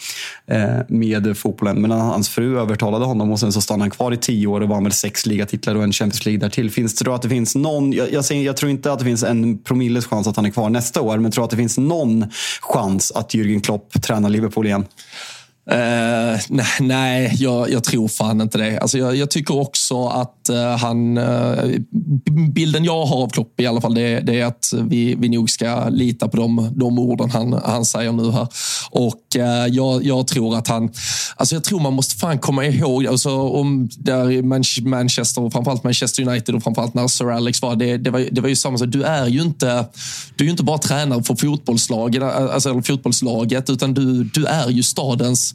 eh, 0.47 0.79
med 0.88 1.38
fotbollen. 1.38 1.81
Men 1.81 1.91
hans 1.91 2.29
fru 2.29 2.59
övertalade 2.59 3.05
honom 3.05 3.31
och 3.31 3.39
sen 3.39 3.51
så 3.51 3.62
stannade 3.62 3.83
han 3.83 3.91
kvar 3.91 4.12
i 4.12 4.17
tio 4.17 4.47
år 4.47 4.62
och 4.62 4.69
vann 4.69 4.83
väl 4.83 4.93
sex 4.93 5.25
ligatitlar 5.25 5.75
och 5.75 5.83
en 5.83 5.91
Champions 5.91 6.25
League 6.25 6.39
därtill. 6.39 6.71
Finns, 6.71 6.95
tror 6.95 7.15
att 7.15 7.21
det 7.21 7.29
finns 7.29 7.55
någon, 7.55 7.93
jag, 7.93 8.13
jag, 8.13 8.25
säger, 8.25 8.45
jag 8.45 8.57
tror 8.57 8.71
inte 8.71 8.91
att 8.91 8.99
det 8.99 9.05
finns 9.05 9.23
en 9.23 9.57
promilles 9.57 10.05
chans 10.05 10.27
att 10.27 10.36
han 10.36 10.45
är 10.45 10.49
kvar 10.49 10.69
nästa 10.69 11.01
år, 11.01 11.17
men 11.17 11.31
tror 11.31 11.43
att 11.43 11.51
det 11.51 11.57
finns 11.57 11.77
någon 11.77 12.25
chans 12.62 13.12
att 13.12 13.33
Jürgen 13.33 13.62
Klopp 13.62 14.01
tränar 14.01 14.29
Liverpool 14.29 14.65
igen. 14.65 14.86
Uh, 15.71 16.39
nej, 16.49 16.65
nej 16.80 17.36
jag, 17.39 17.71
jag, 17.71 17.84
tror 17.84 18.08
fan 18.08 18.41
inte 18.41 18.58
det. 18.58 18.80
Alltså 18.80 18.97
jag, 18.97 19.15
jag 19.15 19.32
tycker 19.32 19.60
också 19.60 20.08
att 20.08 20.49
uh, 20.49 20.58
han... 20.58 21.17
Uh, 21.17 21.80
bilden 22.49 22.84
jag 22.84 23.06
har 23.06 23.23
av 23.23 23.30
Klopp 23.30 23.60
i 23.60 23.67
alla 23.67 23.82
fall, 23.82 23.93
det, 23.93 24.19
det 24.19 24.39
är 24.39 24.45
att 24.45 24.73
vi, 24.84 25.15
vi 25.15 25.30
nog 25.30 25.49
ska 25.49 25.89
lita 25.89 26.28
på 26.28 26.38
de, 26.38 26.71
de 26.76 26.99
orden 26.99 27.30
han, 27.32 27.54
han 27.54 27.86
säger 27.86 28.12
nu 28.12 28.32
här. 28.32 28.47
Och 28.91 29.21
jag, 29.69 30.04
jag, 30.04 30.28
tror 30.28 30.58
att 30.58 30.67
han... 30.67 30.91
Alltså 31.36 31.56
jag 31.56 31.63
tror 31.63 31.80
man 31.80 31.93
måste 31.93 32.15
fan 32.15 32.39
komma 32.39 32.65
ihåg, 32.65 33.08
alltså 33.08 33.41
om 33.41 33.89
där 33.97 34.41
Manchester, 34.82 35.41
och 35.41 35.54
framförallt 35.54 35.84
Manchester 35.84 36.28
United 36.28 36.56
och 36.56 36.63
framförallt 36.63 36.93
när 36.93 37.08
Sir 37.08 37.32
Alex 37.32 37.62
var, 37.62 37.76
det, 37.76 37.97
det 37.97 38.10
var, 38.10 38.28
det 38.32 38.41
var 38.41 38.49
ju 38.49 38.56
samma 38.56 38.78
sak. 38.78 38.88
Du 38.88 39.04
är 39.04 39.28
ju 39.28 39.41
inte, 39.41 39.86
du 40.36 40.45
är 40.45 40.49
inte 40.49 40.63
bara 40.63 40.78
tränare 40.78 41.23
för 41.23 41.36
fotbollslaget, 41.36 42.23
alltså, 42.23 42.69
eller 42.69 42.82
fotbollslaget, 42.82 43.69
utan 43.69 43.93
du, 43.93 44.23
du 44.23 44.45
är 44.45 44.69
ju 44.69 44.84
stadens 44.84 45.54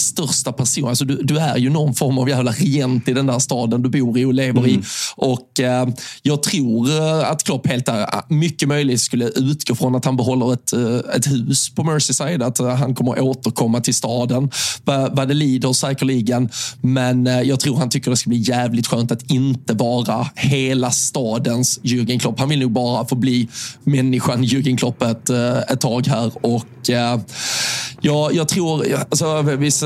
största 0.00 0.52
person. 0.52 0.88
Alltså 0.88 1.04
du, 1.04 1.22
du, 1.22 1.38
är 1.38 1.56
ju 1.56 1.70
någon 1.70 1.94
form 1.94 2.18
av 2.18 2.28
jävla 2.28 2.52
regent 2.52 3.08
i 3.08 3.12
den 3.12 3.26
där 3.26 3.38
staden 3.38 3.82
du 3.82 3.88
bor 3.88 4.18
i 4.18 4.24
och 4.24 4.34
lever 4.34 4.60
mm. 4.60 4.70
i. 4.70 4.82
Och 5.16 5.60
eh, 5.60 5.88
Jag 6.22 6.42
tror 6.42 6.90
eh, 6.90 7.30
att 7.30 7.44
Klopp 7.44 7.66
helt 7.66 7.86
där, 7.86 8.00
eh, 8.00 8.20
mycket 8.28 8.68
möjligt 8.68 9.00
skulle 9.00 9.24
utgå 9.24 9.74
från 9.74 9.94
att 9.94 10.04
han 10.04 10.16
behåller 10.16 10.52
ett, 10.52 10.72
eh, 10.72 11.16
ett 11.16 11.26
hus 11.26 11.70
på 11.74 11.84
Merseyside. 11.84 12.42
Att 12.42 12.58
han 12.58 12.94
kommer 12.94 13.20
återkomma 13.20 13.80
till 13.80 13.94
staden 13.94 14.50
vad, 14.84 15.16
vad 15.16 15.28
det 15.28 15.34
lider 15.34 15.72
säkerligen. 15.72 16.48
Men 16.80 17.26
eh, 17.26 17.40
jag 17.40 17.60
tror 17.60 17.76
han 17.76 17.90
tycker 17.90 18.10
det 18.10 18.16
ska 18.16 18.30
bli 18.30 18.38
jävligt 18.38 18.86
skönt 18.86 19.12
att 19.12 19.30
inte 19.30 19.74
vara 19.74 20.26
hela 20.34 20.90
stadens 20.90 21.80
Jürgen 21.82 22.18
Klopp. 22.18 22.38
Han 22.38 22.48
vill 22.48 22.58
nog 22.58 22.70
bara 22.70 23.06
få 23.06 23.14
bli 23.14 23.48
människan 23.84 24.44
Jürgen 24.44 24.76
Klopp 24.76 25.02
ett, 25.02 25.30
ett 25.70 25.80
tag 25.80 26.06
här. 26.06 26.32
Och 26.46 26.90
eh, 26.90 27.20
jag, 28.00 28.34
jag 28.34 28.48
tror, 28.48 28.86
alltså, 29.10 29.42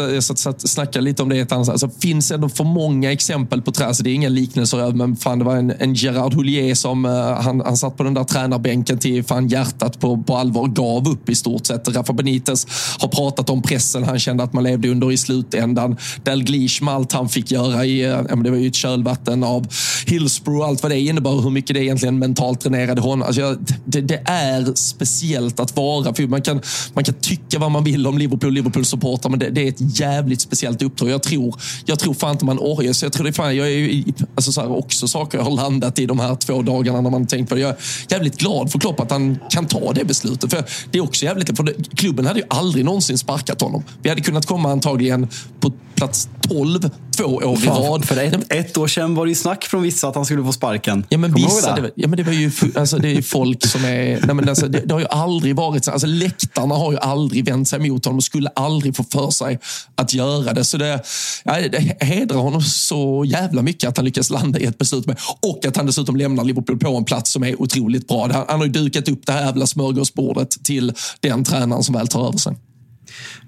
Eh, 0.09 0.15
jag 0.15 0.25
satt, 0.25 0.39
satt, 0.39 0.69
snackade 0.69 1.05
lite 1.05 1.23
om 1.23 1.29
det. 1.29 1.53
Alltså, 1.53 1.91
finns 2.01 2.31
ändå 2.31 2.49
för 2.49 2.65
många 2.65 3.13
exempel 3.13 3.63
på 3.63 3.73
trä. 3.73 3.87
Alltså, 3.87 4.03
det 4.03 4.11
är 4.11 4.15
inga 4.15 4.29
liknelser, 4.29 4.93
men 4.93 5.17
fan, 5.17 5.39
det 5.39 5.45
var 5.45 5.57
en, 5.57 5.71
en 5.71 5.95
Gerard 5.95 6.35
Houllier 6.35 6.75
som 6.75 7.05
uh, 7.05 7.13
han, 7.13 7.61
han 7.61 7.77
satt 7.77 7.97
på 7.97 8.03
den 8.03 8.15
där 8.15 8.25
tränarbänken 8.25 8.99
till 8.99 9.25
fan 9.25 9.49
hjärtat 9.49 10.01
på, 10.01 10.23
på 10.23 10.37
allvar 10.37 10.67
gav 10.67 11.09
upp 11.09 11.29
i 11.29 11.35
stort 11.35 11.67
sett. 11.67 11.89
Rafa 11.89 12.13
Benitez 12.13 12.67
har 12.99 13.09
pratat 13.09 13.51
om 13.51 13.63
pressen 13.63 14.05
han 14.05 14.19
kände 14.19 14.43
att 14.43 14.53
man 14.53 14.65
levde 14.65 14.89
under 14.89 15.13
i 15.13 15.17
slutändan. 15.17 15.97
Dalglish 16.25 16.83
med 16.83 16.95
allt 16.95 17.13
han 17.13 17.29
fick 17.29 17.51
göra 17.51 17.85
i, 17.85 18.13
uh, 18.13 18.43
det 18.43 18.51
var 18.51 18.59
ju 18.59 18.69
ett 18.69 18.75
kölvatten 18.75 19.45
av 19.45 19.67
Hillsborough 20.07 20.61
och 20.61 20.67
allt 20.67 20.83
vad 20.83 20.93
det 20.93 21.01
innebar. 21.01 21.43
Hur 21.43 21.51
mycket 21.51 21.75
det 21.75 21.85
egentligen 21.85 22.19
mentalt 22.19 22.61
dränerade 22.61 23.01
honom. 23.01 23.27
Alltså, 23.27 23.57
det, 23.85 24.01
det, 24.01 24.23
är 24.25 24.75
speciellt 24.75 25.61
att 25.61 25.77
vara, 25.77 26.15
för 26.15 26.27
man 26.27 26.43
kan, 26.43 26.61
man 26.95 27.05
kan 27.05 27.15
tycka 27.15 27.59
vad 27.59 27.71
man 27.71 27.85
vill 27.85 28.07
om 28.07 28.19
Liverpool, 28.19 28.53
Liverpool-supportrar, 28.53 29.31
men 29.31 29.39
det, 29.39 29.51
det, 29.51 29.63
är 29.63 29.69
ett 29.69 29.94
jävligt 30.01 30.41
speciellt 30.41 30.83
uppdrag. 30.83 31.11
Jag 31.11 31.23
tror, 31.23 31.61
jag 31.85 31.99
tror 31.99 32.15
fan 32.15 32.33
inte 32.33 32.45
man 32.45 32.59
orkar. 32.59 32.93
Så 32.93 33.05
jag 33.05 33.13
tror 33.13 33.27
det 33.27 33.33
fan, 33.33 33.57
jag 33.57 33.73
är 33.73 34.05
alltså 34.35 34.53
så 34.53 34.61
här, 34.61 34.73
också 34.73 35.09
saker 35.09 35.39
jag 35.39 35.45
har 35.45 35.51
landat 35.51 35.99
i 35.99 36.07
de 36.07 36.19
här 36.19 36.35
två 36.35 36.63
dagarna 36.63 37.01
när 37.01 37.11
man 37.11 37.27
tänkt 37.27 37.49
på 37.49 37.55
det. 37.55 37.61
Jag 37.61 37.71
är 37.71 37.77
jävligt 38.09 38.39
glad 38.39 38.73
för 38.73 38.79
Klopp 38.79 39.01
att 39.01 39.11
han 39.11 39.39
kan 39.51 39.67
ta 39.67 39.93
det 39.93 40.05
beslutet. 40.05 40.51
För 40.51 40.65
det 40.91 40.99
är 40.99 41.03
också 41.03 41.25
jävligt, 41.25 41.57
för 41.57 41.65
det, 41.65 41.97
klubben 41.97 42.27
hade 42.27 42.41
ju 42.41 42.47
aldrig 42.51 42.85
någonsin 42.85 43.19
sparkat 43.19 43.61
honom. 43.61 43.85
Vi 44.03 44.09
hade 44.09 44.21
kunnat 44.21 44.47
komma 44.47 44.73
antagligen 44.73 45.29
på 45.61 45.73
plats 45.95 46.29
12 46.41 46.91
två 47.17 47.25
år 47.25 47.59
i 47.65 47.67
rad. 47.67 48.05
För 48.05 48.17
ett, 48.17 48.53
ett, 48.53 48.77
år 48.77 48.87
sedan 48.87 49.15
var 49.15 49.25
det 49.27 49.29
ju 49.29 49.35
snack 49.35 49.65
från 49.65 49.83
vissa 49.83 50.09
att 50.09 50.15
han 50.15 50.25
skulle 50.25 50.45
få 50.45 50.53
sparken. 50.53 51.07
Ja, 51.09 51.19
men 51.19 51.35
vissa, 51.35 51.77
det? 51.77 51.91
ja, 51.95 52.09
men 52.09 52.17
det 52.17 52.23
var 52.23 52.33
ju 52.33 52.51
alltså, 52.75 52.99
det 52.99 53.09
är 53.09 53.23
folk 53.23 53.67
som 53.67 53.85
är... 53.85 54.21
Nej, 54.27 54.35
men 54.35 54.49
alltså, 54.49 54.69
det, 54.69 54.81
det, 54.81 54.95
har 54.95 55.01
ju 55.01 55.07
aldrig 55.07 55.57
varit 55.57 55.85
så. 55.85 55.91
Alltså, 55.91 56.07
läktarna 56.07 56.75
har 56.75 56.93
ju 56.93 56.99
aldrig 56.99 57.45
vänt 57.45 57.69
sig 57.69 57.79
mot 57.91 58.05
honom 58.05 58.17
och 58.17 58.25
skulle 58.25 58.49
aldrig 58.49 58.97
få 58.97 59.05
för 59.05 59.31
sig 59.31 59.59
att 59.95 60.15
göra 60.15 60.53
det. 60.53 60.65
Så 60.65 60.77
det, 60.77 61.03
ja, 61.45 61.69
det 61.69 62.05
hedrar 62.05 62.39
honom 62.39 62.63
så 62.63 63.25
jävla 63.27 63.63
mycket 63.63 63.89
att 63.89 63.97
han 63.97 64.05
lyckas 64.05 64.31
landa 64.31 64.59
i 64.59 64.65
ett 64.65 64.79
beslut 64.79 65.07
med. 65.07 65.17
Och 65.41 65.67
att 65.67 65.77
han 65.77 65.87
dessutom 65.87 66.17
lämnar 66.17 66.45
Liverpool 66.45 66.79
på 66.79 66.97
en 66.97 67.05
plats 67.05 67.33
som 67.33 67.43
är 67.43 67.63
otroligt 67.63 68.09
bra. 68.09 68.29
Han, 68.33 68.45
han 68.49 68.59
har 68.59 68.67
ju 68.67 68.73
dukat 68.73 69.09
upp 69.09 69.27
det 69.27 69.33
här 69.33 69.45
jävla 69.45 69.67
smörgåsbordet 69.67 70.65
till 70.65 70.93
den 71.21 71.45
tränaren 71.45 71.83
som 71.83 71.95
väl 71.95 72.09
tar 72.09 72.29
över 72.29 72.39
sen 72.39 72.57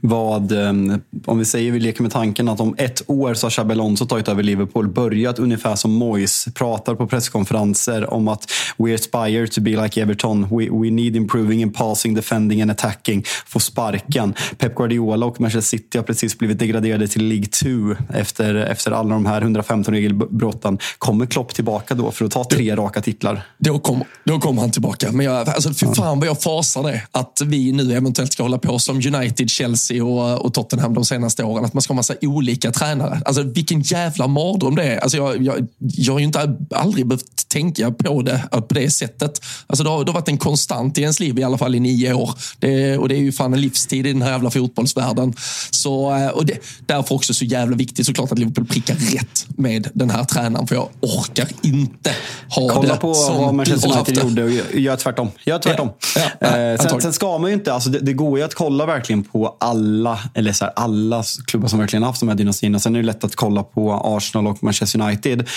vad, 0.00 0.52
ehm, 0.52 1.00
om 1.26 1.38
vi 1.38 1.44
säger 1.44 1.72
vi 1.72 1.80
leker 1.80 2.02
med 2.02 2.12
tanken 2.12 2.48
att 2.48 2.60
om 2.60 2.74
ett 2.78 3.02
år 3.06 3.34
så 3.34 3.46
har 3.46 3.50
Xabi 3.50 3.72
Alonso 3.72 4.06
tagit 4.06 4.28
över 4.28 4.42
Liverpool, 4.42 4.88
börjat 4.88 5.38
ungefär 5.38 5.76
som 5.76 5.92
Moyes, 5.92 6.48
pratar 6.54 6.94
på 6.94 7.06
presskonferenser 7.06 8.14
om 8.14 8.28
att 8.28 8.50
we 8.78 8.94
aspire 8.94 9.46
to 9.46 9.60
be 9.60 9.70
like 9.70 10.02
Everton, 10.02 10.42
we, 10.42 10.68
we 10.70 10.90
need 10.90 11.16
improving 11.16 11.62
in 11.62 11.72
passing, 11.72 12.14
defending 12.14 12.62
and 12.62 12.70
attacking, 12.70 13.24
får 13.46 13.60
sparken. 13.60 14.34
Pep 14.58 14.74
Guardiola 14.74 15.26
och 15.26 15.40
Manchester 15.40 15.76
City 15.78 15.98
har 15.98 16.04
precis 16.04 16.38
blivit 16.38 16.58
degraderade 16.58 17.08
till 17.08 17.24
League 17.24 17.46
2 17.46 17.68
efter, 18.14 18.54
efter 18.54 18.92
alla 18.92 19.10
de 19.10 19.26
här 19.26 19.40
115 19.40 19.94
regelbrotten. 19.94 20.78
Kommer 20.98 21.26
Klopp 21.26 21.54
tillbaka 21.54 21.94
då 21.94 22.10
för 22.10 22.24
att 22.24 22.30
ta 22.30 22.44
tre 22.44 22.76
raka 22.76 23.02
titlar? 23.02 23.42
Då 23.58 23.78
kommer, 23.78 24.06
då 24.24 24.40
kommer 24.40 24.60
han 24.60 24.70
tillbaka. 24.70 25.12
Men 25.12 25.26
jag, 25.26 25.48
alltså, 25.48 25.74
för 25.74 25.94
fan 25.94 26.18
vad 26.18 26.28
jag 26.28 26.42
fasar 26.42 26.82
det. 26.82 27.02
Att 27.12 27.42
vi 27.44 27.72
nu 27.72 27.92
eventuellt 27.92 28.32
ska 28.32 28.42
hålla 28.42 28.58
på 28.58 28.78
som 28.78 28.96
United, 28.96 29.45
Chelsea 29.50 30.04
och, 30.04 30.44
och 30.44 30.54
Tottenham 30.54 30.94
de 30.94 31.04
senaste 31.04 31.44
åren. 31.44 31.64
Att 31.64 31.74
man 31.74 31.82
ska 31.82 31.92
ha 31.92 31.96
massa 31.96 32.14
olika 32.20 32.72
tränare. 32.72 33.22
Alltså 33.24 33.42
vilken 33.42 33.80
jävla 33.80 34.26
mardröm 34.26 34.74
det 34.74 34.84
är. 34.84 34.98
Alltså, 34.98 35.16
jag, 35.16 35.42
jag, 35.42 35.66
jag 35.78 36.12
har 36.12 36.18
ju 36.18 36.24
inte 36.24 36.56
aldrig 36.74 37.06
behövt 37.06 37.48
tänka 37.48 37.90
på 37.90 38.22
det 38.22 38.42
på 38.50 38.74
det 38.74 38.90
sättet. 38.90 39.40
Alltså, 39.66 39.84
det, 39.84 39.90
har, 39.90 40.04
det 40.04 40.10
har 40.10 40.14
varit 40.20 40.28
en 40.28 40.38
konstant 40.38 40.98
i 40.98 41.00
ens 41.00 41.20
liv, 41.20 41.38
i 41.38 41.42
alla 41.42 41.58
fall 41.58 41.74
i 41.74 41.80
nio 41.80 42.12
år. 42.12 42.34
Det, 42.58 42.98
och 42.98 43.08
det 43.08 43.14
är 43.14 43.20
ju 43.20 43.32
fan 43.32 43.52
en 43.52 43.60
livstid 43.60 44.06
i 44.06 44.12
den 44.12 44.22
här 44.22 44.30
jävla 44.30 44.50
fotbollsvärlden. 44.50 45.34
Så, 45.70 46.14
eh, 46.14 46.28
och 46.28 46.46
det, 46.46 46.58
därför 46.86 47.14
också 47.14 47.34
så 47.34 47.44
jävla 47.44 47.76
viktigt 47.76 48.06
såklart 48.06 48.32
att 48.32 48.38
Liverpool 48.38 48.66
prickar 48.66 48.94
rätt 48.94 49.46
med 49.48 49.88
den 49.94 50.10
här 50.10 50.24
tränaren. 50.24 50.66
För 50.66 50.74
jag 50.74 50.88
orkar 51.00 51.48
inte 51.62 52.10
ha 52.48 52.68
Kolla 52.68 52.94
det 52.94 53.00
på 53.00 53.14
som 53.14 53.36
vad 53.36 53.54
Manchester 53.54 53.92
United 53.92 54.16
gjorde 54.16 54.44
och 54.44 54.50
gör 54.74 54.96
tvärtom. 54.96 55.30
Gör 55.44 55.58
tvärtom. 55.58 55.88
Ja, 56.16 56.22
ja, 56.40 56.56
Eh, 56.56 56.80
sen, 56.80 57.00
sen 57.00 57.12
ska 57.12 57.38
man 57.38 57.50
ju 57.50 57.54
inte, 57.54 57.72
alltså 57.72 57.90
det, 57.90 57.98
det 57.98 58.12
går 58.12 58.38
ju 58.38 58.44
att 58.44 58.54
kolla 58.54 58.86
verkligen 58.86 59.24
på 59.24 59.35
alla, 59.44 60.18
eller 60.34 60.52
så 60.52 60.64
här, 60.64 60.72
alla 60.76 61.24
klubbar 61.46 61.68
som 61.68 61.78
verkligen 61.78 62.02
haft 62.02 62.20
de 62.20 62.28
här 62.28 62.36
dynastierna. 62.36 62.78
Sen 62.78 62.94
är 62.94 62.98
det 62.98 63.06
lätt 63.06 63.24
att 63.24 63.36
kolla 63.36 63.62
på 63.62 63.92
Arsenal 64.04 64.46
och 64.46 64.62
Manchester 64.62 65.00
United. 65.00 65.48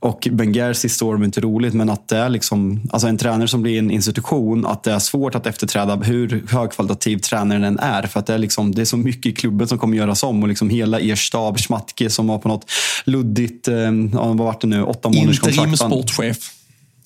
Och 0.00 0.28
Bengers 0.30 0.76
sista 0.76 1.04
år 1.04 1.16
var 1.16 1.24
inte 1.24 1.40
roligt, 1.40 1.74
men 1.74 1.90
att 1.90 2.08
det 2.08 2.16
är 2.16 2.28
liksom, 2.28 2.80
alltså 2.90 3.08
en 3.08 3.18
tränare 3.18 3.48
som 3.48 3.62
blir 3.62 3.78
en 3.78 3.90
institution, 3.90 4.66
att 4.66 4.82
det 4.82 4.92
är 4.92 4.98
svårt 4.98 5.34
att 5.34 5.46
efterträda 5.46 5.96
hur 5.96 6.44
högkvalitativ 6.48 7.18
tränaren 7.18 7.64
än 7.64 7.78
är. 7.78 8.02
För 8.02 8.20
att 8.20 8.26
det 8.26 8.34
är, 8.34 8.38
liksom, 8.38 8.74
det 8.74 8.80
är 8.80 8.86
så 8.86 8.96
mycket 8.96 9.26
i 9.26 9.34
klubben 9.34 9.68
som 9.68 9.78
kommer 9.78 9.96
göras 9.96 10.22
om 10.22 10.42
och 10.42 10.48
liksom 10.48 10.70
hela 10.70 11.00
er 11.00 11.16
stab, 11.16 11.58
Schmatke 11.58 12.10
som 12.10 12.26
var 12.26 12.38
på 12.38 12.48
något 12.48 12.70
luddigt, 13.04 13.68
eh, 13.68 13.74
vad 14.12 14.36
var 14.36 14.56
det 14.60 14.66
nu, 14.66 14.82
åtta 14.82 15.08
månaders 15.08 15.36
Interim 15.36 15.56
kontrakt. 15.56 15.92
sportchef. 15.92 16.57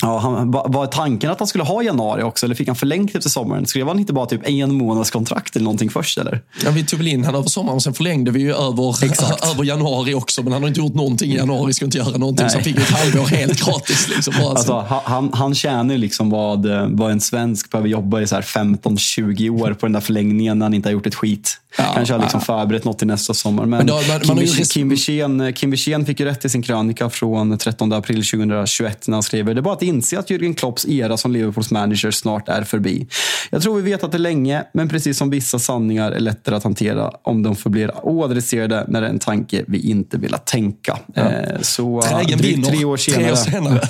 Ja, 0.02 0.18
han, 0.18 0.50
var 0.50 0.86
tanken 0.86 1.30
att 1.30 1.38
han 1.38 1.48
skulle 1.48 1.64
ha 1.64 1.82
januari 1.82 2.22
också 2.22 2.46
eller 2.46 2.54
fick 2.54 2.66
han 2.68 2.76
förlängt 2.76 3.14
efter 3.14 3.30
sommaren? 3.30 3.66
Skrev 3.66 3.88
han 3.88 3.98
inte 3.98 4.12
bara 4.12 4.26
typ 4.26 4.40
en 4.48 4.74
månads 4.74 5.10
kontrakt 5.10 5.56
eller 5.56 5.64
någonting 5.64 5.90
först 5.90 6.18
eller? 6.18 6.40
Ja, 6.64 6.70
vi 6.70 6.84
tog 6.84 6.98
väl 6.98 7.08
in 7.08 7.24
han 7.24 7.34
över 7.34 7.48
sommaren 7.48 7.76
och 7.76 7.82
sen 7.82 7.94
förlängde 7.94 8.30
vi 8.30 8.40
ju 8.40 8.54
över, 8.54 9.04
Exakt. 9.04 9.46
över 9.54 9.64
januari 9.64 10.14
också. 10.14 10.42
Men 10.42 10.52
han 10.52 10.62
har 10.62 10.68
inte 10.68 10.80
gjort 10.80 10.94
någonting 10.94 11.32
i 11.32 11.36
januari, 11.36 11.72
ska 11.72 11.84
inte 11.84 11.98
göra 11.98 12.16
någonting. 12.18 12.48
Så 12.50 12.56
han 12.56 12.62
Nej. 12.64 12.74
fick 12.74 12.82
ett 12.82 12.90
halvår 12.90 13.26
helt 13.26 13.60
gratis. 13.66 14.08
Liksom, 14.08 14.34
Alltså, 14.46 14.72
ha- 14.72 15.02
han, 15.04 15.30
han 15.32 15.54
tjänar 15.54 15.96
liksom 15.98 16.30
vad, 16.30 16.66
vad 16.88 17.10
en 17.10 17.20
svensk 17.20 17.70
behöver 17.70 17.88
jobba 17.88 18.20
i 18.20 18.26
så 18.26 18.34
här 18.34 18.42
15-20 18.42 19.50
år 19.62 19.74
på 19.74 19.86
den 19.86 19.92
där 19.92 20.00
förlängningen 20.00 20.58
när 20.58 20.66
han 20.66 20.74
inte 20.74 20.88
har 20.88 20.92
gjort 20.92 21.06
ett 21.06 21.14
skit. 21.14 21.58
Ja, 21.78 21.84
Kanske 21.94 22.14
har 22.14 22.20
liksom 22.20 22.40
ja. 22.46 22.58
förberett 22.58 22.84
något 22.84 22.98
till 22.98 23.06
nästa 23.06 23.34
sommar. 23.34 23.66
Men, 23.66 23.78
Men 23.78 23.86
då- 23.86 23.94
man- 23.94 24.20
Kim, 24.64 24.90
Wirsén- 24.92 25.52
Kim, 25.52 25.76
Kim 25.76 26.06
fick 26.06 26.20
ju 26.20 26.26
rätt 26.26 26.44
i 26.44 26.48
sin 26.48 26.62
krönika 26.62 27.10
från 27.10 27.58
13 27.58 27.92
april 27.92 28.16
2021 28.24 29.08
när 29.08 29.14
han 29.16 29.22
skriver 29.22 29.54
det 29.54 29.62
bara 29.62 29.74
att 29.74 29.82
inse 29.92 30.18
att 30.18 30.30
Jürgen 30.30 30.54
Klopps 30.54 30.86
era 30.86 31.16
som 31.16 31.32
Liverpools 31.32 31.70
manager 31.70 32.10
snart 32.10 32.48
är 32.48 32.64
förbi. 32.64 33.06
Jag 33.50 33.62
tror 33.62 33.76
vi 33.76 33.82
vetat 33.82 34.12
det 34.12 34.18
länge, 34.18 34.64
men 34.74 34.88
precis 34.88 35.18
som 35.18 35.30
vissa 35.30 35.58
sanningar 35.58 36.12
är 36.12 36.20
lättare 36.20 36.56
att 36.56 36.64
hantera 36.64 37.10
om 37.22 37.42
de 37.42 37.56
förblir 37.56 38.06
oadresserade 38.06 38.84
när 38.88 39.00
det 39.00 39.06
är 39.06 39.10
en 39.10 39.18
tanke 39.18 39.64
vi 39.68 39.90
inte 39.90 40.18
velat 40.18 40.46
tänka. 40.46 40.98
Eh, 41.14 41.60
så 41.60 42.02
Trägen 42.02 42.38
drygt 42.38 42.68
tre 42.68 42.84
år 42.84 42.96
senare. 42.96 43.22
Tre 43.22 43.32
år 43.32 43.36
senare. 43.36 43.80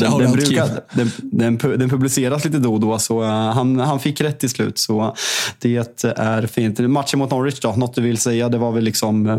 Ja, 0.00 0.08
den, 0.08 0.18
den, 0.18 0.32
brukar, 0.32 0.68
den, 0.92 1.10
den, 1.18 1.58
den 1.78 1.90
publiceras 1.90 2.44
lite 2.44 2.58
då 2.58 2.74
och 2.74 2.80
då, 2.80 2.98
så 2.98 3.22
uh, 3.22 3.28
han, 3.28 3.78
han 3.78 4.00
fick 4.00 4.20
rätt 4.20 4.40
till 4.40 4.50
slut. 4.50 4.78
Så 4.78 5.16
det 5.58 6.04
är 6.04 6.46
fint. 6.46 6.78
Matchen 6.78 7.18
mot 7.18 7.30
Norwich 7.30 7.60
då, 7.60 7.72
något 7.72 7.94
du 7.94 8.02
vill 8.02 8.18
säga? 8.18 8.48
Det 8.48 8.58
var 8.58 8.72
väl 8.72 8.84
liksom 8.84 9.26
eh, 9.26 9.38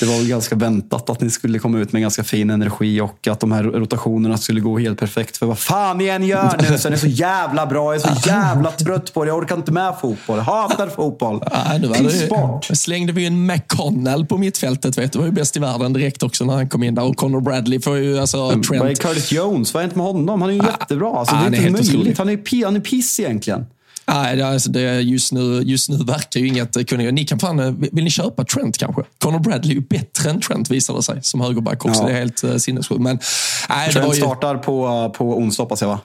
det 0.00 0.06
var 0.06 0.16
väl 0.16 0.28
ganska 0.28 0.54
väntat 0.56 1.10
att 1.10 1.20
ni 1.20 1.30
skulle 1.30 1.58
komma 1.58 1.78
ut 1.78 1.92
med 1.92 2.02
ganska 2.02 2.24
fin 2.24 2.50
energi 2.50 3.00
och 3.00 3.28
att 3.28 3.40
de 3.40 3.52
här 3.52 3.62
rotationerna 3.62 4.38
skulle 4.38 4.60
gå 4.60 4.78
helt 4.78 4.98
perfekt. 4.98 5.36
För 5.36 5.46
vad 5.46 5.58
fan 5.58 5.98
ni 5.98 6.06
än 6.06 6.26
gör 6.26 6.70
nu 6.70 6.78
så 6.78 6.88
är 6.88 6.92
det 6.92 6.98
så 6.98 7.06
jävla 7.06 7.66
bra. 7.66 7.94
Jag 7.94 8.04
är 8.04 8.14
så 8.14 8.28
jävla 8.28 8.70
trött 8.70 9.14
på 9.14 9.24
det. 9.24 9.28
Jag 9.28 9.38
orkar 9.38 9.56
inte 9.56 9.72
med 9.72 9.94
fotboll. 10.00 10.36
Jag 10.36 10.44
hatar 10.44 10.88
fotboll. 10.88 11.42
Ja, 11.50 11.78
nu 11.80 11.88
var 11.88 11.94
Piss 11.96 12.20
det, 12.20 12.28
bort. 12.28 12.64
slängde 12.64 13.12
vi 13.12 13.26
en 13.26 13.46
McConnell 13.46 14.26
på 14.26 14.38
mittfältet. 14.38 14.98
Vet 14.98 15.12
du, 15.12 15.18
var 15.18 15.26
ju 15.26 15.32
bäst 15.32 15.56
i 15.56 15.60
världen 15.60 15.92
direkt 15.92 16.22
också 16.22 16.44
när 16.44 16.54
han 16.54 16.68
kom 16.68 16.82
in 16.82 16.94
där. 16.94 17.04
Och 17.04 17.16
Conor 17.16 17.40
Bradley 17.40 17.80
får 17.80 17.96
ju 17.96 18.18
alltså 18.18 18.38
Vad 18.38 18.58
är 18.58 18.62
Trent. 18.62 19.00
Curtis 19.00 19.32
Jones? 19.32 19.74
Vad 19.74 19.80
är 19.80 19.84
inte 19.84 19.96
med 19.96 20.06
honom? 20.06 20.40
Han 20.42 20.50
är 20.50 20.54
ju 20.54 20.62
jättebra. 20.62 21.18
Alltså, 21.18 21.34
ah, 21.34 21.38
det 21.38 21.40
är 21.40 21.44
han 21.44 21.54
är 21.54 21.68
inte 21.68 21.82
helt 21.82 21.94
möjligt. 21.94 22.18
Han 22.18 22.28
är, 22.28 22.64
han 22.64 22.76
är 22.76 22.80
piss 22.80 23.20
egentligen. 23.20 23.66
Nej, 24.08 24.42
alltså, 24.42 24.70
det, 24.70 25.00
just, 25.00 25.32
nu, 25.32 25.62
just 25.62 25.88
nu 25.88 25.96
verkar 25.96 26.40
ju 26.40 26.46
inget 26.46 26.88
kunna 26.88 27.02
Ni 27.10 27.24
kan 27.24 27.38
fan, 27.38 27.60
eh, 27.60 27.72
vill 27.92 28.04
ni 28.04 28.10
köpa 28.10 28.44
Trent 28.44 28.78
kanske? 28.78 29.02
Conor 29.18 29.38
Bradley 29.38 29.72
är 29.72 29.74
ju 29.74 29.80
bättre 29.80 30.30
än 30.30 30.40
Trent 30.40 30.70
visar 30.70 30.94
det 30.94 31.02
sig 31.02 31.18
som 31.22 31.40
högerback 31.40 31.84
också. 31.84 32.02
Ja. 32.02 32.08
Det 32.08 32.12
är 32.12 32.18
helt 32.18 32.44
uh, 32.44 32.56
sinnessjukt. 32.56 33.00
Men 33.00 33.18
nej, 33.68 33.92
Trent 33.92 34.16
ju, 34.16 34.20
startar 34.20 34.56
på, 34.56 35.10
på 35.16 35.38
onsdag 35.38 35.62
hoppas 35.62 35.80
jag 35.80 35.88
va? 35.88 36.00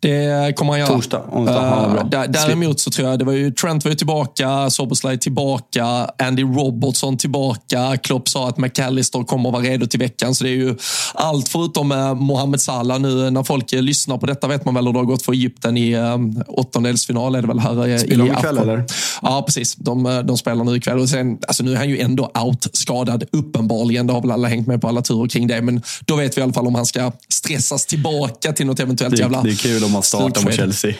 Det 0.00 0.56
kommer 0.56 0.72
han 0.72 0.80
göra. 0.80 0.88
Torsdag, 0.88 1.22
onsdag. 1.32 1.90
Bra. 1.92 2.02
Där, 2.02 2.28
däremot 2.28 2.80
så 2.80 2.90
tror 2.90 3.08
jag 3.08 3.18
det 3.18 3.24
var 3.24 3.32
ju 3.32 3.50
Trent 3.50 3.84
var 3.84 3.90
ju 3.90 3.96
tillbaka, 3.96 4.70
Soboslaj 4.70 5.18
tillbaka, 5.18 6.10
Andy 6.18 6.42
Robertson 6.42 7.16
tillbaka. 7.16 7.96
Klopp 8.02 8.28
sa 8.28 8.48
att 8.48 8.58
McAllister 8.58 9.24
kommer 9.24 9.48
att 9.48 9.52
vara 9.52 9.62
redo 9.62 9.86
till 9.86 10.00
veckan. 10.00 10.34
Så 10.34 10.44
det 10.44 10.50
är 10.50 10.54
ju 10.54 10.76
allt 11.14 11.48
förutom 11.48 11.92
eh, 11.92 12.14
Mohamed 12.14 12.60
Salah. 12.60 12.98
Nu 12.98 13.30
när 13.30 13.42
folk 13.42 13.72
eh, 13.72 13.82
lyssnar 13.82 14.18
på 14.18 14.26
detta 14.26 14.46
vet 14.46 14.64
man 14.64 14.74
väl 14.74 14.86
hur 14.86 14.92
det 14.92 14.98
har 14.98 15.06
gått 15.06 15.22
för 15.22 15.32
Egypten 15.32 15.76
i 15.76 15.92
eh, 15.92 16.18
åttondelsfinal. 16.48 17.34
Är 17.34 17.42
det 17.42 17.48
väl 17.48 17.58
här 17.58 17.98
Spelar 17.98 18.24
i 18.24 18.28
de 18.28 18.38
ikväll, 18.38 18.58
eller? 18.58 18.84
Ja, 19.22 19.42
precis. 19.46 19.74
De, 19.74 20.22
de 20.24 20.38
spelar 20.38 20.64
nu 20.64 20.76
ikväll. 20.76 20.98
Och 20.98 21.08
sen, 21.08 21.38
alltså, 21.48 21.62
nu 21.62 21.72
är 21.72 21.76
han 21.76 21.88
ju 21.88 22.00
ändå 22.00 22.30
out-skadad, 22.34 23.24
uppenbarligen. 23.32 24.06
Det 24.06 24.12
har 24.12 24.20
väl 24.20 24.30
alla 24.30 24.48
hängt 24.48 24.66
med 24.66 24.80
på 24.80 24.88
alla 24.88 25.02
turer 25.02 25.28
kring 25.28 25.46
det. 25.46 25.62
Men 25.62 25.82
då 26.00 26.16
vet 26.16 26.36
vi 26.36 26.40
i 26.40 26.44
alla 26.44 26.52
fall 26.52 26.66
om 26.66 26.74
han 26.74 26.86
ska 26.86 27.12
stressas 27.28 27.86
tillbaka 27.86 28.52
till 28.52 28.66
något 28.66 28.80
eventuellt 28.80 29.16
Det, 29.16 29.22
jävla 29.22 29.42
det 29.42 29.50
är 29.50 29.54
kul 29.54 29.83
om 29.84 29.92
man 29.92 30.02
startar 30.02 30.42
mot. 30.42 30.54
Chelsea. 30.54 30.94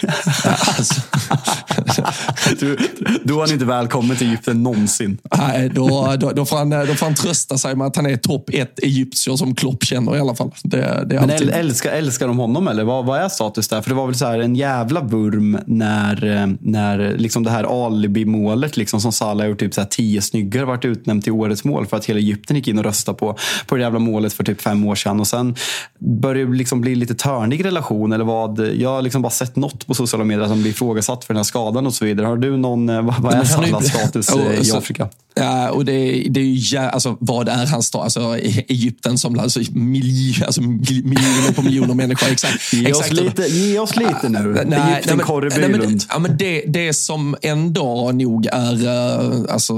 Alltså, 0.45 0.95
du, 2.61 2.77
då 3.25 3.35
är 3.35 3.41
han 3.41 3.53
inte 3.53 3.65
välkommen 3.65 4.17
till 4.17 4.27
Egypten 4.27 4.63
någonsin. 4.63 5.19
nej, 5.39 5.69
då, 5.75 6.15
då, 6.21 6.31
då, 6.31 6.45
får 6.45 6.57
han, 6.57 6.71
då 6.71 6.87
får 6.87 7.07
han 7.07 7.15
trösta 7.15 7.59
sig 7.59 7.77
med 7.77 7.87
att 7.87 7.97
han 7.97 8.07
är 8.07 8.17
topp 8.17 8.51
ett 8.53 8.79
egyptier 8.79 9.37
som 9.37 9.55
Klopp 9.55 9.85
känner 9.85 10.17
i 10.17 10.21
alla 10.21 10.35
fall. 10.35 10.51
Det, 10.63 11.05
det 11.07 11.21
Men 11.21 11.31
alltid... 11.31 11.51
älskar, 11.51 11.93
älskar 11.93 12.27
de 12.29 12.39
honom 12.39 12.69
eller? 12.69 12.85
Vad, 12.85 13.07
vad 13.07 13.21
är 13.21 13.29
status 13.29 13.69
där? 13.69 13.83
För 13.83 13.91
det 13.91 13.97
var 13.97 14.07
väl 14.07 14.15
så 14.15 14.27
här 14.27 14.39
en 14.39 14.57
jävla 14.57 15.01
vurm 15.01 15.59
när, 15.67 16.43
eh, 16.43 16.47
när 16.61 17.19
liksom 17.19 17.43
det 17.43 17.51
här 17.51 17.87
alibi-målet 17.87 18.77
liksom, 18.77 19.01
som 19.01 19.13
Salah 19.13 19.49
gjort 19.49 19.59
typ 19.59 19.75
så 19.75 19.81
här 19.81 19.89
tio 19.89 20.23
snyggar 20.23 20.65
varit 20.65 20.85
utnämnt 20.85 21.25
till 21.25 21.33
årets 21.33 21.65
mål 21.65 21.87
för 21.87 21.97
att 21.97 22.05
hela 22.05 22.19
Egypten 22.19 22.57
gick 22.57 22.69
in 22.69 22.79
och 22.79 22.85
röstade 22.85 23.19
på, 23.19 23.37
på 23.67 23.77
det 23.77 23.83
jävla 23.83 23.99
målet 23.99 24.33
för 24.33 24.45
typ 24.45 24.61
fem 24.61 24.87
år 24.87 24.95
sedan. 24.95 25.21
Och 25.21 25.27
sen 25.27 25.57
började 25.99 26.51
det 26.51 26.57
liksom 26.57 26.81
bli 26.81 26.95
lite 26.95 27.15
törnig 27.15 27.65
relation 27.65 28.13
eller 28.13 28.25
vad? 28.25 28.59
Jag 28.75 28.91
har 28.91 29.03
liksom 29.03 29.23
bara 29.23 29.31
sett 29.31 29.57
något 29.57 29.87
på 29.87 29.95
sociala 29.95 30.25
medier 30.25 30.49
som 30.49 30.63
blir 30.63 30.71
ifrågasatt 30.71 31.25
för 31.25 31.35
den 31.35 31.39
här 31.39 31.45
skadan 31.45 31.87
och 31.87 31.95
så 31.95 32.05
vidare. 32.05 32.27
Har 32.27 32.37
du 32.45 32.57
någon, 32.57 32.89
eh, 32.89 33.03
vad, 33.21 33.35
är 33.35 33.45
Salahs 33.45 33.89
status 33.89 34.29
eh, 34.37 34.61
i 34.61 34.65
så- 34.65 34.77
Afrika? 34.79 35.09
Ja, 35.37 35.71
och 35.71 35.85
det, 35.85 35.93
är- 35.93 36.29
det 36.31 36.41
är 36.41 36.45
ju, 36.45 36.79
alltså, 36.79 37.17
vad 37.21 37.49
är 37.49 37.67
hans 37.67 37.87
stad? 37.87 38.03
Alltså, 38.03 38.21
E- 38.39 38.65
Egypten 38.69 39.19
som 39.19 39.39
alltså, 39.39 39.61
milj, 39.73 40.43
alltså, 40.47 40.61
mil- 40.61 41.05
miljoner 41.05 41.53
på 41.55 41.63
miljoner 41.63 41.95
människor. 41.95 42.29
Exakt, 42.33 42.55
Ge 42.73 42.93
oss, 42.93 43.11
lite, 43.13 43.43
ge 43.43 43.79
oss 43.79 43.97
lite 43.97 44.29
nu. 44.29 44.59
Egypten, 44.59 45.19
Korre 45.19 45.49
nej, 45.49 45.69
men, 45.69 45.81
Bylund. 45.81 46.03
ja, 46.09 46.19
men 46.19 46.37
det, 46.37 46.65
det 46.69 46.93
som 46.95 47.37
ändå 47.43 48.11
nog 48.15 48.47
är 48.53 48.87
eh, 48.87 49.55
alltså, 49.55 49.75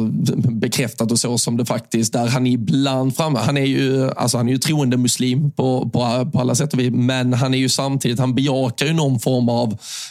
bekräftat 0.51 1.13
och 1.13 1.19
så 1.19 1.39
som 1.39 1.57
det 1.57 1.67
faktiskt 1.67 2.13
där 2.13 2.27
han 2.27 2.47
ibland 2.47 3.17
framme. 3.17 3.39
Han 3.39 3.57
är 3.57 3.65
ju, 3.67 4.11
alltså, 4.11 4.37
han 4.37 4.49
är 4.49 4.53
ju 4.53 4.59
troende 4.59 4.97
muslim 4.97 5.51
på, 5.51 5.91
på, 5.93 6.31
på 6.33 6.41
alla 6.41 6.55
sätt 6.55 6.73
och 6.73 6.81
vis, 6.81 6.91
men 6.93 7.33
han 7.33 7.55
är 7.55 7.59
ju 7.59 7.69
samtidigt, 7.69 8.19
han 8.19 8.35
bejakar 8.35 8.87
ju 8.87 8.93
någon 8.93 9.21
form 9.21 9.49
av, 9.49 9.69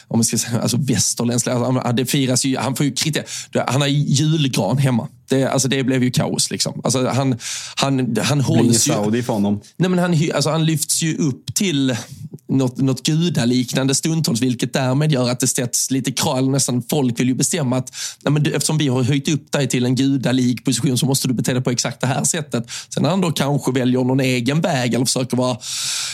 om 0.08 0.18
man 0.18 0.24
ska 0.24 0.38
säga, 0.38 0.60
alltså 0.60 0.76
västerländsk, 0.80 1.48
alltså, 1.48 1.92
det 1.92 2.06
firas 2.06 2.44
ju, 2.46 2.56
han 2.56 2.76
får 2.76 2.86
ju 2.86 2.92
kritik, 2.92 3.22
han 3.66 3.80
har 3.80 3.88
julgran 3.88 4.78
hemma. 4.78 5.08
Det, 5.28 5.44
alltså, 5.44 5.68
det 5.68 5.82
blev 5.82 6.02
ju 6.02 6.10
kaos. 6.10 6.50
Liksom. 6.50 6.80
Alltså, 6.84 7.06
han, 7.08 7.38
han, 7.74 8.16
han 8.22 8.40
hålls 8.40 8.88
ju... 8.88 8.92
Saudi 8.92 9.22
för 9.22 9.32
honom. 9.32 9.60
Nej, 9.76 9.90
men 9.90 9.98
han, 9.98 10.30
alltså, 10.34 10.50
han 10.50 10.64
lyfts 10.64 11.02
ju 11.02 11.16
upp 11.16 11.54
till 11.54 11.96
något, 12.48 12.78
något 12.78 13.02
gudaliknande 13.02 13.94
stundtals, 13.94 14.42
vilket 14.42 14.72
därmed 14.72 15.12
gör 15.12 15.30
att 15.30 15.40
det 15.40 15.46
sätts 15.46 15.90
lite 15.90 16.12
krav. 16.12 16.50
Nästan 16.50 16.82
folk 16.90 17.20
vill 17.20 17.28
ju 17.28 17.34
bestämma 17.34 17.76
att 17.76 17.92
nej 18.22 18.32
men 18.32 18.42
du, 18.42 18.52
eftersom 18.52 18.78
vi 18.78 18.88
har 18.88 19.02
höjt 19.02 19.28
upp 19.28 19.52
dig 19.52 19.68
till 19.68 19.84
en 19.84 19.94
gudalik 19.94 20.64
position 20.64 20.98
så 20.98 21.06
måste 21.06 21.28
du 21.28 21.34
bete 21.34 21.52
dig 21.52 21.62
på 21.62 21.70
exakt 21.70 22.00
det 22.00 22.06
här 22.06 22.24
sättet. 22.24 22.70
Sen 22.94 23.02
när 23.02 23.10
han 23.10 23.20
då 23.20 23.32
kanske 23.32 23.72
väljer 23.72 24.04
någon 24.04 24.20
egen 24.20 24.60
väg 24.60 24.94
eller 24.94 25.04
försöker 25.04 25.36
vara 25.36 25.56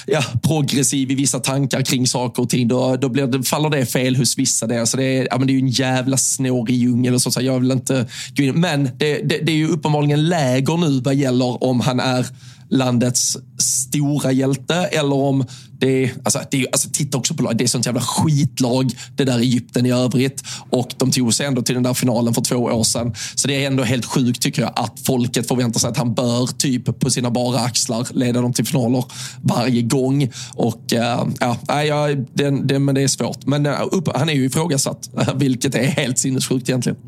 ja, 0.07 0.23
progressiv 0.43 1.11
i 1.11 1.15
vissa 1.15 1.39
tankar 1.39 1.83
kring 1.83 2.07
saker 2.07 2.43
och 2.43 2.51
ting, 2.51 2.69
då, 2.69 2.97
då 2.97 3.09
blir 3.09 3.27
det, 3.27 3.43
faller 3.43 3.71
det 3.71 3.87
fel 3.87 4.17
hos 4.17 4.39
vissa. 4.39 4.67
Där. 4.67 4.85
Så 4.85 4.97
det, 4.97 5.05
är, 5.05 5.29
ja, 5.31 5.39
men 5.39 5.47
det 5.47 5.53
är 5.53 5.55
ju 5.55 5.61
en 5.61 5.69
jävla 5.69 6.17
snårig 6.17 6.77
djungel. 6.77 7.21
Så 7.21 7.31
jag 7.41 7.61
vill 7.61 7.71
inte 7.71 8.07
gå 8.37 8.43
in. 8.43 8.61
Men 8.61 8.85
det, 8.85 9.15
det, 9.15 9.39
det 9.39 9.53
är 9.53 9.57
ju 9.57 9.69
uppenbarligen 9.69 10.29
läger 10.29 10.77
nu 10.77 11.01
vad 11.01 11.15
gäller 11.15 11.65
om 11.65 11.81
han 11.81 12.01
är 12.01 12.27
landets 12.73 13.37
stora 13.59 14.33
hjälte 14.33 14.75
eller 14.75 15.15
om 15.15 15.45
det 15.83 16.05
är, 16.05 16.13
alltså, 16.25 16.41
det 16.51 16.63
är, 16.63 16.67
alltså 16.73 16.89
titta 16.93 17.19
också 17.19 17.35
på 17.35 17.53
det 17.53 17.65
är 17.65 17.69
sånt 17.69 17.87
jävla 17.87 18.01
skitlag 18.01 18.93
det 19.17 19.25
där 19.25 19.39
Egypten 19.39 19.87
i 19.87 19.93
övrigt. 19.93 20.43
Och 20.71 20.95
de 20.97 21.11
tog 21.11 21.35
sig 21.35 21.47
ändå 21.47 21.63
till 21.63 21.75
den 21.75 21.83
där 21.83 21.95
finalen 21.95 22.35
för 22.35 22.43
två 22.43 22.57
år 22.57 22.85
sedan. 22.85 23.15
Så 23.35 23.49
det 23.49 23.63
är 23.63 23.67
ändå 23.67 23.83
helt 23.83 24.05
sjukt 24.05 24.43
tycker 24.43 24.63
jag 24.63 24.73
att 24.77 25.01
folket 25.01 25.49
förväntar 25.49 25.81
sig 25.81 25.91
att 25.91 25.97
han 25.97 26.15
bör 26.15 26.47
typ 26.47 27.01
på 27.01 27.11
sina 27.11 27.31
bara 27.31 27.61
axlar 27.61 28.07
leda 28.15 28.41
dem 28.41 28.53
till 28.53 28.67
finaler 28.67 29.05
varje 29.43 29.83
gång. 29.83 30.31
Och 30.55 30.93
äh, 30.93 31.27
ja, 31.41 31.85
ja 31.85 32.09
det, 32.35 32.51
det, 32.51 32.79
men 32.79 32.95
det 32.95 33.03
är 33.03 33.09
svårt. 33.09 33.47
Men 33.47 33.67
eh, 33.67 33.81
upp, 33.93 34.09
han 34.15 34.29
är 34.29 34.35
ju 34.35 34.45
ifrågasatt, 34.45 35.11
vilket 35.35 35.75
är 35.75 35.85
helt 35.85 36.19
sinnessjukt 36.19 36.69
egentligen. 36.69 36.99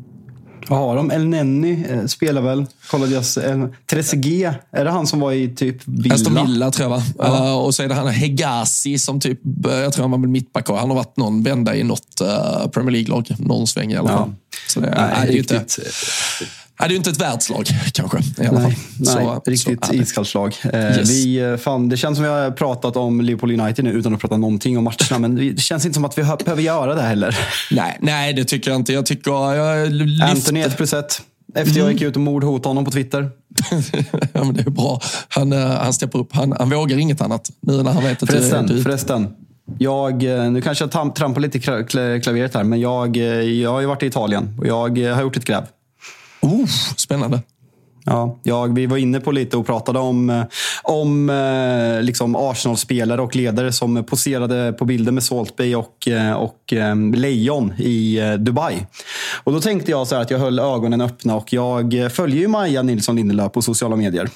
Vad 0.67 0.79
har 0.79 0.95
de? 0.95 1.11
El 1.11 1.27
Nenni 1.27 1.85
eh, 1.89 2.05
spelar 2.05 2.41
väl? 2.41 2.65
Kollade 2.87 3.13
jag. 3.13 3.49
Eh, 3.49 3.67
Trezeguet, 3.89 4.55
är 4.71 4.85
det 4.85 4.91
han 4.91 5.07
som 5.07 5.19
var 5.19 5.31
i 5.31 5.55
typ 5.55 5.77
Villa? 5.85 6.15
Aston 6.15 6.35
Villa 6.35 6.71
tror 6.71 6.91
jag 6.91 6.97
va? 6.97 7.03
Ja. 7.17 7.49
Uh, 7.49 7.57
och 7.57 7.75
så 7.75 7.83
är 7.83 7.87
det 7.87 7.95
han 7.95 8.07
Hegazi 8.07 8.97
som 8.99 9.19
typ, 9.19 9.39
jag 9.63 9.93
tror 9.93 10.03
han 10.03 10.11
var 10.11 10.17
mittback 10.17 10.69
Han 10.69 10.89
har 10.89 10.95
varit 10.95 11.17
någon 11.17 11.43
vända 11.43 11.75
i 11.75 11.83
något 11.83 12.21
uh, 12.21 12.67
Premier 12.67 12.91
League-lag. 12.91 13.35
Någon 13.39 13.67
sväng 13.67 13.91
i 13.91 13.95
alla 13.95 14.09
fall. 14.09 14.29
Ja. 14.29 14.57
Så 14.67 14.79
det, 14.79 14.89
Nej, 14.89 15.11
är, 15.15 15.27
det 15.27 15.33
är 15.33 15.37
inte, 15.37 15.81
Nej, 16.79 16.89
det 16.89 16.91
är 16.91 16.95
ju 16.95 16.97
inte 16.97 17.09
ett 17.09 17.21
världslag 17.21 17.67
kanske. 17.93 18.17
I 18.43 18.47
alla 18.47 18.59
nej, 18.59 18.75
fall. 19.05 19.23
nej 19.23 19.39
riktigt 19.45 19.93
iskallt 19.93 20.27
slag. 20.27 20.55
Eh, 20.73 20.79
yes. 20.79 21.09
vi, 21.09 21.37
eh, 21.37 21.57
fan, 21.57 21.89
det 21.89 21.97
känns 21.97 22.17
som 22.17 22.23
vi 22.23 22.29
har 22.29 22.51
pratat 22.51 22.97
om 22.97 23.21
Liverpool 23.21 23.59
United 23.59 23.85
nu 23.85 23.91
utan 23.91 24.13
att 24.13 24.21
prata 24.21 24.37
någonting 24.37 24.77
om 24.77 24.83
matcherna. 24.83 25.19
Men 25.19 25.35
det 25.35 25.59
känns 25.59 25.85
inte 25.85 25.93
som 25.93 26.05
att 26.05 26.17
vi 26.17 26.23
behöver 26.23 26.61
göra 26.61 26.95
det 26.95 27.01
heller. 27.01 27.37
Nej, 27.71 27.97
nej 28.01 28.33
det 28.33 28.43
tycker 28.43 28.71
jag 28.71 28.79
inte. 28.79 28.93
Jag 28.93 29.05
tycker... 29.05 29.31
Jag 29.55 29.91
lyft... 29.91 30.23
Anthony 30.23 30.59
1 30.59 30.77
plus 30.77 30.93
1. 30.93 31.21
Efter 31.55 31.79
jag 31.79 31.91
gick 31.91 32.01
ut 32.01 32.15
och 32.15 32.21
mordhotade 32.21 32.69
honom 32.69 32.85
på 32.85 32.91
Twitter. 32.91 33.29
ja, 34.33 34.43
men 34.43 34.53
det 34.53 34.61
är 34.61 34.69
bra. 34.69 35.01
Han, 35.29 35.53
eh, 35.53 35.59
han 35.59 35.93
steppar 35.93 36.19
upp. 36.19 36.35
Han, 36.35 36.51
han 36.59 36.69
vågar 36.69 36.97
inget 36.97 37.21
annat 37.21 37.49
nu 37.59 37.83
när 37.83 37.91
han 37.91 38.03
vet 38.03 38.23
att 38.23 38.29
förresten, 38.29 38.67
du... 38.67 38.83
Förresten. 38.83 39.27
Jag, 39.77 40.23
nu 40.23 40.61
kanske 40.61 40.83
jag 40.83 41.15
trampar 41.15 41.39
lite 41.39 41.57
i 41.57 41.61
klaveret 42.21 42.53
här, 42.53 42.63
men 42.63 42.79
jag, 42.79 43.17
jag 43.17 43.71
har 43.71 43.81
ju 43.81 43.85
varit 43.85 44.03
i 44.03 44.05
Italien 44.05 44.57
och 44.59 44.67
jag 44.67 44.97
har 45.15 45.21
gjort 45.21 45.37
ett 45.37 45.45
gräv. 45.45 45.63
Oh, 46.45 46.67
spännande. 46.97 47.43
Ja, 48.07 48.39
ja, 48.43 48.65
vi 48.65 48.85
var 48.85 48.97
inne 48.97 49.19
på 49.19 49.31
lite 49.31 49.57
och 49.57 49.65
pratade 49.65 49.99
om, 49.99 50.29
eh, 50.29 50.43
om 50.83 51.29
eh, 51.29 52.03
liksom 52.03 52.35
Arsenal-spelare 52.35 53.21
och 53.21 53.35
ledare 53.35 53.71
som 53.71 54.03
poserade 54.03 54.73
på 54.73 54.85
bilder 54.85 55.11
med 55.11 55.23
Salt 55.23 55.55
Bay 55.55 55.75
och, 55.75 56.07
eh, 56.07 56.33
och 56.33 56.73
Lejon 57.15 57.73
i 57.73 58.19
Dubai. 58.39 58.85
Och 59.43 59.53
Då 59.53 59.61
tänkte 59.61 59.91
jag 59.91 60.07
så 60.07 60.15
att 60.15 60.31
jag 60.31 60.39
höll 60.39 60.59
ögonen 60.59 61.01
öppna 61.01 61.35
och 61.35 61.53
jag 61.53 62.11
följer 62.11 62.39
ju 62.39 62.47
Maja 62.47 62.83
Nilsson 62.83 63.15
Lindelöf 63.15 63.51
på 63.51 63.61
sociala 63.61 63.95
medier 63.95 64.29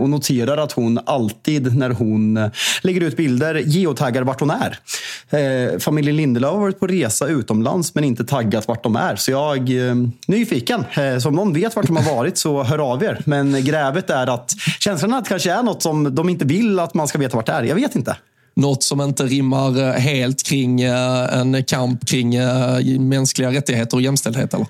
och 0.00 0.10
noterar 0.10 0.56
att 0.56 0.72
hon 0.72 0.98
alltid 1.06 1.76
när 1.76 1.90
hon 1.90 2.50
lägger 2.82 3.00
ut 3.00 3.16
bilder 3.16 3.54
geotaggar 3.54 4.22
vart 4.22 4.40
hon 4.40 4.50
är. 4.50 5.78
Familjen 5.78 6.16
Lindelöf 6.16 6.52
har 6.52 6.60
varit 6.60 6.80
på 6.80 6.86
resa 6.86 7.26
utomlands 7.26 7.94
men 7.94 8.04
inte 8.04 8.24
taggat 8.24 8.68
vart 8.68 8.82
de 8.82 8.96
är. 8.96 9.16
Så 9.16 9.30
jag 9.30 9.70
är 9.70 10.08
nyfiken. 10.30 10.84
Så 11.20 11.28
om 11.28 11.34
någon 11.34 11.52
vet 11.52 11.76
vart 11.76 11.86
de 11.86 11.96
har 11.96 12.16
varit 12.16 12.38
så 12.38 12.62
hör 12.62 12.78
av 12.78 13.02
er 13.02 13.11
sker. 13.14 13.22
Men 13.26 13.64
grävet 13.64 14.10
är 14.10 14.26
att 14.26 14.54
känslan 14.80 15.14
att 15.14 15.24
det 15.24 15.28
kanske 15.28 15.52
är 15.52 15.62
något 15.62 15.82
som 15.82 16.14
de 16.14 16.28
inte 16.28 16.44
vill 16.44 16.78
att 16.78 16.94
man 16.94 17.08
ska 17.08 17.18
veta 17.18 17.36
vart 17.36 17.46
det 17.46 17.52
är. 17.52 17.62
Jag 17.62 17.74
vet 17.74 17.96
inte. 17.96 18.16
Något 18.54 18.82
som 18.82 19.00
inte 19.00 19.24
rimmar 19.24 19.80
eh, 19.80 19.92
helt 19.92 20.42
kring 20.42 20.80
eh, 20.80 21.38
en 21.38 21.64
kamp 21.64 22.06
kring 22.08 22.34
eh, 22.34 23.00
mänskliga 23.00 23.50
rättigheter 23.50 23.96
och 23.96 24.02
jämställdhet? 24.02 24.54
Eller? 24.54 24.66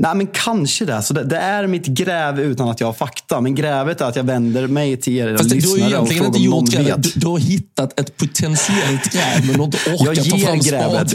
Nej, 0.00 0.14
men 0.14 0.26
kanske 0.26 0.84
det. 0.84 1.02
Så 1.02 1.14
det, 1.14 1.24
det, 1.24 1.36
är 1.36 1.66
mitt 1.66 1.86
gräv 1.86 2.40
utan 2.40 2.68
att 2.68 2.80
jag 2.80 2.88
har 2.88 2.92
fakta. 2.92 3.40
Men 3.40 3.54
grävet 3.54 4.00
är 4.00 4.04
att 4.04 4.16
jag 4.16 4.24
vänder 4.24 4.66
mig 4.66 4.96
till 4.96 5.16
er 5.16 5.36
Fast 5.36 5.50
lyssnare 5.50 5.76
du 5.76 5.82
har 5.82 5.90
egentligen 5.90 6.24
inte 6.24 6.38
gjort 6.38 6.70
gräv. 6.70 7.00
Du, 7.00 7.10
du, 7.14 7.26
har 7.26 7.38
hittat 7.38 8.00
ett 8.00 8.16
potentiellt 8.16 9.12
gräv, 9.12 9.46
men 9.46 9.52
du 9.52 9.58
har 9.58 9.64
inte 9.64 9.78
orkat 9.90 10.30
ta 10.30 10.38
fram 10.38 10.58
grävet. 10.58 11.14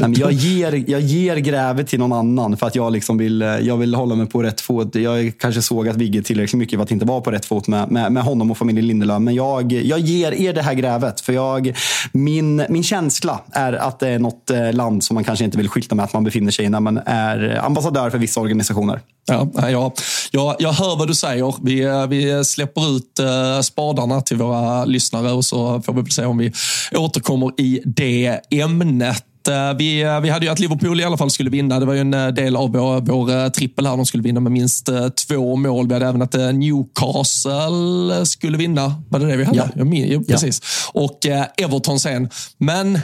Nej, 0.00 0.14
jag, 0.18 0.32
ger, 0.32 0.84
jag 0.90 1.00
ger 1.00 1.36
grävet 1.36 1.88
till 1.88 1.98
någon 1.98 2.12
annan 2.12 2.56
för 2.56 2.66
att 2.66 2.74
jag, 2.74 2.92
liksom 2.92 3.18
vill, 3.18 3.40
jag 3.40 3.76
vill 3.76 3.94
hålla 3.94 4.14
mig 4.14 4.26
på 4.26 4.42
rätt 4.42 4.60
fot. 4.60 4.94
Jag 4.94 5.32
kanske 5.38 5.62
såg 5.62 5.88
att 5.88 5.96
Vigge 5.96 6.22
tillräckligt 6.22 6.58
mycket 6.58 6.78
för 6.78 6.84
att 6.84 6.90
inte 6.90 7.06
vara 7.06 7.20
på 7.20 7.30
rätt 7.30 7.44
fot 7.44 7.68
med, 7.68 7.90
med, 7.90 8.12
med 8.12 8.22
honom 8.22 8.50
och 8.50 8.58
familjen 8.58 8.86
Lindelöf. 8.86 9.20
Men 9.20 9.34
jag, 9.34 9.72
jag 9.72 9.98
ger 9.98 10.32
er 10.32 10.52
det 10.52 10.62
här 10.62 10.74
grävet. 10.74 11.20
För 11.20 11.32
jag, 11.32 11.76
min, 12.12 12.64
min 12.68 12.82
känsla 12.82 13.40
är 13.52 13.72
att 13.72 13.98
det 13.98 14.08
är 14.08 14.18
något 14.18 14.50
eh, 14.50 14.72
land 14.72 15.04
som 15.04 15.14
man 15.14 15.24
kanske 15.24 15.44
inte 15.44 15.58
vill 15.58 15.68
skylta 15.68 15.94
med 15.94 16.04
att 16.04 16.12
man 16.12 16.24
befinner 16.24 16.50
sig 16.50 16.64
i 16.64 16.68
när 16.68 16.80
man 16.80 17.00
är 17.06 17.60
ambassadör 17.64 18.15
för 18.16 18.20
vissa 18.20 18.40
organisationer. 18.40 19.00
Ja, 19.26 19.48
ja, 19.54 19.92
ja, 20.30 20.56
jag 20.58 20.72
hör 20.72 20.96
vad 20.96 21.08
du 21.08 21.14
säger. 21.14 21.54
Vi, 21.62 22.06
vi 22.08 22.44
släpper 22.44 22.96
ut 22.96 23.20
uh, 23.20 23.60
spadarna 23.60 24.20
till 24.20 24.36
våra 24.36 24.84
lyssnare 24.84 25.32
och 25.32 25.44
så 25.44 25.82
får 25.82 25.92
vi 25.92 26.10
se 26.10 26.24
om 26.24 26.38
vi 26.38 26.52
återkommer 26.92 27.60
i 27.60 27.82
det 27.84 28.40
ämnet. 28.50 29.24
Eh, 29.48 29.76
vi, 29.78 30.02
eh, 30.02 30.20
vi 30.20 30.28
hade 30.28 30.46
ju 30.46 30.52
att 30.52 30.58
Liverpool 30.58 31.00
i 31.00 31.04
alla 31.04 31.16
fall 31.16 31.30
skulle 31.30 31.50
vinna. 31.50 31.80
Det 31.80 31.86
var 31.86 31.94
ju 31.94 32.00
en 32.00 32.10
del 32.10 32.56
av 32.56 32.72
vår, 32.72 33.00
vår 33.00 33.50
trippel 33.50 33.86
här. 33.86 33.96
De 33.96 34.06
skulle 34.06 34.22
vinna 34.22 34.40
med 34.40 34.52
minst 34.52 34.88
två 35.28 35.56
mål. 35.56 35.88
Vi 35.88 35.94
hade 35.94 36.06
även 36.06 36.22
att 36.22 36.34
Newcastle 36.34 38.26
skulle 38.26 38.58
vinna. 38.58 39.02
Var 39.08 39.20
det 39.20 39.26
det 39.26 39.36
vi 39.36 39.44
hade? 39.44 39.58
Ja. 39.58 39.68
Jag 39.74 39.86
min, 39.86 40.24
precis. 40.24 40.60
Ja. 40.94 41.00
Och 41.00 41.26
Everton 41.56 42.00
sen. 42.00 42.28
Men 42.58 42.98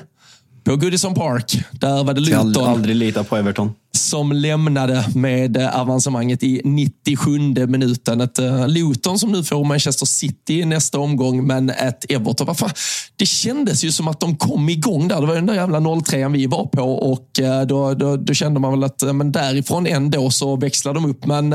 på 0.64 0.76
Goodison 0.76 1.14
Park, 1.14 1.64
där 1.72 2.04
var 2.04 2.14
det 2.14 2.20
Luton. 2.20 2.52
Jag 2.52 2.68
aldrig 2.68 2.96
lita 2.96 3.24
på 3.24 3.36
Everton 3.36 3.72
som 4.12 4.32
lämnade 4.32 5.04
med 5.14 5.56
avancemanget 5.56 6.42
i 6.42 6.60
97 6.64 7.38
minuten. 7.66 8.20
Ett 8.20 8.38
uh, 8.38 8.68
Luton 8.68 9.18
som 9.18 9.32
nu 9.32 9.44
får 9.44 9.64
Manchester 9.64 10.06
City 10.06 10.60
i 10.60 10.64
nästa 10.64 10.98
omgång, 10.98 11.46
men 11.46 11.70
ett 11.70 12.10
Everton. 12.10 12.46
Vad 12.46 12.58
fan? 12.58 12.70
Det 13.16 13.26
kändes 13.26 13.84
ju 13.84 13.92
som 13.92 14.08
att 14.08 14.20
de 14.20 14.36
kom 14.36 14.68
igång 14.68 15.08
där. 15.08 15.20
Det 15.20 15.26
var 15.26 15.34
den 15.34 15.46
där 15.46 15.54
jävla 15.54 15.78
0-3 15.80 16.32
vi 16.32 16.46
var 16.46 16.66
på 16.66 16.82
och 16.82 17.28
uh, 17.42 17.62
då, 17.62 17.94
då, 17.94 18.16
då, 18.16 18.34
kände 18.34 18.60
man 18.60 18.72
väl 18.72 18.84
att 18.84 19.16
men 19.16 19.32
därifrån 19.32 19.86
ändå 19.86 20.30
så 20.30 20.56
växlade 20.56 21.00
de 21.00 21.10
upp. 21.10 21.26
Men 21.26 21.50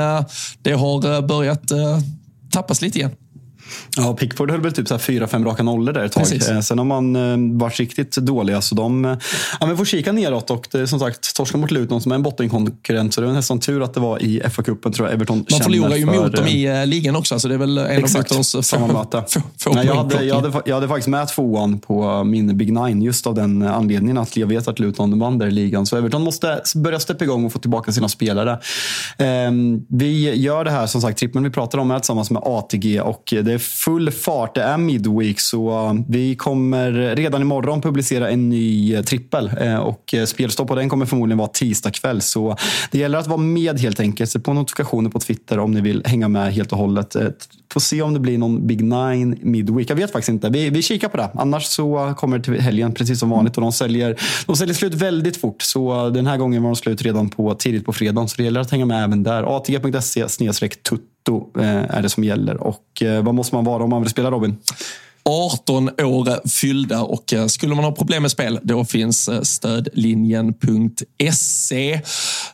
det 0.61 0.71
har 0.71 1.21
börjat 1.21 1.71
tappas 2.51 2.81
lite 2.81 2.99
igen. 2.99 3.11
Ja, 3.97 4.13
Pickford 4.13 4.51
höll 4.51 4.61
väl 4.61 4.73
typ 4.73 4.87
så 4.87 4.99
fyra, 4.99 5.27
fem 5.27 5.45
raka 5.45 5.63
nollor 5.63 5.93
där 5.93 6.03
ett 6.03 6.11
tag. 6.11 6.23
Precis. 6.23 6.49
Eh, 6.49 6.59
sen 6.59 6.77
har 6.77 6.85
man 6.85 7.15
eh, 7.15 7.59
varit 7.59 7.79
riktigt 7.79 8.15
dåliga. 8.15 8.61
Så 8.61 8.75
de 8.75 9.05
eh, 9.05 9.17
ja, 9.59 9.65
men 9.67 9.77
får 9.77 9.85
kika 9.85 10.11
neråt 10.11 10.51
och 10.51 10.67
det, 10.71 10.87
som 10.87 10.99
sagt, 10.99 11.35
torska 11.35 11.57
mot 11.57 11.71
Luton 11.71 12.01
som 12.01 12.11
är 12.11 12.15
en 12.15 12.23
bottenkonkurrent. 12.23 13.13
Så 13.13 13.21
det 13.21 13.27
var 13.27 13.33
nästan 13.33 13.59
tur 13.59 13.83
att 13.83 13.93
det 13.93 13.99
var 13.99 14.23
i 14.23 14.41
FA-cupen 14.41 14.91
tror 14.91 15.07
jag 15.07 15.15
Everton 15.15 15.45
Man 15.51 15.59
förlorar 15.59 15.95
ju 15.95 16.05
mot 16.05 16.35
dem 16.35 16.47
i 16.47 16.85
ligan 16.85 17.15
också. 17.15 17.39
Så 17.39 17.47
det 17.47 17.53
är 17.53 17.57
väl 17.57 17.77
en 17.77 17.85
exakt, 17.85 18.31
av 18.31 18.37
Lutons 18.37 18.67
samma 18.67 18.87
möte. 18.87 19.23
Nej, 19.73 19.85
jag, 19.85 19.95
hade, 19.95 20.23
jag, 20.23 20.35
hade, 20.35 20.61
jag 20.65 20.75
hade 20.75 20.87
faktiskt 20.87 21.07
med 21.07 21.27
tvåan 21.27 21.79
på 21.79 22.23
min 22.23 22.57
Big 22.57 22.73
Nine 22.73 23.01
just 23.01 23.27
av 23.27 23.35
den 23.35 23.61
anledningen 23.61 24.17
att 24.17 24.37
jag 24.37 24.47
vet 24.47 24.67
att 24.67 24.79
Luton 24.79 25.19
vann 25.19 25.37
där 25.37 25.47
i 25.47 25.51
ligan. 25.51 25.85
Så 25.85 25.97
Everton 25.97 26.23
måste 26.23 26.61
börja 26.75 26.99
steppa 26.99 27.23
igång 27.23 27.45
och 27.45 27.53
få 27.53 27.59
tillbaka 27.59 27.91
sina 27.91 28.09
spelare. 28.09 28.59
Ehm, 29.17 29.85
vi 29.89 30.35
gör 30.35 30.63
det 30.63 30.71
här, 30.71 30.87
som 30.87 31.01
sagt, 31.01 31.19
trippen 31.19 31.43
vi 31.43 31.49
pratar 31.49 31.77
om 31.77 31.91
är 31.91 31.99
tillsammans 31.99 32.31
med 32.31 32.41
ATG 32.45 33.01
och 33.01 33.33
det 33.43 33.56
är 33.57 33.61
full 33.61 34.11
fart. 34.11 34.55
Det 34.55 34.61
är 34.61 34.77
midweek 34.77 35.39
så 35.39 35.69
eh, 35.69 35.93
vi 36.07 36.35
kommer 36.35 36.91
redan 37.15 37.41
imorgon 37.41 37.81
publicera 37.81 38.29
en 38.29 38.49
ny 38.49 38.95
eh, 38.95 39.01
trippel 39.01 39.51
och 39.81 40.15
spelstopp 40.25 40.67
på 40.67 40.75
den 40.75 40.89
kommer 40.89 41.05
förmodligen 41.05 41.37
vara 41.37 41.47
tisdag 41.47 41.91
kväll. 41.91 42.21
Så 42.21 42.55
det 42.91 42.97
gäller 42.97 43.17
att 43.17 43.27
vara 43.27 43.37
med 43.37 43.79
helt 43.79 43.99
enkelt. 43.99 44.31
Se 44.31 44.39
på 44.39 44.53
notifikationer 44.53 45.09
på 45.09 45.19
Twitter 45.19 45.59
om 45.59 45.71
ni 45.71 45.81
vill 45.81 46.03
hänga 46.05 46.27
med 46.27 46.53
helt 46.53 46.71
och 46.71 46.77
hållet. 46.77 47.15
Får 47.73 47.79
se 47.79 48.01
om 48.01 48.13
det 48.13 48.19
blir 48.19 48.37
någon 48.37 48.67
Big 48.67 48.83
Nine 48.83 49.37
midweek. 49.41 49.89
Jag 49.89 49.95
vet 49.95 50.11
faktiskt 50.11 50.29
inte. 50.29 50.49
Vi, 50.49 50.69
vi 50.69 50.81
kikar 50.81 51.09
på 51.09 51.17
det. 51.17 51.29
Annars 51.33 51.65
så 51.65 52.13
kommer 52.17 52.37
det 52.37 52.43
till 52.43 52.61
helgen 52.61 52.93
precis 52.93 53.19
som 53.19 53.29
vanligt 53.29 53.57
och 53.57 53.61
de 53.61 53.71
säljer, 53.71 54.15
de 54.45 54.55
säljer 54.55 54.75
slut 54.75 54.93
väldigt 54.93 55.37
fort. 55.37 55.61
Så 55.61 56.09
den 56.09 56.27
här 56.27 56.37
gången 56.37 56.63
var 56.63 56.69
de 56.69 56.75
slut 56.75 57.01
redan 57.01 57.29
på, 57.29 57.53
tidigt 57.53 57.85
på 57.85 57.93
fredagen. 57.93 58.29
Så 58.29 58.37
det 58.37 58.43
gäller 58.43 58.59
att 58.59 58.71
hänga 58.71 58.85
med 58.85 59.03
även 59.03 59.23
där. 59.23 59.57
atg.se 59.57 60.29
snedstreck 60.29 60.83
tutt 60.83 61.16
netto 61.27 61.59
eh, 61.59 61.97
är 61.97 62.01
det 62.01 62.09
som 62.09 62.23
gäller. 62.23 62.57
Och 62.57 63.01
eh, 63.01 63.23
vad 63.23 63.35
måste 63.35 63.55
man 63.55 63.63
vara 63.65 63.83
om 63.83 63.89
man 63.89 64.01
vill 64.01 64.09
spela 64.11 64.31
Robin? 64.31 64.57
18 65.27 65.89
år 65.89 66.49
fyllda 66.49 67.01
och 67.01 67.33
eh, 67.33 67.47
skulle 67.47 67.75
man 67.75 67.83
ha 67.83 67.91
problem 67.91 68.21
med 68.21 68.31
spel, 68.31 68.59
då 68.63 68.85
finns 68.85 69.27
eh, 69.27 69.41
stödlinjen.se. 69.41 72.01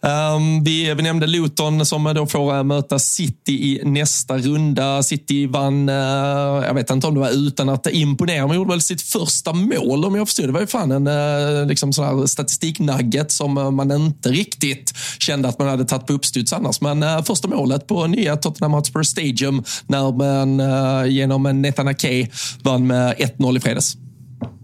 Ehm, 0.02 0.64
vi, 0.64 0.96
nämnde 0.96 1.28
Luton 1.28 1.86
som 1.86 2.14
då 2.16 2.28
får 2.28 2.58
eh, 2.58 2.64
möta 2.64 3.00
City 3.00 3.52
i 3.52 3.82
nästa 3.86 4.38
runda. 4.38 5.04
City 5.04 5.48
vann, 5.48 5.88
jag 5.88 6.74
vet 6.74 6.90
inte 6.90 7.08
om 7.08 7.14
det 7.14 7.20
var 7.20 7.48
utan 7.48 7.70
att 7.70 7.88
imponera, 7.88 8.48
men 8.48 8.56
gjorde 8.56 8.70
väl 8.70 8.82
sitt 8.82 9.02
första 9.02 9.54
mål 9.54 10.06
om 10.06 10.16
jag 10.16 10.28
förstod. 10.28 10.46
Det 10.46 10.52
var 10.52 10.62
ju 10.62 10.68
fan 10.68 11.08
en 11.08 11.68
liksom 11.68 11.94
sån 11.94 12.06
här 12.06 12.26
statistiknugget 12.26 13.32
som 13.32 13.76
man 13.76 13.92
inte 13.92 14.30
riktigt 14.30 14.94
kände 15.20 15.50
att 15.50 15.60
man 15.60 15.68
hade 15.68 15.86
tagit 15.86 16.08
på 16.08 16.14
uppstuds 16.14 16.54
annars. 16.54 16.82
Men 16.82 17.24
första 17.24 17.48
målet 17.48 17.88
på 17.88 18.08
nya 18.08 18.36
Tottenham 18.36 18.74
Hotspur 18.74 19.04
Stadium 19.04 19.64
när 19.88 20.12
man 20.12 20.62
genom 21.12 21.62
Nethan 21.62 21.88
Ake 21.88 22.28
vann 22.64 22.88
med 22.88 23.16
1-0 23.18 23.58
i 23.58 23.60
fredags. 23.60 23.98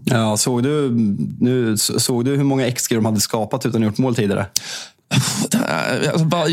Ja, 0.04 0.36
såg, 0.36 0.62
du, 0.62 0.90
nu, 1.40 1.76
såg 1.76 2.24
du 2.24 2.36
hur 2.36 2.44
många 2.44 2.70
XG 2.70 2.94
de 2.94 3.04
hade 3.04 3.20
skapat 3.20 3.66
utan 3.66 3.82
att 3.82 3.86
gjort 3.86 3.98
mål 3.98 4.14
tidigare? 4.14 4.46
Alltså 6.12 6.24
bara, 6.24 6.44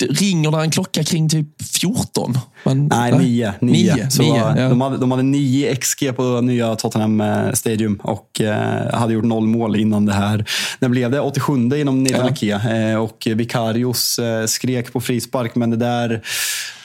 ringer 0.00 0.50
det 0.50 0.62
en 0.62 0.70
klocka 0.70 1.04
kring 1.04 1.28
typ 1.28 1.46
14? 1.80 2.38
Men, 2.64 2.86
nej, 2.86 3.18
9. 3.18 3.52
9. 3.60 4.10
Så 4.10 4.22
nio, 4.22 4.36
ja. 4.36 4.68
de, 4.68 4.80
hade, 4.80 4.96
de 4.96 5.10
hade 5.10 5.22
9 5.22 5.76
XG 5.76 6.16
på 6.16 6.40
nya 6.40 6.76
Tottenham 6.76 7.20
eh, 7.20 7.52
Stadium 7.52 8.00
och 8.02 8.40
eh, 8.40 8.94
hade 8.94 9.12
gjort 9.12 9.24
noll 9.24 9.46
mål 9.46 9.76
innan 9.76 10.06
det 10.06 10.12
här. 10.12 10.44
När 10.78 10.88
blev 10.88 11.10
det? 11.10 11.20
87 11.20 11.52
inom 11.52 12.02
Nederländerna 12.02 12.36
ja. 12.40 12.90
eh, 12.90 12.96
och 12.96 13.28
Vicarius 13.34 14.18
eh, 14.18 14.46
skrek 14.46 14.92
på 14.92 15.00
frispark, 15.00 15.54
men 15.54 15.70
det 15.70 15.76
där 15.76 16.22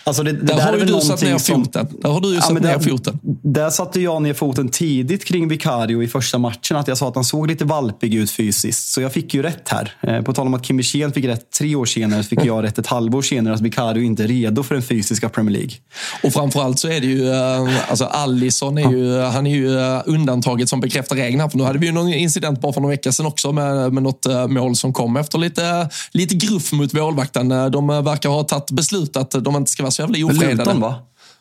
Alltså 0.08 0.24
det, 0.24 0.32
det 0.32 0.46
där, 0.46 0.56
där 0.56 0.64
har 0.64 0.78
ju 0.78 0.86
du 0.86 1.02
satt 1.02 1.22
ner 1.22 1.38
foten. 1.38 1.88
Där 2.02 2.10
har 2.10 2.22
du 2.22 2.28
ju 2.28 2.36
ja, 2.36 2.42
satt 2.42 2.62
ner 2.62 2.80
foten. 2.80 3.20
Där 3.44 3.70
satte 3.70 4.02
jag 4.02 4.22
ner 4.22 4.34
foten 4.34 4.70
tidigt 4.70 5.26
kring 5.26 5.48
Vicario 5.48 6.04
i 6.04 6.08
första 6.08 6.38
matchen. 6.38 6.78
Att 6.78 6.88
jag 6.88 6.98
sa 6.98 7.08
att 7.08 7.16
han 7.16 7.24
såg 7.24 7.48
lite 7.48 7.66
valpig 7.66 8.14
ut 8.14 8.32
fysiskt. 8.32 8.88
Så 8.88 9.02
jag 9.02 9.14
fick 9.14 9.34
ju 9.34 9.42
rätt 9.42 9.70
här. 9.70 9.92
Eh, 10.02 10.22
på 10.22 10.34
tal 10.34 10.48
om 10.48 10.54
att 10.54 10.64
Kim 10.64 10.78
Wirsén 10.78 11.12
fick 11.12 11.26
rätt 11.26 11.52
tre 11.52 11.76
år 11.76 11.86
senare, 11.86 12.24
så 12.24 12.30
fick 12.30 12.46
jag 12.46 12.64
rätt 12.64 12.78
ett 12.78 12.88
halvår 12.88 13.22
senare 13.22 13.54
att 13.54 13.62
Vicario 13.62 14.04
inte 14.04 14.24
är 14.24 14.28
redo 14.28 14.64
för 14.64 14.76
den 14.76 14.84
fysiska 14.84 15.30
Premier 15.30 15.58
League. 15.58 15.76
Och 16.24 16.34
framförallt 16.34 16.80
så 16.80 16.88
är 16.88 17.02
det 17.02 17.08
ju, 17.08 17.30
eh, 17.30 17.90
alltså 17.90 18.06
Allison 18.06 18.78
är 18.78 18.92
ju, 18.92 19.20
han 19.22 19.48
är 19.48 19.56
ju 19.56 19.80
eh, 19.80 20.02
undantaget 20.06 20.70
som 20.70 20.80
bekräftar 20.80 21.16
reglerna. 21.16 21.50
För 21.50 21.58
nu 21.58 21.64
hade 21.64 21.80
vi 21.80 21.86
ju 21.86 21.92
någon 21.92 22.14
incident 22.14 22.62
bara 22.62 22.74
för 22.74 22.82
några 22.82 22.94
veckor 22.94 23.12
sedan 23.12 23.26
också 23.26 23.52
med, 23.52 23.94
med 23.94 24.04
något 24.04 24.26
mål 24.48 24.76
som 24.76 24.94
kom 24.94 25.18
efter 25.18 25.38
lite, 25.38 25.90
lite 26.12 26.36
gruff 26.36 26.72
mot 26.72 26.94
målvakten. 26.94 27.50
De 27.50 27.88
verkar 27.88 28.30
ha 28.30 28.44
tagit 28.44 28.72
beslut 28.72 29.18
att 29.18 29.32
de 29.32 29.56
inte 29.56 29.72
ska 29.72 29.84
vara 29.84 29.95
så 29.96 30.02
jävla 30.02 30.26
ofredade. 30.26 30.56
Luton 30.56 30.80
va? 30.80 30.96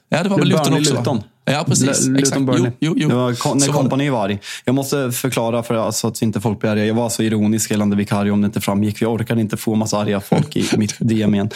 Ja, 0.08 0.22
det 0.22 0.28
var 0.28 0.38
väl 0.38 0.48
Luton 0.48 0.74
också. 0.74 0.94
Luton. 0.94 1.22
Ja, 1.46 1.64
precis. 1.68 2.08
L 2.08 2.44
Burnley. 2.44 2.72
Jo, 2.80 2.94
jo, 2.96 2.96
jo. 2.96 3.08
Det 3.08 3.14
var 3.14 3.54
när 3.54 3.72
kompani 3.72 4.10
var 4.10 4.24
arg. 4.24 4.40
Jag 4.64 4.74
måste 4.74 5.12
förklara 5.12 5.62
för 5.62 5.74
alltså, 5.74 6.08
att 6.08 6.22
inte 6.22 6.40
folk 6.40 6.60
blir 6.60 6.70
arga. 6.70 6.84
Jag 6.84 6.94
var 6.94 7.08
så 7.08 7.22
ironisk 7.22 7.70
gällande 7.70 7.96
Vicario 7.96 8.32
om 8.32 8.40
det 8.40 8.46
inte 8.46 8.60
framgick. 8.60 9.02
Jag 9.02 9.12
orkade 9.12 9.40
inte 9.40 9.56
få 9.56 9.74
massa 9.74 9.98
arga 9.98 10.20
folk 10.20 10.56
i 10.56 10.68
mitt 10.76 10.94
DM 10.98 11.34
igen. 11.34 11.50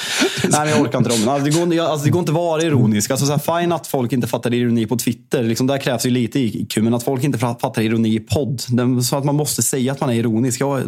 Nej, 0.49 0.71
jag 0.71 0.81
orkar 0.81 0.99
inte 0.99 1.11
dem. 1.11 1.29
Alltså, 1.29 1.45
det, 1.45 1.77
går, 1.77 1.81
alltså, 1.81 2.05
det 2.05 2.11
går 2.11 2.21
inte 2.21 2.33
att 2.33 2.37
vara 2.37 2.63
ironisk. 2.63 3.11
Alltså, 3.11 3.27
så 3.27 3.33
här, 3.33 3.61
fine 3.61 3.73
att 3.73 3.87
folk 3.87 4.13
inte 4.13 4.27
fattar 4.27 4.55
ironi 4.55 4.87
på 4.87 4.97
Twitter. 4.97 5.43
Liksom, 5.43 5.67
där 5.67 5.79
krävs 5.79 6.07
ju 6.07 6.11
lite 6.11 6.41
IQ. 6.41 6.77
Men 6.77 6.95
att 6.95 7.03
folk 7.03 7.25
inte 7.25 7.39
fattar 7.39 7.83
ironi 7.83 8.15
i 8.15 8.21
podd. 8.21 8.63
Så 9.05 9.17
att 9.17 9.25
man 9.25 9.35
måste 9.35 9.63
säga 9.63 9.93
att 9.93 10.01
man 10.01 10.11
är 10.11 10.15
ironisk. 10.15 10.61
Jag, 10.61 10.83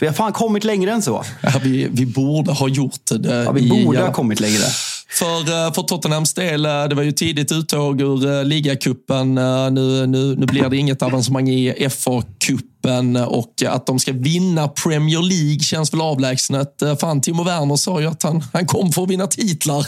vi 0.00 0.06
har 0.06 0.14
fan 0.14 0.32
kommit 0.32 0.64
längre 0.64 0.92
än 0.92 1.02
så. 1.02 1.24
Ja, 1.40 1.52
vi, 1.62 1.88
vi 1.90 2.06
borde 2.06 2.52
ha 2.52 2.68
gjort 2.68 3.00
det. 3.10 3.44
Ja, 3.44 3.52
vi 3.52 3.68
borde 3.68 3.98
i, 3.98 4.00
ha 4.00 4.12
kommit 4.12 4.40
längre. 4.40 4.64
För, 5.08 5.40
eh, 5.40 5.72
för 5.72 5.82
Tottenhams 5.82 6.34
del, 6.34 6.66
eh, 6.66 6.84
det 6.84 6.94
var 6.94 7.02
ju 7.02 7.12
tidigt 7.12 7.52
uttåg 7.52 8.00
ur 8.00 8.32
eh, 8.32 8.44
ligacupen. 8.44 9.34
Nu, 9.34 10.06
nu, 10.06 10.36
nu 10.36 10.46
blir 10.46 10.68
det 10.68 10.76
inget 10.76 11.02
avancemang 11.02 11.48
i 11.48 11.88
FA-cupen 11.88 13.24
och 13.26 13.62
att 13.66 13.86
de 13.86 13.98
ska 13.98 14.12
vinna 14.12 14.68
Premier 14.68 15.22
League 15.22 15.60
känns 15.60 15.92
väl 15.92 16.00
avlägset. 16.00 16.82
Fan, 17.00 17.20
Timo 17.20 17.44
Werner 17.44 17.76
sa 17.76 18.00
ju 18.00 18.06
att 18.06 18.22
han, 18.22 18.44
han 18.52 18.66
kom 18.66 18.92
för 18.92 19.02
att 19.02 19.10
vinna 19.10 19.26
titlar. 19.26 19.86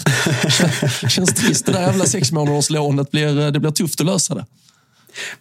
känns 1.08 1.34
trist. 1.34 1.66
Det 1.66 1.72
där 1.72 1.80
jävla 1.80 2.04
sex 2.04 2.32
månaders 2.32 2.70
lånet 2.70 3.10
blir, 3.10 3.50
det 3.50 3.60
blir 3.60 3.70
tufft 3.70 4.00
att 4.00 4.06
lösa 4.06 4.34
det. 4.34 4.44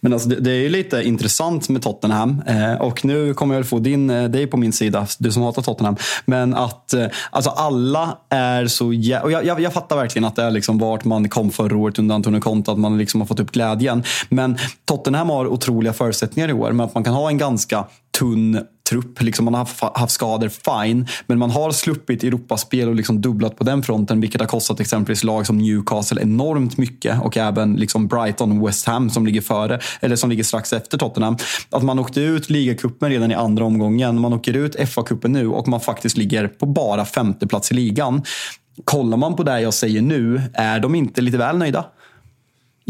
Men 0.00 0.12
alltså, 0.12 0.28
det, 0.28 0.50
är 0.50 0.54
ju 0.54 0.68
lite 0.68 1.02
intressant 1.02 1.68
med 1.68 1.82
Tottenham 1.82 2.42
eh, 2.46 2.74
och 2.74 3.04
nu 3.04 3.34
kommer 3.34 3.54
jag 3.54 3.68
få 3.68 3.78
din, 3.78 4.10
eh, 4.10 4.24
dig 4.24 4.46
på 4.46 4.56
min 4.56 4.72
sida, 4.72 5.06
du 5.18 5.32
som 5.32 5.42
hatar 5.42 5.62
Tottenham. 5.62 5.96
Men 6.24 6.54
att 6.54 6.94
eh, 6.94 7.06
alltså 7.30 7.50
alla 7.50 8.18
är 8.28 8.66
så 8.66 8.92
jä- 8.92 9.22
och 9.22 9.32
jag, 9.32 9.44
jag, 9.44 9.60
jag, 9.60 9.72
fattar 9.72 9.96
verkligen 9.96 10.24
att 10.24 10.36
det 10.36 10.42
är 10.42 10.50
liksom 10.50 10.78
vart 10.78 11.04
man 11.04 11.28
kom 11.28 11.50
förra 11.50 11.76
året 11.76 11.98
under 11.98 12.14
Antonio 12.14 12.40
Conte, 12.40 12.72
att 12.72 12.78
man 12.78 12.98
liksom 12.98 13.20
har 13.20 13.26
fått 13.26 13.40
upp 13.40 13.52
glädjen. 13.52 14.02
Men 14.28 14.58
Tottenham 14.84 15.30
har 15.30 15.46
otroliga 15.46 15.92
förutsättningar 15.92 16.48
i 16.48 16.52
år, 16.52 16.72
men 16.72 16.86
att 16.86 16.94
man 16.94 17.04
kan 17.04 17.14
ha 17.14 17.28
en 17.28 17.38
ganska 17.38 17.84
tunn 18.18 18.60
trupp. 18.88 19.22
Liksom 19.22 19.44
man 19.44 19.54
har 19.54 19.98
haft 19.98 20.12
skador, 20.12 20.48
fine. 20.48 21.06
Men 21.26 21.38
man 21.38 21.50
har 21.50 21.70
sluppit 21.70 22.24
Europaspel 22.24 22.88
och 22.88 22.94
liksom 22.94 23.20
dubblat 23.20 23.56
på 23.56 23.64
den 23.64 23.82
fronten. 23.82 24.20
Vilket 24.20 24.40
har 24.40 24.48
kostat 24.48 24.80
exempelvis 24.80 25.24
lag 25.24 25.46
som 25.46 25.58
Newcastle 25.58 26.22
enormt 26.22 26.78
mycket. 26.78 27.22
Och 27.22 27.36
även 27.36 27.74
liksom 27.74 28.08
Brighton 28.08 28.58
och 28.58 28.68
West 28.68 28.86
Ham 28.86 29.10
som 29.10 29.26
ligger 29.26 29.40
före, 29.40 29.80
eller 30.00 30.16
som 30.16 30.30
ligger 30.30 30.44
strax 30.44 30.72
efter 30.72 30.98
Tottenham. 30.98 31.36
Att 31.70 31.82
man 31.82 31.98
åkte 31.98 32.20
ut 32.20 32.50
ligacupen 32.50 33.10
redan 33.10 33.30
i 33.30 33.34
andra 33.34 33.64
omgången. 33.64 34.20
Man 34.20 34.32
åker 34.32 34.56
ut 34.56 34.76
FA-cupen 34.76 35.28
nu 35.28 35.48
och 35.48 35.68
man 35.68 35.80
faktiskt 35.80 36.16
ligger 36.16 36.48
på 36.48 36.66
bara 36.66 37.04
femte 37.04 37.46
plats 37.46 37.70
i 37.70 37.74
ligan. 37.74 38.22
Kollar 38.84 39.16
man 39.16 39.36
på 39.36 39.42
det 39.42 39.60
jag 39.60 39.74
säger 39.74 40.02
nu, 40.02 40.42
är 40.54 40.80
de 40.80 40.94
inte 40.94 41.20
lite 41.20 41.38
väl 41.38 41.58
nöjda? 41.58 41.84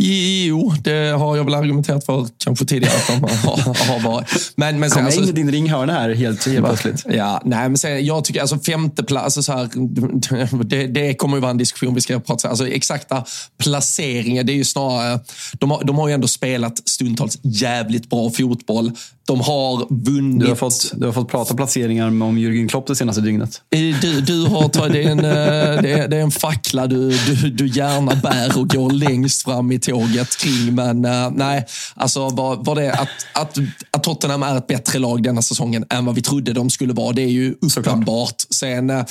Jo, 0.01 0.75
det 0.83 1.19
har 1.19 1.37
jag 1.37 1.45
väl 1.45 1.55
argumenterat 1.55 2.07
för 2.07 2.27
kanske 2.45 2.65
tidigare 2.65 2.95
att 2.97 3.07
de 3.07 3.23
har, 3.23 3.93
har 3.93 4.01
varit. 4.01 4.53
Men, 4.57 4.81
men 4.81 4.91
sen, 4.91 4.99
Kom 4.99 5.07
alltså, 5.07 5.23
in 5.23 5.29
i 5.29 5.33
din 5.33 5.51
ringhörna 5.51 5.93
här 5.93 6.15
helt, 6.15 6.47
helt 6.47 6.67
plötsligt. 6.67 7.05
Ja, 7.09 7.43
nej, 7.45 7.69
men 7.69 7.79
sen, 7.79 8.07
jag 8.07 8.25
tycker 8.25 8.41
alltså 8.41 8.59
femte 8.59 9.03
plats, 9.03 9.25
alltså 9.25 9.43
så 9.43 9.53
här, 9.53 10.65
det, 10.65 10.87
det 10.87 11.15
kommer 11.15 11.37
ju 11.37 11.41
vara 11.41 11.51
en 11.51 11.59
diskussion 11.59 11.95
vi 11.95 12.01
ska 12.01 12.21
prata 12.21 12.49
om. 12.49 12.51
Alltså, 12.51 12.69
exakta 12.69 13.25
placeringar, 13.59 14.45
det 14.45 14.53
är 14.53 14.57
ju 14.57 14.65
snarare, 14.65 15.21
de 15.53 15.71
har, 15.71 15.85
de 15.85 15.99
har 15.99 16.09
ju 16.09 16.15
ändå 16.15 16.29
spelat 16.29 16.89
stundtals 16.89 17.39
jävligt 17.43 18.11
bra 18.11 18.31
fotboll. 18.31 18.93
De 19.29 19.41
har 19.41 19.87
vunnit. 19.91 20.41
Du 20.41 20.49
har 20.49 20.55
fått, 20.55 20.93
du 20.97 21.07
har 21.07 21.13
fått 21.13 21.29
prata 21.29 21.55
placeringar 21.55 22.07
om 22.07 22.39
Jürgen 22.39 22.69
Klopp 22.69 22.87
det 22.87 22.97
senaste 22.97 23.21
dygnet. 23.21 23.63
Du, 23.71 24.21
du 24.21 24.47
har, 24.47 24.89
det, 24.89 25.03
är 25.03 25.11
en, 25.11 25.19
eh, 25.19 25.83
det, 25.83 25.93
är, 25.93 26.09
det 26.09 26.17
är 26.17 26.21
en 26.21 26.31
fackla 26.31 26.87
du, 26.87 27.11
du, 27.11 27.51
du 27.51 27.67
gärna 27.67 28.15
bär 28.15 28.59
och 28.59 28.69
går 28.69 28.91
längst 28.91 29.43
fram 29.43 29.73
i 29.73 29.79
tåget 29.79 30.37
kring. 30.37 30.75
Men 30.75 31.05
uh, 31.05 31.31
nej, 31.31 31.67
alltså 31.95 32.29
var, 32.29 32.57
var 32.57 32.75
det 32.75 32.93
att, 32.93 33.09
att, 33.33 33.59
att 33.91 34.03
Tottenham 34.03 34.43
är 34.43 34.57
ett 34.57 34.67
bättre 34.67 34.99
lag 34.99 35.23
denna 35.23 35.43
säsongen 35.43 35.85
än 35.91 36.05
vad 36.05 36.15
vi 36.15 36.23
trodde 36.23 36.53
de 36.53 36.71
skulle 36.71 36.93
vara. 36.93 37.13
Det 37.13 37.23
är 37.23 37.31
ju 37.31 37.55
uppenbart. 37.61 38.37
Sen, 38.51 38.91
uh, 38.91 39.05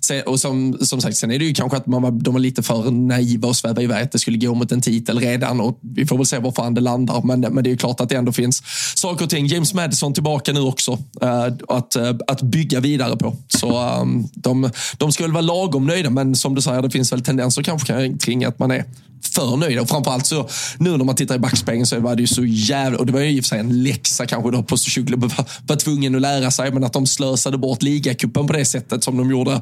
Sen, 0.00 0.22
och 0.26 0.40
som, 0.40 0.78
som 0.80 1.00
sagt, 1.00 1.16
sen 1.16 1.30
är 1.30 1.38
det 1.38 1.44
ju 1.44 1.54
kanske 1.54 1.76
att 1.76 1.86
man 1.86 2.02
var, 2.02 2.10
de 2.10 2.34
var 2.34 2.40
lite 2.40 2.62
för 2.62 2.90
naiva 2.90 3.48
och 3.48 3.56
svävade 3.56 3.82
iväg 3.82 4.02
att 4.04 4.12
det 4.12 4.18
skulle 4.18 4.38
gå 4.38 4.54
mot 4.54 4.72
en 4.72 4.80
titel 4.80 5.18
redan. 5.18 5.60
Och 5.60 5.78
vi 5.82 6.06
får 6.06 6.16
väl 6.16 6.26
se 6.26 6.38
var 6.38 6.52
fan 6.52 6.74
det 6.74 6.80
landar. 6.80 7.22
Men, 7.22 7.40
men 7.40 7.64
det 7.64 7.68
är 7.68 7.72
ju 7.72 7.76
klart 7.76 8.00
att 8.00 8.08
det 8.08 8.16
ändå 8.16 8.32
finns 8.32 8.62
saker 8.94 9.24
och 9.24 9.30
ting. 9.30 9.46
James 9.46 9.74
Madison 9.74 10.14
tillbaka 10.14 10.52
nu 10.52 10.60
också. 10.60 10.98
äh, 11.20 11.46
att, 11.68 11.96
äh, 11.96 12.14
att 12.26 12.42
bygga 12.42 12.80
vidare 12.80 13.16
på. 13.16 13.36
Så 13.48 13.68
äh, 13.70 14.04
de, 14.34 14.70
de 14.96 15.12
ska 15.12 15.24
väl 15.24 15.32
vara 15.32 15.42
lagom 15.42 15.86
nöjda, 15.86 16.10
men 16.10 16.34
som 16.34 16.54
du 16.54 16.62
säger, 16.62 16.82
det 16.82 16.90
finns 16.90 17.12
väl 17.12 17.22
tendenser 17.22 17.62
kanske 17.62 18.18
kring 18.18 18.44
att 18.44 18.58
man 18.58 18.70
är 18.70 18.84
för 19.22 19.56
nöjda. 19.56 19.82
Och 19.82 19.88
framförallt 19.88 20.26
så, 20.26 20.48
nu 20.78 20.96
när 20.96 21.04
man 21.04 21.16
tittar 21.16 21.34
i 21.34 21.38
backspegeln 21.38 21.86
så 21.86 22.00
var 22.00 22.16
det 22.16 22.22
ju 22.22 22.26
så 22.26 22.44
jävla... 22.44 22.98
Och 22.98 23.06
det 23.06 23.12
var 23.12 23.20
ju 23.20 23.30
i 23.30 23.40
och 23.40 23.44
för 23.44 23.48
sig 23.48 23.58
en 23.58 23.82
läxa 23.82 24.26
kanske 24.26 24.50
då 24.50 24.62
på 24.62 24.76
Sochuglu 24.76 25.16
var, 25.16 25.32
var 25.66 25.76
tvungen 25.76 26.14
att 26.14 26.20
lära 26.20 26.50
sig. 26.50 26.72
Men 26.72 26.84
att 26.84 26.92
de 26.92 27.06
slösade 27.06 27.58
bort 27.58 27.82
ligacupen 27.82 28.46
på 28.46 28.52
det 28.52 28.64
sättet 28.64 29.04
som 29.04 29.16
de 29.16 29.30
gjorde 29.30 29.60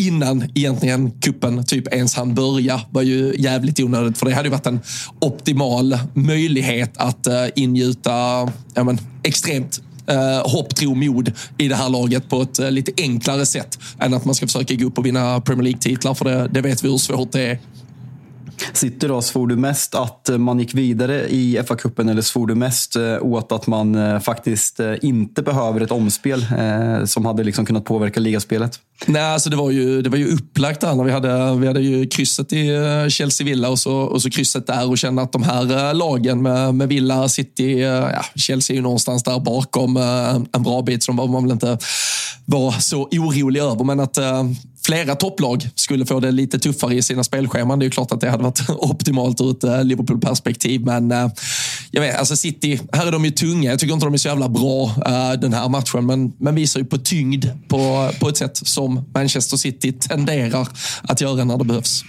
innan 0.00 0.50
egentligen 0.54 1.10
kuppen 1.10 1.64
typ 1.64 1.94
ens 1.94 2.14
han 2.14 2.34
börja 2.34 2.80
var 2.90 3.02
ju 3.02 3.34
jävligt 3.38 3.80
onödigt. 3.80 4.18
För 4.18 4.26
det 4.26 4.34
hade 4.34 4.48
ju 4.48 4.52
varit 4.52 4.66
en 4.66 4.80
optimal 5.18 5.98
möjlighet 6.14 6.96
att 6.96 7.26
uh, 7.26 7.34
ingjuta 7.54 8.10
ja, 8.74 8.84
men, 8.84 8.98
extremt 9.22 9.80
uh, 10.10 10.50
hopp, 10.52 10.76
tro, 10.76 10.94
mod 10.94 11.32
i 11.58 11.68
det 11.68 11.74
här 11.74 11.88
laget 11.88 12.28
på 12.28 12.42
ett 12.42 12.60
uh, 12.60 12.70
lite 12.70 12.92
enklare 12.96 13.46
sätt 13.46 13.78
än 13.98 14.14
att 14.14 14.24
man 14.24 14.34
ska 14.34 14.46
försöka 14.46 14.74
gå 14.74 14.86
upp 14.86 14.98
och 14.98 15.06
vinna 15.06 15.40
Premier 15.40 15.62
League-titlar. 15.62 16.14
För 16.14 16.24
det, 16.24 16.48
det 16.48 16.60
vet 16.60 16.84
vi 16.84 16.88
hur 16.88 16.98
svårt 16.98 17.32
det 17.32 17.42
är 17.42 17.58
City 18.72 19.08
då, 19.08 19.22
svor 19.22 19.46
du 19.46 19.56
mest 19.56 19.94
att 19.94 20.28
eh, 20.28 20.38
man 20.38 20.58
gick 20.58 20.74
vidare 20.74 21.28
i 21.28 21.62
FA-cupen 21.62 22.10
eller 22.10 22.22
svor 22.22 22.46
du 22.46 22.54
mest 22.54 22.96
eh, 22.96 23.22
åt 23.22 23.52
att 23.52 23.66
man 23.66 23.94
eh, 23.94 24.20
faktiskt 24.20 24.80
inte 25.02 25.42
behöver 25.42 25.80
ett 25.80 25.90
omspel 25.90 26.46
som 27.04 27.26
hade 27.26 27.44
liksom 27.44 27.66
kunnat 27.66 27.84
påverka 27.84 28.20
ligaspelet? 28.20 28.80
Nej, 29.06 29.22
alltså 29.22 29.50
det 29.50 29.56
var 29.56 29.70
ju, 29.70 30.02
det 30.02 30.10
var 30.10 30.18
ju 30.18 30.32
upplagt 30.32 30.80
där. 30.80 30.94
När 30.94 31.04
vi, 31.04 31.12
hade, 31.12 31.54
vi 31.54 31.66
hade 31.66 31.80
ju 31.80 32.06
krysset 32.06 32.52
i 32.52 32.68
eh, 32.68 33.08
Chelsea 33.08 33.44
Villa 33.44 33.68
och 33.68 33.78
så, 33.78 33.96
och 33.96 34.22
så 34.22 34.30
krysset 34.30 34.66
där 34.66 34.90
och 34.90 34.98
kände 34.98 35.22
att 35.22 35.32
de 35.32 35.42
här 35.42 35.88
eh, 35.88 35.94
lagen 35.94 36.42
med, 36.42 36.74
med 36.74 36.88
Villa, 36.88 37.28
City, 37.28 37.82
eh, 37.82 37.88
ja, 37.88 38.24
Chelsea 38.34 38.74
är 38.74 38.76
ju 38.76 38.82
någonstans 38.82 39.22
där 39.22 39.40
bakom 39.40 39.96
en 40.52 40.62
bra 40.62 40.82
bit 40.82 41.02
så 41.02 41.12
de 41.12 41.16
behöver 41.16 41.32
man 41.32 41.42
väl 41.42 41.52
inte 41.52 41.78
var 42.44 42.72
så 42.72 43.02
orolig 43.02 43.60
över. 43.60 43.84
Men 43.84 44.00
att 44.00 44.18
flera 44.86 45.14
topplag 45.14 45.68
skulle 45.74 46.06
få 46.06 46.20
det 46.20 46.30
lite 46.30 46.58
tuffare 46.58 46.94
i 46.94 47.02
sina 47.02 47.24
spelscheman. 47.24 47.78
Det 47.78 47.82
är 47.82 47.86
ju 47.86 47.90
klart 47.90 48.12
att 48.12 48.20
det 48.20 48.30
hade 48.30 48.42
varit 48.42 48.60
optimalt 48.70 49.40
ur 49.40 49.50
ett 49.50 49.86
Liverpool-perspektiv. 49.86 50.80
Men 50.80 51.10
jag 51.90 52.02
vet, 52.02 52.18
alltså 52.18 52.36
City, 52.36 52.80
här 52.92 53.06
är 53.06 53.12
de 53.12 53.24
ju 53.24 53.30
tunga. 53.30 53.70
Jag 53.70 53.78
tycker 53.78 53.94
inte 53.94 54.06
de 54.06 54.14
är 54.14 54.18
så 54.18 54.28
jävla 54.28 54.48
bra 54.48 54.94
den 55.38 55.52
här 55.52 55.68
matchen. 55.68 56.06
Men, 56.06 56.32
men 56.38 56.54
visar 56.54 56.80
ju 56.80 56.86
på 56.86 56.98
tyngd 56.98 57.46
på, 57.68 58.10
på 58.20 58.28
ett 58.28 58.36
sätt 58.36 58.56
som 58.56 58.89
Manchester 59.14 59.56
City 59.56 59.92
tenderar 59.92 60.68
att 61.02 61.20
göra 61.20 61.44
när 61.44 61.58
det 61.58 61.64
behövs. 61.64 62.04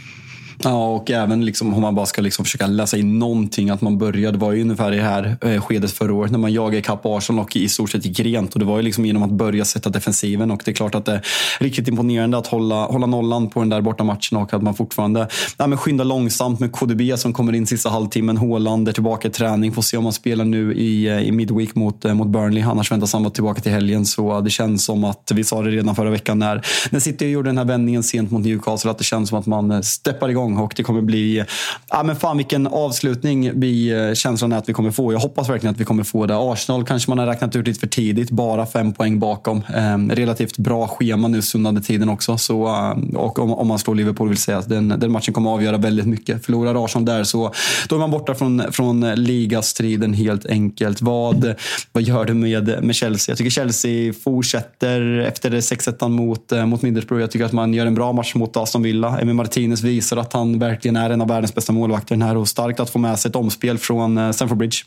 Ja, 0.64 0.88
och 0.88 1.12
även 1.12 1.46
liksom, 1.46 1.74
om 1.74 1.82
man 1.82 1.96
bara 1.96 2.06
ska 2.06 2.22
liksom 2.22 2.46
försöka 2.46 2.68
läsa 2.68 2.98
in 2.98 3.20
någonting. 3.20 3.70
Att 3.70 3.82
man 3.82 3.98
började, 3.98 4.38
var 4.38 4.52
ju 4.52 4.62
ungefär 4.62 4.94
i 4.94 4.96
det 4.96 5.04
här 5.04 5.38
eh, 5.42 5.62
skedet 5.62 5.92
förra 5.92 6.14
året 6.14 6.32
när 6.32 6.40
man 6.40 6.54
jagade 6.54 6.78
ikapp 6.78 7.02
Arsenal 7.04 7.46
och 7.46 7.56
i 7.56 7.70
stort 7.70 7.90
sett 7.90 8.06
gick 8.06 8.20
rent. 8.20 8.54
Och 8.54 8.60
det 8.60 8.66
var 8.66 8.78
ju 8.78 8.84
liksom 8.84 9.06
genom 9.06 9.24
att 9.24 9.32
börja 9.32 9.66
sätta 9.66 9.90
defensiven. 9.90 10.52
Och 10.52 10.62
det 10.66 10.72
är 10.72 10.76
klart 10.76 10.96
att 10.96 11.06
det 11.06 11.14
är 11.14 11.22
riktigt 11.60 11.88
imponerande 11.88 12.38
att 12.38 12.48
hålla, 12.48 12.86
hålla 12.86 13.06
nollan 13.06 13.50
på 13.50 13.60
den 13.60 13.70
där 13.70 13.82
borta 13.82 14.04
matchen 14.04 14.38
och 14.38 14.54
att 14.54 14.62
man 14.62 14.74
fortfarande 14.74 15.28
nej, 15.58 15.68
men 15.68 15.78
skyndar 15.78 16.06
långsamt 16.06 16.60
med 16.60 16.72
KDB 16.72 17.18
som 17.18 17.34
kommer 17.34 17.54
in 17.54 17.68
sista 17.68 17.90
halvtimmen. 17.90 18.38
Haaland 18.38 18.88
är 18.88 18.94
tillbaka 18.94 19.28
i 19.28 19.32
träning. 19.32 19.72
Får 19.72 19.82
se 19.82 19.98
om 19.98 20.04
han 20.04 20.14
spelar 20.14 20.46
nu 20.46 20.74
i, 20.74 21.08
eh, 21.08 21.22
i 21.22 21.32
midweek 21.32 21.76
mot, 21.76 22.06
eh, 22.06 22.14
mot 22.14 22.28
Burnley. 22.28 22.64
Annars 22.64 22.92
väntas 22.92 23.14
han 23.14 23.24
vara 23.24 23.34
tillbaka 23.34 23.62
till 23.62 23.72
helgen. 23.72 24.06
Så 24.06 24.42
det 24.42 24.50
känns 24.50 24.86
som 24.86 25.04
att, 25.04 25.32
vi 25.34 25.44
sa 25.44 25.62
det 25.62 25.70
redan 25.70 25.96
förra 25.96 26.10
veckan 26.10 26.40
när, 26.40 26.66
när 26.90 27.00
City 27.00 27.26
gjorde 27.26 27.50
den 27.50 27.58
här 27.58 27.66
vändningen 27.66 28.04
sent 28.04 28.32
mot 28.32 28.46
Newcastle, 28.46 28.92
att 28.92 28.98
det 28.98 29.04
känns 29.04 29.30
som 29.30 29.40
att 29.40 29.46
man 29.46 29.72
eh, 29.72 29.82
steppar 29.82 30.30
igång 30.30 30.51
och 30.60 30.74
det 30.76 30.84
kommer 30.84 31.02
bli 31.02 31.44
ja, 31.90 32.04
men 32.04 32.16
fan 32.16 32.38
vilken 32.38 32.68
avslutning 32.68 33.52
vi 33.60 33.90
eh, 33.90 34.14
känslan 34.14 34.52
är 34.52 34.58
att 34.58 34.70
vi 34.70 34.74
kommer 34.74 34.92
få. 34.92 35.14
Jag 35.14 35.20
hoppas 35.20 35.50
verkligen 35.50 35.74
att 35.74 35.82
vi 35.82 35.86
kommer 35.86 36.04
få 36.04 36.26
det. 36.26 36.36
Arsenal 36.38 36.86
kanske 36.86 37.12
man 37.12 37.20
har 37.20 37.26
räknat 37.26 37.56
ut 37.56 37.68
lite 37.68 37.80
för 37.80 37.88
tidigt. 37.88 38.32
Bara 38.32 38.66
fem 38.66 38.94
poäng 38.94 39.20
bakom. 39.20 39.58
Eh, 39.76 40.16
relativt 40.16 40.58
bra 40.58 40.88
schema 40.88 41.28
nu 41.28 41.42
stundande 41.42 41.82
tiden 41.82 42.10
också. 42.10 42.38
Så, 42.38 42.68
eh, 42.68 43.16
och 43.16 43.40
om, 43.40 43.54
om, 43.54 43.68
man 43.68 43.80
slår 43.80 43.96
Liverpool 43.96 44.30
vill 44.30 44.38
säga 44.38 44.58
att 44.58 44.70
den, 44.70 44.90
den 44.98 45.12
matchen 45.12 45.34
kommer 45.34 45.50
avgöra 45.50 45.78
väldigt 45.78 46.06
mycket. 46.06 46.46
Förlorar 46.46 46.86
Arsenal 46.86 47.06
där 47.06 47.24
så 47.24 47.54
då 47.90 47.96
är 47.96 48.00
man 48.00 48.12
borta 48.12 48.36
från, 48.36 48.64
från 48.72 49.16
ligastriden 49.16 50.14
helt 50.14 50.46
enkelt. 50.46 51.02
Vad, 51.02 51.56
vad 51.92 52.04
gör 52.04 52.26
du 52.26 52.34
med, 52.34 52.84
med 52.84 52.96
Chelsea? 52.96 53.32
Jag 53.32 53.38
tycker 53.38 53.52
Chelsea 53.52 54.14
fortsätter 54.14 55.20
efter 55.20 55.52
6-1 55.52 56.10
mot, 56.10 56.52
eh, 56.52 56.66
mot 56.66 56.82
Middlesbrough. 56.82 57.22
Jag 57.22 57.32
tycker 57.32 57.46
att 57.46 57.52
man 57.52 57.74
gör 57.74 57.86
en 57.86 57.96
bra 57.96 58.14
match 58.14 58.36
mot 58.36 58.58
Aston 58.58 58.84
Villa. 58.84 59.20
Emil 59.20 59.36
Martinez 59.36 59.82
visar 59.84 60.18
att 60.18 60.34
han 60.34 60.41
verkligen 60.46 60.96
är 60.96 61.10
en 61.10 61.22
av 61.22 61.28
världens 61.28 61.56
bästa 61.56 61.74
målvakter 61.74 62.16
den 62.16 62.22
här 62.22 62.38
och 62.38 62.48
starkt 62.48 62.80
att 62.80 62.90
få 62.90 63.00
med 63.00 63.20
sig 63.20 63.30
ett 63.30 63.36
omspel 63.36 63.78
från 63.78 64.18
eh, 64.18 64.32
Stamford 64.32 64.58
Bridge. 64.58 64.78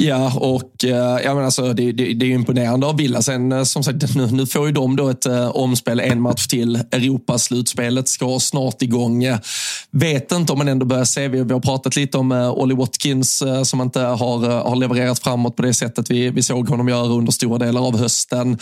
Ja, 0.00 0.32
och 0.36 0.84
eh, 0.84 1.24
ja, 1.24 1.34
men 1.34 1.44
alltså, 1.44 1.72
det, 1.72 1.92
det, 1.92 2.14
det 2.14 2.26
är 2.26 2.30
imponerande 2.30 2.86
av 2.86 2.96
Villa. 2.96 3.22
Sen 3.22 3.52
eh, 3.52 3.62
som 3.62 3.82
sagt, 3.82 4.14
nu, 4.16 4.26
nu 4.26 4.46
får 4.46 4.66
ju 4.66 4.72
de 4.72 4.96
då 4.96 5.08
ett 5.08 5.26
ä, 5.26 5.48
omspel, 5.48 6.00
en 6.00 6.20
match 6.20 6.46
till. 6.46 6.76
Europaslutspelet 6.76 8.08
ska 8.08 8.38
snart 8.40 8.82
igång. 8.82 9.24
Vet 9.90 10.32
inte 10.32 10.52
om 10.52 10.58
man 10.58 10.68
ändå 10.68 10.86
börjar 10.86 11.04
se, 11.04 11.28
vi, 11.28 11.42
vi 11.42 11.52
har 11.52 11.60
pratat 11.60 11.96
lite 11.96 12.18
om 12.18 12.32
ä, 12.32 12.48
Ollie 12.48 12.76
Watkins 12.76 13.42
ä, 13.42 13.64
som 13.64 13.80
inte 13.80 14.00
har, 14.00 14.62
har 14.68 14.76
levererat 14.76 15.18
framåt 15.18 15.56
på 15.56 15.62
det 15.62 15.74
sättet 15.74 16.10
vi, 16.10 16.30
vi 16.30 16.42
såg 16.42 16.68
honom 16.68 16.88
göra 16.88 17.06
under 17.06 17.32
stora 17.32 17.58
delar 17.58 17.86
av 17.86 17.98
hösten. 17.98 18.58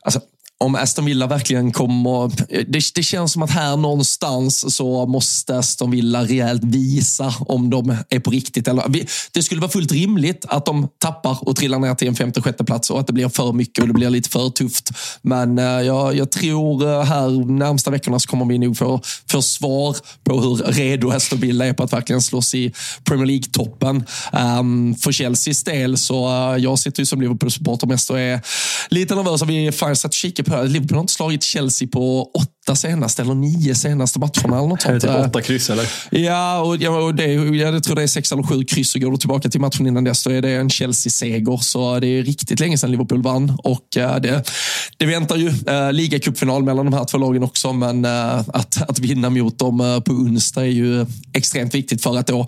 Alltså, 0.00 0.20
om 0.60 0.74
Aston 0.74 1.04
Villa 1.04 1.26
verkligen 1.26 1.72
kommer... 1.72 2.32
Det, 2.72 2.94
det, 2.94 3.02
känns 3.02 3.32
som 3.32 3.42
att 3.42 3.50
här 3.50 3.76
någonstans 3.76 4.74
så 4.76 5.06
måste 5.06 5.58
Aston 5.58 5.90
Villa 5.90 6.24
rejält 6.24 6.64
visa 6.64 7.34
om 7.40 7.70
de 7.70 7.96
är 8.10 8.20
på 8.20 8.30
riktigt. 8.30 8.68
Eller, 8.68 9.06
det 9.32 9.42
skulle 9.42 9.60
vara 9.60 9.70
fullt 9.70 9.92
rimligt 9.92 10.44
att 10.48 10.66
de 10.66 10.88
tappar 10.98 11.48
och 11.48 11.56
trillar 11.56 11.78
ner 11.78 11.94
till 11.94 12.08
en 12.08 12.14
femte, 12.14 12.42
sjätte 12.42 12.64
plats 12.64 12.90
och 12.90 13.00
att 13.00 13.06
det 13.06 13.12
blir 13.12 13.28
för 13.28 13.52
mycket 13.52 13.82
och 13.82 13.88
det 13.88 13.94
blir 13.94 14.10
lite 14.10 14.28
för 14.28 14.50
tufft. 14.50 14.90
Men 15.22 15.58
uh, 15.58 15.64
jag, 15.64 16.16
jag, 16.16 16.30
tror 16.30 16.84
uh, 16.84 17.02
här 17.02 17.46
närmsta 17.58 17.90
veckorna 17.90 18.18
så 18.18 18.28
kommer 18.28 18.44
vi 18.44 18.58
nog 18.58 18.76
få, 18.76 19.00
få 19.30 19.42
svar 19.42 19.96
på 20.24 20.40
hur 20.40 20.56
redo 20.56 21.10
Aston 21.10 21.40
Villa 21.40 21.66
är 21.66 21.72
på 21.72 21.82
att 21.82 21.92
verkligen 21.92 22.22
slåss 22.22 22.54
i 22.54 22.72
Premier 23.04 23.26
League-toppen. 23.26 24.04
Um, 24.32 24.94
för 24.94 25.12
Chelseas 25.12 25.64
del 25.64 25.98
så 25.98 26.28
uh, 26.28 26.58
jag 26.58 26.78
sitter 26.78 27.00
ju 27.00 27.06
som 27.06 27.20
Liverpool-supporter 27.20 27.86
mest 27.86 28.10
och 28.10 28.20
är 28.20 28.40
lite 28.88 29.14
nervös. 29.14 29.42
Vi 29.42 29.66
har 29.66 29.94
satt 29.94 30.14
kika 30.14 30.43
Liverpool 30.48 30.96
har 30.96 31.00
inte 31.00 31.12
slagit 31.12 31.42
Chelsea 31.42 31.88
på 31.88 32.22
åtta 32.22 32.53
senaste 32.72 33.22
eller 33.22 33.34
nio 33.34 33.74
senaste 33.74 34.18
matcherna. 34.18 34.58
Eller 34.58 34.68
något 34.68 34.82
sånt. 34.82 35.02
Typ 35.02 35.10
åtta 35.10 35.42
kryss 35.42 35.70
eller? 35.70 35.88
Ja, 36.10 36.60
och, 36.60 36.76
ja, 36.76 36.90
och 36.90 37.14
det, 37.14 37.32
jag 37.32 37.84
tror 37.84 37.96
det 37.96 38.02
är 38.02 38.06
sex 38.06 38.32
eller 38.32 38.42
sju 38.42 38.64
kryss. 38.64 38.94
Och 38.94 39.00
går 39.00 39.10
du 39.10 39.16
tillbaka 39.16 39.48
till 39.48 39.60
matchen 39.60 39.86
innan 39.86 40.04
dess, 40.04 40.24
då 40.24 40.30
är 40.30 40.42
det 40.42 40.50
en 40.50 40.70
Chelsea-seger. 40.70 41.56
Så 41.56 42.00
det 42.00 42.06
är 42.06 42.22
riktigt 42.22 42.60
länge 42.60 42.78
sedan 42.78 42.90
Liverpool 42.90 43.22
vann. 43.22 43.58
Och 43.64 43.96
uh, 43.98 44.16
det, 44.16 44.50
det 44.96 45.06
väntar 45.06 45.36
ju 45.36 45.48
uh, 45.48 45.92
ligacupfinal 45.92 46.62
mellan 46.62 46.84
de 46.84 46.94
här 46.94 47.04
två 47.04 47.18
lagen 47.18 47.42
också. 47.42 47.72
Men 47.72 48.04
uh, 48.04 48.42
att, 48.48 48.90
att 48.90 48.98
vinna 48.98 49.30
mot 49.30 49.58
dem 49.58 50.02
på 50.04 50.12
onsdag 50.12 50.62
är 50.62 50.70
ju 50.70 51.06
extremt 51.32 51.74
viktigt 51.74 52.02
för 52.02 52.18
att 52.18 52.26
då 52.26 52.46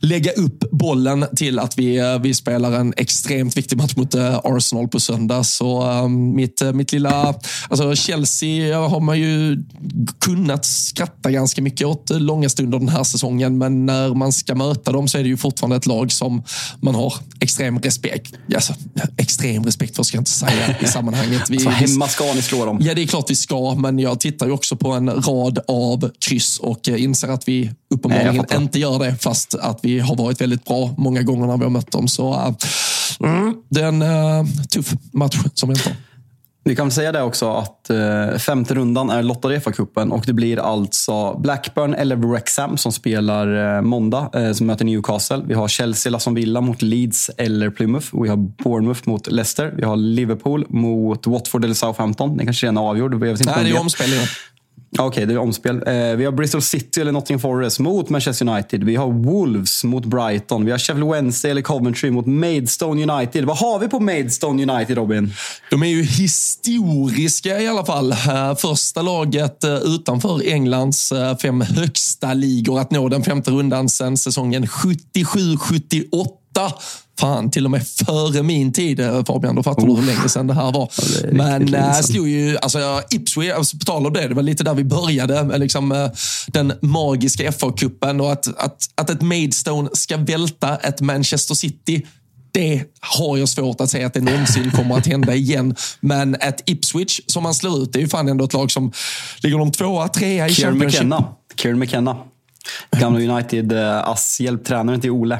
lägga 0.00 0.32
upp 0.32 0.70
bollen 0.70 1.24
till 1.36 1.58
att 1.58 1.78
vi, 1.78 2.18
vi 2.22 2.34
spelar 2.34 2.72
en 2.72 2.94
extremt 2.96 3.56
viktig 3.56 3.76
match 3.76 3.96
mot 3.96 4.14
Arsenal 4.44 4.88
på 4.88 5.00
söndag. 5.00 5.44
Så 5.44 6.08
mitt, 6.08 6.62
mitt 6.74 6.92
lilla 6.92 7.34
Alltså 7.68 7.94
Chelsea 7.94 8.78
har 8.78 9.00
man 9.00 9.20
ju 9.20 9.51
kunnat 10.18 10.64
skratta 10.64 11.30
ganska 11.30 11.62
mycket 11.62 11.86
åt 11.86 12.10
långa 12.10 12.48
stunder 12.48 12.78
den 12.78 12.88
här 12.88 13.04
säsongen, 13.04 13.58
men 13.58 13.86
när 13.86 14.14
man 14.14 14.32
ska 14.32 14.54
möta 14.54 14.92
dem 14.92 15.08
så 15.08 15.18
är 15.18 15.22
det 15.22 15.28
ju 15.28 15.36
fortfarande 15.36 15.76
ett 15.76 15.86
lag 15.86 16.12
som 16.12 16.42
man 16.80 16.94
har 16.94 17.14
extrem 17.40 17.78
respekt. 17.78 18.34
Alltså, 18.54 18.74
extrem 19.16 19.64
respekt 19.64 19.96
för 19.96 20.02
ska 20.02 20.16
jag 20.16 20.20
inte 20.20 20.30
säga 20.30 20.78
i 20.80 20.86
sammanhanget. 20.86 21.50
Vi, 21.50 21.56
alltså, 21.56 21.70
hemma 21.70 22.08
ska 22.08 22.24
ni 22.34 22.42
slå 22.42 22.64
dem. 22.64 22.78
Ja, 22.80 22.94
det 22.94 23.02
är 23.02 23.06
klart 23.06 23.30
vi 23.30 23.36
ska, 23.36 23.74
men 23.74 23.98
jag 23.98 24.20
tittar 24.20 24.46
ju 24.46 24.52
också 24.52 24.76
på 24.76 24.92
en 24.92 25.10
rad 25.10 25.58
av 25.68 26.10
kryss 26.18 26.58
och 26.58 26.88
inser 26.88 27.28
att 27.28 27.48
vi 27.48 27.70
uppenbarligen 27.90 28.44
Nej, 28.50 28.62
inte 28.62 28.78
gör 28.78 28.98
det, 28.98 29.16
fast 29.20 29.54
att 29.54 29.78
vi 29.82 29.98
har 29.98 30.16
varit 30.16 30.40
väldigt 30.40 30.64
bra 30.64 30.94
många 30.98 31.22
gånger 31.22 31.46
när 31.46 31.56
vi 31.56 31.64
har 31.64 31.70
mött 31.70 31.90
dem. 31.90 32.08
Så 32.08 32.34
äh, 32.34 33.50
det 33.68 33.80
är 33.80 33.88
en 33.88 34.02
äh, 34.02 34.46
tuff 34.70 34.92
match 35.12 35.36
som 35.54 35.68
väntar. 35.68 35.96
Vi 36.64 36.76
kan 36.76 36.90
säga 36.90 37.12
det 37.12 37.22
också 37.22 37.50
att 37.50 37.90
eh, 37.90 38.38
femte 38.38 38.74
rundan 38.74 39.10
är 39.10 39.22
lottade 39.22 39.54
i 39.54 39.58
FA-cupen 39.58 40.10
och 40.10 40.22
det 40.26 40.32
blir 40.32 40.58
alltså 40.58 41.38
Blackburn 41.38 41.94
eller 41.94 42.16
Wrexham 42.16 42.76
som 42.76 42.92
spelar 42.92 43.76
eh, 43.76 43.82
måndag 43.82 44.30
eh, 44.34 44.52
som 44.52 44.66
möter 44.66 44.84
Newcastle. 44.84 45.42
Vi 45.46 45.54
har 45.54 45.68
Chelsea, 45.68 46.16
Aston 46.16 46.34
Villa 46.34 46.60
mot 46.60 46.82
Leeds 46.82 47.30
eller 47.38 47.70
Plymouth. 47.70 48.06
Vi 48.22 48.28
har 48.28 48.36
Bournemouth 48.36 49.00
mot 49.04 49.26
Leicester. 49.26 49.74
Vi 49.76 49.84
har 49.84 49.96
Liverpool 49.96 50.66
mot 50.68 51.26
Watford 51.26 51.64
eller 51.64 51.74
Southampton. 51.74 52.36
Det 52.36 52.44
kanske 52.44 52.66
redan 52.66 52.76
är 52.76 52.88
avgjord. 52.88 53.14
Nej, 53.20 53.34
det 53.64 53.70
är 53.70 53.80
omspelning. 53.80 54.20
Okej, 54.98 55.06
okay, 55.06 55.24
det 55.24 55.32
är 55.32 55.38
omspel. 55.38 55.82
Eh, 55.86 56.16
vi 56.16 56.24
har 56.24 56.32
Bristol 56.32 56.62
City 56.62 57.00
eller 57.00 57.12
Nottingham 57.12 57.40
Forest 57.40 57.78
mot 57.78 58.08
Manchester 58.08 58.48
United. 58.48 58.84
Vi 58.84 58.96
har 58.96 59.12
Wolves 59.12 59.84
mot 59.84 60.04
Brighton. 60.04 60.64
Vi 60.64 60.70
har 60.70 60.78
Sheffield 60.78 61.10
Wednesday 61.10 61.50
eller 61.50 61.62
Coventry 61.62 62.10
mot 62.10 62.26
Maidstone 62.26 63.12
United. 63.12 63.44
Vad 63.44 63.56
har 63.56 63.78
vi 63.78 63.88
på 63.88 64.00
Maidstone 64.00 64.72
United, 64.72 64.96
Robin? 64.96 65.34
De 65.70 65.82
är 65.82 65.86
ju 65.86 66.02
historiska 66.02 67.60
i 67.60 67.68
alla 67.68 67.84
fall. 67.84 68.12
Eh, 68.12 68.54
första 68.56 69.02
laget 69.02 69.64
eh, 69.64 69.74
utanför 69.74 70.48
Englands 70.48 71.12
eh, 71.12 71.36
fem 71.36 71.60
högsta 71.60 72.34
ligor 72.34 72.80
att 72.80 72.90
nå 72.90 73.08
den 73.08 73.22
femte 73.22 73.50
rundan 73.50 73.88
sedan 73.88 74.16
säsongen 74.16 74.66
77-78 74.66 76.72
fan, 77.20 77.50
till 77.50 77.64
och 77.64 77.70
med 77.70 77.86
före 77.86 78.42
min 78.42 78.72
tid 78.72 79.00
eh, 79.00 79.24
Fabian. 79.24 79.54
Då 79.54 79.62
fattar 79.62 79.86
du 79.86 79.94
hur 79.94 80.02
länge 80.02 80.28
sedan 80.28 80.46
det 80.46 80.54
här 80.54 80.72
var. 80.72 80.90
Ja, 80.98 81.04
det 81.22 81.32
Men 81.32 81.74
äh, 81.74 82.00
slog 82.00 82.28
ju, 82.28 82.58
alltså 82.58 83.02
Ipswich, 83.10 83.52
alltså, 83.52 83.78
på 83.78 83.84
tal 83.84 84.06
om 84.06 84.12
det, 84.12 84.28
det 84.28 84.34
var 84.34 84.42
lite 84.42 84.64
där 84.64 84.74
vi 84.74 84.84
började. 84.84 85.58
Liksom, 85.58 86.10
den 86.46 86.72
magiska 86.82 87.50
FA-cupen 87.50 88.20
och 88.20 88.32
att, 88.32 88.46
att, 88.58 88.88
att 88.94 89.10
ett 89.10 89.22
Maidstone 89.22 89.88
ska 89.92 90.16
välta 90.16 90.76
ett 90.76 91.00
Manchester 91.00 91.54
City 91.54 92.02
det 92.52 92.84
har 93.00 93.36
jag 93.36 93.48
svårt 93.48 93.80
att 93.80 93.90
säga 93.90 94.06
att 94.06 94.14
det 94.14 94.20
någonsin 94.20 94.70
kommer 94.70 94.96
att 94.96 95.06
hända 95.06 95.34
igen. 95.34 95.74
Men 96.00 96.34
ett 96.34 96.62
Ipswich 96.66 97.20
som 97.26 97.42
man 97.42 97.54
slår 97.54 97.82
ut, 97.82 97.92
det 97.92 97.98
är 97.98 98.00
ju 98.00 98.08
fan 98.08 98.28
ändå 98.28 98.44
ett 98.44 98.52
lag 98.52 98.70
som 98.70 98.92
ligger 99.42 99.58
de 99.58 99.72
tvåa, 99.72 100.08
trea 100.08 100.48
i 100.48 100.52
Kieran 100.52 100.72
Championship. 100.72 101.00
McKenna. 101.00 101.24
Kieran 101.54 101.78
McKenna. 101.78 102.16
Gamla 102.90 103.20
United-ass, 103.20 104.40
hjälptränaren 104.40 105.00
till 105.00 105.10
Ole. 105.10 105.38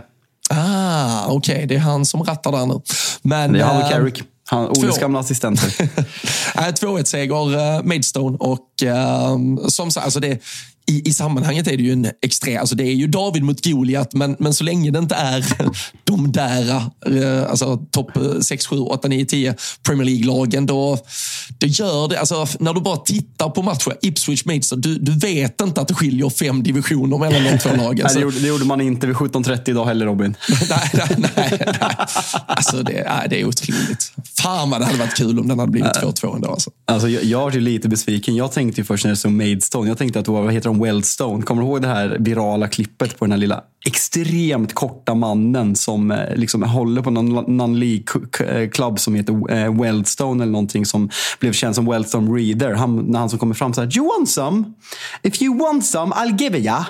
Ah, 0.50 1.26
okej. 1.26 1.54
Okay. 1.54 1.66
Det 1.66 1.74
är 1.74 1.78
han 1.78 2.06
som 2.06 2.22
rattar 2.22 2.52
där 2.52 2.66
nu. 2.66 2.80
Men, 3.22 3.52
det 3.52 3.60
är 3.60 3.64
han 3.64 3.76
och 3.76 3.82
eh, 3.82 3.90
Carrick. 3.90 4.22
Han, 4.44 4.68
Oles 4.68 4.98
gamla 4.98 5.18
assistenter. 5.18 5.68
2-1-seger, 6.54 7.76
uh, 7.78 7.82
Maidstone. 7.84 8.36
Och 8.40 8.68
uh, 8.84 9.66
som 9.68 9.90
sagt, 9.90 10.04
alltså 10.04 10.20
det, 10.20 10.42
i, 10.86 11.08
i 11.08 11.12
sammanhanget 11.12 11.66
är 11.66 11.76
det 11.76 11.82
ju 11.82 11.92
en 11.92 12.06
extrem, 12.22 12.60
alltså 12.60 12.74
det 12.74 12.84
är 12.84 12.94
ju 12.94 13.06
David 13.06 13.42
mot 13.42 13.64
Goliat, 13.64 14.14
men, 14.14 14.36
men 14.38 14.54
så 14.54 14.64
länge 14.64 14.90
det 14.90 14.98
inte 14.98 15.14
är 15.14 15.44
de 16.04 16.32
där, 16.32 16.70
eh, 17.06 17.50
alltså 17.50 17.76
topp 17.90 18.10
6, 18.42 18.66
7, 18.66 18.78
8, 18.78 19.08
9, 19.08 19.24
10 19.24 19.54
Premier 19.82 20.04
League-lagen, 20.04 20.66
då, 20.66 20.98
då 21.58 21.66
gör 21.66 22.08
det, 22.08 22.20
alltså 22.20 22.46
när 22.60 22.74
du 22.74 22.80
bara 22.80 22.96
tittar 22.96 23.48
på 23.48 23.62
matchen, 23.62 23.92
Ipswich 24.02 24.44
Midtjylland, 24.44 24.82
du, 24.82 24.98
du 24.98 25.18
vet 25.18 25.60
inte 25.60 25.80
att 25.80 25.88
det 25.88 25.94
skiljer 25.94 26.30
fem 26.30 26.62
divisioner 26.62 27.18
mellan 27.18 27.44
de 27.44 27.58
två 27.58 27.70
lagen. 27.76 28.06
Nej, 28.06 28.14
det, 28.14 28.20
gjorde, 28.20 28.40
det 28.40 28.48
gjorde 28.48 28.64
man 28.64 28.80
inte 28.80 29.06
vid 29.06 29.16
17.30 29.16 29.70
idag 29.70 29.84
heller 29.84 30.06
Robin. 30.06 30.36
nej, 30.70 30.90
nej, 30.94 31.30
nej, 31.36 31.58
nej. 31.80 31.96
Alltså 32.46 32.82
det, 32.82 33.06
nej, 33.08 33.26
det 33.30 33.40
är 33.40 33.44
otroligt. 33.44 34.12
Fan 34.42 34.70
vad 34.70 34.80
det 34.80 34.84
hade 34.84 34.98
varit 34.98 35.16
kul 35.16 35.38
om 35.38 35.48
den 35.48 35.58
hade 35.58 35.72
blivit 35.72 35.92
2-2 35.92 36.34
ändå. 36.34 36.50
Alltså. 36.50 36.70
Alltså, 36.84 37.08
jag, 37.08 37.24
jag 37.24 37.40
var 37.40 37.50
lite 37.52 37.88
besviken. 37.88 38.36
Jag 38.36 38.52
tänkte 38.52 38.80
ju 38.80 38.84
först 38.84 39.04
när 39.04 39.10
det 39.10 39.16
stod 39.16 39.32
Maidstone, 39.32 39.88
jag 39.88 39.98
tänkte 39.98 40.18
att 40.18 40.24
det 40.24 40.32
var, 40.32 40.42
vad 40.42 40.52
heter 40.52 40.68
de, 40.68 40.78
Wellstone. 40.82 41.42
Kommer 41.42 41.62
du 41.62 41.68
ihåg 41.68 41.82
det 41.82 41.88
här 41.88 42.16
virala 42.20 42.68
klippet 42.68 43.18
på 43.18 43.24
den 43.24 43.32
här 43.32 43.38
lilla 43.38 43.64
extremt 43.86 44.74
korta 44.74 45.14
mannen 45.14 45.76
som 45.76 46.10
eh, 46.10 46.34
liksom 46.34 46.62
håller 46.62 47.02
på 47.02 47.10
någon 47.10 47.56
någon 47.56 47.80
League 47.80 48.04
eh, 48.46 48.70
Club 48.70 49.00
som 49.00 49.14
heter 49.14 49.52
eh, 49.52 49.80
Wellstone 49.80 50.42
eller 50.42 50.52
någonting 50.52 50.86
som 50.86 51.10
blev 51.40 51.52
känd 51.52 51.74
som 51.74 51.86
Wellstone 51.86 52.38
Reader. 52.38 52.72
Han, 52.74 52.96
när 52.96 53.18
han 53.18 53.30
som 53.30 53.38
kommer 53.38 53.54
fram 53.54 53.74
så 53.74 53.80
här, 53.80 53.98
you 53.98 54.06
want 54.06 54.28
some? 54.28 54.64
If 55.22 55.42
you 55.42 55.58
want 55.58 55.86
some, 55.86 56.14
I'll 56.14 56.38
give 56.38 56.58
it 56.58 56.64
ya. 56.64 56.86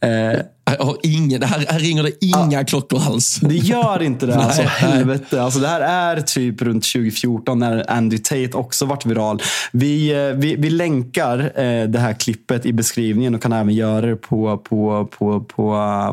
Eh, 0.00 0.40
har 0.80 0.96
ingen, 1.02 1.42
här, 1.42 1.66
här 1.68 1.78
ringer 1.78 2.02
det 2.02 2.24
inga 2.24 2.60
ah, 2.60 2.64
klockor 2.64 3.02
alls. 3.06 3.40
Det 3.42 3.54
gör 3.54 4.02
inte 4.02 4.26
det. 4.26 4.36
alltså, 4.36 4.62
helvete. 4.62 5.42
Alltså, 5.42 5.60
det 5.60 5.68
här 5.68 5.80
är 5.80 6.20
typ 6.20 6.62
runt 6.62 6.84
2014 6.92 7.58
när 7.58 7.90
Andy 7.90 8.18
Tate 8.18 8.50
också 8.54 8.84
varit 8.86 9.06
viral. 9.06 9.42
Vi, 9.72 10.12
eh, 10.12 10.36
vi, 10.36 10.56
vi 10.56 10.70
länkar 10.70 11.38
eh, 11.38 11.88
det 11.88 11.98
här 11.98 12.12
klippet 12.12 12.66
i 12.66 12.72
beskrivningen 12.72 13.34
och 13.34 13.42
kan 13.42 13.52
även 13.52 13.74
göra 13.74 14.06
det 14.06 14.16
på, 14.16 14.58
på, 14.58 15.08
på, 15.18 15.40
på 15.40 15.64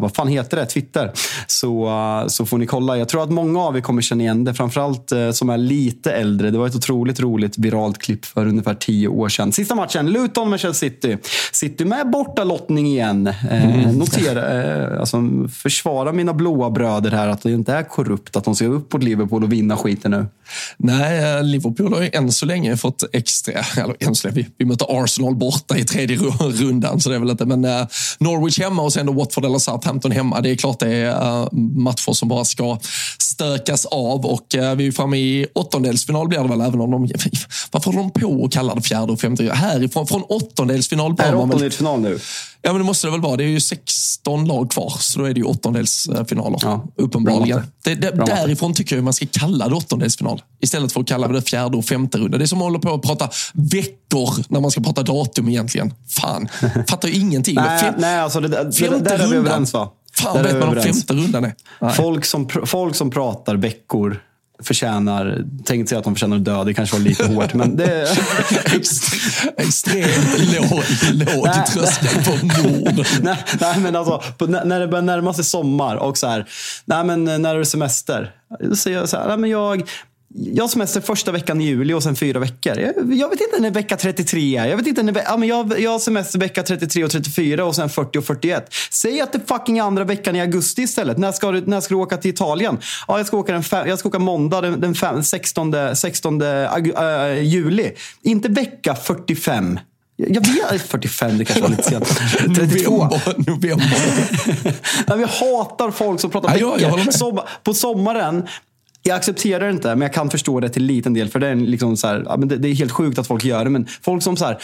vad 0.02 0.16
fan 0.16 0.28
heter 0.28 0.58
det? 0.58 0.66
Twitter. 0.66 1.12
Så, 1.48 1.92
så 2.28 2.46
får 2.46 2.58
ni 2.58 2.66
kolla. 2.66 2.98
Jag 2.98 3.10
tror 3.10 3.24
att 3.24 3.32
många 3.32 3.60
av 3.60 3.78
er 3.78 3.82
kommer 3.82 4.02
känna 4.02 4.24
igen 4.24 4.44
det. 4.44 4.54
Framförallt 4.54 5.12
uh, 5.12 5.32
som 5.32 5.50
är 5.50 5.58
lite 5.58 6.12
äldre. 6.12 6.52
Det 6.52 6.58
var 6.58 6.68
ett 6.68 6.76
otroligt 6.76 7.20
roligt 7.20 7.58
viralt 7.58 7.98
klipp 7.98 8.26
för 8.26 8.48
ungefär 8.48 8.74
tio 8.74 9.08
år 9.08 9.30
sedan. 9.30 9.52
Sista 9.52 9.76
matchen, 9.76 10.12
Luton 10.12 10.50
Manchester 10.50 10.90
City. 10.90 11.18
City 11.52 11.86
med 11.86 12.10
bortalottning 12.10 12.88
igen. 12.88 13.28
Uh, 13.28 13.66
mm. 13.66 13.98
Notera 13.98 14.42
eh, 14.52 15.00
alltså, 15.00 15.22
försvara 15.54 16.12
mina 16.12 16.34
blåa 16.34 16.70
bröder 16.70 17.12
här 17.12 17.28
att 17.28 17.42
det 17.42 17.52
inte 17.52 17.74
är 17.74 17.84
korrupt 17.84 18.36
att 18.36 18.44
de 18.44 18.56
ska 18.56 18.66
upp 18.66 18.90
på 18.90 18.98
Liverpool 18.98 19.44
och 19.44 19.54
vinna 19.54 19.78
skiten 19.78 20.12
nu. 20.12 20.26
Nej, 20.78 21.38
eh, 21.38 21.44
Liverpool 21.44 21.94
har 21.94 22.02
ju 22.02 22.10
än 22.14 22.32
så 22.32 22.46
länge 22.46 22.78
fått 22.78 23.04
extra, 23.14 23.54
eller 23.78 23.96
än 24.00 24.16
så 24.16 24.28
länge, 24.28 24.42
vi, 24.42 24.48
vi 24.58 24.66
möter 24.66 25.04
Arsenal 25.04 25.36
borta 25.36 25.78
i 25.78 25.84
tredje 25.84 26.18
rundan, 26.18 27.00
så 27.00 27.10
det 27.10 27.16
är 27.16 27.20
väl 27.20 27.30
inte, 27.30 27.46
men 27.46 27.66
uh, 27.66 27.88
Norwich 28.20 28.60
hemma 28.60 28.82
och 28.82 28.94
sen 28.94 29.06
då 29.06 29.14
Watford 29.14 29.46
eller 29.46 29.60
Southampton 29.60 30.12
hemma. 30.12 30.42
Det 30.42 30.50
är 30.50 30.56
klart 30.56 30.80
det 30.80 30.96
är 30.96 31.42
uh, 31.42 31.48
matcher 31.54 32.14
som 32.14 32.30
bara 32.30 32.46
ska 32.46 32.80
stökas 33.18 33.86
av 33.86 34.26
och 34.26 34.56
uh, 34.56 34.76
vi 34.76 34.88
är 34.88 34.92
framme 34.92 35.18
i 35.18 35.48
åttondelsfinal 35.54 36.28
blir 36.28 36.40
det 36.40 36.48
väl, 36.48 36.62
även 36.62 36.82
om 36.82 36.92
de, 36.92 37.10
varför 37.72 37.92
håller 37.92 38.00
de 38.00 38.12
på 38.12 38.44
och 38.44 38.52
kallar 38.52 38.76
det 38.76 38.82
fjärde 38.82 39.12
och 39.12 39.20
femte? 39.20 39.54
Härifrån, 39.54 40.08
från 40.08 40.24
åttondelsfinal. 40.24 41.16
Är 41.20 41.32
det 41.32 41.38
åttondelsfinal 41.38 42.00
nu? 42.00 42.20
Ja, 42.64 42.72
men 42.72 42.82
det 42.82 42.86
måste 42.86 43.08
det 43.08 43.12
väl 43.12 43.22
vara. 43.22 43.38
Det 43.38 43.44
är 43.44 43.48
ju 43.48 43.60
16 43.60 44.46
lag 44.46 44.72
kvar, 44.72 44.94
så 45.00 45.20
då 45.20 45.26
är 45.26 45.34
det 45.34 45.40
ju 45.40 45.46
åttondelsfinaler. 45.46 46.60
Ja, 46.62 46.86
uppenbarligen. 46.96 47.62
Det, 47.84 47.96
det, 47.96 48.12
därifrån 48.12 48.74
tycker 48.74 48.96
jag 48.96 49.04
man 49.04 49.14
ska 49.14 49.26
kalla 49.32 49.70
det 49.70 49.76
åttondelsfinal. 49.76 50.42
Istället 50.62 50.92
för 50.92 51.02
att 51.02 51.08
kalla 51.08 51.28
det 51.28 51.42
fjärde 51.42 51.78
och 51.78 51.86
femte 51.86 52.18
runda. 52.18 52.38
Det 52.38 52.44
är 52.44 52.48
som 52.48 52.58
att 52.58 52.64
hålla 52.64 52.80
på 52.80 52.94
att 52.94 53.02
prata 53.02 53.30
veckor 53.54 54.46
när 54.48 54.60
man 54.60 54.72
ska 54.72 54.82
prata 54.82 55.04
datum 55.04 55.50
egentligen. 55.50 55.94
Fan, 56.10 56.48
fattar 56.90 57.08
ju 57.08 57.14
ingenting. 57.14 57.56
nej, 57.56 57.80
Fem, 57.80 57.94
nej, 57.98 58.20
alltså 58.20 58.40
det, 58.40 58.48
det, 58.48 58.72
femte 58.72 59.00
där 59.00 59.20
är 59.20 59.28
vi 59.28 59.36
överens 59.36 59.74
va? 59.74 59.92
Fan 60.14 60.44
vet 60.44 60.60
man 60.60 60.78
om 60.78 60.84
femte 60.84 61.14
rundan 61.14 61.46
är. 61.46 61.90
Folk 61.90 62.26
som, 62.26 62.50
folk 62.66 62.96
som 62.96 63.10
pratar 63.10 63.56
veckor 63.56 64.22
förtjänar, 64.64 65.44
tänkte 65.66 65.90
säga 65.90 66.00
att 66.00 66.04
de 66.04 66.16
förtjänar 66.16 66.38
att 66.38 66.46
dö, 66.46 66.64
det 66.64 66.74
kanske 66.74 66.96
var 66.96 67.04
lite 67.04 67.28
hårt. 67.34 67.54
Men 67.54 67.76
det... 67.76 68.08
Extremt 69.58 70.40
låg, 70.54 70.84
låg 71.14 71.66
tröskel 71.66 72.24
på 72.26 72.46
mord. 72.46 73.06
nej, 73.22 73.38
nej, 73.62 73.80
men 73.80 73.96
alltså, 73.96 74.24
på, 74.38 74.46
när 74.46 74.80
det 74.80 74.88
börjar 74.88 75.04
närma 75.04 75.34
sig 75.34 75.44
sommar 75.44 75.96
och 75.96 76.18
så 76.18 76.28
här, 76.28 76.46
nej 76.86 77.04
men 77.04 77.24
när 77.24 77.56
är 77.56 77.60
det 77.60 77.66
semester? 77.66 78.32
Säger 78.76 78.98
jag 78.98 79.10
så 79.10 79.18
här, 79.18 79.28
nej, 79.28 79.38
men 79.38 79.50
jag, 79.50 79.84
jag 80.34 80.64
har 80.64 80.68
semester 80.68 81.02
första 81.02 81.32
veckan 81.32 81.62
i 81.62 81.64
juli 81.64 81.94
och 81.94 82.04
sen 82.04 82.16
fyra 82.16 82.40
veckor. 82.40 82.80
Jag, 82.80 83.14
jag 83.14 83.30
vet 83.30 83.42
inte 83.42 83.60
när 83.60 83.72
vecka 83.72 83.98
33 83.98 84.58
är. 84.58 84.68
Jag, 84.68 84.78
vet 84.78 84.88
inte 84.88 85.04
när, 85.04 85.22
ja, 85.26 85.38
men 85.38 85.50
jag, 85.50 85.80
jag 85.80 85.92
har 85.92 86.00
semester 86.00 86.40
vecka 86.40 86.64
33 86.64 87.04
och 87.04 87.12
34 87.12 87.66
och 87.66 87.76
sen 87.76 87.90
40 87.90 88.20
och 88.20 88.26
41. 88.26 88.74
Säg 88.92 89.22
att 89.22 89.32
det 89.32 89.38
är 89.38 89.58
fucking 89.58 89.80
andra 89.80 90.04
veckan 90.04 90.36
i 90.36 90.42
augusti 90.42 90.82
istället. 90.82 91.18
När 91.18 91.32
ska 91.32 91.52
du, 91.52 91.62
när 91.66 91.82
ska 91.82 91.94
du 91.96 92.02
åka 92.02 92.18
till 92.18 92.32
Italien? 92.32 92.80
Ja, 93.08 93.18
jag, 93.18 93.28
ska 93.28 93.38
åka 93.38 93.54
den, 93.54 93.64
jag 93.72 94.00
ska 94.00 94.10
åka 94.10 94.20
måndag 94.20 94.62
den, 94.62 94.82
den 94.82 94.96
fem, 94.96 95.24
16, 95.24 95.76
16 95.96 96.42
uh, 96.42 97.42
juli. 97.42 97.92
Inte 98.22 98.50
vecka 98.50 98.96
45. 98.96 99.80
Jag 100.16 100.48
vet, 100.72 100.82
45, 100.82 101.38
det 101.38 101.46
kanske 101.46 101.62
var 101.62 101.70
lite 101.70 101.84
sent. 101.84 102.08
32. 102.56 102.92
November. 102.92 103.52
november. 103.52 103.86
jag 105.08 105.28
hatar 105.28 105.92
folk 105.92 106.20
som 106.20 106.32
pratar 106.32 106.54
veckor. 106.54 107.12
Sommar, 107.12 107.50
på 107.64 107.74
sommaren 107.74 108.48
jag 109.04 109.16
accepterar 109.16 109.66
det 109.66 109.72
inte, 109.72 109.88
men 109.88 110.02
jag 110.02 110.14
kan 110.14 110.30
förstå 110.30 110.60
det 110.60 110.70
till 110.70 110.84
liten 110.84 111.14
del. 111.14 111.30
För 111.30 111.40
det 111.40 111.48
är, 111.48 111.56
liksom 111.56 111.98
så 111.98 112.08
här, 112.08 112.38
det, 112.38 112.58
det, 112.58 112.68
är 112.68 112.74
helt 112.74 112.92
sjukt 112.92 113.20
att 113.20 113.28
folk 113.28 113.46
gör 113.46 113.64
det. 113.64 113.70
Men 113.70 113.88
folk 114.02 114.24
som 114.24 114.38
så 114.38 114.46
här, 114.46 114.58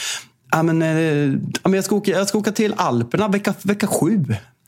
ja, 0.51 0.63
men, 0.63 0.81
eh, 0.81 1.73
jag, 1.75 1.83
ska 1.83 1.95
åka, 1.95 2.11
jag 2.11 2.27
ska 2.27 2.37
åka 2.37 2.51
till 2.51 2.73
Alperna 2.77 3.27
vecka, 3.27 3.53
vecka 3.63 3.87
sju. 3.87 4.25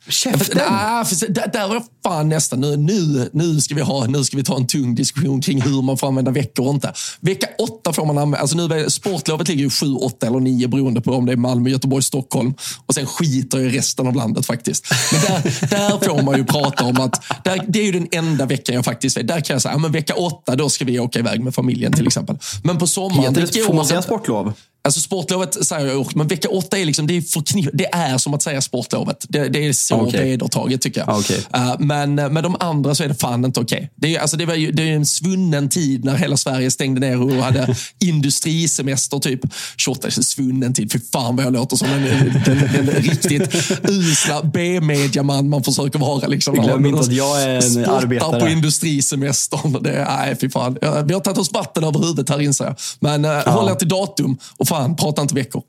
Käften! 0.08 0.58
Där, 0.58 1.68
var 1.68 1.76
jag 1.76 1.84
fan 2.04 2.30
nästan. 2.30 2.62
Nu, 2.62 2.78
nu, 2.78 3.30
nu, 3.34 3.62
ska 3.62 3.76
vi 3.76 3.82
ha, 3.82 4.06
nu 4.06 4.24
ska 4.24 4.38
vi 4.38 4.44
ta 4.44 4.56
en 4.56 4.68
tung 4.68 4.96
diskussion 4.96 5.42
kring 5.42 5.62
hur 5.62 5.82
man 5.82 5.98
får 5.98 6.08
använda 6.08 6.32
veckor 6.32 6.68
och 6.68 6.74
inte. 6.74 6.94
Vecka 7.20 7.48
åtta 7.60 7.94
får 7.94 8.06
man 8.06 8.18
använda. 8.18 8.38
Alltså 8.38 8.58
nu, 8.58 8.90
sportlovet 8.90 9.48
ligger 9.48 9.64
ju 9.64 9.70
sju, 9.70 9.94
åtta 9.94 10.28
eller 10.28 10.40
nio 10.40 10.68
beroende 10.68 11.02
på 11.02 11.12
om 11.12 11.26
det 11.26 11.32
är 11.32 11.38
Malmö, 11.38 11.70
Göteborg, 11.70 12.04
Stockholm. 12.04 12.54
Och 12.86 12.94
sen 12.94 13.06
skiter 13.06 13.60
i 13.60 13.70
resten 13.70 14.08
av 14.08 14.16
landet 14.16 14.46
faktiskt. 14.46 14.88
Men 15.12 15.22
där, 15.22 15.70
där 15.70 16.08
får 16.08 16.22
man 16.22 16.38
ju 16.38 16.46
prata 16.46 16.86
om 16.86 17.00
att 17.00 17.24
där, 17.44 17.66
det 17.68 17.80
är 17.80 17.86
ju 17.86 17.92
den 17.92 18.08
enda 18.12 18.46
veckan 18.46 18.76
jag 18.76 18.86
faktiskt 18.86 19.18
vet. 19.18 19.28
Där 19.28 19.42
kan 19.42 19.54
jag 19.54 19.62
säga, 19.62 19.78
men 19.78 19.92
vecka 19.92 20.14
åtta 20.16 20.56
då 20.56 20.70
ska 20.70 20.86
vi 20.86 21.00
åka 21.00 21.20
iväg 21.20 21.42
med 21.42 21.56
familjen 21.56 21.94
till 21.94 22.08
exempel. 22.08 22.38
Men 22.64 22.78
på 22.78 22.88
sommaren... 22.88 23.36
Heter 23.36 23.78
det, 23.78 23.86
säga 23.86 24.02
sportlov? 24.02 24.54
Alltså 24.82 25.02
sportlovet 25.02 25.66
säger 25.66 25.88
jag 25.88 26.16
men 26.16 26.28
vecka 26.28 26.50
åtta 26.50 26.78
är, 26.78 26.86
liksom, 26.86 27.08
det 27.08 27.18
är, 27.18 27.22
förknipp, 27.22 27.70
det 27.74 27.86
är 27.86 28.18
som 28.18 28.34
att 28.34 28.42
säga 28.42 28.62
sportlovet. 28.62 29.26
Det, 29.30 29.50
det 29.50 29.68
är 29.68 29.74
så 29.74 29.96
okay. 29.96 30.24
vedertaget 30.24 30.82
tycker 30.82 31.04
jag. 31.08 31.20
Okay. 31.20 31.38
Uh, 31.38 31.76
men 31.80 32.16
med 32.16 32.44
de 32.44 32.56
andra 32.60 32.96
så 32.96 33.04
är 33.04 33.08
det 33.08 33.16
fan 33.16 33.46
inte 33.46 33.60
okej. 33.60 33.78
Okay. 33.78 33.90
Det, 33.96 34.16
är, 34.16 34.20
alltså, 34.20 34.38
det, 34.38 34.46
var 34.46 34.56
ju, 34.56 34.72
det 34.72 34.84
är 34.84 34.96
en 34.96 35.06
svunnen 35.06 35.70
tid 35.70 36.06
när 36.06 36.16
hela 36.16 36.38
Sverige 36.38 36.72
stängde 36.72 37.00
ner 37.00 37.22
och 37.22 37.32
hade 37.32 37.76
industrisemester. 38.00 39.20
typ. 39.20 39.40
Tjotta, 39.78 40.12
svunnen 40.12 40.74
tid. 40.74 40.92
Fy 40.92 41.00
fan 41.14 41.36
vad 41.36 41.46
jag 41.46 41.54
låter 41.54 41.76
som 41.76 41.88
en, 41.88 42.04
den 42.44 42.86
riktigt 42.86 43.72
usla 43.84 44.44
B-mediaman 44.44 45.50
man 45.50 45.64
försöker 45.64 46.00
vara. 46.00 46.28
Liksom, 46.28 46.56
Glöm 46.56 46.86
inte 46.86 47.00
att 47.00 47.14
jag 47.14 47.44
är 47.44 47.78
en 47.78 47.90
arbetare. 47.90 48.40
på 48.40 48.48
industrisemestern. 48.48 49.84
Det, 49.84 50.06
nej, 50.20 50.38
fy 50.42 50.50
fan. 50.50 50.78
Vi 50.82 51.14
har 51.14 51.20
tagit 51.20 51.38
oss 51.38 51.52
vatten 51.52 51.84
över 51.84 52.00
huvudet 52.00 52.30
här 52.30 52.42
inser 52.42 52.66
jag. 52.66 52.76
Men 53.00 53.26
uh, 53.26 53.32
ja. 53.32 53.52
håll 53.52 53.70
er 53.70 53.76
till 53.76 53.90
datum 53.90 54.38
och 54.58 54.69
fan, 54.70 54.96
prata 54.96 55.22
inte 55.22 55.36
veckor. 55.36 55.64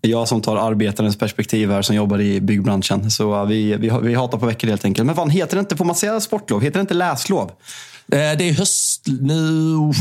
Jag 0.00 0.28
som 0.28 0.40
tar 0.40 0.56
arbetarens 0.56 1.18
perspektiv 1.18 1.70
här 1.70 1.82
som 1.82 1.96
jobbar 1.96 2.20
i 2.20 2.40
byggbranschen. 2.40 3.10
Så 3.10 3.44
vi, 3.44 3.76
vi, 3.76 3.90
vi 4.02 4.14
hatar 4.14 4.38
på 4.38 4.46
veckor 4.46 4.68
helt 4.68 4.84
enkelt. 4.84 5.06
Men 5.06 5.16
fan, 5.16 5.30
heter 5.30 5.56
det 5.56 5.60
inte, 5.60 5.76
får 5.76 5.84
man 5.84 5.94
säga 5.94 6.20
sportlov? 6.20 6.62
Heter 6.62 6.78
det 6.78 6.80
inte 6.80 6.94
läslov? 6.94 7.50
Det 8.06 8.18
är 8.18 8.52
höst 8.52 9.06
nu. 9.20 9.92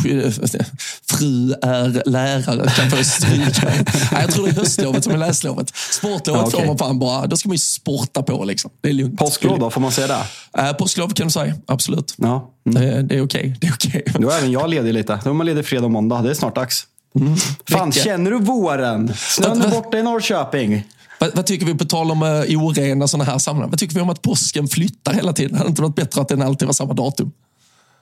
Fru 1.09 1.53
är 1.61 2.09
lärare. 2.09 2.69
Kan 2.69 2.89
få 2.89 3.03
stryka. 3.03 3.73
Jag 4.21 4.31
tror 4.31 4.45
det 4.45 4.51
är 4.51 4.55
höstlovet 4.55 5.03
som 5.03 5.13
är 5.13 5.17
läslovet. 5.17 5.75
Sportlovet 5.75 6.41
ja, 6.41 6.47
okay. 6.47 6.59
får 6.59 6.67
man 6.67 6.77
fan 6.77 6.99
bara, 6.99 7.27
då 7.27 7.38
ska 7.38 7.49
man 7.49 7.53
ju 7.53 7.59
sporta 7.59 8.23
på. 8.23 8.43
Liksom. 8.43 8.71
Det 8.81 8.89
är 8.89 8.93
lugnt. 8.93 9.19
Påsklov 9.19 9.59
då, 9.59 9.69
får 9.69 9.81
man 9.81 9.91
säga 9.91 10.07
det? 10.53 10.73
Påsklov 10.73 11.09
kan 11.09 11.27
du 11.27 11.31
säga, 11.31 11.55
absolut. 11.67 12.13
Ja. 12.17 12.53
Mm. 12.69 12.81
Det, 12.81 13.01
det, 13.01 13.15
är 13.15 13.25
okej. 13.25 13.55
Okay. 13.57 13.71
okay. 13.71 14.13
Då 14.19 14.29
är 14.29 14.38
även 14.38 14.51
jag 14.51 14.69
ledig 14.69 14.93
lite. 14.93 15.19
Då 15.23 15.29
är 15.29 15.34
man 15.34 15.45
ledig 15.45 15.65
fredag 15.65 15.86
och 15.86 15.91
måndag. 15.91 16.21
Det 16.21 16.29
är 16.29 16.34
snart 16.34 16.55
dags. 16.55 16.88
Mm. 17.20 17.36
Fan, 17.70 17.89
Vecka. 17.89 18.03
känner 18.03 18.32
du 18.32 18.39
våren? 18.39 19.14
Snön 19.18 19.61
är 19.61 19.70
borta 19.70 19.97
i 19.97 20.03
Norrköping. 20.03 20.84
Vad, 21.20 21.36
vad, 21.36 21.45
tycker 21.45 21.66
vi 21.66 21.76
på 21.76 21.86
tal 21.86 22.11
om 22.11 22.24
uh, 22.24 22.64
orena 22.64 23.07
sådana 23.07 23.32
här 23.32 23.38
sammanhang? 23.38 23.70
Vad 23.70 23.80
tycker 23.80 23.95
vi 23.95 24.01
om 24.01 24.09
att 24.09 24.22
påsken 24.22 24.68
flyttar 24.68 25.14
hela 25.14 25.34
tiden? 25.34 25.57
Hade 25.57 25.68
det 25.68 25.70
inte 25.70 25.82
varit 25.82 25.95
bättre 25.95 26.22
att 26.22 26.28
den 26.28 26.41
alltid 26.41 26.66
var 26.66 26.74
samma 26.74 26.93
datum? 26.93 27.32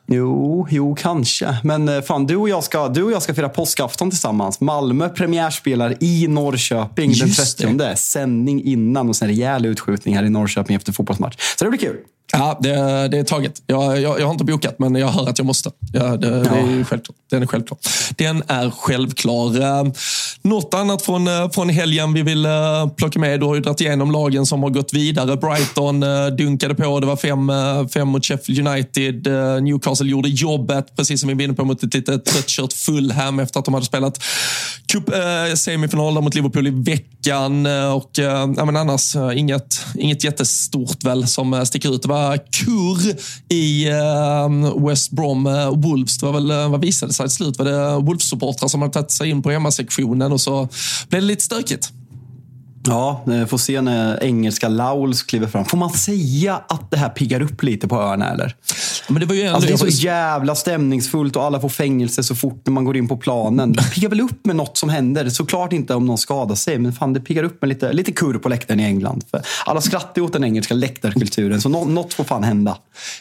Jo, 0.08 0.68
jo, 0.70 0.96
kanske. 0.96 1.58
Men 1.64 1.90
eh, 1.90 2.02
fan, 2.02 2.26
du 2.26 2.36
och, 2.36 2.50
jag 2.50 2.64
ska, 2.64 2.88
du 2.88 3.04
och 3.04 3.12
jag 3.12 3.22
ska 3.22 3.34
fira 3.34 3.50
påskafton 3.50 4.10
tillsammans. 4.10 4.62
Malmö 4.62 5.10
premiärspelar 5.10 5.98
i 6.00 6.28
Norrköping 6.28 7.12
Just 7.12 7.60
den 7.60 7.78
30. 7.78 7.78
Det. 7.78 7.96
Sändning 7.96 8.64
innan 8.64 9.10
och 9.10 9.16
sen 9.16 9.28
rejäl 9.28 9.66
utskjutning 9.66 10.16
här 10.16 10.24
i 10.24 10.30
Norrköping 10.30 10.76
efter 10.76 10.92
fotbollsmatch. 10.92 11.36
Så 11.58 11.66
det 11.66 11.70
blir 11.70 11.80
kul. 11.80 11.98
Ja, 12.32 12.58
det, 12.62 12.74
det 13.08 13.18
är 13.18 13.24
taget. 13.24 13.62
Jag, 13.68 14.02
jag, 14.02 14.20
jag, 14.20 14.26
har 14.26 14.32
inte 14.32 14.44
bokat, 14.44 14.80
men 14.80 14.96
jag 14.96 15.08
hör 15.08 15.30
att 15.30 15.38
jag 15.38 15.46
måste. 15.46 15.72
Ja, 15.94 16.18
det, 16.18 16.28
ja. 16.28 16.36
det 16.36 16.60
är 16.60 16.84
självklart. 16.84 17.18
Den 17.30 17.44
är 17.44 17.48
självklar. 17.48 17.80
Den 18.16 18.44
är 18.48 18.70
självklar. 18.70 19.62
Eh, 19.62 19.92
något 20.42 20.74
annat 20.74 21.02
från, 21.02 21.28
eh, 21.28 21.50
från 21.50 21.70
helgen 21.70 22.14
vi 22.14 22.22
vill 22.22 22.46
eh, 22.46 22.88
plocka 22.98 23.20
med? 23.20 23.40
Du 23.40 23.46
har 23.46 23.56
ju 23.56 23.62
dragit 23.62 23.82
igenom 23.82 24.12
lagen 24.12 24.46
som 24.46 24.64
har 24.64 24.70
gått 24.70 24.94
vidare. 24.94 25.36
Brighton 25.36 26.00
dunkade 26.38 26.76
på. 26.76 27.00
Det 27.00 27.08
var 27.08 27.16
fem, 27.16 27.52
fem 27.90 28.08
mot 28.08 28.26
Sheffield 28.26 28.68
United. 28.68 29.28
Newcastle 29.64 30.08
gjorde 30.08 30.30
jobbet, 30.30 30.96
precis 30.96 31.20
som 31.20 31.28
vi 31.28 31.34
var 31.34 31.42
inne 31.42 31.54
på, 31.54 31.66
mot 31.66 31.84
ett 31.84 31.94
lite 31.94 32.18
tröttkört 32.18 32.74
Fulham 32.74 33.40
efter 33.40 33.60
att 33.60 33.66
de 33.66 33.74
hade 33.74 33.86
spelat 33.86 34.24
cup, 34.92 35.10
eh, 35.10 35.56
semifinal 35.56 36.22
mot 36.22 36.36
Liverpool 36.36 36.68
i 36.68 36.70
veckan. 36.70 37.66
Och, 37.96 38.12
ja, 38.14 38.46
men 38.46 38.78
annars 38.78 39.16
inget, 39.36 39.86
inget 39.96 40.24
jättestort 40.24 41.04
väl 41.04 41.28
som 41.28 41.66
sticker 41.66 41.96
ut. 41.96 42.02
Det 42.02 42.08
var 42.08 42.21
kurr 42.52 43.16
i 43.50 43.90
ehm, 43.90 44.86
West 44.86 45.12
Brom 45.12 45.48
eh, 45.48 45.70
Wolves. 45.70 46.18
Det 46.18 46.26
var 46.26 46.34
väl, 46.34 46.52
eh, 46.52 46.70
vad 46.70 46.82
visade 46.82 47.14
sig 47.14 47.26
till 47.26 47.36
slut? 47.36 47.58
Var 47.58 47.66
det 47.66 48.06
Wolves-supportrar 48.06 48.68
som 48.68 48.82
hade 48.82 48.94
tagit 48.94 49.12
sig 49.12 49.30
in 49.30 49.44
på 49.44 49.52
hemmasektionen 49.52 50.32
och 50.32 50.42
så 50.42 50.70
blev 51.10 51.22
det 51.22 51.28
lite 51.28 51.44
stökigt. 51.44 51.92
Ja, 52.88 53.24
eh, 53.28 53.46
får 53.46 53.58
se 53.58 53.82
när 53.82 54.24
engelska 54.24 54.68
Lauls 54.70 55.24
kliver 55.24 55.48
fram. 55.48 55.66
Får 55.66 55.78
man 55.78 55.90
säga 55.90 56.62
att 56.68 56.92
det 56.92 56.98
här 56.98 57.10
piggar 57.10 57.42
upp 57.42 57.64
lite 57.64 57.88
på 57.88 57.96
öarna 57.96 58.30
eller? 58.30 58.56
Men 59.08 59.20
det, 59.20 59.26
var 59.26 59.36
ju 59.36 59.48
alltså, 59.48 59.68
det 59.68 59.74
är 59.74 59.78
så 59.78 59.88
jävla 59.88 60.56
stämningsfullt 60.56 61.36
och 61.36 61.44
alla 61.44 61.60
får 61.60 61.70
fängelse 61.70 62.24
så 62.24 62.36
fort 62.36 62.68
man 62.68 62.86
går 62.86 62.98
in 62.98 63.08
på 63.08 63.18
planen. 63.18 63.72
Det 63.72 63.84
piggar 63.84 64.10
väl 64.10 64.22
upp 64.22 64.46
med 64.46 64.56
något 64.56 64.78
som 64.78 64.90
händer. 64.90 65.30
Såklart 65.30 65.74
inte 65.74 65.96
om 65.96 66.06
någon 66.06 66.18
skadar 66.18 66.56
sig, 66.56 66.80
men 66.80 66.94
fan 66.94 67.14
det 67.14 67.20
piggar 67.20 67.44
upp 67.44 67.62
med 67.62 67.70
lite, 67.70 67.94
lite 67.94 68.12
kurr 68.12 68.38
på 68.38 68.50
läktaren 68.50 68.80
i 68.80 68.84
England. 68.84 69.24
För 69.32 69.42
alla 69.66 69.82
skrattar 69.82 70.22
åt 70.22 70.34
den 70.34 70.44
engelska 70.44 70.74
läktarkulturen, 70.74 71.62
så 71.62 71.70
något 71.70 72.14
får 72.14 72.24
fan 72.24 72.44
hända. 72.44 72.78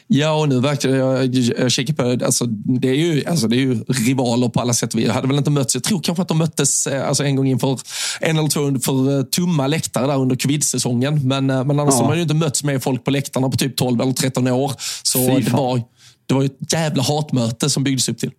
Ja, 0.07 0.33
och 0.33 0.49
nu 0.49 0.61
verkar 0.61 0.89
jag, 0.89 1.35
jag 1.35 1.71
kikar 1.71 1.95
på 1.95 2.03
det. 2.03 2.27
Alltså, 2.27 2.47
det, 2.47 2.89
är 2.89 2.95
ju, 2.95 3.25
alltså, 3.25 3.49
det 3.49 3.57
är 3.57 3.61
ju 3.61 3.85
rivaler 3.89 4.49
på 4.49 4.61
alla 4.61 4.73
sätt. 4.73 4.95
Vi 4.95 5.09
hade 5.09 5.29
väl 5.29 5.39
inte 5.39 5.51
mötts. 5.51 5.75
Jag 5.75 5.85
tror 5.85 6.01
kanske 6.01 6.23
att 6.23 6.29
de 6.29 6.39
möttes 6.39 6.87
eh, 6.87 7.09
alltså, 7.09 7.25
en 7.25 7.37
gång 7.37 7.47
inför 7.47 7.79
en 8.21 8.39
eller 8.39 8.49
två 8.49 8.81
för 8.81 9.19
eh, 9.19 9.25
tomma 9.51 9.67
läktare 9.67 10.07
där 10.07 10.17
under 10.19 10.37
covid-säsongen. 10.37 11.29
Men, 11.29 11.51
eh, 11.51 11.65
men 11.65 11.81
annars 11.81 11.95
ja. 11.95 12.01
har 12.01 12.09
man 12.09 12.17
ju 12.17 12.23
inte 12.23 12.35
mötts 12.35 12.65
med 12.65 12.83
folk 12.83 13.05
på 13.05 13.11
läktarna 13.11 13.49
på 13.49 13.57
typ 13.57 13.77
12 13.77 14.01
eller 14.01 14.13
13 14.13 14.49
år. 14.49 14.73
Så 15.03 15.19
det 15.19 15.53
var, 15.53 15.83
det 16.27 16.35
var 16.35 16.45
ett 16.45 16.73
jävla 16.73 17.03
hatmöte 17.03 17.71
som 17.71 17.85
byggdes 17.85 18.09
upp 18.09 18.19
till. 18.19 18.31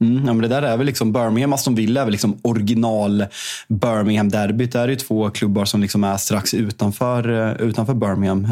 Mm, 0.00 0.26
ja, 0.26 0.32
men 0.32 0.38
det 0.38 0.48
där 0.48 0.62
är 0.62 0.76
väl 0.76 0.86
liksom 0.86 1.12
Birmingham, 1.12 1.52
Aston 1.52 1.74
Villa 1.74 2.00
är 2.00 2.04
väl 2.04 2.12
liksom 2.12 2.38
original 2.42 3.26
Birmingham-derbyt. 3.68 4.72
Det 4.72 4.78
är 4.78 4.88
ju 4.88 4.96
två 4.96 5.30
klubbar 5.30 5.64
som 5.64 5.80
liksom 5.80 6.04
är 6.04 6.16
strax 6.16 6.54
utanför, 6.54 7.56
utanför 7.62 7.94
Birmingham. 7.94 8.46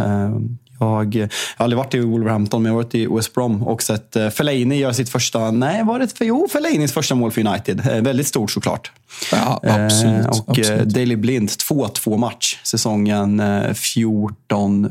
Jag, 0.82 1.14
jag 1.14 1.28
har 1.56 1.64
aldrig 1.64 1.78
varit 1.78 1.94
i 1.94 2.00
Wolverhampton, 2.00 2.62
men 2.62 2.72
jag 2.72 2.78
har 2.78 2.82
varit 2.82 2.94
i 2.94 3.06
West 3.06 3.34
Brom 3.34 3.62
och 3.62 3.82
sett 3.82 4.16
uh, 4.16 4.28
Fellaini 4.28 4.78
göra 4.78 4.94
sitt 4.94 5.08
första, 5.08 5.50
nej 5.50 5.84
var 5.84 5.98
det 5.98 6.18
för, 6.18 6.24
jo, 6.24 6.48
Fellainis 6.52 6.92
första 6.92 7.14
mål 7.14 7.30
för 7.30 7.46
United. 7.46 7.86
Uh, 7.86 8.02
väldigt 8.02 8.26
stort 8.26 8.50
såklart. 8.50 8.92
Ja, 9.32 9.60
absolut. 9.62 10.26
Och 10.26 10.58
absolut. 10.58 10.88
Daily 10.88 11.16
Blind, 11.16 11.48
2-2 11.48 12.18
match 12.18 12.58
säsongen 12.62 13.42
14 13.74 14.90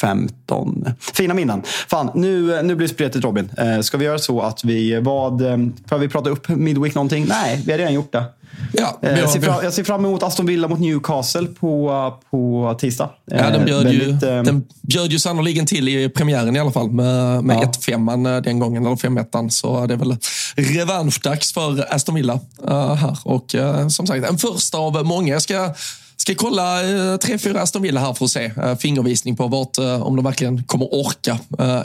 15. 0.00 0.88
Fina 1.14 1.34
minnen. 1.34 1.62
Fan, 1.64 2.10
nu, 2.14 2.62
nu 2.62 2.74
blir 2.74 2.88
det 2.88 2.94
spretigt 2.94 3.24
Robin. 3.24 3.50
ska 3.82 3.96
vi 3.96 4.04
göra 4.04 4.18
så 4.18 4.40
att 4.40 4.64
vi, 4.64 5.00
vad, 5.00 5.40
får 5.88 5.98
vi 5.98 6.08
prata 6.08 6.30
upp 6.30 6.48
Midweek 6.48 6.94
någonting? 6.94 7.26
Nej, 7.28 7.62
vi 7.66 7.72
har 7.72 7.78
redan 7.78 7.94
gjort 7.94 8.12
det. 8.12 8.24
Ja, 8.72 8.98
har, 9.02 9.10
jag, 9.10 9.30
ser 9.30 9.40
fram, 9.40 9.64
jag, 9.64 9.72
ser 9.72 9.84
fram, 9.84 10.04
emot 10.04 10.22
Aston 10.22 10.46
Villa 10.46 10.68
mot 10.68 10.80
Newcastle 10.80 11.46
på, 11.46 12.12
på 12.30 12.76
tisdag. 12.80 13.10
Ja, 13.24 13.50
den 13.50 13.64
bjöd, 13.64 13.84
Väldigt, 13.84 14.22
ju, 14.22 14.28
äh, 14.28 14.42
den 14.42 14.64
bjöd 14.82 15.12
ju 15.12 15.18
sannoliken 15.18 15.66
till 15.66 15.88
i 15.88 16.08
premiären 16.08 16.56
i 16.56 16.58
alla 16.58 16.70
fall 16.70 16.90
med, 16.90 17.44
med 17.44 17.56
ja. 17.56 17.94
1-5 17.94 18.40
den 18.40 18.58
gången, 18.58 18.86
eller 18.86 18.96
5-1. 18.96 19.48
Så 19.48 19.86
det 19.86 19.94
är 19.94 19.98
väl 19.98 20.16
revanschdags 20.56 21.52
för 21.52 21.94
Aston 21.94 22.14
Villa 22.14 22.40
uh, 22.68 22.94
här. 22.94 23.18
Och 23.24 23.54
uh, 23.54 23.88
som 23.88 24.06
sagt, 24.06 24.26
en 24.26 24.38
första 24.38 24.78
av 24.78 25.06
många. 25.06 25.32
Jag 25.32 25.42
ska 25.42 25.74
Ska 26.16 26.34
kolla 26.34 26.80
tre, 27.22 27.38
fyra 27.38 27.60
Aston 27.60 27.82
Villa 27.82 28.00
här 28.00 28.14
för 28.14 28.24
att 28.24 28.30
se 28.30 28.50
fingervisning 28.78 29.36
på 29.36 29.48
vart, 29.48 29.78
om 29.78 30.16
de 30.16 30.24
verkligen 30.24 30.64
kommer 30.64 30.88
orka 30.94 31.38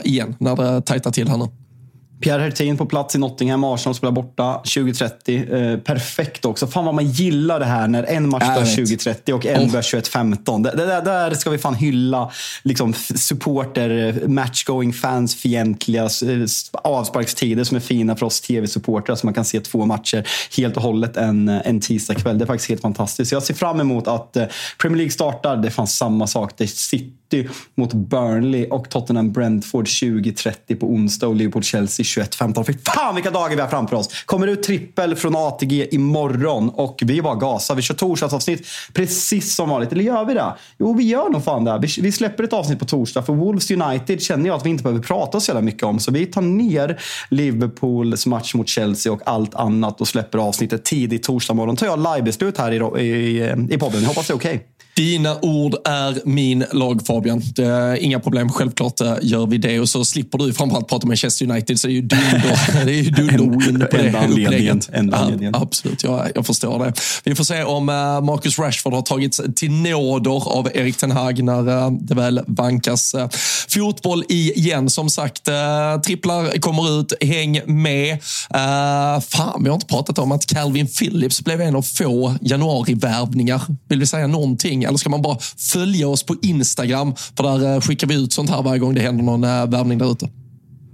igen 0.04 0.36
när 0.38 0.56
det 0.56 0.80
tajtar 0.80 1.10
till 1.10 1.28
här 1.28 1.36
nu. 1.36 1.48
Pierre 2.20 2.42
Hertin 2.42 2.76
på 2.76 2.86
plats 2.86 3.14
i 3.14 3.18
Nottingham. 3.18 3.64
Arsenal 3.64 3.94
spelar 3.94 4.12
borta 4.12 4.54
2030. 4.54 5.54
Eh, 5.54 5.78
perfekt 5.78 6.44
också. 6.44 6.66
Fan 6.66 6.84
vad 6.84 6.94
man 6.94 7.06
gillar 7.06 7.60
det 7.60 7.64
här 7.64 7.88
när 7.88 8.02
en 8.02 8.28
match 8.28 8.46
börjar 8.46 8.76
2030 8.76 9.34
och 9.34 9.46
en 9.46 9.70
börjar 9.70 9.82
21.15. 9.82 10.62
Det, 10.62 10.70
det, 10.70 10.86
där 10.86 11.34
ska 11.34 11.50
vi 11.50 11.58
fan 11.58 11.74
hylla 11.74 12.30
liksom, 12.62 12.94
supporter, 13.14 14.22
matchgoing 14.26 14.92
fans 14.92 15.36
fientliga 15.36 16.08
avsparkstider 16.72 17.64
som 17.64 17.76
är 17.76 17.80
fina 17.80 18.16
för 18.16 18.26
oss 18.26 18.40
tv-supportrar 18.40 19.14
så 19.14 19.26
man 19.26 19.34
kan 19.34 19.44
se 19.44 19.60
två 19.60 19.86
matcher 19.86 20.28
helt 20.56 20.76
och 20.76 20.82
hållet 20.82 21.16
en, 21.16 21.48
en 21.48 21.80
tisdagkväll. 21.80 22.38
Det 22.38 22.44
är 22.44 22.46
faktiskt 22.46 22.68
helt 22.68 22.82
fantastiskt. 22.82 23.32
Jag 23.32 23.42
ser 23.42 23.54
fram 23.54 23.80
emot 23.80 24.08
att 24.08 24.36
eh, 24.36 24.44
Premier 24.78 24.96
League 24.96 25.12
startar. 25.12 25.56
Det 25.56 25.70
fanns 25.70 25.96
samma 25.96 26.26
sak. 26.26 26.52
Det 26.56 26.66
sitter 26.66 27.19
mot 27.74 27.92
Burnley 27.92 28.66
och 28.66 28.90
Tottenham 28.90 29.32
Brentford 29.32 29.86
20.30 29.86 30.80
på 30.80 30.86
onsdag 30.86 31.26
och 31.26 31.36
Liverpool-Chelsea 31.36 32.04
21.15. 32.04 32.64
Fy 32.64 32.72
fan 32.72 33.14
vilka 33.14 33.30
dagar 33.30 33.56
vi 33.56 33.62
har 33.62 33.68
framför 33.68 33.96
oss! 33.96 34.08
Kommer 34.24 34.46
ut 34.46 34.62
trippel 34.62 35.16
från 35.16 35.36
ATG 35.36 35.94
imorgon 35.94 36.68
och 36.68 37.02
vi 37.04 37.18
är 37.18 37.22
bara 37.22 37.34
gasar. 37.34 37.74
Vi 37.74 37.82
kör 37.82 37.94
torsdagsavsnitt 37.94 38.66
precis 38.92 39.54
som 39.54 39.68
vanligt. 39.68 39.92
Eller 39.92 40.04
gör 40.04 40.24
vi 40.24 40.34
det? 40.34 40.54
Jo, 40.78 40.94
vi 40.94 41.04
gör 41.04 41.28
nog 41.28 41.44
fan 41.44 41.64
det. 41.64 41.78
Vi, 41.82 42.02
vi 42.02 42.12
släpper 42.12 42.44
ett 42.44 42.52
avsnitt 42.52 42.78
på 42.78 42.84
torsdag 42.84 43.22
för 43.22 43.32
Wolves 43.32 43.70
United 43.70 44.22
känner 44.22 44.46
jag 44.46 44.56
att 44.56 44.66
vi 44.66 44.70
inte 44.70 44.82
behöver 44.82 45.02
prata 45.02 45.40
så 45.40 45.50
jävla 45.50 45.62
mycket 45.62 45.82
om. 45.82 45.98
Så 45.98 46.12
vi 46.12 46.26
tar 46.26 46.42
ner 46.42 47.00
Liverpools 47.28 48.26
match 48.26 48.54
mot 48.54 48.68
Chelsea 48.68 49.12
och 49.12 49.20
allt 49.24 49.54
annat 49.54 50.00
och 50.00 50.08
släpper 50.08 50.38
avsnittet 50.38 50.84
tidigt 50.84 51.22
torsdag 51.22 51.54
morgon. 51.54 51.74
Då 51.74 51.78
tar 51.78 51.86
jag 51.86 52.16
livebeslut 52.16 52.58
här 52.58 52.98
i, 52.98 53.02
i, 53.02 53.54
i 53.70 53.78
podden. 53.78 54.00
Jag 54.00 54.08
hoppas 54.08 54.26
det 54.26 54.32
är 54.32 54.36
okej. 54.36 54.54
Okay. 54.54 54.69
Dina 54.94 55.38
ord 55.40 55.74
är 55.84 56.18
min 56.24 56.64
lag 56.72 57.06
Fabian. 57.06 57.42
Inga 57.98 58.20
problem, 58.20 58.48
självklart 58.48 59.00
eh, 59.00 59.16
gör 59.22 59.46
vi 59.46 59.58
det. 59.58 59.80
Och 59.80 59.88
så 59.88 60.04
slipper 60.04 60.38
du 60.38 60.52
framförallt 60.52 60.88
prata 60.88 61.06
med 61.06 61.10
Manchester 61.10 61.50
United 61.50 61.80
så 61.80 61.86
det 61.88 61.92
är 61.92 61.94
ju 61.94 62.02
dunder, 62.02 62.84
det 62.84 62.92
är 62.92 63.02
ju 63.02 63.10
dunder 63.10 63.86
på 63.86 63.96
det 63.96 64.26
upplägget. 64.28 64.90
Ja, 64.92 65.30
absolut, 65.52 66.04
jag, 66.04 66.30
jag 66.34 66.46
förstår 66.46 66.84
det. 66.84 66.92
Vi 67.24 67.34
får 67.34 67.44
se 67.44 67.62
om 67.62 67.88
eh, 67.88 67.94
Marcus 68.20 68.58
Rashford 68.58 68.94
har 68.94 69.02
tagits 69.02 69.40
till 69.56 69.70
nåder 69.70 70.48
av 70.48 70.68
Erik 70.74 70.96
Ten 70.96 71.10
Hag 71.10 71.44
när 71.44 71.68
eh, 71.68 71.90
det 71.90 72.14
väl 72.14 72.40
vankas 72.46 73.14
fotboll 73.68 74.24
igen. 74.28 74.90
Som 74.90 75.10
sagt, 75.10 75.48
tripplar 76.06 76.60
kommer 76.60 77.00
ut, 77.00 77.12
häng 77.20 77.60
med. 77.66 78.18
Fan, 79.28 79.62
vi 79.62 79.68
har 79.68 79.74
inte 79.74 79.86
pratat 79.86 80.18
om 80.18 80.32
att 80.32 80.46
Calvin 80.46 80.86
Phillips 80.86 81.44
blev 81.44 81.60
en 81.60 81.76
av 81.76 81.82
få 81.82 82.34
januarivärvningar. 82.40 83.62
Vill 83.88 84.00
vi 84.00 84.06
säga 84.06 84.26
någonting? 84.26 84.79
Eller 84.88 84.98
ska 84.98 85.10
man 85.10 85.22
bara 85.22 85.38
följa 85.56 86.08
oss 86.08 86.22
på 86.22 86.36
Instagram? 86.42 87.14
För 87.36 87.42
där 87.42 87.74
eh, 87.74 87.80
skickar 87.80 88.06
vi 88.06 88.14
ut 88.14 88.32
sånt 88.32 88.50
här 88.50 88.62
varje 88.62 88.78
gång 88.78 88.94
det 88.94 89.00
händer 89.00 89.24
någon 89.24 89.44
eh, 89.44 89.66
värvning 89.66 89.98
där 89.98 90.12
ute. 90.12 90.28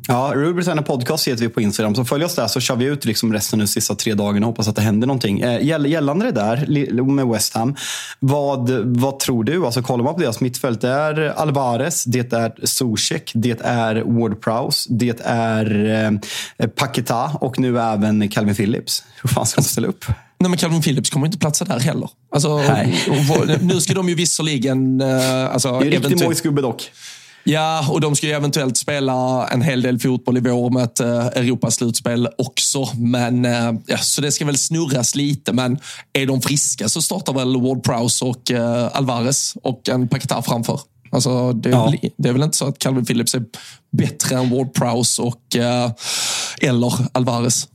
Ja, 0.09 0.33
Rubers 0.35 0.67
podcast 0.87 1.29
heter 1.29 1.43
vi 1.43 1.49
på 1.49 1.61
Instagram. 1.61 1.95
Så 1.95 2.05
följ 2.05 2.25
oss 2.25 2.35
där 2.35 2.47
så 2.47 2.61
kör 2.61 2.77
vi 2.77 2.85
ut 2.85 3.05
liksom 3.05 3.33
resten 3.33 3.59
de 3.59 3.67
sista 3.67 3.95
tre 3.95 4.15
dagarna 4.15 4.47
och 4.47 4.53
hoppas 4.53 4.69
att 4.69 4.77
det 4.77 4.83
händer 4.83 5.07
någonting. 5.07 5.41
Eh, 5.41 5.87
gällande 5.87 6.25
det 6.25 6.33
där 6.33 7.03
med 7.03 7.27
West 7.27 7.55
Ham, 7.55 7.77
vad, 8.21 8.71
vad 8.85 9.19
tror 9.19 9.45
du? 9.45 9.67
Alltså 9.67 9.83
kollar 9.83 10.05
man 10.05 10.15
på 10.15 10.21
deras 10.21 10.41
mittfält, 10.41 10.81
det 10.81 10.89
är 10.89 11.21
Alvarez, 11.21 12.05
det 12.05 12.33
är 12.33 12.67
Zuzek, 12.67 13.31
det 13.35 13.61
är 13.61 14.21
Ward 14.21 14.41
Prowse, 14.41 14.89
det 14.93 15.21
är 15.25 15.85
eh, 16.59 16.69
Paketa 16.69 17.31
och 17.41 17.59
nu 17.59 17.81
även 17.81 18.29
Calvin 18.29 18.55
Phillips. 18.55 19.03
Hur 19.23 19.29
fan 19.29 19.47
ska 19.47 19.61
de 19.61 19.67
ställa 19.67 19.89
upp? 19.89 20.05
Nej, 20.39 20.51
men 20.51 20.59
Calvin 20.59 20.83
Phillips 20.83 21.11
kommer 21.11 21.27
inte 21.27 21.39
platsa 21.39 21.65
där 21.65 21.81
heller. 21.81 22.11
Alltså, 22.31 22.61
nu 23.61 23.81
ska 23.81 23.95
de 23.95 24.09
ju 24.09 24.15
visserligen... 24.15 25.01
Uh, 25.01 25.55
alltså, 25.55 25.79
det 25.79 25.87
är 25.87 25.97
en 25.97 26.03
riktig 26.03 26.25
mojsgubbe 26.25 26.63
dock. 26.63 26.91
Ja, 27.49 27.87
och 27.91 28.01
de 28.01 28.17
ska 28.17 28.27
ju 28.27 28.33
eventuellt 28.33 28.77
spela 28.77 29.49
en 29.49 29.63
hel 29.63 29.83
del 29.83 29.99
fotboll 29.99 30.37
i 30.37 30.41
vår 30.41 30.71
med 30.71 30.85
ett 30.85 31.01
uh, 31.01 31.27
Europaslutspel 31.27 32.29
också. 32.39 32.89
Men, 32.97 33.45
uh, 33.45 33.75
ja, 33.87 33.99
så 33.99 34.21
det 34.21 34.33
ska 34.33 34.45
väl 34.45 34.59
snurras 34.59 35.15
lite. 35.15 35.53
Men 35.53 35.79
är 36.13 36.27
de 36.27 36.43
friska 36.43 36.89
så 36.89 37.03
startar 37.03 37.33
väl 37.33 37.61
Ward 37.61 37.83
Prowse 37.83 38.25
och 38.25 38.51
uh, 38.51 38.97
Alvarez 38.97 39.55
och 39.63 39.89
en 39.89 40.09
Paquetá 40.09 40.43
framför. 40.43 40.81
Alltså, 41.11 41.53
det, 41.53 41.69
är 41.69 41.73
ja. 41.73 41.85
väl, 41.85 42.11
det 42.17 42.29
är 42.29 42.33
väl 42.33 42.43
inte 42.43 42.57
så 42.57 42.67
att 42.67 42.79
Calvin 42.79 43.05
Phillips 43.05 43.35
är 43.35 43.45
bättre 43.97 44.37
än 44.37 44.51
Ward 44.51 44.75
Prowse 44.75 45.23
och, 45.23 45.57
eller 46.61 46.93
Alvarez. 47.13 47.69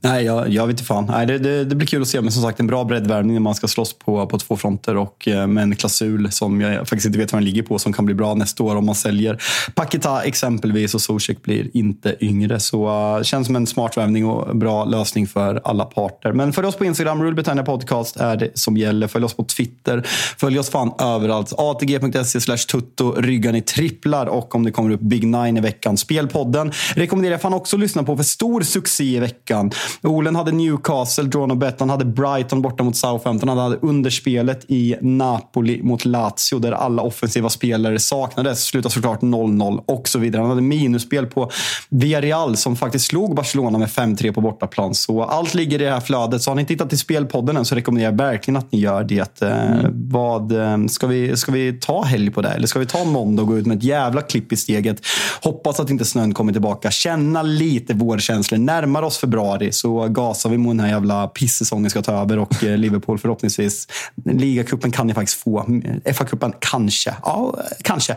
Nej, 0.00 0.24
jag, 0.24 0.48
jag 0.48 0.66
vet 0.66 0.74
inte 0.74 0.84
fan. 0.84 1.06
Nej, 1.10 1.26
det, 1.26 1.38
det, 1.38 1.64
det, 1.64 1.74
blir 1.74 1.86
kul 1.86 2.02
att 2.02 2.08
se. 2.08 2.20
Men 2.20 2.32
som 2.32 2.42
sagt, 2.42 2.60
en 2.60 2.66
bra 2.66 2.84
breddvärvning 2.84 3.34
när 3.34 3.40
man 3.40 3.54
ska 3.54 3.68
slåss 3.68 3.98
på, 3.98 4.26
på 4.26 4.38
två 4.38 4.56
fronter 4.56 4.96
och 4.96 5.28
eh, 5.28 5.46
med 5.46 5.62
en 5.62 5.76
klausul 5.76 6.32
som 6.32 6.60
jag 6.60 6.78
faktiskt 6.78 7.06
inte 7.06 7.18
vet 7.18 7.32
vad 7.32 7.42
den 7.42 7.44
ligger 7.44 7.62
på 7.62 7.78
som 7.78 7.92
kan 7.92 8.04
bli 8.04 8.14
bra 8.14 8.34
nästa 8.34 8.62
år 8.62 8.76
om 8.76 8.86
man 8.86 8.94
säljer 8.94 9.42
Paketa 9.74 10.22
exempelvis 10.22 10.94
och 10.94 11.00
Zuzek 11.00 11.42
blir 11.42 11.76
inte 11.76 12.16
yngre. 12.20 12.60
Så 12.60 12.88
uh, 13.16 13.22
känns 13.22 13.46
som 13.46 13.56
en 13.56 13.66
smart 13.66 13.96
värvning 13.96 14.26
och 14.26 14.56
bra 14.56 14.84
lösning 14.84 15.26
för 15.26 15.60
alla 15.64 15.84
parter. 15.84 16.32
Men 16.32 16.52
följ 16.52 16.68
oss 16.68 16.76
på 16.76 16.84
Instagram, 16.84 17.22
Rule 17.22 17.34
Britannia 17.34 17.64
Podcast 17.64 18.16
är 18.16 18.36
det 18.36 18.58
som 18.58 18.76
gäller. 18.76 19.06
Följ 19.06 19.24
oss 19.24 19.34
på 19.34 19.44
Twitter. 19.44 20.02
Följ 20.38 20.58
oss 20.58 20.70
fan 20.70 20.92
överallt. 20.98 21.52
atg.se 21.56 22.40
slash 22.40 22.56
tutto. 22.56 23.12
Ryggar 23.12 23.52
ni 23.52 23.62
tripplar 23.62 24.26
och 24.26 24.54
om 24.54 24.64
det 24.64 24.70
kommer 24.70 24.90
upp 24.90 25.00
Big 25.00 25.26
Nine 25.26 25.56
i 25.56 25.60
veckan. 25.60 25.96
Spelpodden 25.96 26.72
rekommenderar 26.94 27.32
jag 27.32 27.40
fan 27.40 27.54
också 27.54 27.76
att 27.76 27.80
lyssna 27.80 28.02
på 28.02 28.16
för 28.16 28.24
stor 28.24 28.60
succé 28.60 29.04
i 29.04 29.18
veckan. 29.18 29.70
Olen 30.02 30.36
hade 30.36 30.52
Newcastle, 30.52 31.24
drawn 31.24 31.50
och 31.50 31.56
bet. 31.56 31.80
Han 31.80 31.90
hade 31.90 32.04
Brighton 32.04 32.62
borta 32.62 32.84
mot 32.84 32.96
Southampton. 32.96 33.48
Han 33.48 33.58
hade 33.58 33.76
underspelet 33.76 34.64
i 34.68 34.96
Napoli 35.00 35.82
mot 35.82 36.04
Lazio 36.04 36.58
där 36.58 36.72
alla 36.72 37.02
offensiva 37.02 37.48
spelare 37.48 37.98
saknades. 37.98 38.64
Slutade 38.64 38.94
såklart 38.94 39.22
0-0 39.22 39.82
och 39.86 40.08
så 40.08 40.18
vidare. 40.18 40.40
Han 40.40 40.50
hade 40.50 40.62
minusspel 40.62 41.26
på 41.26 41.50
Villarreal 41.88 42.56
som 42.56 42.76
faktiskt 42.76 43.06
slog 43.06 43.34
Barcelona 43.34 43.78
med 43.78 43.88
5-3 43.88 44.32
på 44.32 44.40
bortaplan. 44.40 44.94
Så 44.94 45.22
allt 45.22 45.54
ligger 45.54 45.80
i 45.80 45.84
det 45.84 45.90
här 45.90 46.00
flödet. 46.00 46.42
Så 46.42 46.50
har 46.50 46.56
ni 46.56 46.64
tittat 46.64 46.88
till 46.88 46.98
Spelpodden 46.98 47.56
än 47.56 47.64
så 47.64 47.74
rekommenderar 47.74 48.10
jag 48.12 48.18
verkligen 48.18 48.56
att 48.56 48.72
ni 48.72 48.78
gör 48.78 49.04
det. 49.04 49.42
Eh, 49.42 49.72
mm. 49.72 49.92
Vad, 49.94 50.52
eh, 50.52 50.86
ska, 50.86 51.06
vi, 51.06 51.36
ska 51.36 51.52
vi 51.52 51.72
ta 51.72 52.02
helg 52.02 52.30
på 52.30 52.42
det? 52.42 52.48
Eller 52.48 52.66
ska 52.66 52.78
vi 52.78 52.86
ta 52.86 53.04
måndag 53.04 53.42
och 53.42 53.48
gå 53.48 53.58
ut 53.58 53.66
med 53.66 53.76
ett 53.76 53.84
jävla 53.84 54.22
klipp 54.22 54.52
i 54.52 54.56
steget? 54.56 55.00
Hoppas 55.42 55.80
att 55.80 55.90
inte 55.90 56.04
snön 56.04 56.34
kommer 56.34 56.52
tillbaka. 56.52 56.90
Känna 56.90 57.42
lite 57.42 57.94
vårkänslor. 57.94 58.58
Närmar 58.58 59.02
oss 59.02 59.18
februari 59.18 59.72
så 59.78 60.08
gasar 60.08 60.50
vi 60.50 60.58
mot 60.58 60.70
den 60.70 60.80
här 60.80 60.88
jävla 60.88 61.28
pissäsongen 61.28 61.90
ska 61.90 62.02
ta 62.02 62.12
över 62.12 62.38
och 62.38 62.64
eh, 62.64 62.76
Liverpool 62.78 63.18
förhoppningsvis. 63.18 63.86
Ligacupen 64.24 64.90
kan 64.90 65.06
ni 65.06 65.14
faktiskt 65.14 65.40
få. 65.40 65.62
FA-cupen 66.04 66.52
kanske. 66.60 67.14
Ja, 67.22 67.54
kanske. 67.82 68.16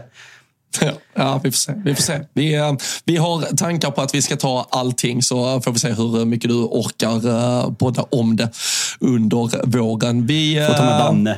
Ja, 1.13 1.39
vi 1.43 1.51
får 1.51 1.57
se. 1.57 1.73
Vi, 1.85 1.95
får 1.95 2.03
se. 2.03 2.19
Vi, 2.33 2.55
eh, 2.55 2.73
vi 3.05 3.17
har 3.17 3.57
tankar 3.57 3.91
på 3.91 4.01
att 4.01 4.15
vi 4.15 4.21
ska 4.21 4.35
ta 4.35 4.67
allting 4.69 5.21
så 5.21 5.61
får 5.61 5.71
vi 5.71 5.79
se 5.79 5.91
hur 5.91 6.25
mycket 6.25 6.49
du 6.49 6.55
orkar 6.55 7.71
podda 7.73 8.01
om 8.01 8.35
det 8.35 8.49
under 8.99 9.65
våren. 9.77 10.25
Vi, 10.25 10.65
får 10.67 10.73
ta 10.73 10.83
med 10.83 10.99
Danne. 10.99 11.37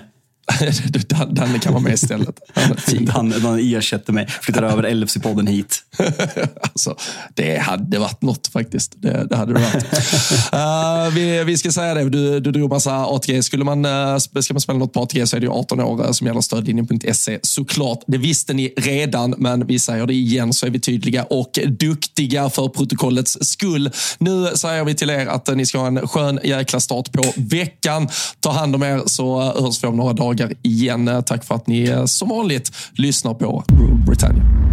Danne 1.30 1.60
kan 1.60 1.74
vara 1.74 1.84
med 1.84 1.94
istället. 1.94 2.40
Danne, 3.00 3.40
Danne 3.40 3.78
ersätter 3.78 4.14
mig. 4.14 4.28
Flyttar 4.28 4.64
över 4.64 4.90
LFC-podden 4.90 5.48
hit. 5.50 5.84
alltså, 6.62 6.96
det 7.34 7.58
hade 7.58 8.00
varit 8.00 8.22
något 8.22 8.48
faktiskt. 8.48 8.94
Det, 8.96 9.28
det 9.30 9.36
hade 9.36 9.54
det 9.54 9.60
varit. 9.60 9.84
uh, 10.54 11.16
vi, 11.16 11.44
vi 11.44 11.58
ska 11.58 11.72
säga 11.72 11.94
det, 11.94 12.10
du, 12.10 12.40
du 12.40 12.52
drog 12.52 12.70
massa 12.70 13.06
ATG. 13.06 13.44
Skulle 13.44 13.64
man, 13.64 13.86
uh, 13.86 14.18
ska 14.18 14.54
man 14.54 14.62
spela 14.62 14.80
något 14.80 14.94
på 14.94 15.02
ATG 15.02 15.28
så 15.28 15.36
är 15.36 15.40
det 15.40 15.48
18 15.48 15.80
år 15.80 16.06
uh, 16.06 16.12
som 16.12 16.28
gäller 16.28 16.42
stödlinjen.se. 16.42 17.40
Såklart, 17.44 18.00
det 18.08 18.18
visste 18.18 18.54
ni 18.54 18.74
redan, 18.78 19.36
men 19.38 19.68
vi 19.68 19.80
säger 19.80 20.08
det 20.08 20.14
igen 20.14 20.54
så 20.54 20.66
är 20.66 20.70
vi 20.70 20.80
tydliga 20.80 21.24
och 21.24 21.60
duktiga 21.68 22.50
för 22.50 22.68
protokollets 22.70 23.38
skull. 23.42 23.92
Nu 24.18 24.48
säger 24.56 24.84
vi 24.84 24.96
till 24.96 25.10
er 25.10 25.26
att 25.26 25.56
ni 25.56 25.66
ska 25.66 25.78
ha 25.78 25.88
en 25.88 26.08
skön 26.08 26.40
jäkla 26.44 26.80
start 26.80 27.12
på 27.12 27.34
veckan. 27.36 28.10
Ta 28.40 28.52
hand 28.52 28.76
om 28.76 28.84
er 28.84 29.02
så 29.06 29.42
hörs 29.42 29.84
vi 29.84 29.88
om 29.88 29.98
några 29.98 30.14
dagar 30.14 30.33
dagar 30.36 30.54
igen. 30.62 31.24
Tack 31.26 31.44
för 31.44 31.56
att 31.56 31.68
ni 31.68 31.84
eh, 31.84 32.06
som 32.06 32.30
vanligt 32.30 32.72
lyssnar 32.94 33.34
på 33.34 33.64
Rule 33.68 34.06
Britannia. 34.06 34.73